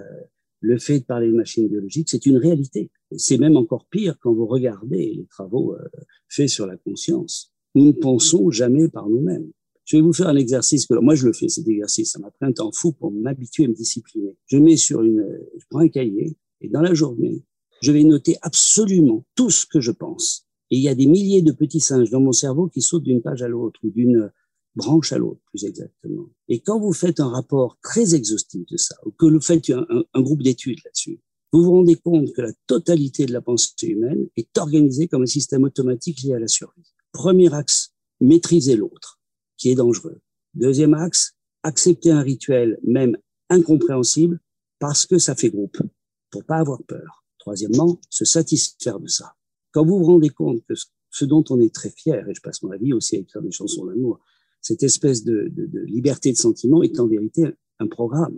le 0.60 0.78
fait 0.78 1.00
de 1.00 1.04
parler 1.04 1.28
de 1.28 1.34
machines 1.34 1.68
biologiques, 1.68 2.10
c'est 2.10 2.26
une 2.26 2.36
réalité. 2.36 2.90
C'est 3.16 3.38
même 3.38 3.56
encore 3.56 3.86
pire 3.86 4.18
quand 4.20 4.32
vous 4.32 4.46
regardez 4.46 5.14
les 5.14 5.26
travaux 5.26 5.74
euh, 5.74 5.88
faits 6.28 6.48
sur 6.48 6.66
la 6.66 6.76
conscience. 6.76 7.52
Nous 7.74 7.86
ne 7.86 7.92
pensons 7.92 8.50
jamais 8.50 8.88
par 8.88 9.08
nous-mêmes. 9.08 9.50
Je 9.84 9.96
vais 9.96 10.02
vous 10.02 10.12
faire 10.12 10.28
un 10.28 10.36
exercice 10.36 10.86
que 10.86 10.94
moi 10.94 11.14
je 11.14 11.26
le 11.26 11.32
fais 11.32 11.48
cet 11.48 11.66
exercice, 11.66 12.12
ça 12.12 12.18
m'a 12.18 12.30
pris 12.30 12.44
un 12.44 12.52
temps 12.52 12.72
fou 12.72 12.92
pour 12.92 13.10
m'habituer 13.10 13.64
à 13.64 13.68
me 13.68 13.74
discipliner. 13.74 14.36
Je 14.46 14.58
mets 14.58 14.76
sur 14.76 15.02
une, 15.02 15.26
je 15.56 15.64
prends 15.70 15.80
un 15.80 15.88
cahier 15.88 16.36
et 16.60 16.68
dans 16.68 16.82
la 16.82 16.92
journée, 16.92 17.42
je 17.80 17.92
vais 17.92 18.04
noter 18.04 18.36
absolument 18.42 19.24
tout 19.34 19.50
ce 19.50 19.64
que 19.64 19.80
je 19.80 19.92
pense. 19.92 20.46
Et 20.70 20.76
il 20.76 20.82
y 20.82 20.88
a 20.88 20.94
des 20.94 21.06
milliers 21.06 21.40
de 21.40 21.52
petits 21.52 21.80
singes 21.80 22.10
dans 22.10 22.20
mon 22.20 22.32
cerveau 22.32 22.68
qui 22.68 22.82
sautent 22.82 23.04
d'une 23.04 23.22
page 23.22 23.42
à 23.42 23.48
l'autre 23.48 23.80
ou 23.82 23.90
d'une 23.90 24.30
branche 24.78 25.12
à 25.12 25.18
l'autre, 25.18 25.40
plus 25.46 25.64
exactement. 25.64 26.30
Et 26.48 26.60
quand 26.60 26.78
vous 26.80 26.92
faites 26.92 27.20
un 27.20 27.28
rapport 27.28 27.76
très 27.82 28.14
exhaustif 28.14 28.64
de 28.70 28.76
ça, 28.76 28.94
ou 29.04 29.10
que 29.10 29.26
vous 29.26 29.40
faites 29.40 29.70
un, 29.70 30.22
groupe 30.22 30.42
d'études 30.42 30.78
là-dessus, 30.84 31.20
vous 31.52 31.64
vous 31.64 31.72
rendez 31.72 31.96
compte 31.96 32.32
que 32.32 32.42
la 32.42 32.52
totalité 32.66 33.26
de 33.26 33.32
la 33.32 33.42
pensée 33.42 33.88
humaine 33.88 34.28
est 34.36 34.56
organisée 34.56 35.08
comme 35.08 35.22
un 35.22 35.26
système 35.26 35.64
automatique 35.64 36.22
lié 36.22 36.34
à 36.34 36.38
la 36.38 36.48
survie. 36.48 36.94
Premier 37.12 37.52
axe, 37.52 37.92
maîtriser 38.20 38.76
l'autre, 38.76 39.20
qui 39.56 39.70
est 39.70 39.74
dangereux. 39.74 40.20
Deuxième 40.54 40.94
axe, 40.94 41.34
accepter 41.62 42.10
un 42.10 42.22
rituel, 42.22 42.78
même 42.84 43.16
incompréhensible, 43.50 44.40
parce 44.78 45.06
que 45.06 45.18
ça 45.18 45.34
fait 45.34 45.50
groupe, 45.50 45.82
pour 46.30 46.44
pas 46.44 46.58
avoir 46.58 46.82
peur. 46.84 47.24
Troisièmement, 47.38 48.00
se 48.10 48.24
satisfaire 48.24 49.00
de 49.00 49.08
ça. 49.08 49.34
Quand 49.72 49.84
vous 49.84 49.98
vous 49.98 50.04
rendez 50.04 50.30
compte 50.30 50.62
que 50.68 50.74
ce 51.10 51.24
dont 51.24 51.44
on 51.50 51.60
est 51.60 51.74
très 51.74 51.90
fier, 51.90 52.28
et 52.28 52.34
je 52.34 52.40
passe 52.40 52.62
ma 52.62 52.76
vie 52.76 52.92
aussi 52.92 53.16
à 53.16 53.20
écrire 53.20 53.42
des 53.42 53.50
chansons 53.50 53.86
d'amour, 53.86 54.20
cette 54.60 54.82
espèce 54.82 55.24
de, 55.24 55.50
liberté 55.86 56.32
de 56.32 56.36
sentiment 56.36 56.82
est 56.82 56.98
en 57.00 57.06
vérité 57.06 57.46
un 57.78 57.86
programme. 57.86 58.36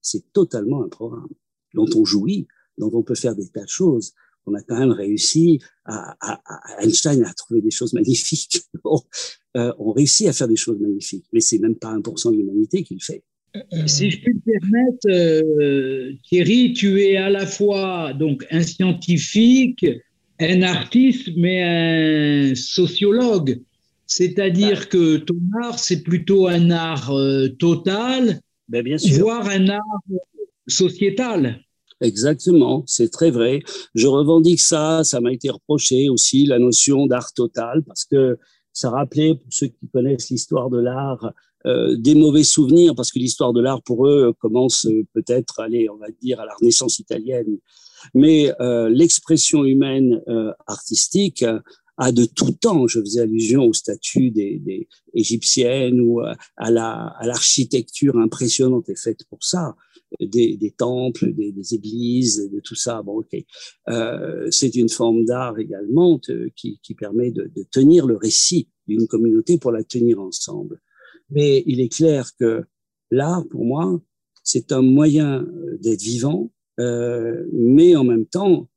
C'est 0.00 0.32
totalement 0.32 0.82
un 0.82 0.88
programme 0.88 1.30
dont 1.74 1.88
on 1.94 2.04
jouit, 2.04 2.46
dont 2.78 2.90
on 2.92 3.02
peut 3.02 3.14
faire 3.14 3.34
des 3.34 3.48
tas 3.48 3.64
de 3.64 3.68
choses. 3.68 4.12
On 4.46 4.54
a 4.54 4.62
quand 4.62 4.78
même 4.78 4.90
réussi 4.90 5.60
à, 5.84 6.16
à, 6.20 6.40
à 6.44 6.82
Einstein 6.82 7.24
à 7.24 7.32
trouver 7.32 7.62
des 7.62 7.70
choses 7.70 7.92
magnifiques. 7.92 8.62
Euh, 9.56 9.72
on 9.78 9.92
réussit 9.92 10.26
à 10.26 10.32
faire 10.32 10.48
des 10.48 10.56
choses 10.56 10.80
magnifiques, 10.80 11.26
mais 11.32 11.38
c'est 11.38 11.60
même 11.60 11.76
pas 11.76 11.96
1% 11.96 12.32
de 12.32 12.36
l'humanité 12.36 12.82
qui 12.82 12.94
le 12.94 13.00
fait. 13.00 13.22
Si 13.86 14.10
je 14.10 14.20
puis 14.20 14.34
me 14.34 14.40
permettre, 14.40 15.62
euh, 15.62 16.12
Thierry, 16.24 16.72
tu 16.72 17.00
es 17.00 17.16
à 17.16 17.30
la 17.30 17.46
fois 17.46 18.12
donc 18.14 18.44
un 18.50 18.62
scientifique, 18.62 19.86
un 20.40 20.62
artiste, 20.62 21.28
mais 21.36 21.62
un 21.62 22.54
sociologue. 22.56 23.60
C'est-à-dire 24.06 24.88
que 24.88 25.16
ton 25.16 25.38
art, 25.62 25.78
c'est 25.78 26.02
plutôt 26.02 26.46
un 26.46 26.70
art 26.70 27.10
euh, 27.10 27.48
total, 27.48 28.40
ben, 28.68 28.82
bien 28.82 28.98
sûr. 28.98 29.18
voire 29.18 29.48
un 29.48 29.68
art 29.68 30.02
sociétal. 30.66 31.60
Exactement, 32.00 32.84
c'est 32.86 33.10
très 33.10 33.30
vrai. 33.30 33.60
Je 33.94 34.06
revendique 34.06 34.60
ça, 34.60 35.04
ça 35.04 35.20
m'a 35.20 35.32
été 35.32 35.48
reproché 35.48 36.08
aussi, 36.08 36.44
la 36.44 36.58
notion 36.58 37.06
d'art 37.06 37.32
total, 37.32 37.82
parce 37.86 38.04
que 38.04 38.38
ça 38.72 38.90
rappelait, 38.90 39.36
pour 39.36 39.46
ceux 39.50 39.68
qui 39.68 39.88
connaissent 39.92 40.30
l'histoire 40.30 40.68
de 40.68 40.80
l'art, 40.80 41.32
euh, 41.66 41.96
des 41.96 42.14
mauvais 42.14 42.42
souvenirs, 42.42 42.94
parce 42.94 43.10
que 43.10 43.18
l'histoire 43.18 43.52
de 43.52 43.62
l'art, 43.62 43.82
pour 43.82 44.06
eux, 44.06 44.34
commence 44.38 44.84
euh, 44.86 45.06
peut-être, 45.14 45.60
allez, 45.60 45.88
on 45.88 45.96
va 45.96 46.08
dire, 46.20 46.40
à 46.40 46.44
la 46.44 46.52
Renaissance 46.60 46.98
italienne. 46.98 47.58
Mais 48.12 48.52
euh, 48.60 48.90
l'expression 48.90 49.64
humaine 49.64 50.20
euh, 50.28 50.52
artistique 50.66 51.44
a 51.96 52.12
de 52.12 52.24
tout 52.24 52.52
temps, 52.52 52.86
je 52.86 53.00
faisais 53.00 53.20
allusion 53.20 53.64
aux 53.64 53.72
statues 53.72 54.30
des, 54.30 54.88
égyptiennes 55.14 56.00
ou 56.00 56.20
à 56.20 56.70
la 56.70 57.14
à 57.18 57.26
l'architecture 57.26 58.16
impressionnante 58.18 58.88
et 58.88 58.96
faite 58.96 59.24
pour 59.28 59.44
ça, 59.44 59.76
des, 60.20 60.74
temples, 60.76 61.32
des, 61.32 61.74
églises, 61.74 62.50
de 62.50 62.60
tout 62.60 62.74
ça. 62.74 63.02
Bon, 63.02 63.20
ok, 63.20 63.36
euh, 63.88 64.48
c'est 64.50 64.74
une 64.74 64.88
forme 64.88 65.24
d'art 65.24 65.58
également 65.58 66.20
qui, 66.56 66.78
permet 66.98 67.30
de, 67.30 67.50
tenir 67.70 68.06
le 68.06 68.16
récit 68.16 68.68
d'une 68.86 69.06
communauté 69.06 69.58
pour 69.58 69.72
la 69.72 69.84
tenir 69.84 70.20
ensemble. 70.20 70.80
Mais 71.30 71.62
il 71.66 71.80
est 71.80 71.92
clair 71.92 72.30
que 72.38 72.64
l'art, 73.10 73.46
pour 73.48 73.64
moi, 73.64 74.00
c'est 74.42 74.72
un 74.72 74.82
moyen 74.82 75.46
d'être 75.80 76.02
vivant, 76.02 76.52
euh, 76.80 77.44
mais 77.52 77.96
en 77.96 78.04
même 78.04 78.26
temps, 78.26 78.62
euh, 78.62 78.73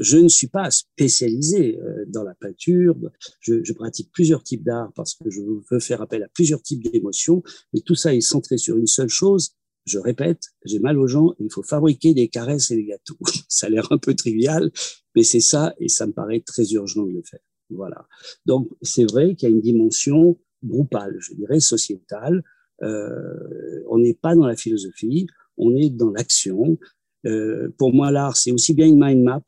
je 0.00 0.16
ne 0.18 0.28
suis 0.28 0.48
pas 0.48 0.70
spécialisé 0.70 1.78
euh, 1.78 2.04
dans 2.06 2.22
la 2.22 2.34
peinture. 2.34 2.96
Je, 3.40 3.64
je 3.64 3.72
pratique 3.72 4.10
plusieurs 4.12 4.42
types 4.42 4.62
d'art 4.62 4.92
parce 4.94 5.14
que 5.14 5.30
je 5.30 5.40
veux 5.70 5.80
faire 5.80 6.02
appel 6.02 6.22
à 6.22 6.28
plusieurs 6.28 6.62
types 6.62 6.82
d'émotions, 6.84 7.42
mais 7.72 7.80
tout 7.80 7.94
ça 7.94 8.14
est 8.14 8.20
centré 8.20 8.58
sur 8.58 8.76
une 8.76 8.86
seule 8.86 9.08
chose. 9.08 9.56
Je 9.84 9.98
répète, 9.98 10.44
j'ai 10.64 10.78
mal 10.78 10.98
aux 10.98 11.08
gens, 11.08 11.34
il 11.40 11.50
faut 11.50 11.64
fabriquer 11.64 12.14
des 12.14 12.28
caresses 12.28 12.70
et 12.70 12.76
des 12.76 12.84
gâteaux. 12.84 13.18
ça 13.48 13.66
a 13.66 13.70
l'air 13.70 13.90
un 13.90 13.98
peu 13.98 14.14
trivial, 14.14 14.70
mais 15.16 15.24
c'est 15.24 15.40
ça 15.40 15.74
et 15.78 15.88
ça 15.88 16.06
me 16.06 16.12
paraît 16.12 16.40
très 16.40 16.70
urgent 16.72 17.04
de 17.04 17.12
le 17.12 17.22
faire. 17.22 17.40
Voilà. 17.70 18.06
Donc 18.46 18.68
c'est 18.82 19.04
vrai 19.04 19.34
qu'il 19.34 19.48
y 19.48 19.52
a 19.52 19.54
une 19.54 19.60
dimension 19.60 20.38
groupale, 20.62 21.16
je 21.18 21.34
dirais 21.34 21.60
sociétale. 21.60 22.44
Euh, 22.82 23.82
on 23.88 23.98
n'est 23.98 24.14
pas 24.14 24.34
dans 24.34 24.46
la 24.46 24.56
philosophie, 24.56 25.26
on 25.56 25.74
est 25.74 25.90
dans 25.90 26.10
l'action. 26.10 26.78
Euh, 27.26 27.68
pour 27.78 27.92
moi, 27.92 28.10
l'art, 28.10 28.36
c'est 28.36 28.52
aussi 28.52 28.74
bien 28.74 28.86
une 28.86 29.02
mind 29.02 29.22
map 29.22 29.42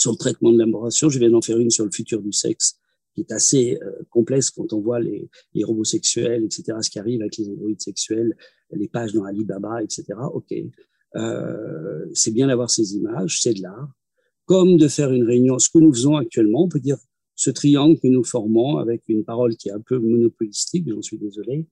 sur 0.00 0.12
le 0.12 0.16
traitement 0.16 0.50
de 0.50 0.58
l'amoration. 0.58 1.10
Je 1.10 1.18
viens 1.18 1.30
d'en 1.30 1.42
faire 1.42 1.58
une 1.58 1.70
sur 1.70 1.84
le 1.84 1.90
futur 1.90 2.22
du 2.22 2.32
sexe, 2.32 2.78
qui 3.14 3.20
est 3.20 3.32
assez 3.32 3.78
euh, 3.82 4.02
complexe 4.08 4.50
quand 4.50 4.72
on 4.72 4.80
voit 4.80 4.98
les, 4.98 5.28
les, 5.52 5.62
robots 5.62 5.84
sexuels, 5.84 6.44
etc., 6.44 6.78
ce 6.80 6.88
qui 6.88 6.98
arrive 6.98 7.20
avec 7.20 7.36
les 7.36 7.48
androïdes 7.50 7.82
sexuels, 7.82 8.34
les 8.72 8.88
pages 8.88 9.12
dans 9.12 9.24
Alibaba, 9.24 9.82
etc. 9.82 10.04
OK. 10.32 10.54
Euh, 11.16 12.06
c'est 12.14 12.30
bien 12.30 12.46
d'avoir 12.46 12.70
ces 12.70 12.94
images, 12.94 13.40
c'est 13.42 13.52
de 13.54 13.62
l'art. 13.62 13.92
Comme 14.46 14.78
de 14.78 14.88
faire 14.88 15.12
une 15.12 15.24
réunion, 15.24 15.58
ce 15.58 15.68
que 15.68 15.78
nous 15.78 15.92
faisons 15.92 16.16
actuellement, 16.16 16.64
on 16.64 16.68
peut 16.68 16.80
dire 16.80 16.96
ce 17.34 17.50
triangle 17.50 17.98
que 18.00 18.08
nous 18.08 18.24
formons 18.24 18.78
avec 18.78 19.02
une 19.08 19.24
parole 19.24 19.56
qui 19.56 19.68
est 19.68 19.72
un 19.72 19.80
peu 19.80 19.98
monopolistique, 19.98 20.88
j'en 20.88 21.02
suis 21.02 21.18
désolé, 21.18 21.66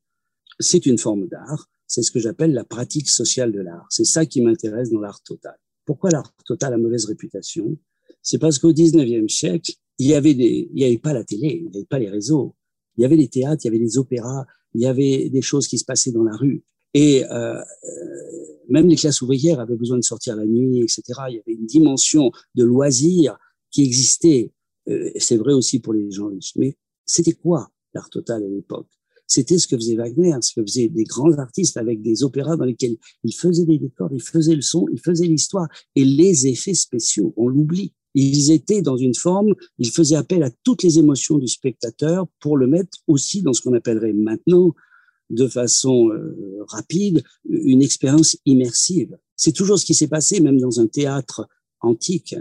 c'est 0.60 0.84
une 0.86 0.98
forme 0.98 1.28
d'art. 1.28 1.70
C'est 1.86 2.02
ce 2.02 2.10
que 2.10 2.18
j'appelle 2.18 2.52
la 2.52 2.64
pratique 2.64 3.08
sociale 3.08 3.52
de 3.52 3.60
l'art. 3.60 3.86
C'est 3.88 4.04
ça 4.04 4.26
qui 4.26 4.42
m'intéresse 4.42 4.90
dans 4.90 5.00
l'art 5.00 5.22
total. 5.22 5.56
Pourquoi 5.86 6.10
l'art 6.10 6.34
total 6.44 6.74
a 6.74 6.76
mauvaise 6.76 7.06
réputation? 7.06 7.78
C'est 8.22 8.38
parce 8.38 8.58
qu'au 8.58 8.72
19e 8.72 9.28
siècle, 9.28 9.72
il 9.98 10.08
y 10.08 10.14
avait 10.14 10.34
des, 10.34 10.68
il 10.72 10.76
n'y 10.76 10.84
avait 10.84 10.98
pas 10.98 11.12
la 11.12 11.24
télé, 11.24 11.62
il 11.64 11.70
n'y 11.70 11.76
avait 11.76 11.86
pas 11.86 11.98
les 11.98 12.08
réseaux. 12.08 12.54
Il 12.96 13.02
y 13.02 13.04
avait 13.04 13.16
les 13.16 13.28
théâtres, 13.28 13.64
il 13.64 13.68
y 13.68 13.70
avait 13.70 13.78
les 13.78 13.98
opéras, 13.98 14.44
il 14.74 14.82
y 14.82 14.86
avait 14.86 15.28
des 15.30 15.42
choses 15.42 15.68
qui 15.68 15.78
se 15.78 15.84
passaient 15.84 16.12
dans 16.12 16.24
la 16.24 16.36
rue. 16.36 16.64
Et 16.94 17.24
euh, 17.24 17.54
euh, 17.54 17.62
même 18.68 18.88
les 18.88 18.96
classes 18.96 19.22
ouvrières 19.22 19.60
avaient 19.60 19.76
besoin 19.76 19.96
de 19.98 20.02
sortir 20.02 20.36
la 20.36 20.46
nuit, 20.46 20.80
etc. 20.80 21.02
Il 21.28 21.36
y 21.36 21.38
avait 21.38 21.58
une 21.58 21.66
dimension 21.66 22.30
de 22.54 22.64
loisir 22.64 23.38
qui 23.70 23.84
existait. 23.84 24.52
Euh, 24.88 25.10
c'est 25.16 25.36
vrai 25.36 25.52
aussi 25.52 25.80
pour 25.80 25.92
les 25.92 26.10
gens 26.10 26.28
riches. 26.28 26.54
Mais 26.56 26.76
c'était 27.04 27.32
quoi 27.32 27.70
l'art 27.94 28.10
total 28.10 28.44
à 28.44 28.48
l'époque? 28.48 28.88
C'était 29.26 29.58
ce 29.58 29.68
que 29.68 29.76
faisait 29.76 29.94
Wagner, 29.94 30.34
ce 30.40 30.54
que 30.54 30.62
faisaient 30.62 30.88
des 30.88 31.04
grands 31.04 31.34
artistes 31.34 31.76
avec 31.76 32.00
des 32.00 32.22
opéras 32.22 32.56
dans 32.56 32.64
lesquels 32.64 32.96
ils 33.24 33.34
faisaient 33.34 33.66
des 33.66 33.78
décors, 33.78 34.08
ils 34.10 34.22
faisaient 34.22 34.54
le 34.54 34.62
son, 34.62 34.86
ils 34.90 35.00
faisaient 35.00 35.26
l'histoire 35.26 35.68
et 35.94 36.04
les 36.04 36.46
effets 36.46 36.72
spéciaux. 36.72 37.34
On 37.36 37.48
l'oublie 37.48 37.92
ils 38.26 38.50
étaient 38.50 38.82
dans 38.82 38.96
une 38.96 39.14
forme, 39.14 39.54
ils 39.78 39.90
faisaient 39.90 40.16
appel 40.16 40.42
à 40.42 40.50
toutes 40.64 40.82
les 40.82 40.98
émotions 40.98 41.38
du 41.38 41.48
spectateur 41.48 42.26
pour 42.40 42.56
le 42.56 42.66
mettre 42.66 42.98
aussi 43.06 43.42
dans 43.42 43.52
ce 43.52 43.62
qu'on 43.62 43.74
appellerait 43.74 44.12
maintenant 44.12 44.74
de 45.30 45.46
façon 45.46 46.10
euh, 46.10 46.64
rapide 46.68 47.22
une 47.48 47.82
expérience 47.82 48.36
immersive. 48.46 49.16
C'est 49.36 49.52
toujours 49.52 49.78
ce 49.78 49.84
qui 49.84 49.94
s'est 49.94 50.08
passé, 50.08 50.40
même 50.40 50.58
dans 50.58 50.80
un 50.80 50.86
théâtre 50.86 51.46
antique. 51.80 52.34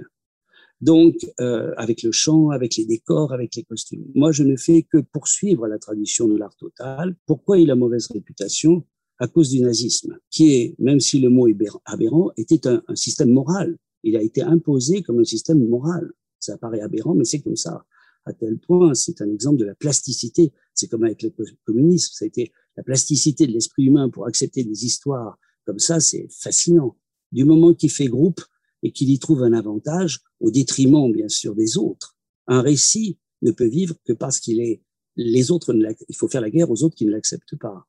Donc, 0.79 1.15
euh, 1.41 1.73
avec 1.77 2.03
le 2.03 2.11
chant, 2.11 2.49
avec 2.49 2.75
les 2.75 2.85
décors, 2.85 3.33
avec 3.33 3.55
les 3.55 3.63
costumes. 3.63 4.05
Moi, 4.15 4.31
je 4.31 4.43
ne 4.43 4.55
fais 4.55 4.83
que 4.83 4.99
poursuivre 4.99 5.67
la 5.67 5.79
tradition 5.79 6.27
de 6.27 6.37
l'art 6.37 6.55
total. 6.55 7.15
Pourquoi 7.25 7.59
il 7.59 7.71
a 7.71 7.75
mauvaise 7.75 8.07
réputation? 8.07 8.85
À 9.19 9.27
cause 9.27 9.49
du 9.49 9.61
nazisme, 9.61 10.19
qui 10.29 10.53
est, 10.53 10.75
même 10.77 10.99
si 10.99 11.19
le 11.19 11.29
mot 11.29 11.47
est 11.47 11.57
aberrant, 11.85 12.29
était 12.37 12.67
un, 12.67 12.83
un 12.87 12.95
système 12.95 13.31
moral. 13.31 13.75
Il 14.03 14.15
a 14.15 14.21
été 14.21 14.41
imposé 14.41 15.01
comme 15.01 15.19
un 15.19 15.25
système 15.25 15.65
moral. 15.67 16.11
Ça 16.39 16.57
paraît 16.57 16.81
aberrant, 16.81 17.15
mais 17.15 17.25
c'est 17.25 17.41
comme 17.41 17.55
ça. 17.55 17.85
À 18.25 18.33
tel 18.33 18.57
point, 18.59 18.93
c'est 18.93 19.21
un 19.21 19.29
exemple 19.29 19.57
de 19.57 19.65
la 19.65 19.75
plasticité. 19.75 20.53
C'est 20.73 20.87
comme 20.87 21.03
avec 21.03 21.23
le 21.23 21.33
communisme. 21.65 22.11
Ça 22.13 22.25
a 22.25 22.27
été 22.27 22.51
la 22.75 22.83
plasticité 22.83 23.47
de 23.47 23.51
l'esprit 23.51 23.85
humain 23.85 24.09
pour 24.09 24.27
accepter 24.27 24.63
des 24.63 24.85
histoires 24.85 25.39
comme 25.67 25.79
ça, 25.79 25.99
c'est 25.99 26.27
fascinant. 26.31 26.95
Du 27.33 27.43
moment 27.43 27.73
qu'il 27.73 27.91
fait 27.91 28.07
groupe 28.07 28.41
et 28.83 28.93
qu'il 28.93 29.09
y 29.09 29.19
trouve 29.19 29.43
un 29.43 29.51
avantage, 29.51 30.21
au 30.39 30.49
détriment 30.49 31.11
bien 31.11 31.27
sûr 31.27 31.55
des 31.55 31.77
autres, 31.77 32.15
un 32.47 32.61
récit 32.61 33.19
ne 33.41 33.51
peut 33.51 33.67
vivre 33.67 33.95
que 34.05 34.13
parce 34.13 34.39
qu'il 34.39 34.61
est 34.61 34.81
les 35.17 35.51
autres. 35.51 35.75
il 36.07 36.15
faut 36.15 36.29
faire 36.29 36.39
la 36.39 36.49
guerre 36.49 36.71
aux 36.71 36.83
autres 36.83 36.95
qui 36.95 37.05
ne 37.05 37.11
l'acceptent 37.11 37.57
pas. 37.57 37.85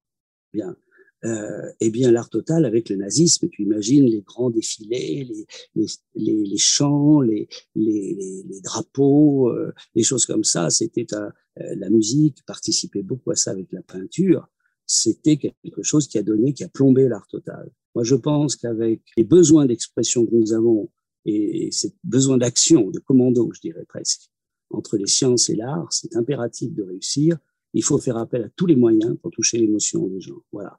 Bien. 0.53 0.77
Euh, 1.25 1.73
eh 1.81 1.91
bien, 1.91 2.13
l'art 2.13 2.31
total 2.31 2.65
avec 2.65 2.89
le 2.89 2.97
nazisme, 2.97 3.49
tu 3.49 3.65
imagines 3.65 4.05
les 4.05 4.23
grands 4.23 4.51
défilés, 4.51 5.25
les, 5.25 5.47
les, 5.75 5.87
les, 6.15 6.45
les 6.45 6.57
chants, 6.59 7.21
les, 7.21 7.49
les, 7.75 8.45
drapeaux, 8.63 9.51
euh, 9.51 9.73
les 9.97 10.05
choses 10.05 10.27
comme 10.27 10.45
ça. 10.45 10.71
C'était 10.71 11.07
euh, 11.15 11.31
la 11.57 11.91
musique 11.91 12.45
participait 12.47 13.03
beaucoup 13.03 13.33
à 13.33 13.37
ça 13.37 13.51
avec 13.51 13.73
la 13.73 13.83
peinture 13.83 14.49
c'était 14.89 15.37
quelque 15.37 15.83
chose 15.83 16.09
qui 16.09 16.19
a 16.19 16.23
donné, 16.23 16.55
qui 16.55 16.65
a 16.65 16.69
plombé 16.69 17.09
l'art 17.09 17.29
total. 17.29 17.71
Moi, 17.95 18.05
je 18.05 18.15
pense 18.15 18.57
qu'avec 18.57 19.03
les 19.17 19.25
besoins 19.25 19.67
d'expression 19.67 20.27
que 20.27 20.35
nous 20.35 20.53
avons 20.55 20.91
et 21.27 21.69
ces 21.73 21.95
besoins 22.05 22.39
d'action, 22.39 22.91
de 22.91 22.99
commando, 22.99 23.51
je 23.53 23.61
dirais 23.61 23.85
presque, 23.87 24.31
entre 24.71 24.97
les 24.97 25.07
sciences 25.07 25.51
et 25.51 25.57
l'art, 25.57 25.93
c'est 25.93 26.17
impératif 26.17 26.73
de 26.73 26.83
réussir. 26.83 27.37
Il 27.75 27.85
faut 27.85 27.99
faire 27.99 28.17
appel 28.17 28.45
à 28.45 28.49
tous 28.57 28.65
les 28.65 28.77
moyens 28.77 29.15
pour 29.21 29.31
toucher 29.31 29.59
l'émotion 29.59 30.07
des 30.07 30.23
gens. 30.23 30.43
Voilà. 30.53 30.79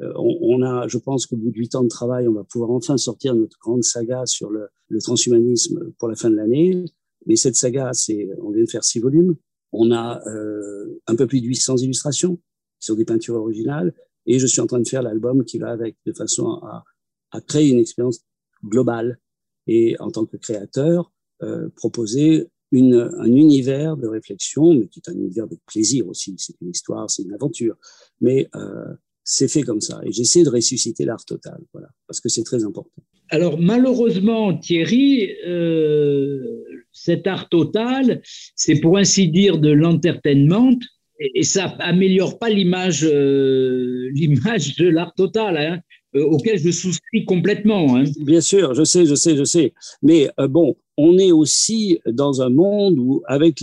Euh, 0.00 0.12
on, 0.16 0.62
a, 0.62 0.88
je 0.88 0.98
pense 0.98 1.26
qu'au 1.26 1.36
bout 1.36 1.50
de 1.50 1.56
huit 1.56 1.74
ans 1.74 1.82
de 1.82 1.88
travail, 1.88 2.28
on 2.28 2.32
va 2.32 2.44
pouvoir 2.44 2.70
enfin 2.70 2.96
sortir 2.96 3.34
notre 3.34 3.58
grande 3.58 3.84
saga 3.84 4.24
sur 4.26 4.50
le, 4.50 4.68
transhumanisme 5.00 5.92
pour 5.98 6.08
la 6.08 6.16
fin 6.16 6.30
de 6.30 6.36
l'année. 6.36 6.84
Mais 7.26 7.36
cette 7.36 7.56
saga, 7.56 7.92
c'est, 7.92 8.30
on 8.42 8.50
vient 8.50 8.64
de 8.64 8.70
faire 8.70 8.84
six 8.84 8.98
volumes. 8.98 9.36
On 9.72 9.92
a 9.92 10.20
euh, 10.26 11.00
un 11.06 11.16
peu 11.16 11.26
plus 11.26 11.40
de 11.40 11.46
800 11.46 11.78
illustrations 11.78 12.38
sur 12.78 12.96
des 12.96 13.04
peintures 13.04 13.36
originales. 13.36 13.94
Et 14.26 14.38
je 14.38 14.46
suis 14.46 14.60
en 14.60 14.66
train 14.66 14.80
de 14.80 14.88
faire 14.88 15.02
l'album 15.02 15.44
qui 15.44 15.58
va 15.58 15.70
avec, 15.70 15.96
de 16.06 16.12
façon 16.12 16.60
à, 16.62 16.84
à 17.30 17.40
créer 17.40 17.68
une 17.68 17.78
expérience 17.78 18.20
globale. 18.64 19.18
Et 19.66 19.96
en 20.00 20.10
tant 20.10 20.24
que 20.24 20.36
créateur, 20.36 21.12
euh, 21.42 21.68
proposer 21.76 22.48
une, 22.72 23.10
un 23.18 23.32
univers 23.32 23.96
de 23.96 24.06
réflexion, 24.06 24.74
mais 24.74 24.88
qui 24.88 25.00
est 25.00 25.10
un 25.10 25.14
univers 25.14 25.48
de 25.48 25.56
plaisir 25.66 26.06
aussi. 26.08 26.34
C'est 26.38 26.54
une 26.60 26.70
histoire, 26.70 27.10
c'est 27.10 27.22
une 27.22 27.32
aventure. 27.32 27.76
Mais 28.20 28.48
euh, 28.54 28.94
c'est 29.30 29.48
fait 29.48 29.62
comme 29.62 29.80
ça. 29.80 30.00
Et 30.04 30.12
j'essaie 30.12 30.42
de 30.42 30.50
ressusciter 30.50 31.04
l'art 31.04 31.24
total, 31.24 31.60
voilà, 31.72 31.88
parce 32.08 32.20
que 32.20 32.28
c'est 32.28 32.42
très 32.42 32.64
important. 32.64 32.90
Alors 33.30 33.60
malheureusement, 33.60 34.58
Thierry, 34.58 35.30
euh, 35.46 36.64
cet 36.92 37.28
art 37.28 37.48
total, 37.48 38.22
c'est 38.56 38.80
pour 38.80 38.98
ainsi 38.98 39.28
dire 39.28 39.58
de 39.58 39.70
l'entertainment, 39.70 40.76
et, 41.20 41.44
ça 41.44 41.66
améliore 41.78 42.38
pas 42.40 42.48
l'image 42.48 43.04
euh, 43.04 44.10
l'image 44.14 44.74
de 44.76 44.88
l'art 44.88 45.14
total 45.14 45.56
hein, 45.58 45.80
euh, 46.16 46.24
auquel 46.24 46.58
je 46.58 46.72
souscris 46.72 47.24
complètement. 47.24 47.96
Hein. 47.96 48.04
Bien 48.20 48.40
sûr, 48.40 48.74
je 48.74 48.82
sais, 48.82 49.06
je 49.06 49.14
sais, 49.14 49.36
je 49.36 49.44
sais. 49.44 49.74
Mais 50.02 50.28
bon, 50.48 50.76
on 50.96 51.18
est 51.18 51.30
aussi 51.30 52.00
dans 52.04 52.42
un 52.42 52.50
monde 52.50 52.98
où, 52.98 53.22
avec 53.26 53.60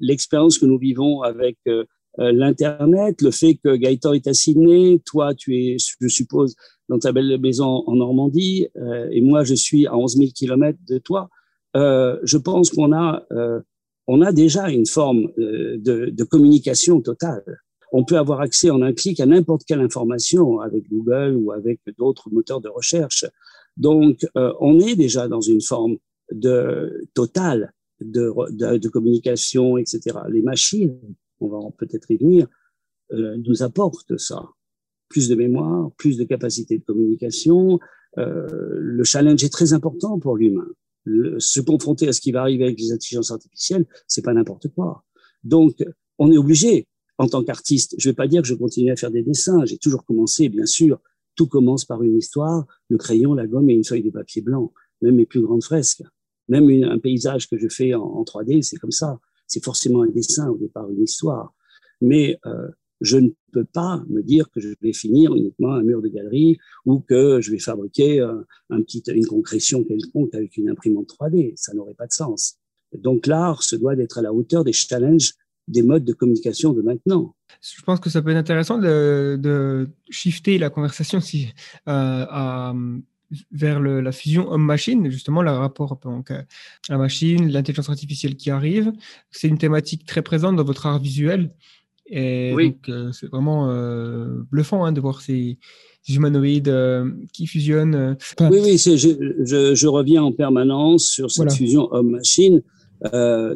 l'expérience 0.00 0.58
que 0.58 0.66
nous 0.66 0.78
vivons 0.78 1.22
avec 1.22 1.56
l'Internet, 2.18 3.22
le 3.22 3.30
fait 3.30 3.54
que 3.54 3.74
Gaëtan 3.74 4.12
est 4.12 4.26
à 4.26 4.34
Sydney, 4.34 5.00
toi, 5.04 5.34
tu 5.34 5.56
es, 5.56 5.76
je 6.00 6.08
suppose, 6.08 6.54
dans 6.88 6.98
ta 6.98 7.12
belle 7.12 7.38
maison 7.40 7.84
en 7.86 7.96
Normandie, 7.96 8.68
et 9.10 9.20
moi, 9.22 9.44
je 9.44 9.54
suis 9.54 9.86
à 9.86 9.96
11 9.96 10.16
000 10.16 10.30
kilomètres 10.34 10.78
de 10.86 10.98
toi. 10.98 11.30
je 11.74 12.36
pense 12.36 12.70
qu'on 12.70 12.92
a 12.92 13.24
on 14.06 14.20
a 14.20 14.32
déjà 14.32 14.68
une 14.70 14.86
forme 14.86 15.30
euh, 15.38 15.78
de, 15.78 16.24
communication 16.24 17.00
totale. 17.00 17.44
On 17.92 18.04
peut 18.04 18.18
avoir 18.18 18.40
accès 18.40 18.70
en 18.70 18.82
un 18.82 18.92
clic 18.92 19.20
à 19.20 19.26
n'importe 19.26 19.64
quelle 19.64 19.80
information 19.80 20.60
avec 20.60 20.88
Google 20.88 21.36
ou 21.36 21.52
avec 21.52 21.80
d'autres 21.98 22.30
moteurs 22.30 22.60
de 22.60 22.68
recherche. 22.68 23.26
Donc, 23.76 24.26
euh, 24.36 24.52
on 24.60 24.80
est 24.80 24.96
déjà 24.96 25.28
dans 25.28 25.40
une 25.40 25.60
forme 25.60 25.96
de 26.30 27.06
totale 27.14 27.72
de, 28.00 28.88
communication, 28.88 29.78
etc. 29.78 30.18
Les 30.28 30.42
machines, 30.42 30.98
on 31.42 31.48
va 31.48 31.70
peut-être 31.78 32.10
y 32.10 32.16
venir, 32.16 32.46
euh, 33.12 33.36
nous 33.44 33.62
apportent 33.62 34.16
ça. 34.18 34.48
Plus 35.08 35.28
de 35.28 35.34
mémoire, 35.34 35.90
plus 35.98 36.16
de 36.16 36.24
capacité 36.24 36.78
de 36.78 36.84
communication. 36.84 37.78
le 38.16 39.04
challenge 39.04 39.42
est 39.44 39.52
très 39.52 39.72
important 39.72 40.18
pour 40.18 40.36
l'humain 40.36 40.68
se 41.38 41.60
confronter 41.60 42.08
à 42.08 42.12
ce 42.12 42.20
qui 42.20 42.32
va 42.32 42.42
arriver 42.42 42.64
avec 42.64 42.78
les 42.78 42.92
intelligences 42.92 43.30
artificielles, 43.30 43.86
c'est 44.06 44.22
pas 44.22 44.32
n'importe 44.32 44.68
quoi. 44.68 45.04
Donc, 45.44 45.84
on 46.18 46.30
est 46.30 46.38
obligé, 46.38 46.86
en 47.18 47.26
tant 47.26 47.42
qu'artiste, 47.42 47.94
je 47.98 48.08
vais 48.08 48.14
pas 48.14 48.28
dire 48.28 48.42
que 48.42 48.48
je 48.48 48.54
continue 48.54 48.90
à 48.90 48.96
faire 48.96 49.10
des 49.10 49.22
dessins, 49.22 49.64
j'ai 49.64 49.78
toujours 49.78 50.04
commencé, 50.04 50.48
bien 50.48 50.66
sûr, 50.66 51.00
tout 51.34 51.46
commence 51.46 51.84
par 51.84 52.02
une 52.02 52.16
histoire, 52.16 52.66
le 52.88 52.98
crayon, 52.98 53.34
la 53.34 53.46
gomme 53.46 53.70
et 53.70 53.74
une 53.74 53.84
feuille 53.84 54.02
de 54.02 54.10
papier 54.10 54.42
blanc, 54.42 54.72
même 55.00 55.16
mes 55.16 55.26
plus 55.26 55.40
grandes 55.40 55.64
fresques, 55.64 56.02
même 56.48 56.68
un 56.84 56.98
paysage 56.98 57.48
que 57.48 57.56
je 57.58 57.68
fais 57.68 57.94
en, 57.94 58.02
en 58.02 58.22
3D, 58.22 58.62
c'est 58.62 58.76
comme 58.76 58.92
ça, 58.92 59.18
c'est 59.52 59.64
forcément 59.64 60.02
un 60.02 60.08
dessin 60.08 60.48
au 60.48 60.56
départ, 60.56 60.90
une 60.90 61.02
histoire. 61.02 61.54
Mais 62.00 62.38
euh, 62.46 62.68
je 63.00 63.18
ne 63.18 63.28
peux 63.52 63.64
pas 63.64 64.02
me 64.08 64.22
dire 64.22 64.50
que 64.50 64.60
je 64.60 64.68
vais 64.80 64.92
finir 64.92 65.34
uniquement 65.34 65.74
un 65.74 65.82
mur 65.82 66.00
de 66.00 66.08
galerie 66.08 66.58
ou 66.86 67.00
que 67.00 67.40
je 67.40 67.50
vais 67.50 67.58
fabriquer 67.58 68.26
petit, 68.70 69.02
une 69.08 69.26
concrétion 69.26 69.84
quelconque 69.84 70.34
avec 70.34 70.56
une 70.56 70.70
imprimante 70.70 71.08
3D. 71.08 71.52
Ça 71.56 71.74
n'aurait 71.74 71.94
pas 71.94 72.06
de 72.06 72.12
sens. 72.12 72.58
Donc 72.94 73.26
l'art 73.26 73.62
se 73.62 73.76
doit 73.76 73.96
d'être 73.96 74.18
à 74.18 74.22
la 74.22 74.32
hauteur 74.32 74.64
des 74.64 74.72
challenges 74.72 75.34
des 75.68 75.82
modes 75.82 76.04
de 76.04 76.12
communication 76.12 76.72
de 76.72 76.82
maintenant. 76.82 77.34
Je 77.60 77.82
pense 77.82 78.00
que 78.00 78.10
ça 78.10 78.22
peut 78.22 78.30
être 78.30 78.36
intéressant 78.36 78.78
de, 78.78 79.38
de 79.40 79.88
shifter 80.10 80.58
la 80.58 80.70
conversation 80.70 81.20
si, 81.20 81.48
euh, 81.88 82.26
à, 82.28 82.74
vers 83.50 83.80
le, 83.80 84.00
la 84.00 84.12
fusion 84.12 84.50
homme-machine, 84.50 85.10
justement, 85.10 85.42
le 85.42 85.50
rapport 85.50 85.98
donc, 86.02 86.30
à 86.30 86.44
la 86.88 86.98
machine, 86.98 87.50
l'intelligence 87.50 87.88
artificielle 87.88 88.36
qui 88.36 88.50
arrive. 88.50 88.92
C'est 89.30 89.48
une 89.48 89.58
thématique 89.58 90.06
très 90.06 90.22
présente 90.22 90.56
dans 90.56 90.64
votre 90.64 90.86
art 90.86 90.98
visuel. 90.98 91.50
Et 92.06 92.52
oui. 92.54 92.70
donc, 92.70 92.88
euh, 92.88 93.12
c'est 93.12 93.26
vraiment 93.26 93.70
euh, 93.70 94.42
bluffant 94.50 94.84
hein, 94.84 94.92
de 94.92 95.00
voir 95.00 95.20
ces, 95.20 95.58
humanoïdes 96.08 96.68
euh, 96.68 97.10
qui 97.32 97.46
fusionnent. 97.46 98.16
oui, 98.40 98.58
oui, 98.62 98.78
je, 98.78 98.96
je, 98.96 99.74
je, 99.74 99.86
reviens 99.86 100.22
en 100.22 100.32
permanence 100.32 101.06
sur 101.06 101.30
cette 101.30 101.52
fusion 101.52 101.88
homme-machine. 101.92 102.62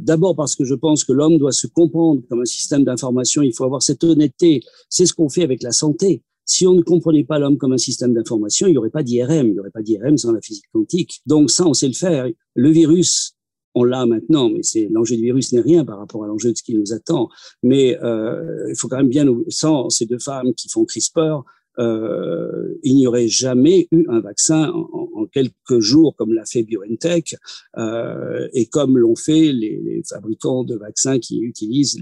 D'abord 0.01 0.35
parce 0.35 0.57
que 0.57 0.65
je 0.65 0.75
pense 0.75 1.05
que 1.05 1.13
l'homme 1.13 1.39
doit 1.39 1.53
se 1.53 1.67
comprendre 1.67 2.23
comme 2.29 2.41
un 2.41 2.47
système 2.47 2.83
d'information. 2.83 3.43
Il 3.43 3.53
faut 3.53 3.65
avoir 3.65 3.83
cette 3.83 4.03
honnêteté. 4.03 4.63
C'est 4.89 5.07
ce 5.07 5.13
qu'on 5.13 5.29
fait 5.29 5.43
avec 5.43 5.63
la 5.63 5.73
santé. 5.73 6.23
Si 6.47 6.67
on 6.67 6.75
ne 6.75 6.83
comprenait 6.83 7.25
pas 7.25 7.39
l'homme 7.39 7.59
comme 7.59 7.73
un 7.73 7.79
système 7.79 8.15
d'information, 8.15 8.69
il 8.69 8.71
n'y 8.71 8.79
aurait 8.79 8.91
pas 8.91 9.03
d'IRM. 9.03 9.49
Il 9.49 9.53
n'y 9.53 9.59
aurait 9.59 9.71
pas 9.71 9.83
d'IRM 9.83 10.17
sans 10.17 10.33
la 10.33 10.41
physique 10.41 10.67
quantique. 10.73 11.21
Donc 11.27 11.51
ça, 11.51 11.67
on 11.67 11.75
sait 11.75 11.89
le 11.89 11.95
faire. 11.95 12.29
Le 12.55 12.71
virus, 12.71 13.37
on 13.75 13.85
l'a 13.85 14.07
maintenant, 14.07 14.49
mais 14.49 14.63
c'est 14.63 14.89
l'enjeu 14.91 15.17
du 15.17 15.23
virus 15.23 15.53
n'est 15.53 15.61
rien 15.61 15.85
par 15.85 15.99
rapport 15.99 16.25
à 16.25 16.29
l'enjeu 16.29 16.53
de 16.53 16.57
ce 16.57 16.63
qui 16.63 16.75
nous 16.75 16.93
attend. 16.93 17.29
Mais 17.63 17.99
euh, 18.03 18.67
il 18.71 18.77
faut 18.77 18.89
quand 18.89 18.97
même 18.97 19.09
bien, 19.09 19.27
sans 19.49 19.91
ces 19.91 20.07
deux 20.07 20.19
femmes 20.19 20.55
qui 20.55 20.69
font 20.69 20.85
CRISPR, 20.85 21.43
euh, 21.79 22.79
il 22.83 22.97
n'y 22.97 23.07
aurait 23.07 23.29
jamais 23.29 23.87
eu 23.91 24.07
un 24.09 24.21
vaccin 24.21 24.71
en, 24.73 25.27
quelques 25.27 25.81
jours 25.81 26.15
comme 26.17 26.33
l'a 26.33 26.47
fait 26.47 26.63
BioNTech 26.63 27.37
euh, 27.77 28.49
et 28.55 28.67
comme 28.67 28.97
l'ont 28.97 29.17
fait 29.17 29.53
les, 29.53 30.03
fabricants 30.09 30.65
de 30.65 30.77
vaccins 30.77 31.19
qui 31.19 31.41
utilisent 31.41 32.01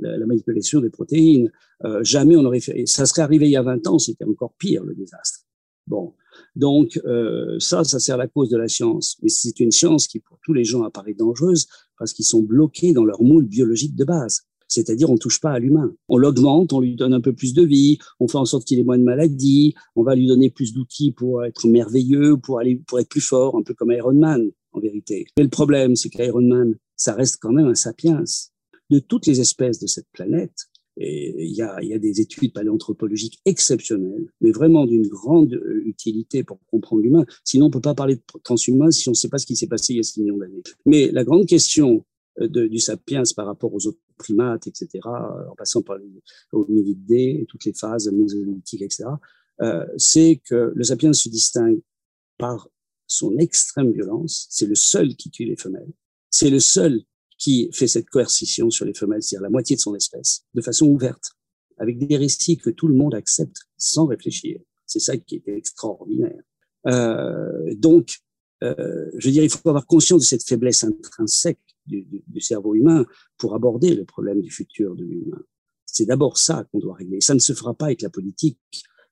la, 0.00 0.26
manipulation 0.26 0.80
des 0.80 0.90
protéines. 0.90 1.50
Euh, 1.84 2.02
jamais 2.02 2.36
on 2.36 2.44
aurait 2.44 2.60
fait. 2.60 2.86
Ça 2.86 3.06
serait 3.06 3.22
arrivé 3.22 3.46
il 3.46 3.52
y 3.52 3.56
a 3.56 3.62
20 3.62 3.86
ans, 3.86 3.98
c'était 3.98 4.24
encore 4.24 4.52
pire 4.58 4.84
le 4.84 4.94
désastre. 4.94 5.40
Bon, 5.86 6.14
donc 6.54 7.00
euh, 7.06 7.56
ça, 7.58 7.84
ça 7.84 7.98
sert 7.98 8.16
à 8.16 8.18
la 8.18 8.28
cause 8.28 8.50
de 8.50 8.56
la 8.56 8.68
science. 8.68 9.16
Mais 9.22 9.28
c'est 9.28 9.58
une 9.60 9.70
science 9.70 10.06
qui, 10.06 10.18
pour 10.18 10.38
tous 10.44 10.52
les 10.52 10.64
gens, 10.64 10.82
apparaît 10.82 11.14
dangereuse 11.14 11.66
parce 11.98 12.12
qu'ils 12.12 12.24
sont 12.24 12.42
bloqués 12.42 12.92
dans 12.92 13.04
leur 13.04 13.22
moule 13.22 13.46
biologique 13.46 13.96
de 13.96 14.04
base. 14.04 14.42
C'est-à-dire, 14.68 15.08
on 15.10 15.16
touche 15.16 15.40
pas 15.40 15.52
à 15.52 15.58
l'humain. 15.58 15.94
On 16.08 16.18
l'augmente, 16.18 16.74
on 16.74 16.80
lui 16.80 16.94
donne 16.94 17.14
un 17.14 17.22
peu 17.22 17.32
plus 17.32 17.54
de 17.54 17.62
vie, 17.62 17.98
on 18.20 18.28
fait 18.28 18.36
en 18.36 18.44
sorte 18.44 18.66
qu'il 18.66 18.78
ait 18.78 18.84
moins 18.84 18.98
de 18.98 19.02
maladies, 19.02 19.74
on 19.96 20.02
va 20.02 20.14
lui 20.14 20.26
donner 20.26 20.50
plus 20.50 20.74
d'outils 20.74 21.12
pour 21.12 21.42
être 21.42 21.66
merveilleux, 21.66 22.36
pour 22.36 22.58
aller, 22.58 22.82
pour 22.86 23.00
être 23.00 23.08
plus 23.08 23.22
fort, 23.22 23.56
un 23.56 23.62
peu 23.62 23.72
comme 23.72 23.92
Iron 23.92 24.12
Man, 24.12 24.50
en 24.72 24.80
vérité. 24.80 25.26
Mais 25.38 25.44
le 25.44 25.48
problème, 25.48 25.96
c'est 25.96 26.10
qu'Iron 26.10 26.42
Man, 26.42 26.74
ça 26.96 27.14
reste 27.14 27.38
quand 27.40 27.52
même 27.52 27.66
un 27.66 27.74
sapiens. 27.74 28.22
De 28.90 28.98
toutes 28.98 29.26
les 29.26 29.40
espèces 29.40 29.78
de 29.78 29.86
cette 29.86 30.08
planète, 30.12 30.68
Et 31.00 31.46
il 31.46 31.54
y 31.54 31.62
a, 31.62 31.80
y 31.82 31.94
a 31.94 31.98
des 31.98 32.20
études 32.20 32.52
paléanthropologiques 32.52 33.38
exceptionnelles, 33.44 34.26
mais 34.40 34.50
vraiment 34.50 34.84
d'une 34.84 35.06
grande 35.06 35.54
euh, 35.54 35.82
utilité 35.86 36.42
pour 36.42 36.58
comprendre 36.66 37.02
l'humain. 37.02 37.24
Sinon, 37.44 37.66
on 37.66 37.70
peut 37.70 37.80
pas 37.80 37.94
parler 37.94 38.16
de 38.16 38.22
transhumain 38.42 38.90
si 38.90 39.08
on 39.08 39.12
ne 39.12 39.16
sait 39.16 39.28
pas 39.28 39.38
ce 39.38 39.46
qui 39.46 39.54
s'est 39.54 39.68
passé 39.68 39.92
il 39.92 39.98
y 39.98 40.00
a 40.00 40.02
6 40.02 40.20
millions 40.20 40.38
d'années. 40.38 40.62
Mais 40.86 41.10
la 41.12 41.22
grande 41.22 41.46
question 41.46 42.04
euh, 42.40 42.48
du 42.48 42.78
sapiens 42.78 43.22
par 43.36 43.46
rapport 43.46 43.72
aux 43.72 43.86
autres 43.86 44.00
primates, 44.16 44.66
etc., 44.66 44.88
en 45.04 45.54
passant 45.56 45.82
par 45.82 45.98
les 45.98 46.08
hominidés, 46.52 47.46
toutes 47.48 47.64
les 47.64 47.72
phases 47.72 48.10
mésolithiques, 48.12 48.82
etc., 48.82 49.04
euh, 49.60 49.84
c'est 49.96 50.40
que 50.44 50.72
le 50.74 50.84
sapiens 50.84 51.12
se 51.12 51.28
distingue 51.28 51.80
par 52.38 52.68
son 53.06 53.38
extrême 53.38 53.92
violence. 53.92 54.46
C'est 54.50 54.66
le 54.66 54.74
seul 54.74 55.16
qui 55.16 55.30
tue 55.30 55.44
les 55.44 55.56
femelles. 55.56 55.92
C'est 56.30 56.50
le 56.50 56.60
seul 56.60 57.02
qui 57.38 57.70
fait 57.72 57.86
cette 57.86 58.10
coercition 58.10 58.70
sur 58.70 58.84
les 58.84 58.94
femelles, 58.94 59.22
c'est-à-dire 59.22 59.44
la 59.44 59.50
moitié 59.50 59.76
de 59.76 59.80
son 59.80 59.94
espèce, 59.94 60.44
de 60.54 60.60
façon 60.60 60.86
ouverte, 60.86 61.32
avec 61.78 61.98
des 61.98 62.16
récits 62.16 62.58
que 62.58 62.70
tout 62.70 62.88
le 62.88 62.94
monde 62.94 63.14
accepte 63.14 63.56
sans 63.76 64.06
réfléchir. 64.06 64.60
C'est 64.86 64.98
ça 64.98 65.16
qui 65.16 65.36
est 65.36 65.48
extraordinaire. 65.48 66.42
Euh, 66.86 67.74
donc, 67.74 68.18
euh, 68.64 69.10
je 69.16 69.28
veux 69.28 69.32
dire, 69.32 69.44
il 69.44 69.50
faut 69.50 69.68
avoir 69.68 69.86
conscience 69.86 70.22
de 70.22 70.26
cette 70.26 70.46
faiblesse 70.46 70.82
intrinsèque 70.82 71.60
du, 71.86 72.02
du, 72.02 72.24
du, 72.26 72.40
cerveau 72.40 72.74
humain 72.74 73.06
pour 73.36 73.54
aborder 73.54 73.94
le 73.94 74.04
problème 74.04 74.40
du 74.40 74.50
futur 74.50 74.96
de 74.96 75.04
l'humain. 75.04 75.42
C'est 75.86 76.06
d'abord 76.06 76.38
ça 76.38 76.64
qu'on 76.70 76.80
doit 76.80 76.96
régler. 76.96 77.20
Ça 77.20 77.34
ne 77.34 77.38
se 77.38 77.52
fera 77.52 77.74
pas 77.74 77.86
avec 77.86 78.02
la 78.02 78.10
politique, 78.10 78.58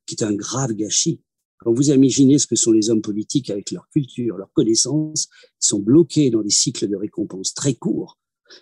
qui 0.06 0.14
est 0.14 0.24
un 0.24 0.34
grave 0.34 0.72
gâchis. 0.72 1.22
Quand 1.66 1.72
vous 1.72 1.90
imaginez 1.90 2.38
ce 2.38 2.46
que 2.46 2.54
sont 2.54 2.70
les 2.70 2.90
hommes 2.90 3.02
politiques 3.02 3.50
avec 3.50 3.72
leur 3.72 3.88
culture, 3.88 4.36
leur 4.36 4.52
connaissance, 4.52 5.26
ils 5.60 5.66
sont 5.66 5.80
bloqués 5.80 6.30
dans 6.30 6.42
des 6.42 6.50
cycles 6.50 6.86
de 6.86 6.94
récompense 6.94 7.54
très 7.54 7.74
courts. 7.74 8.20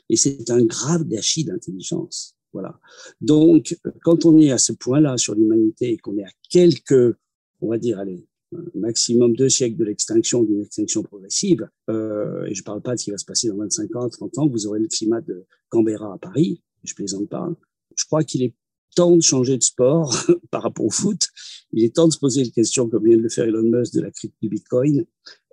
Et 0.09 0.17
c'est 0.17 0.49
un 0.49 0.65
grave 0.65 1.05
gâchis 1.05 1.45
d'intelligence. 1.45 2.35
Voilà. 2.55 2.81
Donc, 3.21 3.79
quand 4.05 4.25
on 4.25 4.39
est 4.39 4.53
à 4.53 4.57
ce 4.57 4.73
point-là 4.73 5.19
sur 5.19 5.35
l'humanité 5.35 5.93
et 5.93 5.99
qu'on 5.99 6.17
est 6.17 6.25
à 6.25 6.31
quelques, 6.49 7.15
on 7.61 7.69
va 7.69 7.77
dire, 7.77 7.99
allez, 7.99 8.27
maximum 8.75 9.37
deux 9.37 9.51
siècles 9.51 9.77
de 9.77 9.85
l'extinction, 9.85 10.43
d'une 10.43 10.63
extinction 10.63 11.03
progressive, 11.03 11.69
euh, 11.91 12.47
et 12.47 12.55
je 12.55 12.63
parle 12.63 12.81
pas 12.81 12.95
de 12.95 13.01
ce 13.01 13.05
qui 13.05 13.11
va 13.11 13.19
se 13.19 13.27
passer 13.27 13.49
dans 13.49 13.59
25 13.59 13.97
ans, 13.97 14.09
30 14.09 14.39
ans, 14.39 14.49
vous 14.49 14.67
aurez 14.67 14.81
le 14.81 14.89
climat 14.89 15.21
de 15.21 15.45
Canberra 15.69 16.15
à 16.15 16.17
Paris, 16.17 16.63
je 16.85 16.95
plaisante 16.95 17.29
pas. 17.29 17.55
Je 17.97 18.07
crois 18.07 18.25
qu'il 18.25 18.43
est 18.43 18.55
temps 18.95 19.17
de 19.17 19.23
changer 19.23 19.57
de 19.57 19.63
sport 19.63 20.15
par 20.51 20.63
rapport 20.63 20.87
au 20.87 20.91
foot. 20.91 21.29
Il 21.73 21.85
est 21.85 21.95
temps 21.95 22.09
de 22.09 22.13
se 22.13 22.19
poser 22.19 22.45
la 22.45 22.51
question, 22.51 22.89
comme 22.89 23.05
vient 23.07 23.17
de 23.17 23.23
le 23.23 23.29
faire 23.29 23.45
Elon 23.45 23.63
Musk, 23.63 23.95
de 23.95 24.01
la 24.01 24.11
crypte 24.11 24.37
du 24.41 24.49
Bitcoin, 24.49 25.05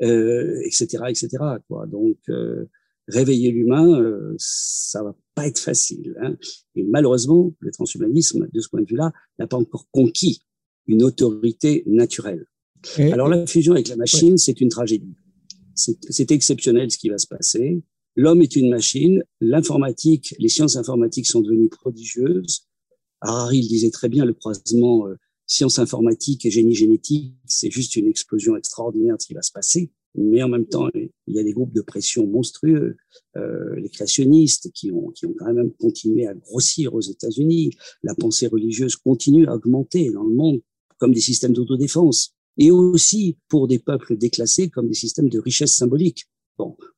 euh, 0.01 0.59
etc., 0.65 1.03
etc. 1.09 1.29
Quoi. 1.67 1.87
Donc, 1.87 2.17
euh, 2.29 2.65
réveiller 3.07 3.51
l'humain, 3.51 3.99
euh, 3.99 4.33
ça 4.37 5.03
va 5.03 5.15
pas 5.35 5.47
être 5.47 5.59
facile. 5.59 6.15
Hein. 6.21 6.35
Et 6.75 6.83
malheureusement, 6.83 7.53
le 7.59 7.71
transhumanisme, 7.71 8.47
de 8.51 8.59
ce 8.59 8.69
point 8.69 8.81
de 8.81 8.87
vue-là, 8.87 9.11
n'a 9.39 9.47
pas 9.47 9.57
encore 9.57 9.87
conquis 9.91 10.43
une 10.87 11.03
autorité 11.03 11.83
naturelle. 11.87 12.45
Et, 12.97 13.11
Alors 13.13 13.27
la 13.27 13.45
fusion 13.45 13.73
avec 13.73 13.87
la 13.87 13.95
machine, 13.95 14.31
ouais. 14.31 14.37
c'est 14.37 14.59
une 14.61 14.69
tragédie. 14.69 15.15
C'est 15.75 16.31
exceptionnel 16.31 16.91
ce 16.91 16.97
qui 16.97 17.09
va 17.09 17.17
se 17.17 17.27
passer. 17.27 17.81
L'homme 18.15 18.41
est 18.41 18.55
une 18.55 18.69
machine. 18.69 19.23
L'informatique, 19.39 20.35
les 20.37 20.49
sciences 20.49 20.75
informatiques 20.75 21.27
sont 21.27 21.41
devenues 21.41 21.69
prodigieuses. 21.69 22.67
Harari 23.21 23.59
il 23.59 23.67
disait 23.67 23.91
très 23.91 24.09
bien, 24.09 24.25
le 24.25 24.33
croisement 24.33 25.07
euh, 25.07 25.15
sciences 25.47 25.79
informatiques 25.79 26.45
et 26.45 26.51
génie 26.51 26.75
génétique, 26.75 27.35
c'est 27.45 27.71
juste 27.71 27.95
une 27.95 28.07
explosion 28.07 28.55
extraordinaire 28.55 29.17
de 29.17 29.21
ce 29.21 29.27
qui 29.27 29.33
va 29.33 29.41
se 29.41 29.51
passer. 29.51 29.91
Mais 30.15 30.43
en 30.43 30.49
même 30.49 30.65
temps, 30.65 30.89
il 30.93 31.09
y 31.27 31.39
a 31.39 31.43
des 31.43 31.53
groupes 31.53 31.73
de 31.73 31.81
pression 31.81 32.27
monstrueux, 32.27 32.97
euh, 33.37 33.75
les 33.77 33.89
créationnistes 33.89 34.71
qui 34.73 34.91
ont, 34.91 35.09
qui 35.11 35.25
ont 35.25 35.33
quand 35.37 35.53
même 35.53 35.71
continué 35.79 36.27
à 36.27 36.33
grossir 36.33 36.93
aux 36.93 37.01
États-Unis. 37.01 37.71
La 38.03 38.13
pensée 38.15 38.47
religieuse 38.47 38.97
continue 38.97 39.47
à 39.47 39.55
augmenter 39.55 40.11
dans 40.11 40.23
le 40.23 40.33
monde 40.33 40.61
comme 40.97 41.13
des 41.13 41.21
systèmes 41.21 41.53
d'autodéfense 41.53 42.35
et 42.57 42.71
aussi 42.71 43.37
pour 43.47 43.67
des 43.67 43.79
peuples 43.79 44.17
déclassés 44.17 44.69
comme 44.69 44.87
des 44.87 44.93
systèmes 44.93 45.29
de 45.29 45.39
richesse 45.39 45.75
symbolique. 45.75 46.25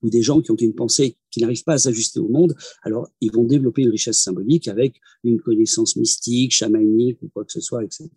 Ou 0.02 0.10
des 0.10 0.22
gens 0.22 0.42
qui 0.42 0.52
ont 0.52 0.56
une 0.56 0.76
pensée 0.76 1.18
qui 1.32 1.42
n'arrivent 1.42 1.64
pas 1.64 1.74
à 1.74 1.78
s'ajuster 1.78 2.20
au 2.20 2.28
monde, 2.28 2.56
alors 2.84 3.10
ils 3.22 3.32
vont 3.32 3.44
développer 3.44 3.84
une 3.84 3.90
richesse 3.90 4.22
symbolique 4.22 4.68
avec 4.68 5.00
une 5.24 5.40
connaissance 5.40 5.96
mystique, 5.96 6.54
chamanique 6.54 7.22
ou 7.22 7.30
quoi 7.30 7.46
que 7.46 7.52
ce 7.52 7.62
soit, 7.62 7.84
etc. 7.84 8.10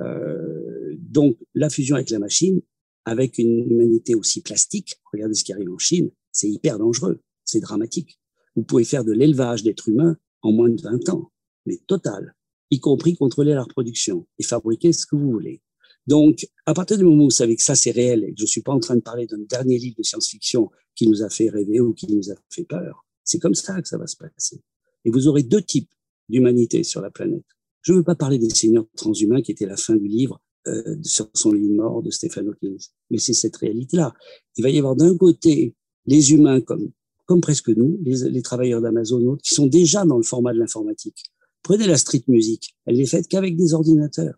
Euh, 0.00 0.96
donc 0.98 1.36
la 1.54 1.68
fusion 1.68 1.96
avec 1.96 2.10
la 2.10 2.18
machine, 2.18 2.60
avec 3.04 3.38
une 3.38 3.70
humanité 3.70 4.14
aussi 4.14 4.40
plastique, 4.40 4.94
regardez 5.12 5.34
ce 5.34 5.44
qui 5.44 5.52
arrive 5.52 5.70
en 5.70 5.78
Chine, 5.78 6.10
c'est 6.30 6.48
hyper 6.48 6.78
dangereux, 6.78 7.20
c'est 7.44 7.60
dramatique. 7.60 8.18
Vous 8.56 8.62
pouvez 8.62 8.84
faire 8.84 9.04
de 9.04 9.12
l'élevage 9.12 9.62
d'êtres 9.62 9.88
humains 9.88 10.16
en 10.42 10.52
moins 10.52 10.70
de 10.70 10.80
20 10.80 11.08
ans, 11.10 11.30
mais 11.66 11.78
total, 11.86 12.34
y 12.70 12.80
compris 12.80 13.14
contrôler 13.14 13.54
la 13.54 13.62
reproduction 13.62 14.26
et 14.38 14.42
fabriquer 14.42 14.92
ce 14.92 15.06
que 15.06 15.16
vous 15.16 15.30
voulez. 15.30 15.62
Donc, 16.06 16.46
à 16.66 16.74
partir 16.74 16.98
du 16.98 17.04
moment 17.04 17.24
où 17.24 17.26
vous 17.26 17.30
savez 17.30 17.56
que 17.56 17.62
ça, 17.62 17.74
c'est 17.74 17.92
réel 17.92 18.24
et 18.24 18.34
que 18.34 18.40
je 18.40 18.46
suis 18.46 18.62
pas 18.62 18.72
en 18.72 18.80
train 18.80 18.96
de 18.96 19.00
parler 19.00 19.26
d'un 19.26 19.38
dernier 19.48 19.78
livre 19.78 19.96
de 19.98 20.02
science-fiction 20.02 20.70
qui 20.94 21.08
nous 21.08 21.22
a 21.22 21.30
fait 21.30 21.48
rêver 21.48 21.80
ou 21.80 21.94
qui 21.94 22.12
nous 22.12 22.30
a 22.30 22.34
fait 22.50 22.64
peur, 22.64 23.06
c'est 23.24 23.38
comme 23.38 23.54
ça 23.54 23.80
que 23.80 23.88
ça 23.88 23.98
va 23.98 24.06
se 24.06 24.16
passer. 24.16 24.60
Et 25.04 25.10
vous 25.10 25.28
aurez 25.28 25.42
deux 25.42 25.62
types 25.62 25.90
d'humanité 26.28 26.82
sur 26.82 27.00
la 27.00 27.10
planète. 27.10 27.44
Je 27.82 27.92
ne 27.92 27.98
veux 27.98 28.04
pas 28.04 28.14
parler 28.14 28.38
des 28.38 28.50
seigneurs 28.50 28.86
transhumains 28.96 29.42
qui 29.42 29.52
étaient 29.52 29.66
la 29.66 29.76
fin 29.76 29.96
du 29.96 30.06
livre 30.06 30.40
euh, 30.68 30.96
sur 31.02 31.28
son 31.34 31.52
lit 31.52 31.70
mort 31.70 32.02
de 32.02 32.10
Stephen 32.10 32.48
Hawking, 32.48 32.78
mais 33.10 33.18
c'est 33.18 33.32
cette 33.32 33.56
réalité-là. 33.56 34.14
Il 34.56 34.62
va 34.62 34.70
y 34.70 34.78
avoir 34.78 34.94
d'un 34.94 35.16
côté 35.16 35.74
les 36.06 36.32
humains 36.32 36.60
comme 36.60 36.90
comme 37.26 37.40
presque 37.40 37.68
nous, 37.68 37.98
les, 38.02 38.28
les 38.30 38.42
travailleurs 38.42 38.80
d'Amazon, 38.80 39.36
qui 39.36 39.54
sont 39.54 39.66
déjà 39.66 40.04
dans 40.04 40.16
le 40.16 40.22
format 40.22 40.52
de 40.52 40.58
l'informatique. 40.58 41.32
Prenez 41.62 41.86
la 41.86 41.96
street 41.96 42.24
music, 42.26 42.74
elle 42.84 42.96
n'est 42.96 43.06
faite 43.06 43.28
qu'avec 43.28 43.56
des 43.56 43.74
ordinateurs. 43.74 44.34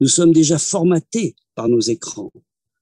Nous 0.00 0.08
sommes 0.08 0.32
déjà 0.32 0.58
formatés 0.58 1.36
par 1.54 1.68
nos 1.68 1.80
écrans, 1.80 2.32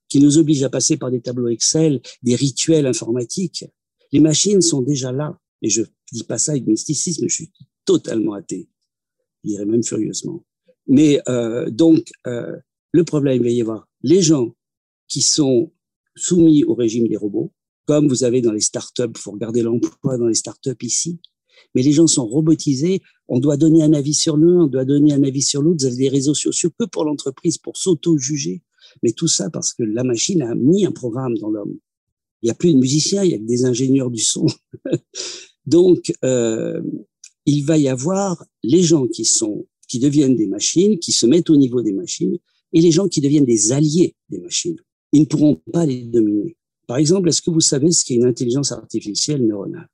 qui 0.09 0.19
nous 0.19 0.37
obligent 0.37 0.63
à 0.63 0.69
passer 0.69 0.97
par 0.97 1.11
des 1.11 1.21
tableaux 1.21 1.49
Excel, 1.49 2.01
des 2.23 2.35
rituels 2.35 2.85
informatiques. 2.85 3.65
Les 4.11 4.19
machines 4.19 4.61
sont 4.61 4.81
déjà 4.81 5.11
là. 5.11 5.39
Et 5.61 5.69
je 5.69 5.83
dis 6.11 6.23
pas 6.23 6.37
ça 6.37 6.53
avec 6.53 6.67
mysticisme, 6.67 7.27
je 7.27 7.33
suis 7.33 7.51
totalement 7.85 8.33
athée. 8.33 8.69
Je 9.43 9.49
dirais 9.49 9.65
même 9.65 9.83
furieusement. 9.83 10.43
Mais 10.87 11.21
euh, 11.29 11.69
donc, 11.69 12.11
euh, 12.27 12.57
le 12.91 13.03
problème, 13.03 13.37
il 13.37 13.43
va 13.43 13.49
y 13.49 13.61
avoir 13.61 13.87
les 14.01 14.21
gens 14.21 14.55
qui 15.07 15.21
sont 15.21 15.71
soumis 16.15 16.63
au 16.63 16.73
régime 16.73 17.07
des 17.07 17.17
robots, 17.17 17.53
comme 17.85 18.07
vous 18.07 18.23
avez 18.23 18.41
dans 18.41 18.51
les 18.51 18.61
startups, 18.61 19.03
il 19.09 19.17
faut 19.17 19.31
regarder 19.31 19.61
l'emploi 19.61 20.17
dans 20.17 20.27
les 20.27 20.35
startups 20.35 20.75
ici, 20.81 21.19
mais 21.75 21.81
les 21.81 21.91
gens 21.91 22.07
sont 22.07 22.25
robotisés. 22.25 23.01
On 23.27 23.39
doit 23.39 23.57
donner 23.57 23.83
un 23.83 23.93
avis 23.93 24.13
sur 24.13 24.37
l'un, 24.37 24.63
on 24.63 24.67
doit 24.67 24.85
donner 24.85 25.13
un 25.13 25.23
avis 25.23 25.41
sur 25.41 25.61
l'autre. 25.61 25.79
Vous 25.81 25.85
avez 25.85 25.95
des 25.95 26.09
réseaux 26.09 26.33
sociaux 26.33 26.69
que 26.77 26.85
pour 26.85 27.05
l'entreprise, 27.05 27.57
pour 27.57 27.77
s'auto-juger. 27.77 28.61
Mais 29.03 29.11
tout 29.11 29.27
ça 29.27 29.49
parce 29.49 29.73
que 29.73 29.83
la 29.83 30.03
machine 30.03 30.41
a 30.41 30.55
mis 30.55 30.85
un 30.85 30.91
programme 30.91 31.37
dans 31.37 31.49
l'homme. 31.49 31.77
Il 32.41 32.47
n'y 32.47 32.51
a 32.51 32.55
plus 32.55 32.73
de 32.73 32.79
musiciens, 32.79 33.23
il 33.23 33.31
y 33.31 33.35
a 33.35 33.37
que 33.37 33.43
des 33.43 33.65
ingénieurs 33.65 34.09
du 34.09 34.21
son. 34.21 34.47
Donc, 35.65 36.11
euh, 36.23 36.81
il 37.45 37.63
va 37.65 37.77
y 37.77 37.87
avoir 37.87 38.43
les 38.63 38.81
gens 38.81 39.07
qui 39.07 39.25
sont, 39.25 39.67
qui 39.87 39.99
deviennent 39.99 40.35
des 40.35 40.47
machines, 40.47 40.97
qui 40.99 41.11
se 41.11 41.25
mettent 41.25 41.49
au 41.49 41.55
niveau 41.55 41.81
des 41.81 41.93
machines, 41.93 42.37
et 42.73 42.81
les 42.81 42.91
gens 42.91 43.07
qui 43.07 43.21
deviennent 43.21 43.45
des 43.45 43.71
alliés 43.71 44.15
des 44.29 44.39
machines. 44.39 44.77
Ils 45.11 45.21
ne 45.21 45.25
pourront 45.25 45.61
pas 45.71 45.85
les 45.85 46.03
dominer. 46.03 46.55
Par 46.87 46.97
exemple, 46.97 47.29
est-ce 47.29 47.41
que 47.41 47.51
vous 47.51 47.61
savez 47.61 47.91
ce 47.91 48.03
qu'est 48.03 48.15
une 48.15 48.25
intelligence 48.25 48.71
artificielle 48.71 49.45
neuronale? 49.45 49.87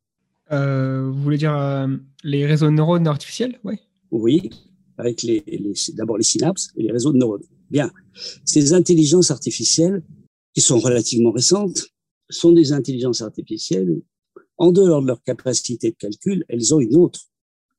Euh, 0.51 1.09
vous 1.11 1.21
voulez 1.21 1.37
dire 1.37 1.55
euh, 1.55 1.87
les 2.23 2.45
réseaux 2.45 2.67
de 2.67 2.71
neurones 2.71 3.07
artificiels? 3.07 3.59
Ouais. 3.63 3.79
Oui, 4.11 4.49
avec 4.97 5.23
les, 5.23 5.43
les 5.45 5.73
d'abord 5.93 6.17
les 6.17 6.23
synapses 6.23 6.69
et 6.75 6.83
les 6.83 6.91
réseaux 6.91 7.11
de 7.11 7.17
neurones. 7.17 7.43
Bien. 7.69 7.91
Ces 8.45 8.73
intelligences 8.73 9.31
artificielles, 9.31 10.03
qui 10.53 10.61
sont 10.61 10.79
relativement 10.79 11.31
récentes, 11.31 11.87
sont 12.29 12.51
des 12.51 12.71
intelligences 12.71 13.21
artificielles. 13.21 14.01
En 14.57 14.71
dehors 14.71 15.01
de 15.01 15.07
leur 15.07 15.21
capacité 15.23 15.91
de 15.91 15.95
calcul, 15.95 16.45
elles 16.49 16.73
ont 16.73 16.79
une 16.79 16.95
autre 16.95 17.29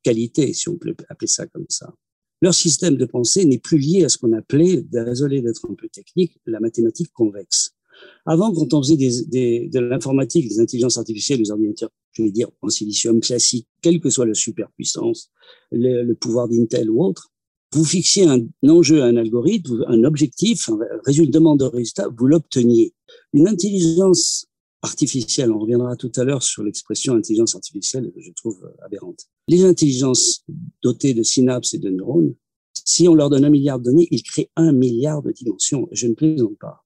qualité, 0.01 0.53
si 0.53 0.69
on 0.69 0.77
peut 0.77 0.95
appeler 1.09 1.27
ça 1.27 1.45
comme 1.47 1.65
ça. 1.67 1.93
Leur 2.41 2.53
système 2.53 2.95
de 2.95 3.05
pensée 3.05 3.43
n'est 3.43 3.57
plus 3.57 3.77
lié 3.77 4.05
à 4.05 4.09
ce 4.09 4.17
qu'on 4.17 4.31
appelait, 4.31 4.81
désolé 4.83 5.41
d'être 5.41 5.69
un 5.69 5.73
peu 5.73 5.89
technique, 5.89 6.39
la 6.45 6.61
mathématique 6.61 7.11
convexe. 7.11 7.71
Avant, 8.25 8.53
quand 8.53 8.73
on 8.73 8.81
faisait 8.81 8.95
des, 8.95 9.25
des, 9.25 9.67
de 9.67 9.79
l'informatique, 9.79 10.47
des 10.47 10.61
intelligences 10.61 10.97
artificielles, 10.97 11.39
des 11.39 11.51
ordinateurs, 11.51 11.89
je 12.19 12.25
vais 12.25 12.31
dire 12.31 12.49
en 12.61 12.69
silicium 12.69 13.19
classique, 13.21 13.67
quelle 13.81 13.99
que 13.99 14.09
soit 14.09 14.25
la 14.25 14.33
superpuissance, 14.33 15.31
le, 15.71 16.13
pouvoir 16.13 16.47
d'Intel 16.49 16.89
ou 16.89 17.03
autre, 17.03 17.31
vous 17.73 17.85
fixiez 17.85 18.25
un, 18.25 18.47
enjeu, 18.67 19.03
un 19.03 19.15
algorithme, 19.15 19.85
un 19.87 20.03
objectif, 20.03 20.69
un 20.69 21.25
demande 21.27 21.59
de 21.59 21.65
résultat, 21.65 22.09
vous 22.17 22.25
l'obteniez. 22.25 22.93
Une 23.33 23.47
intelligence 23.47 24.47
artificielle, 24.81 25.51
on 25.51 25.59
reviendra 25.59 25.95
tout 25.95 26.11
à 26.15 26.23
l'heure 26.23 26.41
sur 26.41 26.63
l'expression 26.63 27.13
intelligence 27.13 27.55
artificielle, 27.55 28.11
je 28.17 28.31
trouve 28.31 28.59
aberrante. 28.83 29.27
Les 29.47 29.63
intelligences 29.63 30.43
dotées 30.81 31.13
de 31.13 31.23
synapses 31.23 31.73
et 31.73 31.79
de 31.79 31.89
neurones, 31.89 32.33
si 32.85 33.07
on 33.07 33.13
leur 33.13 33.29
donne 33.29 33.45
un 33.45 33.49
milliard 33.49 33.79
de 33.79 33.85
données, 33.85 34.07
ils 34.09 34.23
créent 34.23 34.49
un 34.55 34.71
milliard 34.71 35.21
de 35.21 35.31
dimensions. 35.31 35.87
Je 35.91 36.07
ne 36.07 36.13
plaisante 36.13 36.57
pas. 36.59 36.85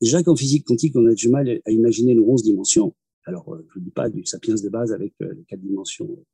Déjà 0.00 0.22
qu'en 0.22 0.34
physique 0.34 0.66
quantique, 0.66 0.96
on 0.96 1.06
a 1.06 1.14
du 1.14 1.28
mal 1.28 1.60
à 1.64 1.70
imaginer 1.70 2.14
nos 2.14 2.28
11 2.28 2.42
dimensions. 2.42 2.94
Alors, 3.24 3.54
euh, 3.54 3.66
je 3.72 3.78
ne 3.78 3.84
dis 3.84 3.90
pas 3.90 4.08
du 4.08 4.24
sapiens 4.24 4.54
de 4.54 4.68
base 4.68 4.92
avec 4.92 5.14
euh, 5.22 5.32
les 5.34 5.44
quatre 5.44 5.60
dimensions 5.60 6.24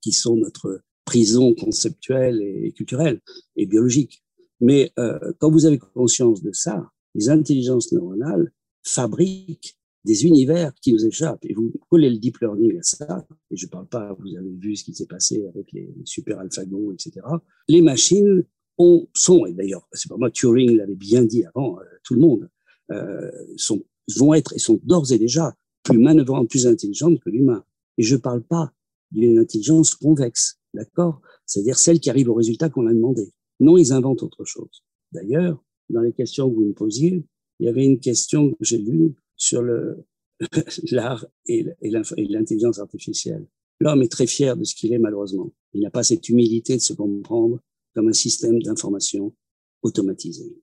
qui 0.00 0.12
sont 0.12 0.36
notre 0.36 0.82
prison 1.04 1.54
conceptuelle 1.54 2.40
et 2.42 2.72
culturelle 2.72 3.20
et 3.56 3.66
biologique. 3.66 4.22
Mais 4.60 4.92
euh, 4.98 5.32
quand 5.38 5.50
vous 5.50 5.66
avez 5.66 5.78
conscience 5.78 6.42
de 6.42 6.52
ça, 6.52 6.90
les 7.14 7.30
intelligences 7.30 7.92
neuronales 7.92 8.52
fabriquent 8.82 9.78
des 10.04 10.24
univers 10.24 10.72
qui 10.80 10.92
nous 10.92 11.04
échappent. 11.04 11.44
Et 11.44 11.54
vous 11.54 11.72
collez 11.90 12.10
le 12.10 12.18
deep 12.18 12.38
learning 12.38 12.78
à 12.78 12.82
ça, 12.82 13.26
et 13.50 13.56
je 13.56 13.66
ne 13.66 13.70
parle 13.70 13.88
pas, 13.88 14.14
vous 14.18 14.36
avez 14.36 14.54
vu 14.56 14.76
ce 14.76 14.84
qui 14.84 14.94
s'est 14.94 15.06
passé 15.06 15.46
avec 15.48 15.72
les 15.72 15.94
super 16.04 16.38
AlphaGo, 16.38 16.92
etc. 16.92 17.26
Les 17.68 17.82
machines 17.82 18.44
ont, 18.78 19.06
sont, 19.14 19.46
et 19.46 19.52
d'ailleurs, 19.52 19.88
c'est 19.92 20.08
pas 20.08 20.16
moi, 20.16 20.30
Turing 20.30 20.76
l'avait 20.76 20.94
bien 20.94 21.24
dit 21.24 21.44
avant, 21.44 21.78
euh, 21.80 21.84
tout 22.04 22.14
le 22.14 22.20
monde, 22.20 22.48
euh, 22.90 23.30
sont, 23.56 23.84
vont 24.16 24.34
être 24.34 24.54
et 24.54 24.58
sont 24.58 24.80
d'ores 24.84 25.12
et 25.12 25.18
déjà 25.18 25.54
plus 25.88 25.98
manœuvrantes, 25.98 26.48
plus 26.48 26.66
intelligentes 26.66 27.20
que 27.20 27.30
l'humain. 27.30 27.64
Et 27.96 28.02
je 28.02 28.14
ne 28.14 28.20
parle 28.20 28.42
pas 28.42 28.72
d'une 29.10 29.38
intelligence 29.38 29.94
convexe, 29.94 30.58
d'accord? 30.74 31.20
C'est-à-dire 31.46 31.78
celle 31.78 32.00
qui 32.00 32.10
arrive 32.10 32.28
au 32.28 32.34
résultat 32.34 32.68
qu'on 32.68 32.86
a 32.86 32.92
demandé. 32.92 33.32
Non, 33.60 33.76
ils 33.76 33.92
inventent 33.92 34.22
autre 34.22 34.44
chose. 34.44 34.84
D'ailleurs, 35.12 35.62
dans 35.88 36.02
les 36.02 36.12
questions 36.12 36.48
que 36.48 36.54
vous 36.54 36.66
me 36.66 36.74
posiez, 36.74 37.24
il 37.58 37.66
y 37.66 37.68
avait 37.68 37.84
une 37.84 37.98
question 37.98 38.50
que 38.52 38.64
j'ai 38.64 38.78
lue 38.78 39.14
sur 39.36 39.62
l'art 40.92 41.26
et, 41.46 41.66
l'intelligence 41.82 42.78
artificielle. 42.78 43.46
L'homme 43.80 44.02
est 44.02 44.12
très 44.12 44.26
fier 44.26 44.56
de 44.56 44.64
ce 44.64 44.74
qu'il 44.74 44.92
est, 44.92 44.98
malheureusement. 44.98 45.50
Il 45.72 45.80
n'a 45.80 45.90
pas 45.90 46.02
cette 46.02 46.28
humilité 46.28 46.76
de 46.76 46.82
se 46.82 46.92
comprendre 46.92 47.60
comme 47.94 48.08
un 48.08 48.12
système 48.12 48.60
d'information 48.60 49.34
automatisé. 49.82 50.56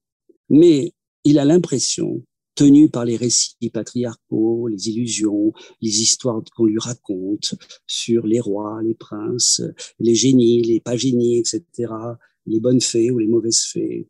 Mais 0.49 0.93
il 1.23 1.39
a 1.39 1.45
l'impression, 1.45 2.23
tenu 2.55 2.89
par 2.89 3.05
les 3.05 3.17
récits 3.17 3.69
patriarcaux, 3.71 4.67
les 4.67 4.89
illusions, 4.89 5.53
les 5.81 6.01
histoires 6.01 6.41
qu'on 6.55 6.65
lui 6.65 6.79
raconte 6.79 7.55
sur 7.85 8.25
les 8.25 8.39
rois, 8.39 8.81
les 8.83 8.95
princes, 8.95 9.61
les 9.99 10.15
génies, 10.15 10.61
les 10.61 10.79
pas 10.79 10.95
génies, 10.95 11.39
etc., 11.39 11.63
les 12.45 12.59
bonnes 12.59 12.81
fées 12.81 13.11
ou 13.11 13.19
les 13.19 13.27
mauvaises 13.27 13.63
fées, 13.63 14.07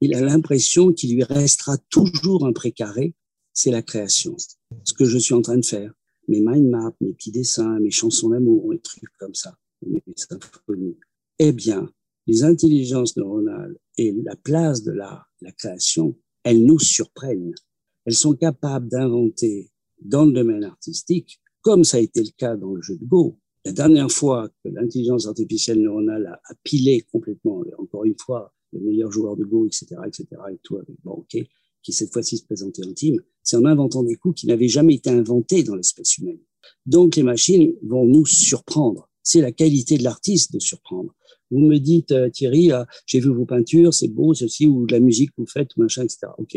il 0.00 0.14
a 0.14 0.20
l'impression 0.20 0.92
qu'il 0.92 1.14
lui 1.14 1.24
restera 1.24 1.78
toujours 1.90 2.46
un 2.46 2.52
précaré, 2.52 3.14
c'est 3.52 3.70
la 3.70 3.82
création. 3.82 4.36
Ce 4.84 4.92
que 4.92 5.04
je 5.04 5.18
suis 5.18 5.34
en 5.34 5.40
train 5.40 5.56
de 5.56 5.64
faire, 5.64 5.92
mes 6.28 6.40
mind 6.40 6.68
maps, 6.68 6.94
mes 7.00 7.14
petits 7.14 7.32
dessins, 7.32 7.78
mes 7.80 7.90
chansons 7.90 8.30
d'amour, 8.30 8.72
des 8.72 8.80
trucs 8.80 9.16
comme 9.18 9.34
ça, 9.34 9.56
mes 9.86 10.02
symphonies. 10.16 10.98
Eh 11.38 11.52
bien, 11.52 11.90
les 12.26 12.44
intelligences 12.44 13.16
neuronales 13.16 13.78
et 13.96 14.12
la 14.12 14.36
place 14.36 14.82
de 14.82 14.92
la, 14.92 15.26
la 15.40 15.52
création, 15.52 16.18
elles 16.46 16.64
nous 16.64 16.78
surprennent. 16.78 17.54
Elles 18.04 18.14
sont 18.14 18.34
capables 18.34 18.88
d'inventer 18.88 19.68
dans 20.00 20.24
le 20.24 20.32
domaine 20.32 20.62
artistique, 20.62 21.40
comme 21.60 21.82
ça 21.82 21.96
a 21.96 22.00
été 22.00 22.22
le 22.22 22.30
cas 22.36 22.54
dans 22.54 22.72
le 22.72 22.80
jeu 22.80 22.96
de 22.96 23.04
Go. 23.04 23.36
La 23.64 23.72
dernière 23.72 24.12
fois 24.12 24.48
que 24.62 24.68
l'intelligence 24.68 25.26
artificielle 25.26 25.82
neuronale 25.82 26.38
a, 26.44 26.54
pilé 26.62 27.04
complètement, 27.10 27.64
encore 27.78 28.04
une 28.04 28.14
fois, 28.16 28.54
le 28.72 28.78
meilleur 28.78 29.10
joueur 29.10 29.36
de 29.36 29.44
Go, 29.44 29.66
etc., 29.66 29.86
etc., 30.06 30.26
et 30.52 30.58
tout, 30.62 30.78
bon, 31.02 31.14
ok, 31.14 31.36
qui 31.82 31.92
cette 31.92 32.12
fois-ci 32.12 32.36
se 32.38 32.44
présentait 32.44 32.86
en 32.86 32.92
team, 32.92 33.20
c'est 33.42 33.56
en 33.56 33.64
inventant 33.64 34.04
des 34.04 34.14
coups 34.14 34.42
qui 34.42 34.46
n'avaient 34.46 34.68
jamais 34.68 34.94
été 34.94 35.10
inventés 35.10 35.64
dans 35.64 35.74
l'espèce 35.74 36.18
humaine. 36.18 36.38
Donc 36.84 37.16
les 37.16 37.24
machines 37.24 37.74
vont 37.82 38.04
nous 38.06 38.24
surprendre. 38.24 39.10
C'est 39.24 39.40
la 39.40 39.50
qualité 39.50 39.98
de 39.98 40.04
l'artiste 40.04 40.52
de 40.52 40.60
surprendre. 40.60 41.12
Vous 41.50 41.60
me 41.60 41.78
dites, 41.78 42.12
euh, 42.12 42.28
Thierry, 42.30 42.72
euh, 42.72 42.84
j'ai 43.06 43.20
vu 43.20 43.32
vos 43.32 43.44
peintures, 43.44 43.94
c'est 43.94 44.08
beau, 44.08 44.34
ceci, 44.34 44.66
ou 44.66 44.86
de 44.86 44.92
la 44.92 45.00
musique 45.00 45.30
que 45.30 45.42
vous 45.42 45.46
faites, 45.46 45.76
machin, 45.76 46.04
etc. 46.04 46.28
Ok, 46.38 46.56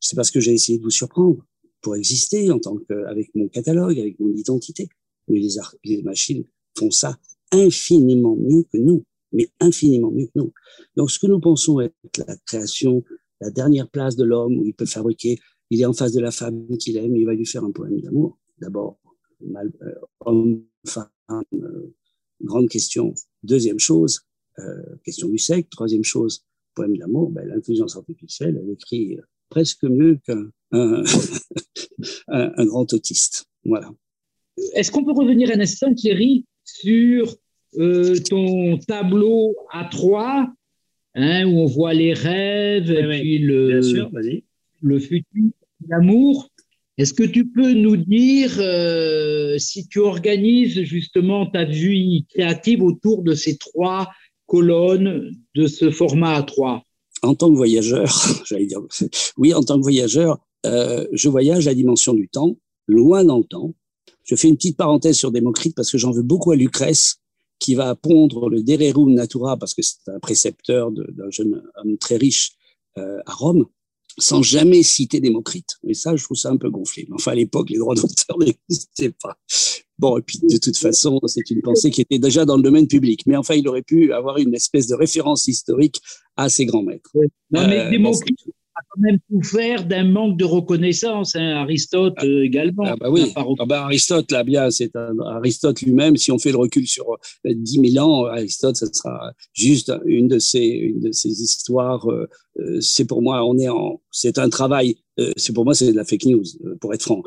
c'est 0.00 0.16
parce 0.16 0.30
que 0.30 0.40
j'ai 0.40 0.52
essayé 0.52 0.78
de 0.78 0.84
vous 0.84 0.90
surprendre 0.90 1.44
pour 1.80 1.96
exister 1.96 2.50
en 2.50 2.58
tant 2.58 2.76
que, 2.76 3.04
avec 3.06 3.34
mon 3.34 3.48
catalogue, 3.48 3.98
avec 3.98 4.18
mon 4.20 4.32
identité. 4.34 4.88
Mais 5.28 5.40
les, 5.40 5.56
les 5.84 6.02
machines 6.02 6.44
font 6.76 6.90
ça 6.90 7.18
infiniment 7.52 8.36
mieux 8.36 8.64
que 8.72 8.78
nous 8.78 9.04
mais 9.32 9.50
infiniment 9.60 10.10
mieux 10.10 10.26
que 10.26 10.32
nous. 10.36 10.52
Donc, 10.96 11.10
ce 11.10 11.18
que 11.18 11.26
nous 11.26 11.40
pensons 11.40 11.80
être 11.80 11.94
la 12.26 12.36
création, 12.46 13.04
la 13.40 13.50
dernière 13.50 13.88
place 13.88 14.16
de 14.16 14.24
l'homme 14.24 14.58
où 14.58 14.64
il 14.64 14.74
peut 14.74 14.86
fabriquer, 14.86 15.38
il 15.70 15.80
est 15.80 15.84
en 15.84 15.92
face 15.92 16.12
de 16.12 16.20
la 16.20 16.30
femme 16.30 16.66
qu'il 16.78 16.96
aime, 16.96 17.14
il 17.16 17.26
va 17.26 17.34
lui 17.34 17.46
faire 17.46 17.64
un 17.64 17.70
poème 17.70 18.00
d'amour. 18.00 18.38
D'abord, 18.58 18.98
euh, 19.42 19.94
homme, 20.20 20.64
femme, 20.86 21.08
grande 22.42 22.68
question. 22.68 23.14
Deuxième 23.42 23.78
chose, 23.78 24.22
question 25.04 25.28
du 25.28 25.38
sexe. 25.38 25.68
Troisième 25.70 26.04
chose, 26.04 26.44
poème 26.74 26.96
d'amour, 26.96 27.30
ben, 27.30 27.46
l'intelligence 27.46 27.96
artificielle, 27.96 28.60
elle 28.62 28.70
écrit 28.70 29.18
presque 29.48 29.84
mieux 29.84 30.18
qu'un 30.26 30.50
un, 30.72 31.02
un 32.28 32.66
grand 32.66 32.92
autiste. 32.92 33.46
Voilà. 33.64 33.90
Est-ce 34.74 34.90
qu'on 34.90 35.04
peut 35.04 35.12
revenir 35.12 35.50
un 35.50 35.60
instant, 35.60 35.94
Thierry, 35.94 36.44
sur 36.64 37.34
euh, 37.76 38.16
ton 38.28 38.78
tableau 38.78 39.54
à 39.70 39.84
3 39.84 40.50
hein, 41.14 41.46
où 41.46 41.60
on 41.60 41.66
voit 41.66 41.94
les 41.94 42.14
rêves 42.14 42.90
et 42.90 43.20
puis 43.20 43.38
le, 43.38 43.80
le 44.80 44.98
futur, 44.98 45.50
l'amour. 45.88 46.48
Est-ce 46.96 47.14
que 47.14 47.24
tu 47.24 47.46
peux 47.46 47.74
nous 47.74 47.96
dire 47.96 48.56
euh, 48.58 49.56
si 49.58 49.86
tu 49.86 50.00
organises 50.00 50.82
justement 50.82 51.46
ta 51.46 51.64
vie 51.64 52.26
créative 52.30 52.82
autour 52.82 53.22
de 53.22 53.34
ces 53.34 53.56
trois 53.56 54.08
colonnes 54.48 55.36
de 55.54 55.66
ce 55.68 55.92
format 55.92 56.40
A3 56.40 56.80
En 57.22 57.36
tant 57.36 57.50
que 57.50 57.56
voyageur, 57.56 58.10
j'allais 58.44 58.66
dire, 58.66 58.80
oui, 59.36 59.54
en 59.54 59.62
tant 59.62 59.76
que 59.76 59.82
voyageur, 59.82 60.38
euh, 60.66 61.06
je 61.12 61.28
voyage 61.28 61.68
à 61.68 61.70
la 61.70 61.74
dimension 61.74 62.14
du 62.14 62.28
temps, 62.28 62.56
loin 62.88 63.24
dans 63.24 63.38
le 63.38 63.44
temps. 63.44 63.74
Je 64.24 64.34
fais 64.34 64.48
une 64.48 64.56
petite 64.56 64.76
parenthèse 64.76 65.16
sur 65.16 65.30
Démocrite 65.30 65.76
parce 65.76 65.92
que 65.92 65.98
j'en 65.98 66.10
veux 66.10 66.22
beaucoup 66.22 66.50
à 66.50 66.56
Lucrèce 66.56 67.18
qui 67.60 67.74
va 67.74 67.94
pondre 67.94 68.48
le 68.48 68.62
Dererum 68.62 69.12
Natura, 69.14 69.56
parce 69.56 69.74
que 69.74 69.82
c'est 69.82 70.08
un 70.08 70.18
précepteur 70.18 70.90
d'un 70.92 71.30
jeune 71.30 71.62
homme 71.76 71.98
très 71.98 72.16
riche 72.16 72.52
euh, 72.98 73.20
à 73.26 73.32
Rome, 73.32 73.66
sans 74.18 74.42
jamais 74.42 74.82
citer 74.82 75.20
Démocrite. 75.20 75.76
Et 75.86 75.94
ça, 75.94 76.16
je 76.16 76.24
trouve 76.24 76.36
ça 76.36 76.50
un 76.50 76.56
peu 76.56 76.70
gonflé. 76.70 77.06
Mais 77.08 77.14
enfin, 77.14 77.32
à 77.32 77.34
l'époque, 77.34 77.70
les 77.70 77.78
droits 77.78 77.94
d'auteur 77.94 78.38
n'existaient 78.38 79.14
pas. 79.22 79.36
Bon, 79.98 80.16
et 80.16 80.22
puis 80.22 80.38
de 80.42 80.58
toute 80.58 80.76
façon, 80.76 81.20
c'est 81.26 81.50
une 81.50 81.60
pensée 81.60 81.90
qui 81.90 82.00
était 82.00 82.18
déjà 82.18 82.44
dans 82.44 82.56
le 82.56 82.62
domaine 82.62 82.86
public. 82.86 83.22
Mais 83.26 83.36
enfin, 83.36 83.54
il 83.54 83.66
aurait 83.68 83.82
pu 83.82 84.12
avoir 84.12 84.38
une 84.38 84.54
espèce 84.54 84.86
de 84.86 84.94
référence 84.94 85.48
historique 85.48 86.00
à 86.36 86.48
ses 86.48 86.66
grands 86.66 86.82
maîtres. 86.82 87.10
Non, 87.50 87.66
mais 87.66 87.78
euh, 87.80 87.90
Démocrite, 87.90 88.38
a 88.78 88.82
quand 88.88 89.00
même 89.00 89.18
souffert 89.30 89.84
d'un 89.84 90.04
manque 90.04 90.38
de 90.38 90.44
reconnaissance. 90.44 91.36
Hein. 91.36 91.56
Aristote 91.56 92.14
ah. 92.18 92.24
euh, 92.24 92.44
également. 92.44 92.84
Ah 92.86 92.96
bah 92.96 93.10
oui. 93.10 93.32
Ah 93.36 93.66
bah 93.66 93.84
Aristote, 93.84 94.30
là, 94.30 94.44
bien, 94.44 94.70
c'est 94.70 94.90
Aristote 94.96 95.80
lui-même. 95.82 96.16
Si 96.16 96.30
on 96.30 96.38
fait 96.38 96.52
le 96.52 96.58
recul 96.58 96.86
sur 96.86 97.06
10 97.44 97.78
euh, 97.78 97.90
000 97.90 98.06
ans, 98.06 98.26
Aristote, 98.26 98.76
ce 98.76 98.86
sera 98.86 99.32
juste 99.52 99.92
une 100.06 100.28
de 100.28 100.38
ces, 100.38 100.64
une 100.64 101.00
de 101.00 101.12
ces 101.12 101.42
histoires. 101.42 102.08
Euh, 102.10 102.28
c'est 102.80 103.04
pour 103.04 103.22
moi, 103.22 103.44
on 103.44 103.56
est 103.58 103.68
en, 103.68 104.00
c'est 104.10 104.38
un 104.38 104.48
travail. 104.48 104.96
c'est 105.36 105.52
pour 105.52 105.64
moi, 105.64 105.74
c'est 105.74 105.92
de 105.92 105.96
la 105.96 106.04
fake 106.04 106.26
news, 106.26 106.44
pour 106.80 106.92
être 106.92 107.02
franc. 107.02 107.22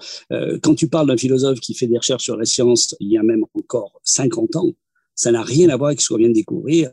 quand 0.61 0.75
tu 0.75 0.89
parles 0.89 1.07
d'un 1.07 1.15
philosophe 1.15 1.61
qui 1.61 1.73
fait 1.73 1.87
des 1.87 1.97
recherches 1.97 2.23
sur 2.23 2.35
la 2.35 2.43
science, 2.45 2.95
il 2.99 3.11
y 3.11 3.17
a 3.17 3.23
même 3.23 3.45
encore 3.53 4.01
50 4.03 4.57
ans, 4.57 4.73
ça 5.15 5.31
n'a 5.31 5.43
rien 5.43 5.69
à 5.69 5.77
voir 5.77 5.89
avec 5.89 6.01
ce 6.01 6.09
qu'on 6.09 6.17
vient 6.17 6.29
de 6.29 6.33
découvrir 6.33 6.91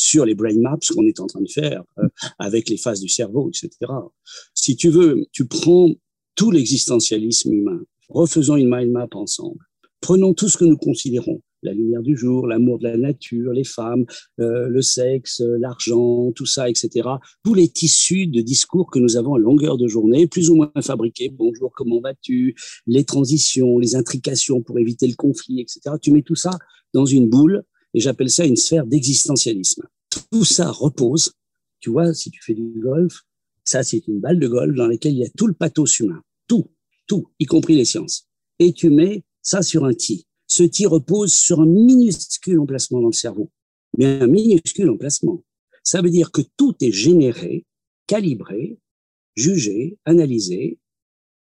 sur 0.00 0.24
les 0.24 0.34
brain 0.34 0.58
maps 0.58 0.78
qu'on 0.94 1.06
est 1.06 1.20
en 1.20 1.26
train 1.26 1.42
de 1.42 1.50
faire 1.50 1.82
euh, 1.98 2.08
avec 2.38 2.68
les 2.68 2.78
phases 2.78 3.00
du 3.00 3.08
cerveau, 3.08 3.50
etc. 3.50 3.70
Si 4.54 4.76
tu 4.76 4.88
veux, 4.88 5.26
tu 5.32 5.46
prends 5.46 5.90
tout 6.36 6.50
l'existentialisme 6.50 7.52
humain, 7.52 7.80
refaisons 8.08 8.56
une 8.56 8.70
mind 8.70 8.90
map 8.90 9.08
ensemble. 9.12 9.60
Prenons 10.00 10.32
tout 10.32 10.48
ce 10.48 10.56
que 10.56 10.64
nous 10.64 10.78
considérons, 10.78 11.42
la 11.62 11.74
lumière 11.74 12.00
du 12.00 12.16
jour, 12.16 12.46
l'amour 12.46 12.78
de 12.78 12.84
la 12.84 12.96
nature, 12.96 13.52
les 13.52 13.64
femmes, 13.64 14.06
euh, 14.40 14.68
le 14.68 14.80
sexe, 14.80 15.42
l'argent, 15.58 16.32
tout 16.32 16.46
ça, 16.46 16.70
etc. 16.70 17.06
Tous 17.44 17.52
les 17.52 17.68
tissus 17.68 18.26
de 18.26 18.40
discours 18.40 18.90
que 18.90 18.98
nous 18.98 19.18
avons 19.18 19.34
à 19.34 19.38
longueur 19.38 19.76
de 19.76 19.86
journée, 19.86 20.26
plus 20.26 20.48
ou 20.48 20.56
moins 20.56 20.72
fabriqués. 20.80 21.28
Bonjour, 21.28 21.72
comment 21.76 22.00
vas-tu? 22.00 22.54
Les 22.86 23.04
transitions, 23.04 23.78
les 23.78 23.94
intrications 23.94 24.62
pour 24.62 24.78
éviter 24.78 25.06
le 25.06 25.16
conflit, 25.16 25.60
etc. 25.60 25.96
Tu 26.00 26.10
mets 26.10 26.22
tout 26.22 26.36
ça 26.36 26.52
dans 26.94 27.04
une 27.04 27.28
boule 27.28 27.64
et 27.94 28.00
j'appelle 28.00 28.30
ça 28.30 28.44
une 28.44 28.56
sphère 28.56 28.86
d'existentialisme. 28.86 29.82
Tout 30.30 30.44
ça 30.44 30.70
repose, 30.70 31.32
tu 31.80 31.90
vois, 31.90 32.14
si 32.14 32.30
tu 32.30 32.42
fais 32.42 32.54
du 32.54 32.80
golf, 32.80 33.22
ça 33.64 33.82
c'est 33.82 34.06
une 34.06 34.20
balle 34.20 34.38
de 34.38 34.48
golf 34.48 34.74
dans 34.74 34.86
laquelle 34.86 35.12
il 35.12 35.18
y 35.18 35.24
a 35.24 35.30
tout 35.36 35.46
le 35.46 35.54
pathos 35.54 36.00
humain, 36.00 36.22
tout, 36.46 36.70
tout, 37.06 37.30
y 37.38 37.46
compris 37.46 37.76
les 37.76 37.84
sciences. 37.84 38.28
Et 38.58 38.72
tu 38.72 38.90
mets 38.90 39.24
ça 39.42 39.62
sur 39.62 39.84
un 39.84 39.94
tee. 39.94 40.26
Ce 40.46 40.62
tee 40.62 40.86
repose 40.86 41.32
sur 41.32 41.60
un 41.60 41.66
minuscule 41.66 42.58
emplacement 42.58 43.00
dans 43.00 43.08
le 43.08 43.12
cerveau, 43.12 43.50
mais 43.96 44.20
un 44.20 44.26
minuscule 44.26 44.90
emplacement. 44.90 45.42
Ça 45.82 46.02
veut 46.02 46.10
dire 46.10 46.30
que 46.30 46.42
tout 46.56 46.74
est 46.80 46.92
généré, 46.92 47.64
calibré, 48.06 48.78
jugé, 49.36 49.98
analysé, 50.04 50.78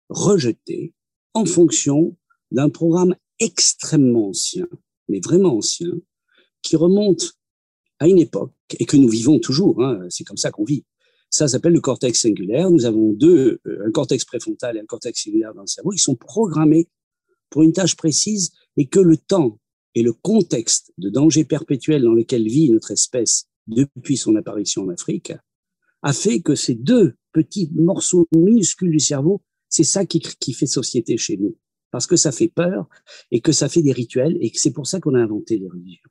rejeté 0.09 0.95
en 1.34 1.45
fonction 1.45 2.16
d'un 2.51 2.70
programme 2.70 3.14
extrêmement 3.38 4.28
ancien, 4.28 4.66
mais 5.09 5.20
vraiment 5.20 5.57
ancien, 5.57 5.92
qui 6.65 6.75
remonte 6.75 7.35
à 8.01 8.09
une 8.09 8.19
époque 8.19 8.53
et 8.79 8.87
que 8.87 8.97
nous 8.97 9.09
vivons 9.09 9.39
toujours. 9.39 9.81
Hein, 9.85 10.07
c'est 10.09 10.25
comme 10.25 10.37
ça 10.37 10.51
qu'on 10.51 10.65
vit. 10.65 10.85
Ça 11.31 11.47
s'appelle 11.47 11.73
le 11.73 11.81
cortex 11.81 12.21
singulaire. 12.21 12.71
Nous 12.71 12.87
avons 12.87 13.12
deux, 13.12 13.61
euh, 13.67 13.87
un 13.87 13.91
cortex 13.93 14.25
préfrontal 14.25 14.77
et 14.77 14.81
un 14.81 14.87
cortex 14.87 15.23
singulaire 15.23 15.55
dans 15.55 15.62
le 15.62 15.67
cerveau. 15.69 15.93
Ils 15.93 15.99
sont 15.99 16.17
programmés 16.17 16.89
pour 17.51 17.62
une 17.62 17.73
tâche 17.73 17.97
précise 17.97 18.51
et 18.77 18.87
que 18.87 19.01
le 19.01 19.17
temps 19.17 19.61
et 19.95 20.03
le 20.03 20.12
contexte 20.12 20.93
de 20.99 21.09
danger 21.09 21.45
perpétuel 21.45 22.03
dans 22.03 22.15
lequel 22.15 22.49
vit 22.49 22.71
notre 22.71 22.91
espèce 22.91 23.47
depuis 23.69 24.17
son 24.17 24.35
apparition 24.35 24.83
en 24.83 24.89
Afrique 24.89 25.33
a 26.03 26.12
fait 26.12 26.41
que 26.41 26.55
ces 26.55 26.75
deux 26.75 27.15
petits 27.33 27.71
morceaux 27.75 28.29
minuscules 28.35 28.91
du 28.91 29.01
cerveau, 29.01 29.43
c'est 29.69 29.85
ça 29.85 30.05
qui, 30.05 30.21
qui 30.21 30.53
fait 30.53 30.67
société 30.67 31.17
chez 31.17 31.37
nous. 31.37 31.57
Parce 31.91 32.07
que 32.07 32.17
ça 32.17 32.33
fait 32.33 32.49
peur 32.49 32.89
et 33.31 33.41
que 33.41 33.53
ça 33.53 33.69
fait 33.69 33.83
des 33.83 33.93
rituels 33.93 34.37
et 34.41 34.51
que 34.51 34.59
c'est 34.59 34.73
pour 34.73 34.87
ça 34.87 35.01
qu'on 35.01 35.15
a 35.15 35.21
inventé 35.21 35.59
les 35.59 35.69
religions 35.69 36.11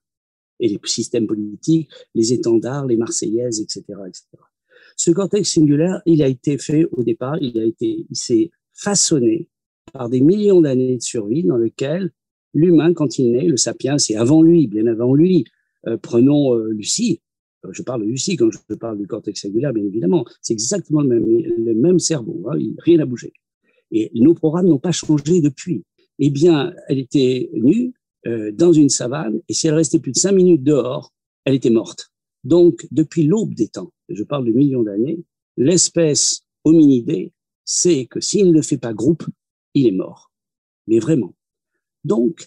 et 0.59 0.67
les 0.67 0.79
systèmes 0.85 1.27
politiques, 1.27 1.89
les 2.15 2.33
étendards, 2.33 2.87
les 2.87 2.97
marseillaises, 2.97 3.59
etc., 3.61 3.83
etc. 4.07 4.25
Ce 4.95 5.11
cortex 5.11 5.49
singulaire, 5.49 6.01
il 6.05 6.21
a 6.21 6.27
été 6.27 6.57
fait 6.57 6.85
au 6.91 7.03
départ, 7.03 7.37
il 7.41 7.57
a 7.59 7.63
été, 7.63 8.05
il 8.09 8.15
s'est 8.15 8.51
façonné 8.73 9.49
par 9.91 10.09
des 10.09 10.21
millions 10.21 10.61
d'années 10.61 10.97
de 10.97 11.01
survie 11.01 11.43
dans 11.43 11.57
lequel 11.57 12.11
l'humain, 12.53 12.93
quand 12.93 13.17
il 13.17 13.31
naît, 13.31 13.47
le 13.47 13.57
sapiens, 13.57 13.97
c'est 13.97 14.15
avant 14.15 14.41
lui, 14.41 14.67
bien 14.67 14.87
avant 14.87 15.13
lui. 15.13 15.45
Euh, 15.87 15.97
prenons 15.97 16.55
euh, 16.55 16.69
Lucie. 16.69 17.21
Euh, 17.65 17.69
je 17.71 17.81
parle 17.81 18.01
de 18.03 18.07
Lucie 18.07 18.35
quand 18.35 18.49
je 18.51 18.75
parle 18.75 18.97
du 18.97 19.07
cortex 19.07 19.41
singulaire, 19.41 19.73
bien 19.73 19.83
évidemment. 19.83 20.25
C'est 20.41 20.53
exactement 20.53 21.01
le 21.01 21.73
même, 21.75 21.99
cerveau. 21.99 22.45
Hein, 22.49 22.57
rien 22.79 22.97
n'a 22.97 23.05
bougé. 23.05 23.33
Et 23.91 24.11
nos 24.15 24.33
programmes 24.33 24.67
n'ont 24.67 24.79
pas 24.79 24.91
changé 24.91 25.41
depuis. 25.41 25.83
Eh 26.19 26.29
bien, 26.29 26.73
elle 26.87 26.99
était 26.99 27.49
nue 27.53 27.93
euh, 28.27 28.51
dans 28.51 28.73
une 28.73 28.89
savane, 28.89 29.41
et 29.49 29.53
si 29.53 29.67
elle 29.67 29.75
restait 29.75 29.99
plus 29.99 30.11
de 30.11 30.17
cinq 30.17 30.33
minutes 30.33 30.63
dehors, 30.63 31.11
elle 31.45 31.55
était 31.55 31.69
morte. 31.69 32.11
Donc, 32.43 32.87
depuis 32.91 33.23
l'aube 33.23 33.53
des 33.53 33.69
temps, 33.69 33.91
je 34.09 34.23
parle 34.23 34.45
de 34.45 34.51
millions 34.51 34.83
d'années, 34.83 35.23
l'espèce 35.57 36.41
hominidée 36.63 37.33
sait 37.65 38.05
que 38.05 38.19
s'il 38.19 38.51
ne 38.51 38.61
fait 38.61 38.77
pas 38.77 38.93
groupe, 38.93 39.25
il 39.73 39.87
est 39.87 39.91
mort. 39.91 40.31
Mais 40.87 40.99
vraiment. 40.99 41.33
Donc, 42.03 42.45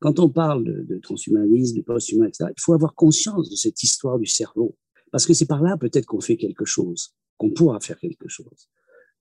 quand 0.00 0.18
on 0.18 0.28
parle 0.28 0.86
de, 0.86 0.98
transhumanisme, 0.98 1.76
de 1.76 1.82
post-humain, 1.82 2.26
etc., 2.26 2.50
il 2.56 2.60
faut 2.60 2.74
avoir 2.74 2.94
conscience 2.94 3.48
de 3.50 3.56
cette 3.56 3.82
histoire 3.82 4.18
du 4.18 4.26
cerveau. 4.26 4.76
Parce 5.10 5.26
que 5.26 5.34
c'est 5.34 5.46
par 5.46 5.62
là 5.62 5.76
peut-être 5.78 6.06
qu'on 6.06 6.20
fait 6.20 6.36
quelque 6.36 6.64
chose, 6.64 7.14
qu'on 7.38 7.50
pourra 7.50 7.80
faire 7.80 7.98
quelque 7.98 8.28
chose. 8.28 8.68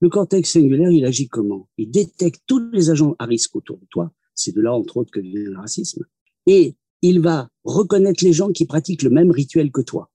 Le 0.01 0.09
cortex 0.09 0.51
singulaire, 0.51 0.91
il 0.91 1.05
agit 1.05 1.29
comment? 1.29 1.69
Il 1.77 1.89
détecte 1.89 2.41
tous 2.45 2.69
les 2.71 2.89
agents 2.89 3.15
à 3.19 3.25
risque 3.25 3.55
autour 3.55 3.77
de 3.77 3.85
toi. 3.89 4.11
C'est 4.35 4.53
de 4.53 4.61
là, 4.61 4.73
entre 4.73 4.97
autres, 4.97 5.11
que 5.11 5.19
vient 5.19 5.41
le 5.41 5.57
racisme. 5.57 6.05
Et 6.47 6.75
il 7.01 7.21
va 7.21 7.49
reconnaître 7.63 8.23
les 8.23 8.33
gens 8.33 8.51
qui 8.51 8.65
pratiquent 8.65 9.03
le 9.03 9.09
même 9.09 9.31
rituel 9.31 9.71
que 9.71 9.81
toi. 9.81 10.11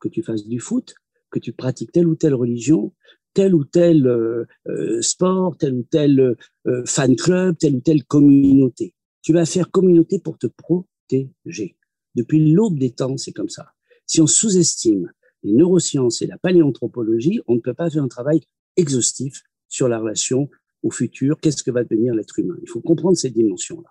Que 0.00 0.08
tu 0.08 0.22
fasses 0.22 0.46
du 0.46 0.60
foot, 0.60 0.94
que 1.30 1.38
tu 1.38 1.52
pratiques 1.52 1.92
telle 1.92 2.06
ou 2.06 2.14
telle 2.14 2.34
religion, 2.34 2.92
tel 3.34 3.54
ou 3.54 3.64
tel 3.64 4.06
euh, 4.06 4.44
euh, 4.68 5.02
sport, 5.02 5.56
tel 5.56 5.74
ou 5.74 5.82
tel 5.82 6.36
euh, 6.66 6.82
fan 6.86 7.16
club, 7.16 7.58
telle 7.58 7.76
ou 7.76 7.80
telle 7.80 8.04
communauté. 8.04 8.94
Tu 9.22 9.32
vas 9.32 9.46
faire 9.46 9.70
communauté 9.70 10.18
pour 10.18 10.38
te 10.38 10.46
protéger. 10.46 11.76
Depuis 12.14 12.52
l'aube 12.52 12.78
des 12.78 12.92
temps, 12.92 13.16
c'est 13.16 13.32
comme 13.32 13.48
ça. 13.48 13.72
Si 14.06 14.20
on 14.20 14.26
sous-estime 14.26 15.10
les 15.42 15.52
neurosciences 15.52 16.22
et 16.22 16.26
la 16.26 16.38
paléanthropologie, 16.38 17.40
on 17.46 17.56
ne 17.56 17.60
peut 17.60 17.74
pas 17.74 17.90
faire 17.90 18.02
un 18.02 18.08
travail 18.08 18.40
exhaustif 18.76 19.42
sur 19.68 19.88
la 19.88 19.98
relation 19.98 20.48
au 20.84 20.90
futur. 20.90 21.40
Qu'est-ce 21.40 21.64
que 21.64 21.72
va 21.72 21.82
devenir 21.82 22.14
l'être 22.14 22.38
humain? 22.38 22.56
Il 22.62 22.68
faut 22.68 22.80
comprendre 22.80 23.16
cette 23.16 23.32
dimension-là, 23.32 23.90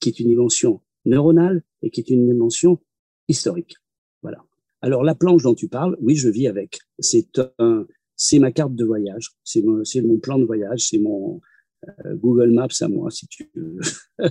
qui 0.00 0.08
est 0.08 0.20
une 0.20 0.28
dimension 0.28 0.80
neuronale 1.04 1.62
et 1.82 1.90
qui 1.90 2.00
est 2.00 2.08
une 2.08 2.26
dimension 2.26 2.80
historique. 3.28 3.76
Voilà. 4.22 4.42
Alors 4.80 5.04
la 5.04 5.14
planche 5.14 5.42
dont 5.42 5.54
tu 5.54 5.68
parles, 5.68 5.96
oui, 6.00 6.16
je 6.16 6.28
vis 6.28 6.46
avec. 6.46 6.78
C'est 6.98 7.38
un, 7.58 7.86
c'est 8.16 8.38
ma 8.38 8.52
carte 8.52 8.74
de 8.74 8.84
voyage, 8.84 9.30
c'est 9.44 9.62
mon, 9.62 10.18
plan 10.18 10.38
de 10.38 10.44
voyage, 10.44 10.88
c'est 10.88 10.98
mon 10.98 11.40
euh, 11.88 12.14
Google 12.14 12.52
Maps 12.52 12.68
à 12.80 12.88
moi, 12.88 13.10
si 13.10 13.26
tu 13.26 13.50
veux. 13.54 13.78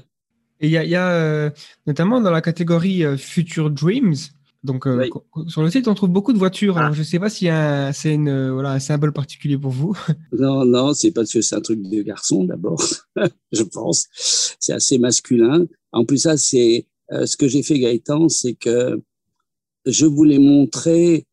Il 0.63 0.69
y 0.69 0.77
a, 0.77 0.85
y 0.85 0.95
a 0.95 1.11
euh, 1.11 1.49
notamment 1.87 2.21
dans 2.21 2.29
la 2.29 2.41
catégorie 2.41 3.03
euh, 3.03 3.17
Future 3.17 3.71
Dreams, 3.71 4.13
donc 4.63 4.87
sur 5.47 5.63
le 5.63 5.71
site 5.71 5.87
on 5.87 5.95
trouve 5.95 6.09
beaucoup 6.09 6.33
de 6.33 6.37
voitures. 6.37 6.77
Alors 6.77 6.91
ah. 6.91 6.93
je 6.93 6.99
ne 6.99 7.03
sais 7.03 7.19
pas 7.19 7.29
si 7.29 7.47
c'est 7.93 8.13
une 8.13 8.51
voilà 8.51 8.73
un 8.73 8.79
symbole 8.79 9.13
particulier 9.13 9.57
pour 9.57 9.71
vous. 9.71 9.97
Non 10.37 10.65
non, 10.65 10.93
c'est 10.93 11.11
parce 11.11 11.31
que 11.31 11.41
c'est 11.41 11.55
un 11.55 11.61
truc 11.61 11.81
de 11.81 12.01
garçon 12.01 12.43
d'abord, 12.43 12.81
je 13.51 13.63
pense. 13.63 14.07
C'est 14.13 14.73
assez 14.73 14.97
masculin. 14.99 15.65
En 15.91 16.05
plus 16.05 16.19
ça 16.19 16.37
c'est 16.37 16.87
ce 17.09 17.35
que 17.35 17.47
j'ai 17.47 17.63
fait 17.63 17.79
Gaëtan, 17.79 18.29
c'est 18.29 18.53
que 18.53 19.01
je 19.85 20.05
voulais 20.05 20.39
montrer 20.39 21.25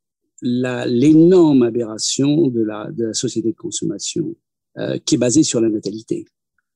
l'énorme 0.43 1.63
aberration 1.63 2.49
de 2.49 2.63
la, 2.63 2.91
de 2.93 3.07
la 3.07 3.15
société 3.15 3.51
de 3.53 3.57
consommation 3.57 4.37
euh, 4.79 4.99
qui 4.99 5.17
est 5.17 5.19
basée 5.19 5.43
sur 5.43 5.61
la 5.61 5.69
natalité. 5.69 6.25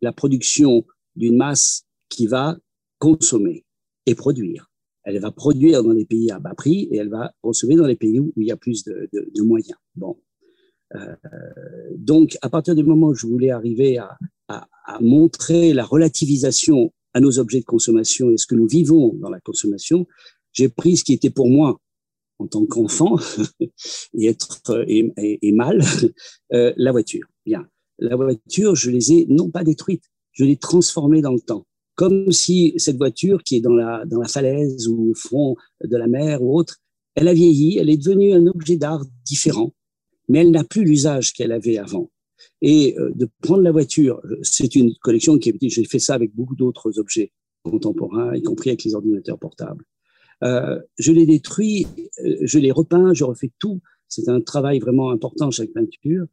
La 0.01 0.13
production 0.13 0.85
d'une 1.15 1.37
masse 1.37 1.85
qui 2.09 2.27
va 2.27 2.59
consommer 2.99 3.65
et 4.07 4.15
produire. 4.15 4.72
Elle 5.05 5.19
va 5.19 5.31
produire 5.31 5.83
dans 5.83 5.93
les 5.93 6.05
pays 6.05 6.31
à 6.31 6.39
bas 6.39 6.55
prix 6.55 6.89
et 6.91 6.97
elle 6.97 7.09
va 7.09 7.35
consommer 7.43 7.77
dans 7.77 7.87
les 7.87 7.97
pays 7.97 8.21
où 8.21 8.33
il 8.37 8.47
y 8.47 8.53
a 8.53 8.57
plus 8.57 8.85
de, 8.85 9.09
de, 9.13 9.31
de 9.35 9.43
moyens. 9.43 9.79
Bon. 9.95 10.17
Euh, 10.95 11.15
donc, 11.97 12.37
à 12.43 12.51
partir 12.51 12.75
du 12.75 12.85
moment 12.85 13.09
où 13.09 13.15
je 13.15 13.27
voulais 13.27 13.51
arriver 13.51 13.99
à, 13.99 14.17
à, 14.49 14.69
à 14.85 15.01
montrer 15.01 15.73
la 15.73 15.85
relativisation 15.85 16.93
à 17.15 17.21
nos 17.21 17.39
objets 17.39 17.61
de 17.61 17.65
consommation 17.65 18.31
et 18.31 18.37
ce 18.37 18.47
que 18.47 18.55
nous 18.55 18.67
vivons 18.67 19.15
dans 19.15 19.31
la 19.31 19.41
consommation, 19.41 20.07
j'ai 20.53 20.69
pris 20.69 20.97
ce 20.97 21.05
qui 21.05 21.13
était 21.13 21.31
pour 21.31 21.49
moi 21.49 21.81
en 22.39 22.47
tant 22.47 22.67
qu'enfant 22.67 23.17
et 24.15 24.27
être 24.27 24.85
et, 24.89 25.13
et, 25.17 25.53
mal 25.53 25.83
euh, 26.53 26.73
la 26.77 26.93
voiture. 26.93 27.27
Bien, 27.47 27.67
la 27.99 28.17
voiture, 28.17 28.75
je 28.75 28.91
les 28.91 29.13
ai 29.13 29.27
non 29.29 29.51
pas 29.51 29.65
détruites, 29.65 30.05
je 30.33 30.45
l'ai 30.45 30.57
transformée 30.57 31.23
dans 31.23 31.33
le 31.33 31.41
temps, 31.41 31.67
comme 31.95 32.33
si 32.33 32.75
cette 32.77 32.97
voiture 32.97 33.43
qui 33.43 33.57
est 33.57 33.61
dans 33.61 33.75
la 33.75 34.05
dans 34.07 34.21
la 34.21 34.29
falaise 34.29 34.89
ou 34.89 35.11
au 35.11 35.15
fond 35.15 35.57
de 35.85 35.97
la 35.97 36.07
mer 36.07 36.43
ou 36.43 36.57
autre, 36.59 36.79
elle 37.15 37.29
a 37.29 37.35
vieilli, 37.35 37.79
elle 37.79 37.91
est 37.91 37.97
devenue 37.97 38.33
un 38.33 38.47
objet 38.47 38.77
d'art 38.77 39.05
différent, 39.25 39.75
mais 40.29 40.41
elle 40.41 40.51
n'a 40.51 40.65
plus 40.65 40.85
l'usage 40.85 41.33
qu'elle 41.33 41.53
avait 41.53 41.79
avant. 41.79 42.11
Et 42.61 42.97
euh, 42.99 43.11
de 43.15 43.29
prendre 43.43 43.63
la 43.63 43.73
voiture, 43.73 44.21
c'est 44.43 44.75
une 44.75 44.95
collection 45.03 45.39
qui 45.39 45.51
est. 45.51 45.69
J'ai 45.69 45.85
fait 45.85 45.99
ça 45.99 46.15
avec 46.15 46.35
beaucoup 46.35 46.57
d'autres 46.57 46.99
objets 46.99 47.33
contemporains, 47.63 48.35
y 48.35 48.43
compris 48.43 48.71
avec 48.71 48.85
les 48.85 48.95
ordinateurs 48.95 49.39
portables. 49.39 49.85
Euh, 50.43 50.81
je 50.99 51.13
les 51.13 51.27
détruis, 51.27 51.87
euh, 52.25 52.37
je 52.43 52.59
les 52.59 52.73
repeins, 52.73 53.15
je 53.15 53.25
refais 53.25 53.53
tout. 53.59 53.81
C'est 54.09 54.29
un 54.29 54.41
travail 54.41 54.81
vraiment 54.81 55.11
important 55.11 55.51
chaque 55.51 55.73
peinture, 55.73 56.27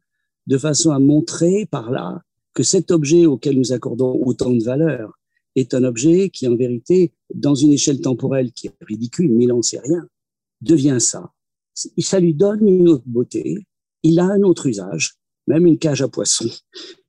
de 0.46 0.58
façon 0.58 0.90
à 0.90 0.98
montrer 0.98 1.66
par 1.66 1.90
là 1.90 2.22
que 2.52 2.62
cet 2.62 2.90
objet 2.90 3.26
auquel 3.26 3.56
nous 3.56 3.72
accordons 3.72 4.20
autant 4.24 4.50
de 4.50 4.62
valeur 4.62 5.19
est 5.56 5.74
un 5.74 5.84
objet 5.84 6.30
qui, 6.30 6.46
en 6.46 6.56
vérité, 6.56 7.12
dans 7.34 7.54
une 7.54 7.72
échelle 7.72 8.00
temporelle 8.00 8.52
qui 8.52 8.68
est 8.68 8.74
ridicule, 8.82 9.30
mille 9.30 9.52
ans, 9.52 9.62
c'est 9.62 9.80
rien, 9.80 10.06
devient 10.60 10.98
ça. 11.00 11.32
Ça 11.74 12.20
lui 12.20 12.34
donne 12.34 12.66
une 12.66 12.88
autre 12.88 13.04
beauté, 13.06 13.66
il 14.02 14.18
a 14.18 14.24
un 14.24 14.42
autre 14.42 14.66
usage, 14.66 15.14
même 15.46 15.66
une 15.66 15.78
cage 15.78 16.02
à 16.02 16.08
poissons, 16.08 16.50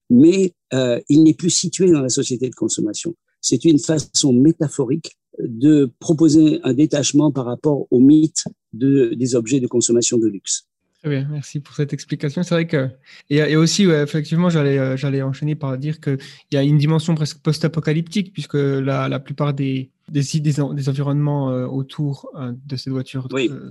mais 0.10 0.54
euh, 0.74 1.00
il 1.10 1.24
n'est 1.24 1.34
plus 1.34 1.50
situé 1.50 1.92
dans 1.92 2.02
la 2.02 2.10
société 2.10 2.50
de 2.50 2.56
consommation. 2.56 3.16
C'est 3.42 3.66
une 3.66 3.80
façon 3.80 4.34
métaphorique 4.34 5.18
de 5.39 5.92
proposer 6.00 6.60
un 6.64 6.74
détachement 6.74 7.32
par 7.32 7.46
rapport 7.46 7.88
au 7.89 8.00
mythe 8.00 8.44
de, 8.74 9.14
des 9.16 9.36
objets 9.36 9.60
de 9.60 9.68
consommation 9.68 10.18
de 10.18 10.28
luxe. 10.28 10.68
Très 11.02 11.10
bien, 11.10 11.28
merci 11.32 11.60
pour 11.60 11.74
cette 11.74 11.93
explication. 11.93 12.43
C'est 12.43 12.54
vrai 12.54 12.68
que 12.68 12.88
et, 13.32 13.38
et 13.38 13.56
aussi 13.56 13.86
effectivement, 13.86 14.52
j'allais 14.52 14.78
euh, 14.78 14.95
j'allais 14.95 15.24
enchaîner 15.24 15.56
par 15.56 15.76
dire 15.80 15.99
qu'il 15.99 16.20
y 16.52 16.58
a 16.58 16.62
une 16.62 16.78
dimension 16.78 17.16
presque 17.16 17.39
post-apocalyptique 17.39 18.32
puisque 18.34 18.54
la, 18.54 19.10
la 19.10 19.20
plupart 19.20 19.56
des 19.56 19.89
des, 20.10 20.22
des, 20.22 20.54
des 20.74 20.89
environnements 20.89 21.49
euh, 21.49 21.66
autour 21.66 22.30
euh, 22.36 22.52
de 22.68 22.76
ces 22.76 22.91
voitures 22.91 23.28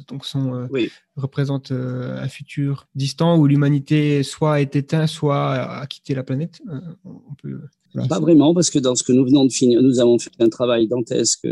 donc 0.09 0.25
sont 0.25 0.69
représentent 1.15 1.71
un 1.71 2.29
futur 2.29 2.89
distant 2.97 3.39
où 3.39 3.47
l'humanité 3.47 4.25
soit 4.25 4.61
est 4.61 4.75
éteinte, 4.75 5.09
soit 5.09 5.53
a 5.53 5.87
quitté 5.87 6.17
la 6.17 6.25
planète. 6.25 6.61
on 7.05 7.35
peut 7.41 7.61
pas 8.09 8.21
vraiment, 8.21 8.55
parce 8.55 8.71
que 8.71 8.79
dans 8.79 8.95
ce 8.95 9.03
que 9.05 9.13
nous 9.13 9.25
venons 9.25 9.45
de 9.45 9.53
finir, 9.53 9.83
nous 9.83 10.01
avons 10.01 10.19
fait 10.19 10.31
un 10.41 10.49
travail 10.49 10.89
dantesque 10.89 11.47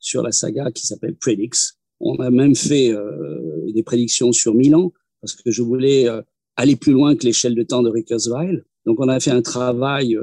sur 0.00 0.22
la 0.22 0.32
saga 0.32 0.70
qui 0.72 0.86
s'appelle 0.86 1.14
Predix. 1.14 1.76
On 2.02 2.16
a 2.16 2.30
même 2.30 2.54
fait 2.54 2.92
euh, 2.92 3.70
des 3.72 3.82
prédictions 3.82 4.32
sur 4.32 4.54
Milan, 4.54 4.92
parce 5.20 5.34
que 5.34 5.50
je 5.50 5.62
voulais 5.62 6.08
euh, 6.08 6.20
aller 6.56 6.76
plus 6.76 6.92
loin 6.92 7.16
que 7.16 7.24
l'échelle 7.24 7.54
de 7.54 7.62
temps 7.62 7.82
de 7.82 7.88
Rickersweil. 7.88 8.62
Donc 8.84 9.00
on 9.00 9.08
a 9.08 9.18
fait 9.20 9.30
un 9.30 9.42
travail 9.42 10.18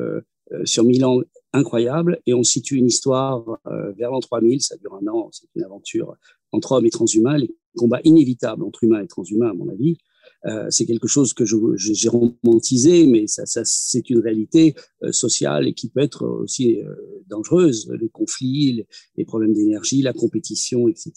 sur 0.65 0.83
Milan 0.83 1.21
incroyable 1.53 2.19
et 2.25 2.33
on 2.33 2.43
situe 2.43 2.75
une 2.75 2.87
histoire 2.87 3.57
vers 3.97 4.11
l'an 4.11 4.19
3000, 4.19 4.61
ça 4.61 4.75
dure 4.75 4.99
un 5.01 5.07
an, 5.07 5.29
c'est 5.31 5.47
une 5.55 5.63
aventure 5.63 6.13
entre 6.51 6.73
hommes 6.73 6.85
et 6.85 6.89
transhumains, 6.89 7.37
les 7.37 7.49
combats 7.77 8.01
inévitables 8.03 8.63
entre 8.63 8.83
humains 8.83 9.01
et 9.01 9.07
transhumains 9.07 9.51
à 9.51 9.53
mon 9.53 9.69
avis, 9.69 9.97
euh, 10.45 10.67
c'est 10.69 10.85
quelque 10.85 11.07
chose 11.07 11.33
que 11.33 11.43
j'ai 11.45 12.09
romantisé, 12.09 13.05
mais 13.07 13.27
ça, 13.27 13.45
ça 13.45 13.61
c'est 13.65 14.09
une 14.09 14.19
réalité 14.19 14.73
euh, 15.03 15.11
sociale 15.11 15.67
et 15.67 15.73
qui 15.73 15.89
peut 15.89 15.99
être 15.99 16.25
aussi 16.25 16.79
euh, 16.81 16.93
dangereuse. 17.27 17.91
Les 17.99 18.09
conflits, 18.09 18.73
les, 18.73 18.87
les 19.17 19.25
problèmes 19.25 19.53
d'énergie, 19.53 20.01
la 20.01 20.13
compétition, 20.13 20.87
etc. 20.87 21.11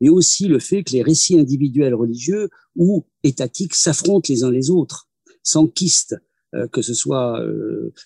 Et 0.00 0.08
aussi 0.08 0.46
le 0.46 0.60
fait 0.60 0.84
que 0.84 0.92
les 0.92 1.02
récits 1.02 1.38
individuels 1.38 1.94
religieux 1.94 2.48
ou 2.76 3.06
étatiques 3.24 3.74
s'affrontent 3.74 4.32
les 4.32 4.44
uns 4.44 4.50
les 4.50 4.70
autres, 4.70 5.08
sans 5.42 5.66
kyste, 5.66 6.14
que 6.72 6.80
ce 6.80 6.94
soit 6.94 7.44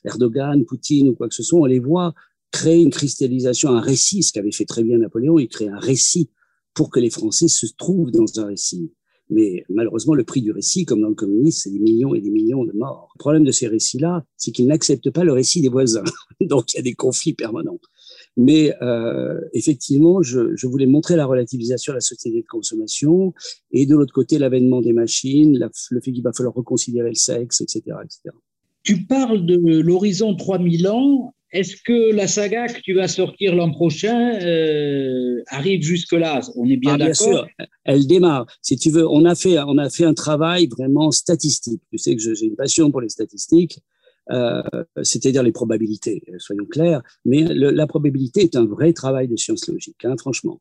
Erdogan, 0.04 0.64
Poutine 0.64 1.10
ou 1.10 1.14
quoi 1.14 1.28
que 1.28 1.34
ce 1.34 1.42
soit, 1.42 1.60
on 1.60 1.66
les 1.66 1.78
voit 1.78 2.14
créer 2.50 2.82
une 2.82 2.90
cristallisation, 2.90 3.70
un 3.70 3.80
récit, 3.80 4.22
ce 4.22 4.32
qu'avait 4.32 4.52
fait 4.52 4.64
très 4.64 4.82
bien 4.82 4.98
Napoléon, 4.98 5.38
il 5.38 5.48
crée 5.48 5.68
un 5.68 5.78
récit 5.78 6.30
pour 6.74 6.90
que 6.90 6.98
les 6.98 7.10
Français 7.10 7.48
se 7.48 7.66
trouvent 7.76 8.10
dans 8.10 8.40
un 8.40 8.46
récit. 8.46 8.92
Mais 9.30 9.64
malheureusement, 9.68 10.14
le 10.14 10.24
prix 10.24 10.42
du 10.42 10.52
récit, 10.52 10.84
comme 10.84 11.00
dans 11.00 11.08
le 11.08 11.14
communisme, 11.14 11.60
c'est 11.62 11.70
des 11.70 11.78
millions 11.78 12.14
et 12.14 12.20
des 12.20 12.30
millions 12.30 12.64
de 12.64 12.72
morts. 12.72 13.10
Le 13.14 13.18
problème 13.18 13.44
de 13.44 13.50
ces 13.50 13.66
récits-là, 13.66 14.24
c'est 14.36 14.52
qu'ils 14.52 14.66
n'acceptent 14.66 15.10
pas 15.10 15.24
le 15.24 15.32
récit 15.32 15.62
des 15.62 15.68
voisins. 15.68 16.04
Donc 16.40 16.74
il 16.74 16.76
y 16.76 16.80
a 16.80 16.82
des 16.82 16.94
conflits 16.94 17.34
permanents. 17.34 17.78
Mais 18.36 18.74
euh, 18.82 19.38
effectivement, 19.52 20.22
je, 20.22 20.66
voulais 20.66 20.86
montrer 20.86 21.16
la 21.16 21.26
relativisation 21.26 21.92
de 21.92 21.96
la 21.96 22.00
société 22.00 22.40
de 22.40 22.46
consommation 22.46 23.34
et 23.70 23.86
de 23.86 23.94
l'autre 23.94 24.12
côté 24.12 24.38
l'avènement 24.38 24.80
des 24.80 24.92
machines, 24.92 25.58
le 25.90 26.00
fait 26.00 26.12
qu'il 26.12 26.22
va 26.22 26.32
falloir 26.32 26.54
reconsidérer 26.54 27.10
le 27.10 27.14
sexe, 27.14 27.60
etc. 27.60 27.82
etc. 28.04 28.34
Tu 28.82 29.04
parles 29.04 29.46
de 29.46 29.80
l'horizon 29.80 30.34
3000 30.34 30.88
ans. 30.88 31.34
Est-ce 31.52 31.76
que 31.82 32.14
la 32.14 32.26
saga 32.26 32.66
que 32.66 32.80
tu 32.80 32.94
vas 32.94 33.08
sortir 33.08 33.54
l'an 33.54 33.70
prochain 33.70 34.40
euh, 34.40 35.42
arrive 35.48 35.82
jusque-là? 35.82 36.40
On 36.56 36.66
est 36.68 36.78
bien 36.78 36.94
ah, 36.94 36.98
d'accord? 36.98 37.46
elle 37.84 38.06
démarre. 38.06 38.46
Si 38.62 38.76
tu 38.76 38.90
veux, 38.90 39.06
on 39.06 39.24
a 39.26 39.34
fait, 39.34 39.58
on 39.58 39.76
a 39.76 39.90
fait 39.90 40.04
un 40.04 40.14
travail 40.14 40.66
vraiment 40.68 41.10
statistique. 41.10 41.82
Tu 41.90 41.98
sais 41.98 42.16
que 42.16 42.22
j'ai 42.22 42.46
une 42.46 42.56
passion 42.56 42.90
pour 42.90 43.02
les 43.02 43.10
statistiques. 43.10 43.78
Euh, 44.30 44.62
c'est-à-dire 45.02 45.42
les 45.42 45.52
probabilités, 45.52 46.22
soyons 46.38 46.64
clairs, 46.64 47.02
mais 47.24 47.42
la 47.42 47.86
probabilité 47.88 48.42
est 48.42 48.54
un 48.54 48.64
vrai 48.64 48.92
travail 48.92 49.26
de 49.26 49.36
science 49.36 49.66
logique, 49.68 50.04
hein, 50.04 50.14
franchement. 50.16 50.60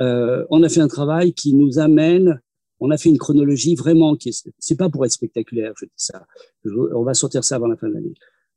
Euh, 0.00 0.46
on 0.48 0.62
a 0.62 0.68
fait 0.70 0.80
un 0.80 0.88
travail 0.88 1.34
qui 1.34 1.54
nous 1.54 1.78
amène, 1.78 2.40
on 2.80 2.90
a 2.90 2.96
fait 2.96 3.10
une 3.10 3.18
chronologie 3.18 3.74
vraiment 3.74 4.16
qui 4.16 4.34
c'est 4.58 4.78
pas 4.78 4.88
pour 4.88 5.04
être 5.04 5.12
spectaculaire, 5.12 5.74
je 5.78 5.84
dis 5.84 5.92
ça, 5.96 6.24
on 6.64 7.02
va 7.02 7.12
sortir 7.12 7.44
ça 7.44 7.56
avant 7.56 7.66
la 7.66 7.76
fin 7.76 7.88
de 7.88 7.94
l'année. 7.94 8.14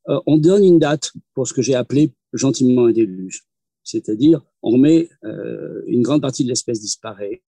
Euh, 0.10 0.20
on 0.26 0.38
donne 0.38 0.64
une 0.64 0.80
date 0.80 1.14
pour 1.34 1.48
ce 1.48 1.54
que 1.54 1.62
j'ai 1.62 1.76
appelé 1.76 2.14
gentiment 2.34 2.86
un 2.86 2.92
déluge. 2.92 3.44
C'est-à-dire, 3.86 4.42
on 4.64 4.80
met 4.80 5.10
euh, 5.24 5.84
une 5.86 6.02
grande 6.02 6.22
partie 6.22 6.44
de 6.44 6.50
l'espèce 6.50 6.82
disparaît. 6.82 7.44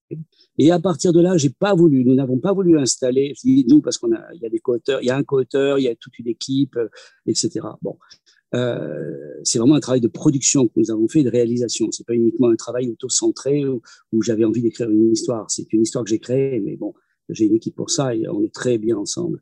Et 0.60 0.72
à 0.72 0.80
partir 0.80 1.12
de 1.12 1.20
là, 1.20 1.36
j'ai 1.36 1.50
pas 1.50 1.74
voulu, 1.74 2.06
nous 2.06 2.14
n'avons 2.14 2.38
pas 2.38 2.54
voulu 2.54 2.78
installer, 2.78 3.34
je 3.36 3.42
dis 3.42 3.66
nous 3.68 3.82
parce 3.82 3.98
qu'on 3.98 4.14
a, 4.14 4.24
il 4.36 4.42
y 4.42 4.46
a 4.46 4.50
des 4.50 4.60
co-auteurs, 4.60 5.02
il 5.02 5.08
y 5.08 5.10
a 5.10 5.18
un 5.18 5.24
co-auteur, 5.24 5.80
il 5.80 5.84
y 5.84 5.88
a 5.88 5.96
toute 5.96 6.18
une 6.20 6.28
équipe, 6.28 6.78
euh, 6.78 6.90
etc. 7.26 7.66
Bon, 7.82 7.98
euh, 8.54 9.16
c'est 9.44 9.58
vraiment 9.58 9.74
un 9.74 9.80
travail 9.80 10.00
de 10.00 10.08
production 10.08 10.68
que 10.68 10.74
nous 10.78 10.92
avons 10.92 11.08
fait, 11.08 11.24
de 11.24 11.32
réalisation. 11.32 11.88
C'est 11.92 12.06
pas 12.06 12.14
uniquement 12.14 12.50
un 12.50 12.56
travail 12.56 12.88
auto-centré 12.88 13.66
où, 13.66 13.82
où 14.12 14.22
j'avais 14.22 14.46
envie 14.46 14.62
d'écrire 14.62 14.92
une 14.92 15.12
histoire. 15.12 15.50
C'est 15.50 15.74
une 15.74 15.82
histoire 15.82 16.04
que 16.04 16.12
j'ai 16.12 16.20
créée, 16.20 16.60
mais 16.60 16.78
bon, 16.78 16.94
j'ai 17.30 17.46
une 17.46 17.56
équipe 17.56 17.76
pour 17.76 17.90
ça 17.90 18.16
et 18.16 18.30
on 18.30 18.44
est 18.44 18.54
très 18.54 18.78
bien 18.78 18.96
ensemble. 18.96 19.42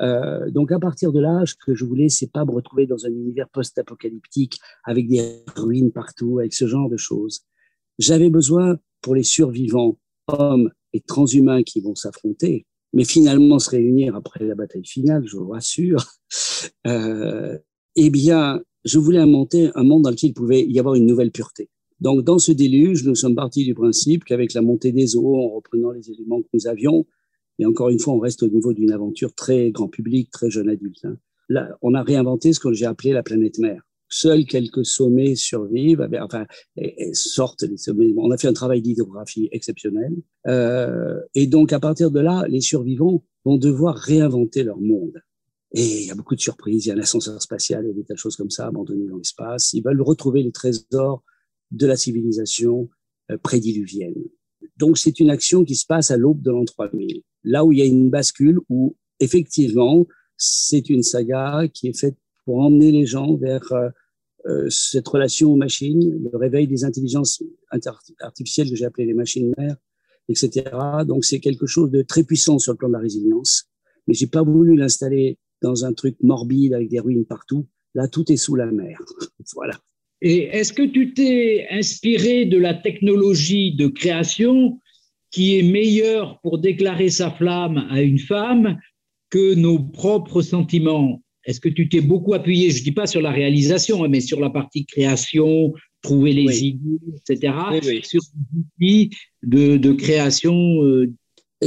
Euh, 0.00 0.50
donc 0.50 0.72
à 0.72 0.78
partir 0.78 1.12
de 1.12 1.20
là, 1.20 1.44
ce 1.46 1.54
que 1.54 1.74
je 1.74 1.84
voulais, 1.84 2.08
c'est 2.08 2.30
pas 2.30 2.44
me 2.44 2.50
retrouver 2.50 2.86
dans 2.86 3.06
un 3.06 3.10
univers 3.10 3.48
post-apocalyptique 3.48 4.58
avec 4.84 5.08
des 5.08 5.42
ruines 5.56 5.92
partout, 5.92 6.38
avec 6.38 6.52
ce 6.54 6.66
genre 6.66 6.88
de 6.88 6.96
choses. 6.96 7.42
J'avais 7.98 8.30
besoin 8.30 8.78
pour 9.00 9.14
les 9.14 9.22
survivants, 9.22 9.98
hommes 10.28 10.70
et 10.92 11.00
transhumains 11.00 11.62
qui 11.62 11.80
vont 11.80 11.94
s'affronter, 11.94 12.66
mais 12.92 13.04
finalement 13.04 13.58
se 13.58 13.70
réunir 13.70 14.16
après 14.16 14.44
la 14.44 14.54
bataille 14.54 14.84
finale, 14.84 15.26
je 15.26 15.36
vous 15.36 15.48
rassure. 15.48 16.04
Euh, 16.86 17.58
eh 17.96 18.10
bien, 18.10 18.62
je 18.84 18.98
voulais 18.98 19.18
inventer 19.18 19.70
un 19.74 19.82
monde 19.82 20.02
dans 20.02 20.10
lequel 20.10 20.30
il 20.30 20.34
pouvait 20.34 20.64
y 20.64 20.78
avoir 20.78 20.94
une 20.94 21.06
nouvelle 21.06 21.30
pureté. 21.30 21.68
Donc, 22.00 22.24
dans 22.24 22.38
ce 22.38 22.52
déluge, 22.52 23.04
nous 23.04 23.14
sommes 23.14 23.34
partis 23.34 23.64
du 23.64 23.74
principe 23.74 24.24
qu'avec 24.24 24.52
la 24.52 24.62
montée 24.62 24.92
des 24.92 25.16
eaux, 25.16 25.36
en 25.36 25.48
reprenant 25.48 25.90
les 25.90 26.10
éléments 26.10 26.42
que 26.42 26.48
nous 26.52 26.66
avions, 26.66 27.06
et 27.58 27.66
encore 27.66 27.88
une 27.88 27.98
fois, 27.98 28.14
on 28.14 28.18
reste 28.18 28.42
au 28.42 28.48
niveau 28.48 28.72
d'une 28.72 28.92
aventure 28.92 29.34
très 29.34 29.70
grand 29.70 29.88
public, 29.88 30.30
très 30.30 30.50
jeune 30.50 30.68
adulte. 30.68 31.04
Hein. 31.04 31.16
Là, 31.48 31.76
on 31.80 31.94
a 31.94 32.02
réinventé 32.02 32.52
ce 32.52 32.60
que 32.60 32.72
j'ai 32.72 32.86
appelé 32.86 33.12
la 33.12 33.22
planète 33.22 33.58
mère. 33.58 33.82
Seuls 34.08 34.44
quelques 34.44 34.84
sommets 34.84 35.34
survivent, 35.34 36.08
enfin, 36.20 36.46
sortent 37.12 37.64
des 37.64 37.76
sommets. 37.76 38.14
On 38.16 38.30
a 38.30 38.38
fait 38.38 38.46
un 38.46 38.52
travail 38.52 38.80
d'hydrographie 38.80 39.48
exceptionnel. 39.50 40.12
Euh, 40.46 41.20
et 41.34 41.46
donc, 41.46 41.72
à 41.72 41.80
partir 41.80 42.10
de 42.10 42.20
là, 42.20 42.44
les 42.48 42.60
survivants 42.60 43.24
vont 43.44 43.58
devoir 43.58 43.96
réinventer 43.96 44.62
leur 44.62 44.80
monde. 44.80 45.20
Et 45.72 46.02
il 46.02 46.06
y 46.06 46.10
a 46.10 46.14
beaucoup 46.14 46.36
de 46.36 46.40
surprises. 46.40 46.86
Il 46.86 46.88
y 46.90 46.92
a 46.92 46.94
un 46.94 47.00
ascenseur 47.00 47.40
spatial, 47.42 47.84
il 47.88 47.94
des 47.94 48.04
tas 48.04 48.14
de 48.14 48.18
choses 48.18 48.36
comme 48.36 48.50
ça 48.50 48.66
abandonnées 48.66 49.08
dans 49.08 49.16
l'espace. 49.16 49.72
Ils 49.72 49.82
veulent 49.82 50.02
retrouver 50.02 50.42
les 50.42 50.52
trésors 50.52 51.24
de 51.72 51.86
la 51.86 51.96
civilisation 51.96 52.88
euh, 53.32 53.38
prédiluvienne. 53.38 54.14
Donc, 54.76 54.98
c'est 54.98 55.18
une 55.18 55.30
action 55.30 55.64
qui 55.64 55.74
se 55.74 55.84
passe 55.84 56.12
à 56.12 56.16
l'aube 56.16 56.42
de 56.42 56.50
l'an 56.50 56.64
3000 56.64 57.22
là 57.46 57.64
où 57.64 57.72
il 57.72 57.78
y 57.78 57.82
a 57.82 57.86
une 57.86 58.10
bascule, 58.10 58.58
où 58.68 58.94
effectivement, 59.20 60.06
c'est 60.36 60.90
une 60.90 61.02
saga 61.02 61.66
qui 61.72 61.88
est 61.88 61.98
faite 61.98 62.16
pour 62.44 62.60
emmener 62.60 62.92
les 62.92 63.06
gens 63.06 63.36
vers 63.36 63.72
euh, 63.72 63.88
euh, 64.46 64.68
cette 64.68 65.08
relation 65.08 65.52
aux 65.52 65.56
machines, 65.56 66.22
le 66.22 66.36
réveil 66.36 66.66
des 66.68 66.84
intelligences 66.84 67.42
artificielles 68.20 68.68
que 68.68 68.76
j'ai 68.76 68.84
appelées 68.84 69.06
les 69.06 69.14
machines 69.14 69.52
mères, 69.56 69.76
etc. 70.28 70.64
Donc 71.06 71.24
c'est 71.24 71.40
quelque 71.40 71.66
chose 71.66 71.90
de 71.90 72.02
très 72.02 72.22
puissant 72.22 72.58
sur 72.58 72.72
le 72.72 72.76
plan 72.76 72.88
de 72.88 72.92
la 72.92 73.00
résilience. 73.00 73.68
Mais 74.06 74.14
j'ai 74.14 74.26
pas 74.26 74.42
voulu 74.42 74.76
l'installer 74.76 75.38
dans 75.62 75.84
un 75.84 75.92
truc 75.92 76.16
morbide 76.22 76.74
avec 76.74 76.88
des 76.88 77.00
ruines 77.00 77.24
partout. 77.24 77.66
Là, 77.94 78.08
tout 78.08 78.30
est 78.30 78.36
sous 78.36 78.54
la 78.54 78.70
mer. 78.70 79.00
voilà. 79.54 79.80
Et 80.22 80.44
est-ce 80.44 80.72
que 80.72 80.82
tu 80.82 81.12
t'es 81.12 81.66
inspiré 81.70 82.46
de 82.46 82.58
la 82.58 82.74
technologie 82.74 83.74
de 83.74 83.88
création 83.88 84.78
qui 85.30 85.58
est 85.58 85.62
meilleur 85.62 86.40
pour 86.40 86.58
déclarer 86.58 87.10
sa 87.10 87.30
flamme 87.30 87.86
à 87.90 88.00
une 88.02 88.18
femme 88.18 88.78
que 89.30 89.54
nos 89.54 89.78
propres 89.78 90.42
sentiments. 90.42 91.22
Est-ce 91.44 91.60
que 91.60 91.68
tu 91.68 91.88
t'es 91.88 92.00
beaucoup 92.00 92.34
appuyé, 92.34 92.70
je 92.70 92.80
ne 92.80 92.84
dis 92.84 92.92
pas 92.92 93.06
sur 93.06 93.20
la 93.20 93.30
réalisation, 93.30 94.02
hein, 94.02 94.08
mais 94.08 94.20
sur 94.20 94.40
la 94.40 94.50
partie 94.50 94.84
création, 94.84 95.72
trouver 96.02 96.32
les 96.32 96.64
idées, 96.64 97.00
etc., 97.16 97.54
sur 98.02 98.22
l'outil 98.54 99.10
de, 99.42 99.76
de, 99.76 99.92
création 99.92 100.82
euh, 100.82 101.12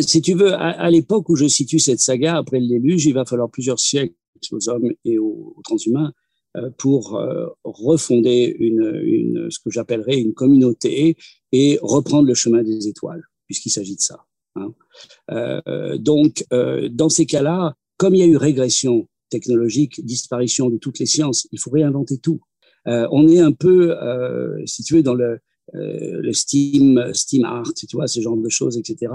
Si 0.02 0.22
tu 0.22 0.34
veux, 0.34 0.54
à, 0.54 0.90
l'époque 0.90 1.30
où 1.30 1.36
je 1.36 1.48
situe 1.48 1.80
cette 1.80 2.00
saga, 2.00 2.38
après 2.38 2.60
le 2.60 2.68
déluge, 2.68 3.06
il 3.06 3.14
va 3.14 3.26
falloir 3.26 3.50
plusieurs 3.50 3.80
siècles 3.80 4.16
aux 4.52 4.70
hommes 4.70 4.92
et 5.06 5.18
aux, 5.18 5.56
transhumains 5.64 6.12
euh, 6.58 6.70
pour 6.78 7.16
euh, 7.16 7.48
refonder 7.64 8.56
une, 8.60 9.00
une, 9.04 9.48
ce 9.50 9.60
que 9.60 9.70
j'appellerais 9.70 10.20
une 10.20 10.34
communauté 10.34 11.16
et 11.52 11.78
reprendre 11.82 12.28
le 12.28 12.34
chemin 12.34 12.64
des 12.64 12.88
étoiles 12.88 13.29
puisqu'il 13.50 13.72
s'agit 13.72 13.96
de 13.96 14.02
ça. 14.02 14.28
Hein. 14.56 14.74
Euh, 15.32 15.98
donc, 15.98 16.46
euh, 16.54 16.88
dans 16.88 17.10
ces 17.10 17.26
cas-là, 17.26 17.76
comme 17.98 18.14
il 18.14 18.20
y 18.20 18.24
a 18.24 18.28
eu 18.28 18.38
régression 18.38 19.08
technologique, 19.32 20.06
disparition 20.06 20.70
de 20.70 20.78
toutes 20.78 21.00
les 21.00 21.08
sciences, 21.08 21.48
il 21.52 21.60
faut 21.60 21.72
réinventer 21.72 22.20
tout. 22.20 22.42
Euh, 22.88 23.08
on 23.12 23.28
est 23.28 23.40
un 23.40 23.52
peu, 23.52 23.96
si 24.66 24.84
tu 24.84 24.96
veux, 24.96 25.04
dans 25.04 25.16
le, 25.16 25.40
le 25.74 26.32
steam, 26.32 27.04
steam 27.14 27.44
art, 27.44 27.74
tu 27.74 27.88
vois, 27.94 28.08
ce 28.08 28.22
genre 28.22 28.38
de 28.38 28.50
choses, 28.50 28.78
etc., 28.78 29.12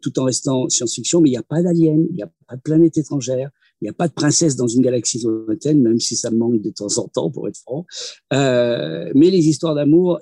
tout 0.00 0.18
en 0.20 0.24
restant 0.24 0.68
science-fiction, 0.68 1.20
mais 1.20 1.30
il 1.30 1.32
n'y 1.32 1.38
a 1.38 1.42
pas 1.42 1.62
d'aliens, 1.62 1.98
il 2.10 2.14
n'y 2.14 2.22
a 2.22 2.30
pas 2.46 2.56
de 2.56 2.62
planète 2.62 2.96
étrangère, 2.96 3.50
il 3.84 3.88
n'y 3.88 3.90
a 3.90 3.92
pas 3.92 4.08
de 4.08 4.14
princesse 4.14 4.56
dans 4.56 4.66
une 4.66 4.80
galaxie 4.80 5.22
lointaine, 5.22 5.82
même 5.82 6.00
si 6.00 6.16
ça 6.16 6.30
manque 6.30 6.62
de 6.62 6.70
temps 6.70 6.96
en 6.96 7.06
temps, 7.06 7.30
pour 7.30 7.48
être 7.48 7.58
franc. 7.58 7.84
Euh, 8.32 9.12
mais 9.14 9.28
les 9.28 9.46
histoires 9.46 9.74
d'amour, 9.74 10.20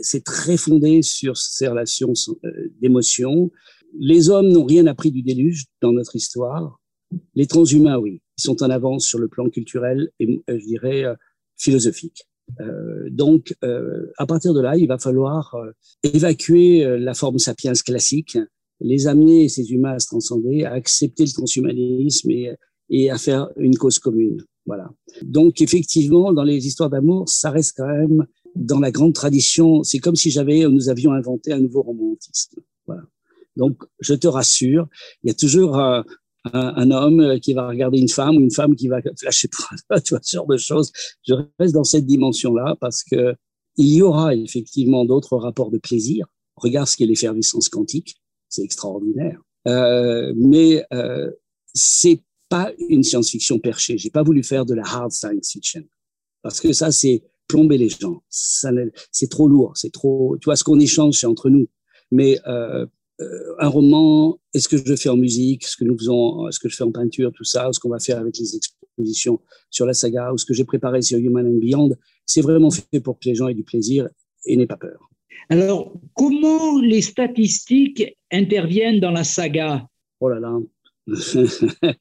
c'est 0.00 0.24
très 0.24 0.56
fondé 0.56 1.00
sur 1.02 1.36
ces 1.36 1.68
relations 1.68 2.12
euh, 2.44 2.72
d'émotion. 2.82 3.52
Les 3.96 4.30
hommes 4.30 4.48
n'ont 4.48 4.64
rien 4.64 4.88
appris 4.88 5.12
du 5.12 5.22
déluge 5.22 5.66
dans 5.80 5.92
notre 5.92 6.16
histoire. 6.16 6.80
Les 7.36 7.46
transhumains, 7.46 7.98
oui, 7.98 8.20
ils 8.36 8.42
sont 8.42 8.64
en 8.64 8.70
avance 8.70 9.06
sur 9.06 9.20
le 9.20 9.28
plan 9.28 9.48
culturel 9.48 10.10
et, 10.18 10.42
euh, 10.50 10.58
je 10.58 10.66
dirais, 10.66 11.04
philosophique. 11.56 12.26
Donc, 13.10 13.56
à 14.18 14.26
partir 14.26 14.52
de 14.52 14.60
là, 14.60 14.76
il 14.76 14.86
va 14.86 14.98
falloir 14.98 15.56
évacuer 16.02 16.84
la 16.98 17.14
forme 17.14 17.38
sapiens 17.38 17.72
classique, 17.72 18.36
les 18.80 19.06
amener, 19.06 19.48
ces 19.48 19.72
humains, 19.72 19.94
à 19.94 19.98
se 19.98 20.08
transcender, 20.08 20.64
à 20.64 20.72
accepter 20.72 21.24
le 21.24 21.30
transhumanisme 21.30 22.30
et 22.30 22.54
et 22.90 23.10
à 23.10 23.18
faire 23.18 23.48
une 23.56 23.76
cause 23.76 23.98
commune. 23.98 24.44
Voilà. 24.66 24.90
Donc 25.22 25.60
effectivement, 25.60 26.32
dans 26.32 26.42
les 26.42 26.66
histoires 26.66 26.90
d'amour, 26.90 27.28
ça 27.28 27.50
reste 27.50 27.74
quand 27.76 27.86
même 27.86 28.26
dans 28.54 28.80
la 28.80 28.90
grande 28.90 29.14
tradition. 29.14 29.82
C'est 29.82 29.98
comme 29.98 30.16
si 30.16 30.30
j'avais, 30.30 30.60
nous 30.68 30.88
avions 30.88 31.12
inventé 31.12 31.52
un 31.52 31.60
nouveau 31.60 31.82
romantisme. 31.82 32.60
Voilà. 32.86 33.02
Donc 33.56 33.82
je 34.00 34.14
te 34.14 34.26
rassure, 34.26 34.88
il 35.22 35.28
y 35.28 35.30
a 35.30 35.34
toujours 35.34 35.78
euh, 35.78 36.02
un, 36.52 36.74
un, 36.76 36.90
homme 36.90 37.38
qui 37.40 37.52
va 37.52 37.68
regarder 37.68 37.98
une 37.98 38.08
femme 38.08 38.36
ou 38.36 38.40
une 38.40 38.50
femme 38.50 38.74
qui 38.74 38.88
va 38.88 39.00
flasher 39.18 39.48
tu 39.48 40.10
vois, 40.10 40.20
ce 40.22 40.36
genre 40.36 40.46
de 40.46 40.56
choses. 40.56 40.92
Je 41.26 41.34
reste 41.58 41.74
dans 41.74 41.84
cette 41.84 42.06
dimension-là 42.06 42.76
parce 42.80 43.02
que 43.04 43.34
il 43.76 43.92
y 43.92 44.02
aura 44.02 44.34
effectivement 44.34 45.04
d'autres 45.04 45.36
rapports 45.36 45.70
de 45.70 45.78
plaisir. 45.78 46.26
Regarde 46.56 46.86
ce 46.86 46.96
qu'est 46.96 47.06
l'effervescence 47.06 47.68
quantique, 47.68 48.16
c'est 48.48 48.62
extraordinaire. 48.62 49.40
Euh, 49.66 50.32
mais 50.36 50.84
euh, 50.92 51.30
c'est 51.72 52.22
pas 52.54 52.72
une 52.88 53.02
science-fiction 53.02 53.58
perchée. 53.58 53.98
J'ai 53.98 54.10
pas 54.10 54.22
voulu 54.22 54.44
faire 54.44 54.64
de 54.64 54.74
la 54.74 54.84
hard 54.86 55.10
science 55.10 55.50
fiction 55.50 55.82
parce 56.40 56.60
que 56.60 56.72
ça, 56.72 56.92
c'est 56.92 57.24
plomber 57.48 57.78
les 57.78 57.88
gens. 57.88 58.22
C'est 58.28 59.28
trop 59.28 59.48
lourd, 59.48 59.72
c'est 59.74 59.92
trop. 59.92 60.36
Tu 60.40 60.44
vois, 60.44 60.54
ce 60.54 60.62
qu'on 60.62 60.78
échange, 60.78 61.14
c'est 61.18 61.26
entre 61.26 61.50
nous. 61.50 61.66
Mais 62.12 62.38
euh, 62.46 62.86
euh, 63.20 63.54
un 63.58 63.66
roman, 63.66 64.38
est-ce 64.52 64.68
que 64.68 64.76
je 64.76 64.94
fais 64.94 65.08
en 65.08 65.16
musique, 65.16 65.66
ce 65.66 65.76
que 65.76 65.84
nous 65.84 65.98
faisons, 65.98 66.48
ce 66.52 66.60
que 66.60 66.68
je 66.68 66.76
fais 66.76 66.84
en 66.84 66.92
peinture, 66.92 67.32
tout 67.34 67.42
ça, 67.42 67.70
ce 67.72 67.80
qu'on 67.80 67.88
va 67.88 67.98
faire 67.98 68.18
avec 68.18 68.38
les 68.38 68.54
expositions 68.54 69.40
sur 69.70 69.84
la 69.84 69.94
saga, 69.94 70.32
ou 70.32 70.38
ce 70.38 70.44
que 70.44 70.54
j'ai 70.54 70.64
préparé 70.64 71.02
sur 71.02 71.18
Human 71.18 71.44
and 71.44 71.58
Beyond, 71.58 71.90
c'est 72.24 72.40
vraiment 72.40 72.70
fait 72.70 73.00
pour 73.00 73.18
que 73.18 73.28
les 73.28 73.34
gens 73.34 73.48
aient 73.48 73.54
du 73.54 73.64
plaisir 73.64 74.08
et 74.46 74.56
n'aient 74.56 74.68
pas 74.68 74.76
peur. 74.76 75.10
Alors, 75.48 75.92
comment 76.14 76.80
les 76.80 77.02
statistiques 77.02 78.16
interviennent 78.30 79.00
dans 79.00 79.10
la 79.10 79.24
saga? 79.24 79.88
Oh 80.20 80.28
là 80.28 80.38
là. 80.38 80.56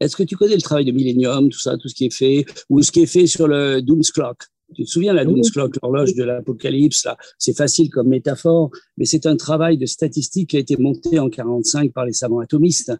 Est-ce 0.00 0.16
que 0.16 0.22
tu 0.22 0.36
connais 0.36 0.54
le 0.54 0.62
travail 0.62 0.84
de 0.84 0.92
Millennium, 0.92 1.48
tout 1.48 1.58
ça, 1.58 1.76
tout 1.76 1.88
ce 1.88 1.94
qui 1.94 2.06
est 2.06 2.14
fait, 2.14 2.44
ou 2.68 2.82
ce 2.82 2.92
qui 2.92 3.00
est 3.00 3.06
fait 3.06 3.26
sur 3.26 3.48
le 3.48 3.82
Doom's 3.82 4.12
Clock? 4.12 4.44
Tu 4.74 4.84
te 4.84 4.90
souviens, 4.90 5.14
la 5.14 5.24
Doom's 5.24 5.50
Clock, 5.50 5.76
l'horloge 5.82 6.14
de 6.14 6.22
l'apocalypse, 6.22 7.04
là, 7.04 7.16
c'est 7.38 7.56
facile 7.56 7.88
comme 7.88 8.08
métaphore, 8.08 8.70
mais 8.98 9.06
c'est 9.06 9.24
un 9.24 9.34
travail 9.34 9.78
de 9.78 9.86
statistique 9.86 10.50
qui 10.50 10.56
a 10.56 10.60
été 10.60 10.76
monté 10.76 11.18
en 11.18 11.30
45 11.30 11.92
par 11.92 12.04
les 12.04 12.12
savants 12.12 12.40
atomistes. 12.40 12.92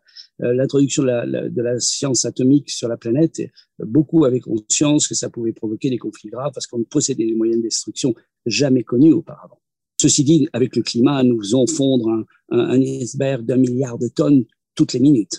Euh, 0.43 0.55
l'introduction 0.55 1.03
de 1.03 1.09
la, 1.09 1.27
de 1.27 1.63
la, 1.63 1.79
science 1.79 2.25
atomique 2.25 2.71
sur 2.71 2.89
la 2.89 2.97
planète, 2.97 3.43
beaucoup 3.81 4.25
avaient 4.25 4.41
conscience 4.41 5.07
que 5.07 5.15
ça 5.15 5.29
pouvait 5.29 5.53
provoquer 5.53 5.91
des 5.91 5.99
conflits 5.99 6.31
graves 6.31 6.53
parce 6.55 6.67
qu'on 6.67 6.85
possédait 6.85 7.27
des 7.27 7.35
moyens 7.35 7.59
de 7.59 7.65
destruction 7.65 8.15
jamais 8.47 8.83
connus 8.83 9.13
auparavant. 9.13 9.61
Ceci 10.01 10.25
dit, 10.25 10.49
avec 10.55 10.75
le 10.75 10.83
climat, 10.83 11.23
nous 11.23 11.39
faisons 11.43 11.67
fondre 11.67 12.09
un, 12.09 12.25
un, 12.51 12.71
un 12.71 12.81
iceberg 12.81 13.45
d'un 13.45 13.57
milliard 13.57 13.99
de 13.99 14.09
tonnes 14.09 14.45
toutes 14.75 14.95
les 14.95 15.01
minutes. 15.01 15.39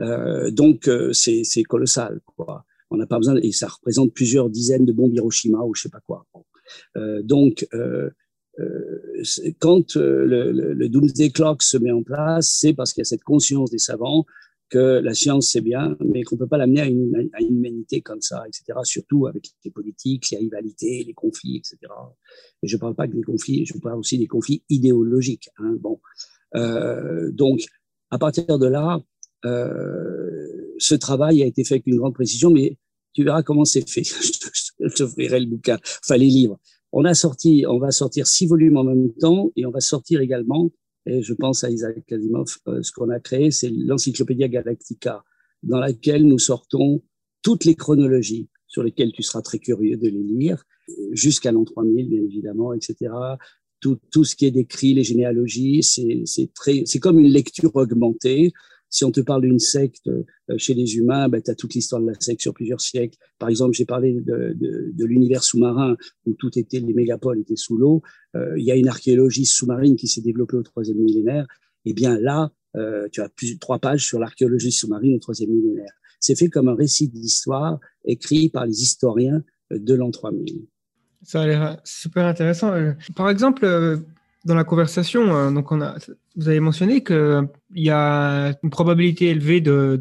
Euh, 0.00 0.50
donc, 0.50 0.88
euh, 0.88 1.12
c'est 1.12 1.62
colossal. 1.64 2.20
Quoi. 2.36 2.64
On 2.90 2.96
n'a 2.96 3.06
pas 3.06 3.18
besoin, 3.18 3.36
et 3.36 3.52
ça 3.52 3.68
représente 3.68 4.14
plusieurs 4.14 4.50
dizaines 4.50 4.84
de 4.84 4.92
bombes 4.92 5.14
Hiroshima 5.14 5.60
ou 5.60 5.74
je 5.74 5.82
sais 5.82 5.88
pas 5.88 6.00
quoi. 6.00 6.26
Euh, 6.96 7.22
donc, 7.22 7.66
quand 9.60 9.94
le, 9.94 10.52
le, 10.52 10.88
Doomsday 10.88 11.30
Clock 11.30 11.62
se 11.62 11.76
met 11.76 11.92
en 11.92 12.02
place, 12.02 12.56
c'est 12.58 12.72
parce 12.72 12.92
qu'il 12.92 13.02
y 13.02 13.02
a 13.02 13.04
cette 13.04 13.22
conscience 13.22 13.70
des 13.70 13.78
savants 13.78 14.24
que 14.68 15.00
la 15.00 15.14
science 15.14 15.50
c'est 15.50 15.62
bien, 15.62 15.96
mais 16.04 16.24
qu'on 16.24 16.36
peut 16.36 16.46
pas 16.46 16.58
l'amener 16.58 16.82
à 16.82 16.86
une, 16.86 17.30
humanité 17.40 18.02
comme 18.02 18.20
ça, 18.20 18.42
etc. 18.46 18.78
Surtout 18.82 19.26
avec 19.26 19.48
les 19.64 19.70
politiques, 19.70 20.30
les 20.30 20.38
rivalités, 20.38 21.04
les 21.06 21.14
conflits, 21.14 21.56
etc. 21.56 21.78
Et 22.62 22.68
je 22.68 22.76
parle 22.76 22.94
pas 22.94 23.06
que 23.06 23.14
des 23.14 23.22
conflits, 23.22 23.64
je 23.64 23.78
parle 23.78 23.98
aussi 23.98 24.18
des 24.18 24.26
conflits 24.26 24.62
idéologiques. 24.68 25.48
Hein, 25.58 25.76
bon, 25.80 26.00
donc 27.32 27.60
à 28.10 28.18
partir 28.18 28.58
de 28.58 28.66
là, 28.66 29.00
euh, 29.44 30.74
ce 30.78 30.94
travail 30.94 31.42
a 31.42 31.46
été 31.46 31.64
fait 31.64 31.74
avec 31.74 31.86
une 31.86 31.96
grande 31.96 32.14
précision, 32.14 32.50
mais 32.50 32.76
tu 33.12 33.24
verras 33.24 33.42
comment 33.42 33.64
c'est 33.64 33.88
fait. 33.88 34.02
je 34.80 34.94
t'offrirai 34.94 35.40
le 35.40 35.46
bouquin, 35.46 35.78
enfin 36.04 36.16
les 36.16 36.26
livres. 36.26 36.58
On 36.92 37.04
a 37.04 37.14
sorti, 37.14 37.64
on 37.68 37.78
va 37.78 37.90
sortir 37.90 38.26
six 38.26 38.46
volumes 38.46 38.76
en 38.76 38.84
même 38.84 39.12
temps, 39.14 39.52
et 39.56 39.66
on 39.66 39.70
va 39.70 39.80
sortir 39.80 40.20
également, 40.20 40.70
et 41.06 41.22
je 41.22 41.34
pense 41.34 41.64
à 41.64 41.70
Isaac 41.70 42.10
Asimov, 42.10 42.56
euh, 42.68 42.82
ce 42.82 42.92
qu'on 42.92 43.10
a 43.10 43.20
créé, 43.20 43.50
c'est 43.50 43.70
l'Encyclopédia 43.70 44.48
Galactica, 44.48 45.24
dans 45.62 45.78
laquelle 45.78 46.26
nous 46.26 46.38
sortons 46.38 47.02
toutes 47.42 47.64
les 47.64 47.74
chronologies 47.74 48.48
sur 48.66 48.82
lesquelles 48.82 49.12
tu 49.12 49.22
seras 49.22 49.42
très 49.42 49.58
curieux 49.58 49.96
de 49.96 50.08
les 50.08 50.22
lire, 50.22 50.64
jusqu'à 51.12 51.52
l'an 51.52 51.64
3000, 51.64 52.08
bien 52.08 52.22
évidemment, 52.22 52.72
etc. 52.72 53.12
Tout, 53.80 53.98
tout 54.10 54.24
ce 54.24 54.36
qui 54.36 54.46
est 54.46 54.50
décrit, 54.50 54.94
les 54.94 55.04
généalogies, 55.04 55.82
c'est 55.82 56.52
très, 56.54 56.82
c'est 56.84 56.98
comme 56.98 57.18
une 57.18 57.30
lecture 57.30 57.74
augmentée 57.76 58.52
si 58.90 59.04
on 59.04 59.10
te 59.10 59.20
parle 59.20 59.42
d'une 59.42 59.58
secte 59.58 60.08
euh, 60.08 60.24
chez 60.56 60.74
les 60.74 60.96
humains, 60.96 61.28
ben, 61.28 61.42
tu 61.42 61.50
as 61.50 61.54
toute 61.54 61.74
l'histoire 61.74 62.00
de 62.00 62.06
la 62.06 62.14
secte 62.18 62.40
sur 62.40 62.54
plusieurs 62.54 62.80
siècles. 62.80 63.18
Par 63.38 63.48
exemple, 63.48 63.74
j'ai 63.74 63.84
parlé 63.84 64.14
de, 64.14 65.04
l'univers 65.04 65.42
sous-marin 65.42 65.96
où 66.26 66.34
tout 66.34 66.58
était, 66.58 66.80
les 66.80 66.94
mégapoles 66.94 67.40
étaient 67.40 67.56
sous 67.56 67.76
l'eau. 67.76 68.02
Euh, 68.34 68.58
il 68.58 68.64
y 68.64 68.70
a 68.70 68.76
une 68.76 68.88
archéologie 68.88 69.46
sous-marine 69.46 69.96
qui 69.96 70.08
s'est 70.08 70.22
développée 70.22 70.56
au 70.56 70.62
troisième 70.62 70.98
millénaire. 70.98 71.46
Eh 71.84 71.92
bien 71.92 72.18
là, 72.18 72.50
euh, 72.76 73.08
tu 73.12 73.20
as 73.20 73.28
plus, 73.28 73.58
trois 73.58 73.78
pages 73.78 74.06
sur 74.06 74.18
l'archéologie 74.18 74.72
sous-marine 74.72 75.14
au 75.14 75.18
troisième 75.18 75.50
millénaire. 75.50 75.92
C'est 76.20 76.36
fait 76.36 76.48
comme 76.48 76.68
un 76.68 76.74
récit 76.74 77.08
d'histoire 77.08 77.78
écrit 78.04 78.48
par 78.48 78.66
les 78.66 78.82
historiens 78.82 79.42
de 79.70 79.94
l'an 79.94 80.10
3000. 80.10 80.66
Ça 81.22 81.42
a 81.42 81.46
l'air 81.46 81.80
super 81.84 82.26
intéressant. 82.26 82.72
Par 83.14 83.28
exemple, 83.28 83.64
dans 84.44 84.54
la 84.54 84.64
conversation, 84.64 85.34
euh, 85.34 85.50
donc 85.50 85.72
on 85.72 85.80
a, 85.80 85.96
vous 86.36 86.48
avez 86.48 86.60
mentionné 86.60 87.02
qu'il 87.02 87.48
y 87.74 87.90
a 87.90 88.56
une 88.62 88.70
probabilité 88.70 89.26
élevée 89.26 89.60
de, 89.60 89.98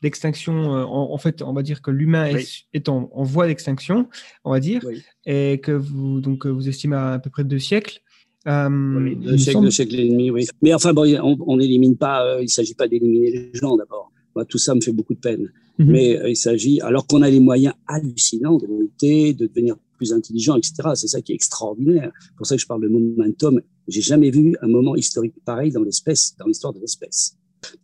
d'extinction. 0.00 0.74
De, 0.74 0.78
euh, 0.78 0.84
en, 0.84 1.18
fait, 1.18 1.42
on 1.42 1.52
va 1.52 1.62
dire 1.62 1.82
que 1.82 1.90
l'humain 1.90 2.30
est, 2.72 2.88
en, 2.88 3.08
voie 3.24 3.46
d'extinction, 3.46 4.08
on 4.44 4.52
va 4.52 4.60
dire, 4.60 4.84
et 5.26 5.60
que 5.62 5.72
vous, 5.72 6.20
donc, 6.20 6.46
vous 6.46 6.68
estimez 6.68 6.96
à, 6.96 7.18
peu 7.18 7.30
près 7.30 7.44
deux 7.44 7.58
siècles. 7.58 8.00
Euh, 8.46 9.14
deux 9.16 9.36
siècles, 9.36 9.62
deux 9.62 9.70
siècles 9.70 9.96
et 9.96 10.08
demi, 10.08 10.30
oui. 10.30 10.46
Mais 10.62 10.72
enfin, 10.72 10.92
bon, 10.92 11.04
on 11.46 11.56
n'élimine 11.56 11.96
pas, 11.96 12.38
il 12.38 12.44
ne 12.44 12.48
s'agit 12.48 12.74
pas 12.74 12.86
d'éliminer 12.86 13.30
les 13.30 13.50
gens 13.54 13.76
d'abord. 13.76 14.12
tout 14.48 14.58
ça 14.58 14.74
me 14.74 14.80
fait 14.80 14.92
beaucoup 14.92 15.14
de 15.14 15.20
peine. 15.20 15.50
Mhm. 15.78 15.90
Mais 15.90 16.20
il 16.26 16.36
s'agit, 16.36 16.80
alors 16.80 17.06
qu'on 17.06 17.22
a 17.22 17.28
les 17.28 17.40
moyens 17.40 17.74
hallucinants 17.88 18.56
de 18.56 18.66
lutter, 18.66 19.34
de 19.34 19.46
devenir 19.46 19.76
plus 19.98 20.14
intelligent, 20.14 20.56
etc. 20.56 20.74
C'est 20.94 21.08
ça 21.08 21.20
qui 21.20 21.32
est 21.32 21.34
extraordinaire. 21.34 22.10
Pour 22.36 22.46
ça 22.46 22.56
que 22.56 22.62
je 22.62 22.66
parle 22.66 22.82
de 22.82 22.88
momentum. 22.88 23.60
J'ai 23.86 24.00
jamais 24.00 24.30
vu 24.30 24.56
un 24.62 24.68
moment 24.68 24.96
historique 24.96 25.34
pareil 25.44 25.70
dans 25.70 25.82
l'espèce, 25.82 26.34
dans 26.38 26.46
l'histoire 26.46 26.72
de 26.72 26.80
l'espèce. 26.80 27.36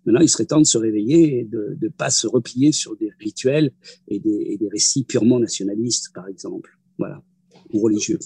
Maintenant, 0.06 0.20
il 0.20 0.28
serait 0.28 0.46
temps 0.46 0.60
de 0.60 0.66
se 0.66 0.78
réveiller 0.78 1.40
et 1.40 1.44
de 1.44 1.76
ne 1.80 1.88
pas 1.88 2.10
se 2.10 2.26
replier 2.26 2.72
sur 2.72 2.96
des 2.96 3.10
rituels 3.18 3.72
et 4.08 4.20
des, 4.20 4.46
et 4.50 4.56
des 4.56 4.68
récits 4.68 5.04
purement 5.04 5.40
nationalistes, 5.40 6.10
par 6.14 6.28
exemple. 6.28 6.78
Voilà. 6.98 7.22
Ou 7.72 7.80
religieux. 7.80 8.18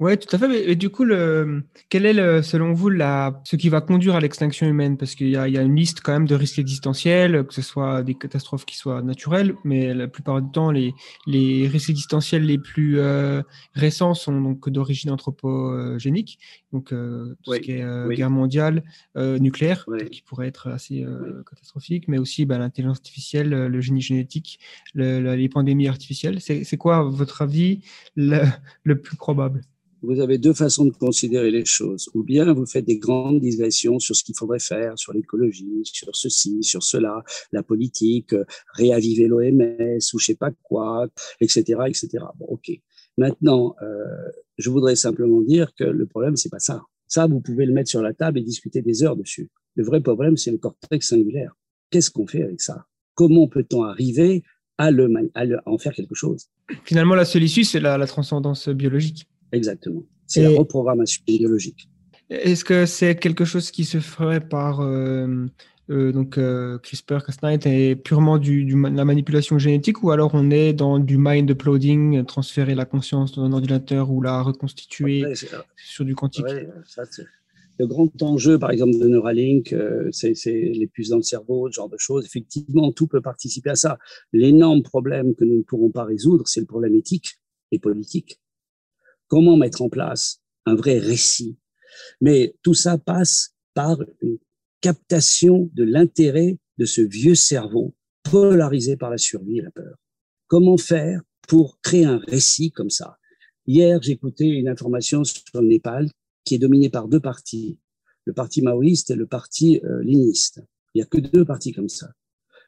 Oui, 0.00 0.18
tout 0.18 0.34
à 0.34 0.38
fait. 0.40 0.48
Mais, 0.48 0.74
du 0.74 0.90
coup, 0.90 1.04
le, 1.04 1.62
quel 1.88 2.04
est, 2.04 2.42
selon 2.42 2.72
vous, 2.72 2.88
la, 2.88 3.40
ce 3.44 3.54
qui 3.54 3.68
va 3.68 3.80
conduire 3.80 4.16
à 4.16 4.20
l'extinction 4.20 4.66
humaine? 4.66 4.96
Parce 4.96 5.14
qu'il 5.14 5.28
y, 5.28 5.32
y, 5.32 5.36
a 5.36 5.62
une 5.62 5.76
liste 5.76 6.00
quand 6.00 6.12
même 6.12 6.26
de 6.26 6.34
risques 6.34 6.58
existentiels, 6.58 7.46
que 7.46 7.54
ce 7.54 7.62
soit 7.62 8.02
des 8.02 8.14
catastrophes 8.16 8.64
qui 8.64 8.76
soient 8.76 9.02
naturelles, 9.02 9.54
mais 9.62 9.94
la 9.94 10.08
plupart 10.08 10.42
du 10.42 10.50
temps, 10.50 10.72
les, 10.72 10.94
les 11.28 11.68
risques 11.68 11.90
existentiels 11.90 12.42
les 12.42 12.58
plus 12.58 12.98
euh, 12.98 13.42
récents 13.74 14.14
sont 14.14 14.40
donc 14.40 14.68
d'origine 14.68 15.12
anthropogénique, 15.12 16.40
donc 16.72 16.92
euh, 16.92 17.36
tout 17.44 17.54
ce 17.54 17.60
qui 17.60 17.72
est 17.72 17.82
euh, 17.82 18.08
guerre 18.08 18.30
mondiale, 18.30 18.82
nucléaire, 19.14 19.86
qui 20.10 20.22
pourrait 20.22 20.48
être 20.48 20.70
assez 20.70 21.06
catastrophique, 21.48 22.08
mais 22.08 22.18
aussi 22.18 22.46
bah, 22.46 22.58
l'intelligence 22.58 22.96
artificielle, 22.96 23.48
le 23.48 23.80
génie 23.80 24.02
génétique, 24.02 24.58
le, 24.92 25.36
les 25.36 25.48
pandémies 25.48 25.86
artificielles. 25.86 26.40
C'est 26.40 26.76
quoi, 26.76 26.96
à 26.96 27.02
votre 27.04 27.42
avis, 27.42 27.82
le, 28.16 28.42
le 28.82 29.00
plus 29.00 29.16
probable? 29.16 29.60
Vous 30.04 30.20
avez 30.20 30.38
deux 30.38 30.52
façons 30.54 30.84
de 30.84 30.92
considérer 30.92 31.50
les 31.50 31.64
choses. 31.64 32.08
Ou 32.14 32.22
bien 32.22 32.52
vous 32.52 32.66
faites 32.66 32.84
des 32.84 32.98
grandes 32.98 33.40
digressions 33.40 33.98
sur 33.98 34.14
ce 34.14 34.22
qu'il 34.22 34.36
faudrait 34.36 34.58
faire, 34.58 34.98
sur 34.98 35.12
l'écologie, 35.12 35.82
sur 35.84 36.14
ceci, 36.14 36.62
sur 36.62 36.82
cela, 36.82 37.22
la 37.52 37.62
politique, 37.62 38.34
réaviver 38.74 39.26
l'OMS 39.26 39.98
ou 40.12 40.18
je 40.18 40.24
sais 40.24 40.34
pas 40.34 40.50
quoi, 40.62 41.08
etc., 41.40 41.62
etc. 41.86 42.08
Bon, 42.38 42.46
ok. 42.48 42.70
Maintenant, 43.16 43.74
euh, 43.82 44.04
je 44.58 44.70
voudrais 44.70 44.96
simplement 44.96 45.40
dire 45.40 45.72
que 45.74 45.84
le 45.84 46.06
problème 46.06 46.36
c'est 46.36 46.50
pas 46.50 46.58
ça. 46.58 46.82
Ça, 47.06 47.26
vous 47.26 47.40
pouvez 47.40 47.66
le 47.66 47.72
mettre 47.72 47.90
sur 47.90 48.02
la 48.02 48.12
table 48.12 48.38
et 48.38 48.42
discuter 48.42 48.82
des 48.82 49.04
heures 49.04 49.16
dessus. 49.16 49.50
Le 49.76 49.84
vrai 49.84 50.00
problème, 50.00 50.36
c'est 50.36 50.50
le 50.50 50.58
cortex 50.58 51.08
singulaire. 51.08 51.54
Qu'est-ce 51.90 52.10
qu'on 52.10 52.26
fait 52.26 52.42
avec 52.42 52.60
ça? 52.60 52.86
Comment 53.14 53.46
peut-on 53.46 53.84
arriver 53.84 54.42
à, 54.78 54.90
en 55.66 55.78
faire 55.78 55.92
quelque 55.92 56.14
chose? 56.14 56.48
Finalement, 56.84 57.14
la 57.14 57.24
seule 57.24 57.44
issue, 57.44 57.62
c'est 57.62 57.78
la 57.78 58.04
transcendance 58.06 58.68
biologique. 58.68 59.28
Exactement. 59.52 60.02
C'est 60.26 60.42
la 60.42 60.50
reprogrammation 60.50 61.22
biologique. 61.26 61.88
Est-ce 62.30 62.64
que 62.64 62.86
c'est 62.86 63.16
quelque 63.16 63.44
chose 63.44 63.70
qui 63.70 63.84
se 63.84 63.98
ferait 63.98 64.40
par 64.40 64.80
euh, 64.80 65.46
euh, 65.90 66.12
donc 66.12 66.38
euh, 66.38 66.78
CRISPR-Cas9 66.78 67.68
et 67.68 67.96
purement 67.96 68.38
du, 68.38 68.64
la 68.64 69.04
manipulation 69.04 69.58
génétique 69.58 70.02
ou 70.02 70.10
alors 70.10 70.30
on 70.34 70.50
est 70.50 70.72
dans 70.72 70.98
du 70.98 71.18
mind 71.18 71.50
uploading, 71.50 72.24
transférer 72.24 72.74
la 72.74 72.86
conscience 72.86 73.32
dans 73.32 73.44
un 73.44 73.52
ordinateur 73.52 74.10
ou 74.10 74.22
la 74.22 74.40
reconstituer 74.42 75.24
sur 75.76 76.04
du 76.04 76.14
quantique? 76.14 76.46
Le 77.76 77.88
grand 77.88 78.22
enjeu, 78.22 78.56
par 78.56 78.70
exemple, 78.70 78.96
de 78.96 79.08
Neuralink, 79.08 79.74
c'est 80.12 80.34
les 80.46 80.86
puces 80.86 81.08
dans 81.08 81.16
le 81.16 81.22
cerveau, 81.22 81.68
ce 81.68 81.74
genre 81.74 81.88
de 81.88 81.96
choses. 81.98 82.24
Effectivement, 82.24 82.92
tout 82.92 83.08
peut 83.08 83.20
participer 83.20 83.70
à 83.70 83.74
ça. 83.74 83.98
L'énorme 84.32 84.84
problème 84.84 85.34
que 85.34 85.44
nous 85.44 85.58
ne 85.58 85.62
pourrons 85.62 85.90
pas 85.90 86.04
résoudre, 86.04 86.46
c'est 86.46 86.60
le 86.60 86.66
problème 86.66 86.94
éthique 86.94 87.40
et 87.72 87.80
politique 87.80 88.38
comment 89.28 89.56
mettre 89.56 89.82
en 89.82 89.88
place 89.88 90.40
un 90.66 90.74
vrai 90.74 90.98
récit? 90.98 91.56
Mais 92.20 92.54
tout 92.62 92.74
ça 92.74 92.98
passe 92.98 93.54
par 93.74 93.98
une 94.20 94.38
captation 94.80 95.70
de 95.74 95.84
l'intérêt 95.84 96.58
de 96.78 96.84
ce 96.84 97.00
vieux 97.00 97.34
cerveau 97.34 97.94
polarisé 98.22 98.96
par 98.96 99.10
la 99.10 99.18
survie 99.18 99.58
et 99.58 99.62
la 99.62 99.70
peur. 99.70 99.96
Comment 100.46 100.76
faire 100.76 101.22
pour 101.48 101.80
créer 101.80 102.04
un 102.04 102.18
récit 102.18 102.70
comme 102.70 102.90
ça? 102.90 103.18
Hier, 103.66 104.00
j'écoutais 104.02 104.48
une 104.48 104.68
information 104.68 105.24
sur 105.24 105.42
le 105.54 105.68
Népal 105.68 106.10
qui 106.44 106.56
est 106.56 106.58
dominé 106.58 106.90
par 106.90 107.08
deux 107.08 107.20
partis, 107.20 107.78
le 108.24 108.32
parti 108.32 108.62
maoïste 108.62 109.10
et 109.10 109.14
le 109.14 109.26
parti 109.26 109.80
euh. 109.84 110.02
Il 110.04 110.98
n'y 110.98 111.02
a 111.02 111.06
que 111.06 111.18
deux 111.18 111.44
partis 111.44 111.72
comme 111.72 111.88
ça. 111.88 112.12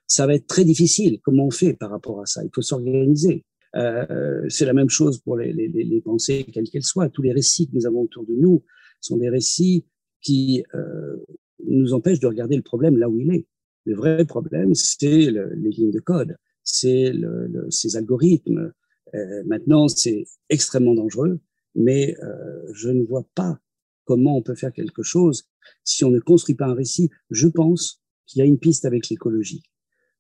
Ça 0.07 0.27
va 0.27 0.35
être 0.35 0.47
très 0.47 0.65
difficile. 0.65 1.21
Comment 1.23 1.47
on 1.47 1.51
fait 1.51 1.75
par 1.75 1.91
rapport 1.91 2.21
à 2.21 2.27
ça? 2.27 2.43
Il 2.45 2.51
faut 2.55 2.63
s'organiser. 2.63 3.45
Euh, 3.75 4.47
c'est 4.49 4.65
la 4.65 4.73
même 4.73 4.89
chose 4.89 5.19
pour 5.19 5.37
les, 5.37 5.53
les, 5.53 5.69
les 5.69 6.01
pensées, 6.01 6.45
quelles 6.53 6.69
qu'elles 6.69 6.85
soient. 6.85 7.09
Tous 7.09 7.23
les 7.23 7.33
récits 7.33 7.69
que 7.69 7.75
nous 7.75 7.87
avons 7.87 8.03
autour 8.03 8.25
de 8.25 8.35
nous 8.35 8.63
sont 9.01 9.17
des 9.17 9.29
récits 9.29 9.85
qui 10.21 10.65
euh, 10.75 11.17
nous 11.67 11.93
empêchent 11.93 12.21
de 12.21 12.27
regarder 12.27 12.57
le 12.57 12.63
problème 12.63 12.97
là 12.97 13.09
où 13.09 13.19
il 13.19 13.33
est. 13.35 13.47
Le 13.85 13.95
vrai 13.95 14.25
problème, 14.25 14.75
c'est 14.75 15.31
le, 15.31 15.53
les 15.55 15.71
lignes 15.71 15.93
de 15.93 16.01
code, 16.01 16.37
c'est 16.63 17.13
le, 17.13 17.67
ces 17.71 17.97
algorithmes, 17.97 18.73
maintenant, 19.47 19.89
c'est 19.89 20.25
extrêmement 20.51 20.95
dangereux, 20.95 21.39
mais 21.75 22.17
je 22.73 22.91
ne 22.91 23.05
vois 23.05 23.25
pas 23.35 23.59
comment 24.05 24.37
on 24.37 24.43
peut 24.43 24.57
faire 24.57 24.73
quelque 24.73 25.03
chose 25.03 25.45
si 25.85 26.05
on 26.05 26.11
ne 26.11 26.19
construit 26.19 26.55
pas 26.55 26.67
un 26.67 26.75
récit. 26.75 27.11
Je 27.31 27.47
pense 27.47 28.03
qu'il 28.27 28.41
y 28.41 28.43
a 28.43 28.45
une 28.45 28.59
piste 28.59 28.85
avec 28.85 29.09
l'écologie. 29.09 29.63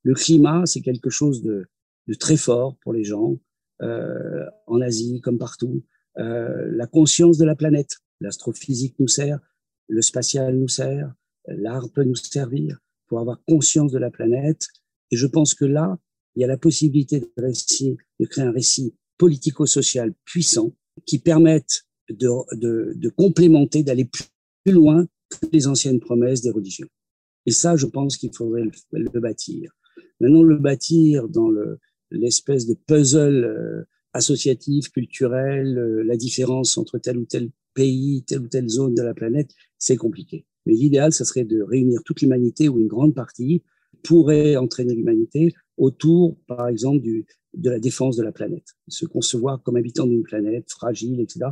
Le 0.03 0.15
climat, 0.15 0.67
c'est 0.67 0.83
quelque 0.83 1.11
chose 1.11 1.43
de, 1.43 1.67
de, 2.07 2.15
très 2.15 2.37
fort 2.37 2.77
pour 2.83 2.93
les 2.93 3.05
gens, 3.05 3.39
euh, 3.83 4.45
en 4.67 4.81
Asie 4.81 5.21
comme 5.21 5.39
partout. 5.39 5.83
Euh, 6.19 6.67
la 6.71 6.87
conscience 6.87 7.39
de 7.39 7.45
la 7.45 7.55
planète, 7.55 7.97
l'astrophysique 8.21 8.95
nous 8.99 9.09
sert, 9.09 9.39
le 9.89 10.03
spatial 10.03 10.57
nous 10.57 10.69
sert, 10.69 11.13
l'art 11.47 11.91
peut 11.91 12.05
nous 12.05 12.17
servir 12.17 12.79
pour 13.07 13.21
avoir 13.21 13.43
conscience 13.47 13.93
de 13.93 13.99
la 13.99 14.11
planète. 14.11 14.67
Et 15.11 15.17
je 15.17 15.27
pense 15.27 15.55
que 15.55 15.65
là, 15.65 15.99
il 16.35 16.41
y 16.41 16.45
a 16.45 16.49
la 16.49 16.57
possibilité 16.57 17.21
de, 17.21 17.27
créer 18.27 18.45
un 18.45 18.53
récit 18.53 18.95
politico-social 19.19 20.13
puissant 20.25 20.75
qui 21.05 21.19
permette 21.19 21.85
de, 22.11 22.29
de, 22.57 22.93
de 22.95 23.09
complémenter, 23.09 23.83
d'aller 23.83 24.09
plus 24.65 24.73
loin 24.73 25.07
que 25.31 25.47
les 25.53 25.67
anciennes 25.67 26.01
promesses 26.01 26.43
des 26.43 26.51
religions. 26.51 26.89
Et 27.47 27.53
ça, 27.53 27.77
je 27.77 27.87
pense 27.87 28.17
qu'il 28.17 28.35
faudrait 28.35 28.65
le, 28.93 29.21
bâtir. 29.21 29.71
Maintenant, 30.21 30.43
le 30.43 30.59
bâtir 30.59 31.29
dans 31.29 31.49
l'espèce 32.11 32.67
de 32.67 32.75
puzzle 32.75 33.45
euh, 33.45 33.85
associatif, 34.13 34.91
culturel, 34.91 35.79
euh, 35.79 36.03
la 36.05 36.17
différence 36.17 36.79
entre 36.79 36.99
tel 36.99 37.19
ou 37.19 37.25
tel 37.25 37.51
pays, 37.75 38.25
telle 38.27 38.41
ou 38.41 38.49
telle 38.49 38.69
zone 38.69 38.95
de 38.95 39.03
la 39.03 39.15
planète, 39.15 39.51
c'est 39.79 39.97
compliqué. 39.97 40.47
Mais 40.65 40.75
l'idéal, 40.75 41.13
ce 41.13 41.25
serait 41.25 41.45
de 41.45 41.63
réunir 41.63 42.01
toute 42.05 42.23
l'humanité 42.23 42.69
ou 42.69 42.81
une 42.81 42.89
grande 42.89 43.15
partie 43.15 43.63
pourrait 44.03 44.57
entraîner 44.57 44.95
l'humanité 44.95 45.55
autour, 45.77 46.39
par 46.47 46.69
exemple, 46.69 47.03
du, 47.03 47.27
de 47.55 47.71
la 47.71 47.79
défense 47.79 48.17
de 48.17 48.23
la 48.23 48.33
planète. 48.33 48.77
Se 48.89 49.07
concevoir 49.07 49.63
comme 49.63 49.77
habitant 49.77 50.07
d'une 50.07 50.23
planète 50.23 50.71
fragile, 50.71 51.21
etc. 51.21 51.51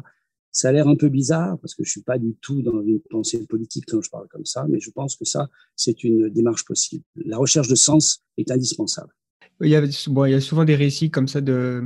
Ça 0.51 0.69
a 0.69 0.73
l'air 0.73 0.87
un 0.87 0.97
peu 0.97 1.09
bizarre 1.09 1.59
parce 1.59 1.75
que 1.75 1.83
je 1.85 1.91
suis 1.91 2.03
pas 2.03 2.19
du 2.19 2.37
tout 2.41 2.63
dans 2.63 2.81
une 2.83 3.01
pensée 3.01 3.45
politique 3.47 3.87
quand 3.89 4.01
je 4.01 4.11
parle 4.11 4.29
comme 4.29 4.45
ça, 4.45 4.67
mais 4.69 4.79
je 4.79 4.91
pense 4.91 5.17
que 5.17 5.25
ça, 5.25 5.49
c'est 5.75 6.05
une 6.05 6.29
démarche 6.29 6.65
possible. 6.65 7.05
La 7.17 7.39
recherche 7.39 7.69
de 7.69 7.75
sens 7.75 8.23
est 8.37 8.51
indispensable. 8.51 9.13
Il 9.61 9.69
y 9.69 9.77
a, 9.77 9.83
bon, 10.09 10.25
il 10.25 10.33
y 10.33 10.35
a 10.35 10.41
souvent 10.41 10.65
des 10.65 10.75
récits 10.75 11.11
comme 11.11 11.29
ça 11.29 11.41
de 11.41 11.85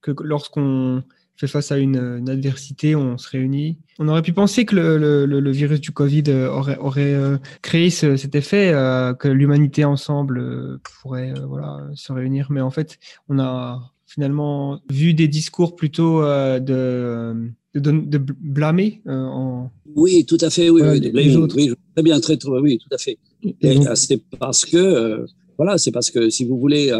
que 0.00 0.12
lorsqu'on 0.20 1.02
fait 1.36 1.46
face 1.46 1.72
à 1.72 1.78
une, 1.78 2.28
adversité, 2.28 2.94
on 2.94 3.18
se 3.18 3.28
réunit. 3.28 3.78
On 3.98 4.08
aurait 4.08 4.22
pu 4.22 4.32
penser 4.32 4.64
que 4.64 4.76
le, 4.76 5.26
le, 5.26 5.40
le 5.40 5.50
virus 5.50 5.80
du 5.80 5.90
Covid 5.90 6.24
euh, 6.28 6.48
aurait, 6.48 6.76
aurait 6.78 7.14
euh, 7.14 7.38
créé 7.62 7.90
ce, 7.90 8.16
cet 8.16 8.34
effet, 8.34 8.72
euh, 8.72 9.14
que 9.14 9.28
l'humanité 9.28 9.84
ensemble 9.84 10.78
pourrait 10.82 11.34
voilà, 11.48 11.80
se 11.94 12.12
réunir, 12.12 12.48
mais 12.50 12.60
en 12.60 12.70
fait, 12.70 12.98
on 13.28 13.38
a 13.40 13.92
finalement 14.06 14.80
vu 14.90 15.14
des 15.14 15.26
discours 15.26 15.74
plutôt 15.74 16.22
de 16.22 17.50
de, 17.74 18.18
blâmer 18.18 19.02
en... 19.06 19.68
Oui, 19.96 20.24
tout 20.26 20.38
à 20.40 20.50
fait, 20.50 20.70
oui, 20.70 20.82
oui, 20.84 21.00
les 21.00 21.36
autres. 21.36 21.56
oui, 21.56 21.72
très 21.94 22.02
bien, 22.02 22.20
très, 22.20 22.36
très, 22.36 22.50
oui, 22.50 22.78
tout 22.78 22.94
à 22.94 22.98
fait. 22.98 23.18
Euh, 23.64 23.94
c'est 23.94 24.22
parce 24.38 24.64
que, 24.64 25.26
voilà, 25.56 25.78
c'est 25.78 25.90
parce 25.90 26.10
que 26.10 26.30
si 26.30 26.44
vous 26.44 26.58
voulez 26.58 26.92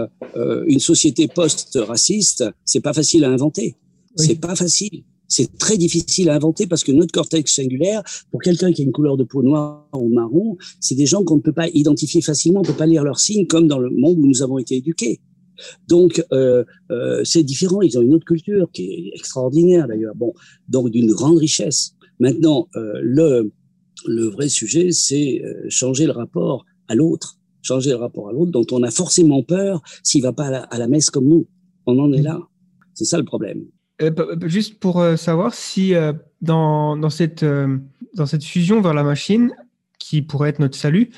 une 0.66 0.80
société 0.80 1.28
post-raciste, 1.28 2.44
c'est 2.64 2.80
pas 2.80 2.92
facile 2.92 3.24
à 3.24 3.30
inventer. 3.30 3.76
C'est 4.16 4.40
pas 4.40 4.55
facile. 4.55 5.05
C'est 5.26 5.59
très 5.59 5.76
difficile 5.76 6.28
à 6.28 6.36
inventer 6.36 6.66
parce 6.66 6.84
que 6.84 6.92
notre 6.92 7.12
cortex 7.12 7.55
singulaire, 7.55 8.02
pour 8.30 8.40
quelqu'un 8.40 8.72
qui 8.72 8.82
a 8.82 8.84
une 8.84 8.92
couleur 8.92 9.16
de 9.16 9.24
peau 9.24 9.42
noire 9.42 9.88
ou 9.94 10.09
marron, 10.09 10.57
c'est 10.80 10.94
des 10.94 11.07
gens 11.07 11.24
qu'on 11.24 11.36
ne 11.36 11.40
peut 11.40 11.52
pas 11.52 11.68
identifier 11.68 12.20
facilement, 12.20 12.61
on 12.61 12.62
ne 12.62 12.68
peut 12.68 12.76
pas 12.76 12.86
lire 12.86 13.02
leurs 13.02 13.18
signes 13.18 13.46
comme 13.46 13.66
dans 13.66 13.78
le 13.78 13.90
monde 13.90 14.18
où 14.18 14.26
nous 14.26 14.42
avons 14.42 14.59
été 14.59 14.76
éduqués. 14.76 15.20
Donc, 15.88 16.22
euh, 16.32 16.64
euh, 16.90 17.22
c'est 17.24 17.42
différent. 17.42 17.82
Ils 17.82 17.98
ont 17.98 18.02
une 18.02 18.14
autre 18.14 18.24
culture 18.24 18.68
qui 18.72 18.84
est 18.84 19.11
extraordinaire 19.16 19.88
d'ailleurs. 19.88 20.14
Bon, 20.14 20.32
donc 20.68 20.90
d'une 20.90 21.12
grande 21.12 21.38
richesse. 21.38 21.94
Maintenant, 22.20 22.68
euh, 22.76 23.00
le, 23.02 23.52
le 24.07 24.26
vrai 24.26 24.48
sujet, 24.48 24.92
c'est 24.92 25.42
euh, 25.44 25.64
changer 25.68 26.07
le 26.07 26.12
rapport 26.12 26.64
à 26.88 26.94
l'autre, 26.94 27.38
changer 27.65 27.91
le 27.91 27.97
rapport 27.97 28.29
à 28.29 28.33
l'autre 28.33 28.53
dont 28.53 28.67
on 28.71 28.83
a 28.85 28.93
forcément 28.93 29.43
peur 29.43 29.83
s'il 30.05 30.23
va 30.23 30.33
pas 30.33 30.47
à 30.47 30.79
la, 30.79 30.87
messe 30.87 31.11
comme 31.11 31.27
nous. 31.27 31.49
On 31.87 31.99
en 31.99 32.12
est 32.12 32.23
là. 32.23 32.39
C'est 32.95 33.05
ça 33.05 33.19
le 33.19 33.25
problème. 33.25 33.65
Euh, 34.01 34.12
juste 34.47 34.79
pour 34.79 35.05
savoir 35.17 35.53
si 35.55 35.95
dans, 36.41 36.97
dans, 36.97 37.11
cette, 37.11 37.45
dans 38.15 38.27
cette 38.27 38.45
fusion 38.45 38.81
vers 38.81 38.95
la 38.95 39.03
machine, 39.03 39.53
qui 39.99 40.23
pourrait 40.23 40.51
être 40.51 40.59
notre 40.59 40.77
salut, 40.77 41.11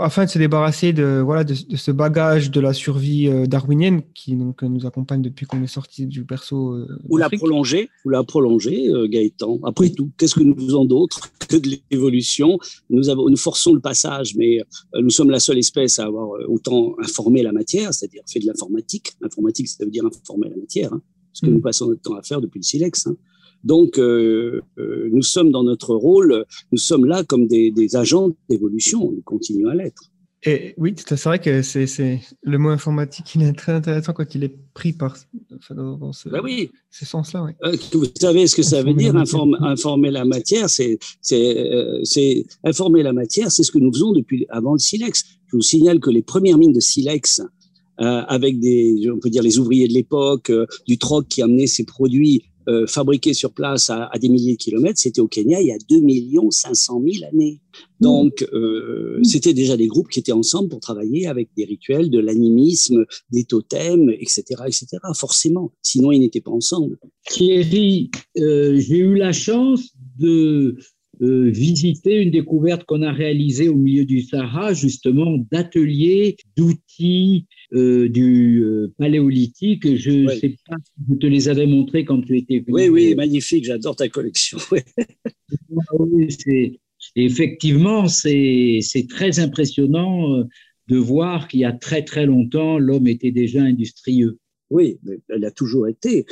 afin 0.00 0.24
de 0.24 0.30
se 0.30 0.38
débarrasser 0.38 0.92
de, 0.92 1.20
voilà, 1.24 1.44
de, 1.44 1.54
ce 1.54 1.90
bagage 1.90 2.50
de 2.50 2.60
la 2.60 2.72
survie 2.72 3.28
euh, 3.28 3.46
darwinienne 3.46 4.02
qui 4.14 4.34
donc, 4.34 4.62
nous 4.62 4.86
accompagne 4.86 5.22
depuis 5.22 5.46
qu'on 5.46 5.62
est 5.62 5.66
sorti 5.66 6.06
du 6.06 6.24
berceau. 6.24 6.74
Euh, 6.74 6.98
ou 7.08 7.16
la 7.16 7.30
prolonger, 7.30 7.88
ou 8.04 8.10
la 8.10 8.22
prolonger, 8.24 8.88
euh, 8.88 9.08
Gaëtan. 9.08 9.58
Après 9.64 9.90
tout, 9.90 10.10
qu'est-ce 10.18 10.34
que 10.34 10.42
nous 10.42 10.56
faisons 10.56 10.84
d'autre 10.84 11.30
que 11.48 11.56
de 11.56 11.70
l'évolution? 11.90 12.58
Nous, 12.90 13.08
avons, 13.08 13.28
nous 13.28 13.36
forçons 13.36 13.74
le 13.74 13.80
passage, 13.80 14.34
mais 14.36 14.60
nous 14.94 15.10
sommes 15.10 15.30
la 15.30 15.40
seule 15.40 15.58
espèce 15.58 15.98
à 15.98 16.04
avoir 16.04 16.28
autant 16.48 16.94
informé 17.02 17.42
la 17.42 17.52
matière, 17.52 17.94
c'est-à-dire 17.94 18.22
fait 18.30 18.40
de 18.40 18.46
l'informatique. 18.46 19.12
L'informatique, 19.20 19.68
ça 19.68 19.84
veut 19.84 19.90
dire 19.90 20.04
informer 20.04 20.48
la 20.50 20.56
matière, 20.56 20.92
hein, 20.92 21.02
ce 21.32 21.46
que 21.46 21.50
mm. 21.50 21.54
nous 21.54 21.60
passons 21.60 21.88
notre 21.88 22.02
temps 22.02 22.14
à 22.14 22.22
faire 22.22 22.40
depuis 22.40 22.58
le 22.58 22.64
silex. 22.64 23.06
Hein. 23.06 23.16
Donc, 23.64 23.98
euh, 23.98 24.62
euh, 24.78 25.08
nous 25.12 25.22
sommes 25.22 25.50
dans 25.50 25.64
notre 25.64 25.94
rôle, 25.94 26.44
nous 26.72 26.78
sommes 26.78 27.04
là 27.04 27.24
comme 27.24 27.46
des, 27.46 27.70
des 27.70 27.96
agents 27.96 28.30
d'évolution, 28.48 29.12
nous 29.12 29.22
continuons 29.22 29.68
à 29.68 29.74
l'être. 29.74 30.10
Et 30.44 30.74
oui, 30.76 30.94
c'est 30.96 31.20
vrai 31.24 31.40
que 31.40 31.62
c'est 31.62 32.20
le 32.42 32.58
mot 32.58 32.68
informatique, 32.68 33.34
il 33.34 33.42
est 33.42 33.52
très 33.54 33.72
intéressant 33.72 34.12
quand 34.12 34.36
il 34.36 34.44
est 34.44 34.54
pris 34.72 34.92
par 34.92 35.16
dans, 35.70 36.12
ce, 36.12 36.28
ben 36.28 36.40
oui. 36.44 36.70
ce 36.90 37.04
sens-là. 37.04 37.48
Euh, 37.64 37.76
vous 37.92 38.04
savez 38.14 38.46
ce 38.46 38.54
que 38.54 38.62
ça 38.62 38.84
veut 38.84 38.94
dire, 38.94 39.16
informer, 39.16 39.56
informer 39.62 40.12
la 40.12 40.24
matière, 40.24 40.70
c'est 40.70 40.98
euh, 41.32 42.02
informer 42.62 43.02
la 43.02 43.12
matière, 43.12 43.50
c'est 43.50 43.64
ce 43.64 43.72
que 43.72 43.78
nous 43.78 43.92
faisons 43.92 44.12
depuis 44.12 44.46
avant 44.48 44.74
le 44.74 44.78
silex. 44.78 45.24
Je 45.48 45.56
vous 45.56 45.62
signale 45.62 45.98
que 45.98 46.10
les 46.10 46.22
premières 46.22 46.56
mines 46.56 46.72
de 46.72 46.80
silex, 46.80 47.40
euh, 48.00 48.22
avec 48.28 48.60
des, 48.60 49.10
on 49.12 49.18
peut 49.18 49.30
dire 49.30 49.42
les 49.42 49.58
ouvriers 49.58 49.88
de 49.88 49.92
l'époque, 49.92 50.52
du 50.86 50.98
troc 50.98 51.26
qui 51.26 51.42
amenait 51.42 51.66
ses 51.66 51.84
produits 51.84 52.44
euh, 52.68 52.86
fabriqués 52.86 53.34
sur 53.34 53.52
place 53.52 53.90
à, 53.90 54.10
des 54.20 54.28
milliers 54.28 54.52
de 54.52 54.58
kilomètres, 54.58 54.98
c'était 54.98 55.20
au 55.20 55.28
Kenya 55.28 55.60
il 55.60 55.68
y 55.68 55.72
a 55.72 55.78
2 55.88 56.00
500 56.50 57.02
000 57.02 57.24
années. 57.32 57.60
Donc, 58.00 58.46
euh, 58.52 59.18
c'était 59.22 59.54
déjà 59.54 59.76
des 59.76 59.86
groupes 59.86 60.08
qui 60.08 60.20
étaient 60.20 60.32
ensemble 60.32 60.68
pour 60.68 60.80
travailler 60.80 61.26
avec 61.26 61.48
des 61.56 61.64
rituels, 61.64 62.10
de 62.10 62.18
l'animisme, 62.18 63.04
des 63.32 63.44
totems, 63.44 64.10
etc., 64.10 64.42
etc. 64.66 64.86
Forcément, 65.14 65.72
sinon 65.82 66.12
ils 66.12 66.20
n'étaient 66.20 66.40
pas 66.40 66.50
ensemble. 66.50 66.98
Thierry, 67.28 68.10
euh, 68.38 68.78
j'ai 68.78 68.98
eu 68.98 69.14
la 69.16 69.32
chance 69.32 69.94
de 70.18 70.76
euh, 71.20 71.50
visiter 71.50 72.16
une 72.16 72.30
découverte 72.30 72.84
qu'on 72.84 73.02
a 73.02 73.10
réalisée 73.10 73.68
au 73.68 73.74
milieu 73.74 74.04
du 74.04 74.22
Sahara, 74.22 74.72
justement, 74.72 75.36
d'ateliers, 75.50 76.36
d'outils 76.56 77.46
euh, 77.72 78.08
du 78.08 78.62
euh, 78.62 78.92
paléolithique. 78.98 79.96
Je 79.96 80.10
ne 80.10 80.28
sais 80.28 80.56
pas 80.66 80.76
si 80.76 81.04
je 81.10 81.14
te 81.16 81.26
les 81.26 81.48
avais 81.48 81.66
montrés 81.66 82.04
quand 82.04 82.20
tu 82.20 82.36
étais 82.38 82.60
venu. 82.60 82.72
Oui, 82.72 82.88
oui, 82.88 83.14
magnifique, 83.14 83.64
j'adore 83.64 83.96
ta 83.96 84.08
collection. 84.08 84.58
oui, 85.98 86.28
effectivement, 87.16 88.08
c'est 88.08 88.80
très 89.08 89.38
impressionnant 89.40 90.44
de 90.88 90.96
voir 90.96 91.48
qu'il 91.48 91.60
y 91.60 91.64
a 91.64 91.72
très 91.72 92.02
très 92.02 92.26
longtemps, 92.26 92.78
l'homme 92.78 93.06
était 93.06 93.30
déjà 93.30 93.62
industrieux. 93.62 94.38
Oui, 94.70 94.98
mais 95.02 95.20
elle 95.28 95.44
a 95.44 95.50
toujours 95.50 95.88
été, 95.88 96.26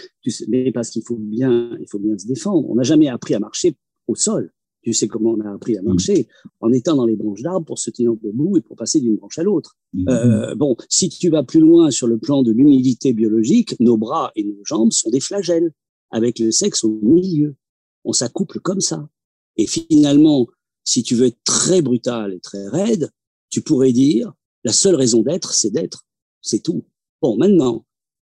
mais 0.49 0.71
parce 0.73 0.91
qu'il 0.91 1.03
faut 1.03 1.17
bien, 1.17 1.77
il 1.81 1.87
faut 1.89 1.99
bien 1.99 2.19
se 2.19 2.27
défendre. 2.27 2.69
On 2.69 2.75
n'a 2.75 2.83
jamais 2.83 3.09
appris 3.09 3.35
à 3.35 3.39
marcher 3.39 3.75
au 4.07 4.15
sol. 4.15 4.53
Tu 4.87 4.93
sais 4.93 5.09
comment 5.09 5.31
on 5.31 5.41
a 5.41 5.53
appris 5.53 5.77
à 5.77 5.83
mm. 5.83 5.85
marcher 5.85 6.29
en 6.61 6.73
étant 6.73 6.95
dans 6.95 7.07
les 7.07 7.17
branches 7.17 7.43
d'arbres 7.43 7.67
pour 7.67 7.81
se 7.81 7.91
tenir 7.91 8.13
debout 8.23 8.57
et 8.57 8.61
pour 8.61 8.77
passer 8.77 9.01
d'une 9.01 9.17
branche 9.17 9.37
à 9.37 9.43
l'autre. 9.43 9.77
Mm. 9.93 10.09
Euh, 10.09 10.55
bon, 10.55 10.77
si 10.89 11.09
tu 11.09 11.29
vas 11.29 11.43
plus 11.43 11.59
loin 11.59 11.91
sur 11.91 12.07
le 12.07 12.19
plan 12.19 12.45
de 12.45 12.53
l'humidité 12.53 13.13
biologique, 13.13 13.75
nos 13.81 13.97
bras 13.97 14.31
et 14.37 14.45
nos 14.45 14.65
jambes 14.65 14.93
sont 14.93 15.11
des 15.11 15.19
flagelles 15.19 15.73
avec 16.13 16.39
le 16.39 16.53
sexe 16.53 16.85
au 16.85 17.01
milieu. 17.03 17.57
On 18.05 18.13
s'accouple 18.13 18.61
comme 18.61 18.81
ça. 18.81 19.09
Et 19.57 19.67
finalement, 19.67 20.47
si 20.85 21.03
tu 21.03 21.17
veux 21.17 21.27
être 21.27 21.43
très 21.43 21.83
brutal 21.83 22.33
et 22.33 22.39
très 22.39 22.69
raide, 22.69 23.11
tu 23.51 23.63
pourrais 23.63 23.93
dire 23.93 24.35
la 24.63 24.73
seule 24.73 24.95
raison 24.95 25.23
d'être, 25.23 25.53
c'est 25.53 25.71
d'être. 25.71 26.07
C'est 26.43 26.63
tout. 26.63 26.85
Bon, 27.21 27.37
maintenant, 27.37 27.85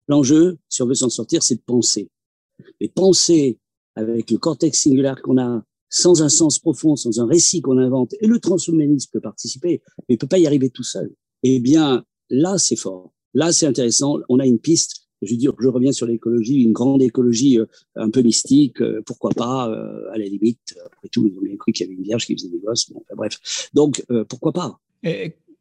l'enjeu, 0.09 0.59
si 0.69 0.83
on 0.83 0.87
veut 0.87 0.95
s'en 0.95 1.09
sortir, 1.09 1.45
c'est 1.45 1.55
de 1.55 1.63
penser. 1.65 2.11
Mais 2.81 2.89
penser 2.89 3.61
avec 3.95 4.33
le 4.33 4.39
cortex 4.39 4.77
singulaire 4.81 5.23
qu'on 5.23 5.39
a, 5.39 5.63
sans 5.91 6.23
un 6.23 6.29
sens 6.29 6.59
profond, 6.59 6.97
sans 6.97 7.21
un 7.21 7.27
récit 7.27 7.61
qu'on 7.61 7.79
invente, 7.79 8.15
et 8.21 8.27
le 8.27 8.39
transhumanisme 8.39 9.11
peut 9.13 9.21
participer, 9.21 9.83
mais 10.09 10.15
il 10.15 10.19
peut 10.19 10.27
pas 10.27 10.39
y 10.39 10.47
arriver 10.47 10.71
tout 10.71 10.83
seul. 10.83 11.15
Eh 11.43 11.61
bien, 11.61 12.05
là, 12.31 12.59
c'est 12.59 12.77
fort. 12.77 13.13
Là, 13.35 13.53
c'est 13.53 13.67
intéressant. 13.67 14.19
On 14.29 14.39
a 14.39 14.47
une 14.47 14.59
piste. 14.59 15.09
Je 15.23 15.33
veux 15.33 15.37
dire, 15.37 15.53
je 15.59 15.69
reviens 15.69 15.93
sur 15.93 16.07
l'écologie, 16.07 16.63
une 16.63 16.73
grande 16.73 17.03
écologie 17.03 17.59
euh, 17.59 17.67
un 17.97 18.11
peu 18.11 18.23
mystique, 18.23 18.81
euh, 18.81 19.03
pourquoi 19.05 19.31
pas, 19.31 19.69
euh, 19.69 20.13
à 20.13 20.19
la 20.19 20.25
limite. 20.25 20.77
Après 20.87 21.09
tout, 21.09 21.27
ils 21.27 21.37
ont 21.37 21.43
bien 21.43 21.57
cru 21.57 21.73
qu'il 21.73 21.87
y 21.87 21.89
avait 21.89 21.97
une 21.97 22.05
vierge 22.05 22.27
qui 22.27 22.35
faisait 22.35 22.49
des 22.49 22.61
gosses. 22.61 22.91
Bon, 22.91 23.03
bref. 23.17 23.71
Donc, 23.75 24.05
pourquoi 24.29 24.53
pas? 24.53 24.81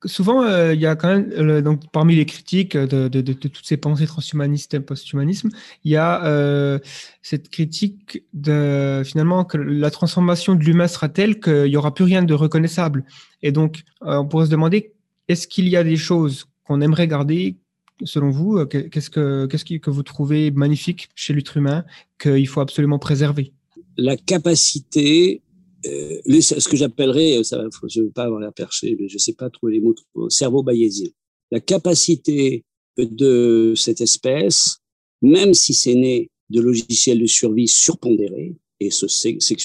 Souvent, 0.05 0.43
euh, 0.43 0.73
il 0.73 0.79
y 0.79 0.85
a 0.85 0.95
quand 0.95 1.07
même, 1.07 1.61
donc, 1.61 1.81
parmi 1.91 2.15
les 2.15 2.25
critiques 2.25 2.77
de, 2.77 3.07
toutes 3.33 3.65
ces 3.65 3.77
pensées 3.77 4.05
transhumanistes 4.05 4.73
et 4.73 4.79
post-humanisme, 4.79 5.49
il 5.83 5.91
y 5.91 5.95
a 5.95 6.23
euh, 6.25 6.79
cette 7.21 7.49
critique 7.49 8.23
de 8.33 9.01
finalement 9.05 9.43
que 9.45 9.57
la 9.57 9.89
transformation 9.89 10.55
de 10.55 10.63
l'humain 10.63 10.87
sera 10.87 11.09
telle 11.09 11.39
qu'il 11.39 11.63
n'y 11.63 11.77
aura 11.77 11.93
plus 11.93 12.05
rien 12.05 12.23
de 12.23 12.33
reconnaissable. 12.33 13.05
Et 13.41 13.51
donc, 13.51 13.83
euh, 14.03 14.17
on 14.17 14.25
pourrait 14.25 14.45
se 14.45 14.51
demander, 14.51 14.93
est-ce 15.27 15.47
qu'il 15.47 15.67
y 15.67 15.75
a 15.75 15.83
des 15.83 15.97
choses 15.97 16.45
qu'on 16.63 16.81
aimerait 16.81 17.07
garder 17.07 17.57
selon 18.03 18.29
vous 18.29 18.63
Qu'est-ce 18.65 19.09
que, 19.09 19.47
qu'est-ce 19.47 19.65
que 19.65 19.89
vous 19.89 20.03
trouvez 20.03 20.51
magnifique 20.51 21.09
chez 21.15 21.33
l'être 21.33 21.57
humain 21.57 21.83
qu'il 22.19 22.47
faut 22.47 22.61
absolument 22.61 22.99
préserver? 22.99 23.53
La 23.97 24.15
capacité 24.15 25.41
euh, 25.85 26.41
ce 26.41 26.67
que 26.67 26.77
j'appellerais, 26.77 27.37
euh, 27.37 27.69
je 27.87 27.99
ne 27.99 28.05
veux 28.05 28.11
pas 28.11 28.23
avoir 28.23 28.39
la 28.39 28.51
perché, 28.51 28.95
mais 28.99 29.07
je 29.07 29.15
ne 29.15 29.19
sais 29.19 29.33
pas 29.33 29.49
trouver 29.49 29.73
les 29.73 29.79
mots, 29.79 29.95
cerveau 30.29 30.63
bayésien. 30.63 31.09
La 31.51 31.59
capacité 31.59 32.65
de 32.97 33.73
cette 33.75 34.01
espèce, 34.01 34.77
même 35.21 35.53
si 35.53 35.73
c'est 35.73 35.95
né 35.95 36.29
de 36.49 36.61
logiciels 36.61 37.19
de 37.19 37.27
survie 37.27 37.67
surpondérés, 37.67 38.55
et 38.79 38.91
ce 38.91 39.05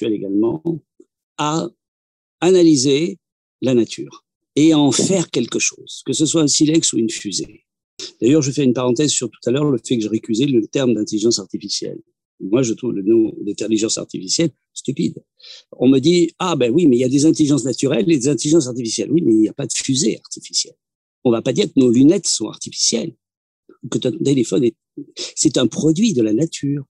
également, 0.04 0.62
à 1.38 1.68
analyser 2.40 3.18
la 3.60 3.74
nature 3.74 4.24
et 4.56 4.72
à 4.72 4.78
en 4.78 4.92
faire 4.92 5.30
quelque 5.30 5.58
chose, 5.58 6.02
que 6.04 6.12
ce 6.12 6.26
soit 6.26 6.42
un 6.42 6.48
silex 6.48 6.92
ou 6.92 6.98
une 6.98 7.10
fusée. 7.10 7.64
D'ailleurs, 8.20 8.42
je 8.42 8.50
fais 8.50 8.64
une 8.64 8.72
parenthèse 8.72 9.10
sur 9.10 9.30
tout 9.30 9.40
à 9.46 9.50
l'heure 9.50 9.70
le 9.70 9.78
fait 9.78 9.96
que 9.96 10.02
j'ai 10.02 10.08
récusé 10.08 10.46
le 10.46 10.66
terme 10.66 10.94
d'intelligence 10.94 11.38
artificielle. 11.38 12.00
Moi, 12.42 12.62
je 12.62 12.74
trouve 12.74 12.92
le 12.92 13.02
nom 13.02 13.32
d'intelligence 13.40 13.98
artificielle 13.98 14.50
stupide. 14.74 15.22
On 15.72 15.88
me 15.88 16.00
dit, 16.00 16.32
ah 16.38 16.56
ben 16.56 16.72
oui, 16.72 16.86
mais 16.86 16.96
il 16.96 17.00
y 17.00 17.04
a 17.04 17.08
des 17.08 17.24
intelligences 17.24 17.64
naturelles 17.64 18.10
et 18.10 18.18
des 18.18 18.28
intelligences 18.28 18.66
artificielles. 18.66 19.10
Oui, 19.12 19.22
mais 19.24 19.32
il 19.32 19.38
n'y 19.38 19.48
a 19.48 19.52
pas 19.52 19.66
de 19.66 19.72
fusée 19.72 20.18
artificielle. 20.18 20.74
On 21.24 21.30
va 21.30 21.40
pas 21.40 21.52
dire 21.52 21.66
que 21.66 21.78
nos 21.78 21.90
lunettes 21.90 22.26
sont 22.26 22.48
artificielles 22.48 23.14
que 23.90 23.98
ton 23.98 24.12
téléphone 24.12 24.64
est... 24.64 24.74
C'est 25.16 25.56
un 25.56 25.66
produit 25.66 26.14
de 26.14 26.22
la 26.22 26.32
nature. 26.32 26.84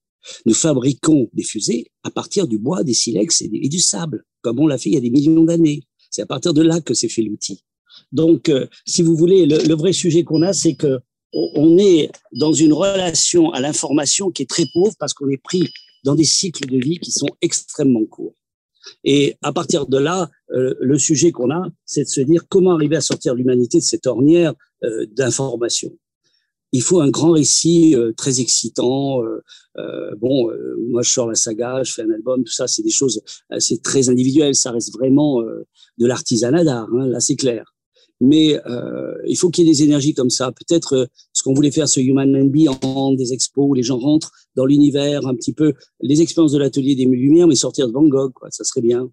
Nous 0.46 0.54
fabriquons 0.54 1.28
des 1.32 1.42
fusées 1.42 1.90
à 2.02 2.10
partir 2.10 2.46
du 2.46 2.58
bois, 2.58 2.82
des 2.84 2.94
silex 2.94 3.42
et, 3.42 3.48
du 3.48 3.78
sable, 3.78 4.24
comme 4.40 4.58
on 4.58 4.66
l'a 4.66 4.78
fait 4.78 4.90
il 4.90 4.94
y 4.94 4.98
a 4.98 5.00
des 5.00 5.10
millions 5.10 5.44
d'années. 5.44 5.82
C'est 6.10 6.22
à 6.22 6.26
partir 6.26 6.54
de 6.54 6.62
là 6.62 6.80
que 6.80 6.94
s'est 6.94 7.08
fait 7.08 7.22
l'outil. 7.22 7.64
Donc, 8.10 8.48
euh, 8.48 8.66
si 8.86 9.02
vous 9.02 9.16
voulez, 9.16 9.46
le, 9.46 9.58
le 9.66 9.74
vrai 9.74 9.92
sujet 9.92 10.24
qu'on 10.24 10.42
a, 10.42 10.52
c'est 10.52 10.74
que 10.74 11.00
on 11.32 11.78
est 11.78 12.10
dans 12.32 12.52
une 12.52 12.72
relation 12.72 13.50
à 13.50 13.60
l'information 13.60 14.30
qui 14.30 14.42
est 14.42 14.50
très 14.50 14.66
pauvre 14.72 14.94
parce 14.98 15.14
qu'on 15.14 15.28
est 15.28 15.42
pris 15.42 15.68
dans 16.04 16.14
des 16.14 16.24
cycles 16.24 16.66
de 16.66 16.78
vie 16.78 16.98
qui 16.98 17.12
sont 17.12 17.28
extrêmement 17.40 18.04
courts. 18.04 18.34
Et 19.04 19.36
à 19.42 19.52
partir 19.52 19.86
de 19.86 19.98
là, 19.98 20.28
euh, 20.52 20.74
le 20.80 20.98
sujet 20.98 21.30
qu'on 21.30 21.50
a, 21.50 21.68
c'est 21.84 22.04
de 22.04 22.09
se 22.09 22.20
dire 22.20 22.42
comment 22.48 22.72
arriver 22.72 22.96
à 22.96 23.00
sortir 23.00 23.34
l'humanité 23.34 23.78
de 23.78 23.84
cette 23.84 24.06
ornière 24.06 24.54
euh, 24.84 25.06
d'information. 25.12 25.92
Il 26.72 26.82
faut 26.82 27.00
un 27.00 27.10
grand 27.10 27.32
récit 27.32 27.94
euh, 27.94 28.12
très 28.12 28.40
excitant. 28.40 29.20
bon, 30.18 30.50
moi 30.90 31.02
je 31.02 31.10
sors 31.10 31.28
la 31.28 31.34
saga, 31.34 31.82
je 31.82 31.92
fais 31.92 32.02
un 32.02 32.10
album, 32.10 32.44
tout 32.44 32.52
ça, 32.52 32.66
c'est 32.66 32.82
des 32.82 32.90
choses, 32.90 33.22
c'est 33.59 33.82
très 33.82 34.09
individuel. 34.09 34.54
Ça 34.54 34.70
reste 34.70 34.92
vraiment 34.92 35.40
de 35.42 36.06
l'artisanat 36.06 36.64
d'art, 36.64 36.88
hein, 36.92 37.06
là 37.06 37.20
c'est 37.20 37.36
clair 37.36 37.71
mais 38.22 38.56
euh, 38.66 39.14
il 39.26 39.36
faut 39.36 39.50
qu'il 39.50 39.66
y 39.66 39.68
ait 39.68 39.72
des 39.72 39.82
énergies 39.82 40.14
comme 40.14 40.30
ça. 40.30 40.52
Peut-être 40.52 40.92
euh, 40.94 41.06
ce 41.32 41.42
qu'on 41.42 41.54
voulait 41.54 41.72
faire 41.72 41.88
ce 41.88 41.98
Human 41.98 42.34
and 42.36 42.52
en 42.82 43.14
des 43.14 43.32
expos 43.32 43.66
où 43.68 43.74
les 43.74 43.82
gens 43.82 43.98
rentrent 43.98 44.30
dans 44.54 44.64
l'univers 44.64 45.26
un 45.26 45.34
petit 45.34 45.52
peu, 45.52 45.74
les 46.00 46.22
expériences 46.22 46.52
de 46.52 46.58
l'atelier 46.58 46.94
des 46.94 47.04
Lumières, 47.04 47.48
mais 47.48 47.56
sortir 47.56 47.88
de 47.88 47.92
Van 47.92 48.06
Gogh, 48.06 48.32
quoi, 48.32 48.48
ça 48.52 48.62
serait 48.62 48.80
bien. 48.80 49.10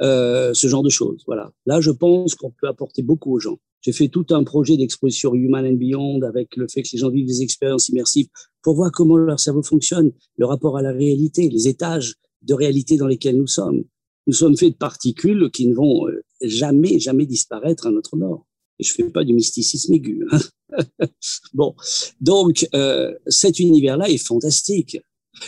Euh, 0.00 0.54
ce 0.54 0.68
genre 0.68 0.84
de 0.84 0.88
choses, 0.88 1.22
voilà. 1.26 1.50
Là, 1.66 1.80
je 1.80 1.90
pense 1.90 2.36
qu'on 2.36 2.50
peut 2.50 2.68
apporter 2.68 3.02
beaucoup 3.02 3.34
aux 3.34 3.40
gens. 3.40 3.58
J'ai 3.80 3.92
fait 3.92 4.08
tout 4.08 4.26
un 4.30 4.44
projet 4.44 4.76
d'exposition 4.76 5.34
Human 5.34 5.66
and 5.66 5.74
Beyond 5.74 6.22
avec 6.22 6.56
le 6.56 6.68
fait 6.68 6.82
que 6.82 6.88
les 6.92 6.98
gens 6.98 7.10
vivent 7.10 7.26
des 7.26 7.42
expériences 7.42 7.88
immersives 7.88 8.28
pour 8.62 8.76
voir 8.76 8.92
comment 8.92 9.16
leur 9.16 9.40
cerveau 9.40 9.62
fonctionne, 9.62 10.12
le 10.36 10.46
rapport 10.46 10.78
à 10.78 10.82
la 10.82 10.92
réalité, 10.92 11.48
les 11.48 11.66
étages 11.66 12.14
de 12.42 12.54
réalité 12.54 12.96
dans 12.96 13.08
lesquels 13.08 13.36
nous 13.36 13.48
sommes. 13.48 13.82
Nous 14.26 14.32
sommes 14.32 14.56
faits 14.56 14.72
de 14.72 14.78
particules 14.78 15.50
qui 15.50 15.66
ne 15.66 15.74
vont 15.74 16.08
euh, 16.08 16.22
jamais, 16.48 16.98
jamais 16.98 17.26
disparaître 17.26 17.86
à 17.86 17.90
notre 17.90 18.16
mort. 18.16 18.46
Et 18.78 18.84
je 18.84 18.92
fais 18.92 19.08
pas 19.10 19.24
du 19.24 19.34
mysticisme 19.34 19.94
aigu. 19.94 20.26
Hein. 20.30 20.38
bon, 21.54 21.74
donc 22.20 22.66
euh, 22.74 23.14
cet 23.26 23.58
univers-là 23.58 24.08
est 24.08 24.18
fantastique. 24.18 24.98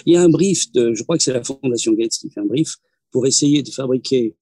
Il 0.04 0.12
y 0.12 0.16
a 0.16 0.22
un 0.22 0.28
brief 0.28 0.70
de, 0.72 0.94
je 0.94 1.02
crois 1.02 1.16
que 1.16 1.22
c'est 1.22 1.32
la 1.32 1.42
Fondation 1.42 1.92
Gates 1.92 2.12
qui 2.12 2.30
fait 2.30 2.40
un 2.40 2.46
brief 2.46 2.76
pour 3.10 3.26
essayer 3.26 3.62
de 3.62 3.70
fabriquer, 3.70 4.36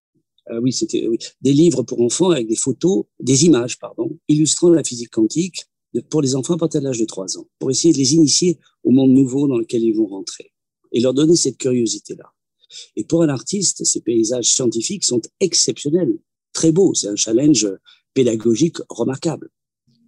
euh, 0.51 0.61
oui, 0.61 0.73
c'était 0.73 1.07
oui, 1.07 1.19
des 1.41 1.53
livres 1.53 1.83
pour 1.83 2.01
enfants 2.01 2.31
avec 2.31 2.49
des 2.49 2.57
photos, 2.57 3.05
des 3.21 3.45
images, 3.45 3.79
pardon, 3.79 4.19
illustrant 4.29 4.71
la 4.71 4.85
physique 4.85 5.11
quantique 5.11 5.65
pour 6.11 6.23
les 6.23 6.35
enfants 6.35 6.55
à 6.55 6.59
partir 6.59 6.81
de 6.81 6.87
l'âge 6.87 6.99
de 6.99 7.05
3 7.05 7.39
ans, 7.39 7.47
pour 7.59 7.71
essayer 7.71 7.93
de 7.93 7.99
les 7.99 8.15
initier 8.15 8.59
au 8.83 8.91
monde 8.91 9.11
nouveau 9.11 9.47
dans 9.47 9.59
lequel 9.59 9.83
ils 9.83 9.95
vont 9.95 10.07
rentrer 10.07 10.53
et 10.93 11.01
leur 11.01 11.15
donner 11.15 11.37
cette 11.37 11.59
curiosité-là. 11.59 12.33
Et 12.97 13.05
pour 13.05 13.23
un 13.23 13.29
artiste, 13.29 13.85
ces 13.85 14.01
paysages 14.01 14.47
scientifiques 14.47 15.05
sont 15.05 15.21
exceptionnels, 15.41 16.19
très 16.55 16.73
beaux. 16.73 16.95
C'est 16.95 17.09
un 17.09 17.17
challenge 17.17 17.69
pédagogique 18.15 18.79
remarquable, 18.89 19.51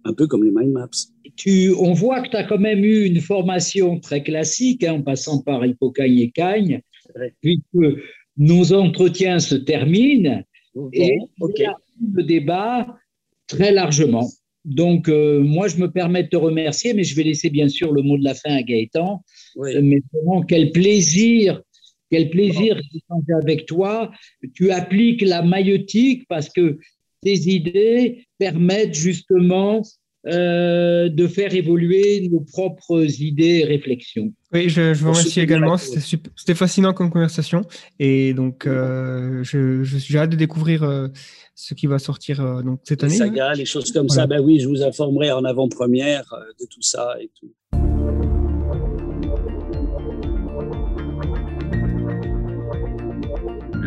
un 0.05 0.13
peu 0.13 0.25
comme 0.25 0.43
les 0.43 0.51
mind 0.51 0.71
maps. 0.71 0.89
Tu, 1.35 1.71
on 1.77 1.93
voit 1.93 2.21
que 2.21 2.29
tu 2.29 2.37
as 2.37 2.43
quand 2.45 2.57
même 2.57 2.83
eu 2.83 3.05
une 3.05 3.21
formation 3.21 3.99
très 3.99 4.23
classique, 4.23 4.83
hein, 4.83 4.93
en 4.93 5.01
passant 5.03 5.41
par 5.43 5.63
Hippocagne 5.63 6.17
et 6.17 6.31
Cagne, 6.31 6.81
puisque 7.41 8.01
nos 8.37 8.73
entretiens 8.73 9.39
se 9.39 9.55
terminent 9.55 10.41
et 10.93 11.17
le 12.13 12.23
débat 12.23 12.87
très 13.47 13.71
largement. 13.71 14.27
Donc, 14.65 15.07
euh, 15.07 15.39
moi, 15.39 15.69
je 15.69 15.77
me 15.77 15.89
permets 15.89 16.23
de 16.23 16.29
te 16.29 16.35
remercier, 16.35 16.93
mais 16.93 17.05
je 17.05 17.15
vais 17.15 17.23
laisser 17.23 17.49
bien 17.49 17.69
sûr 17.69 17.93
le 17.93 18.01
mot 18.01 18.17
de 18.17 18.23
la 18.23 18.33
fin 18.33 18.53
à 18.53 18.61
Gaëtan. 18.61 19.23
Mais 19.55 20.01
vraiment, 20.13 20.41
quel 20.41 20.71
plaisir 20.73 21.61
quel 22.09 22.29
plaisir 22.29 22.75
d'échanger 22.75 23.33
avec 23.41 23.65
toi. 23.65 24.11
Tu 24.53 24.71
appliques 24.71 25.21
la 25.21 25.41
maïotique 25.41 26.25
parce 26.27 26.49
que 26.49 26.79
tes 27.21 27.49
idées 27.49 28.27
permettent 28.37 28.93
justement 28.93 29.81
euh, 30.25 31.07
de 31.07 31.25
faire 31.25 31.53
évoluer 31.55 32.27
nos 32.29 32.41
propres 32.41 33.21
idées 33.21 33.61
et 33.61 33.65
réflexions. 33.65 34.33
Oui, 34.51 34.67
je, 34.67 34.93
vous 34.93 35.11
remercie 35.11 35.39
également. 35.39 35.77
C'était 35.77 36.55
fascinant 36.55 36.93
comme 36.93 37.09
conversation. 37.09 37.61
Et 37.97 38.33
donc, 38.33 38.67
euh, 38.67 39.41
je, 39.43 39.83
j'ai 39.83 40.17
hâte 40.17 40.31
de 40.31 40.35
découvrir 40.35 40.83
euh, 40.83 41.07
ce 41.55 41.75
qui 41.75 41.87
va 41.87 41.97
sortir 41.97 42.43
donc, 42.63 42.81
cette 42.83 43.03
année. 43.05 43.13
Les 43.13 43.19
sagas, 43.19 43.53
les 43.53 43.65
choses 43.65 43.91
comme 43.93 44.09
ça. 44.09 44.27
Ben 44.27 44.41
oui, 44.41 44.59
je 44.59 44.67
vous 44.67 44.83
informerai 44.83 45.31
en 45.31 45.45
avant-première 45.45 46.25
de 46.59 46.65
tout 46.65 46.81
ça 46.81 47.15
et 47.21 47.29
tout. 47.39 47.53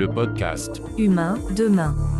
Le 0.00 0.08
podcast 0.08 0.80
Humain 0.96 1.34
demain. 1.54 2.19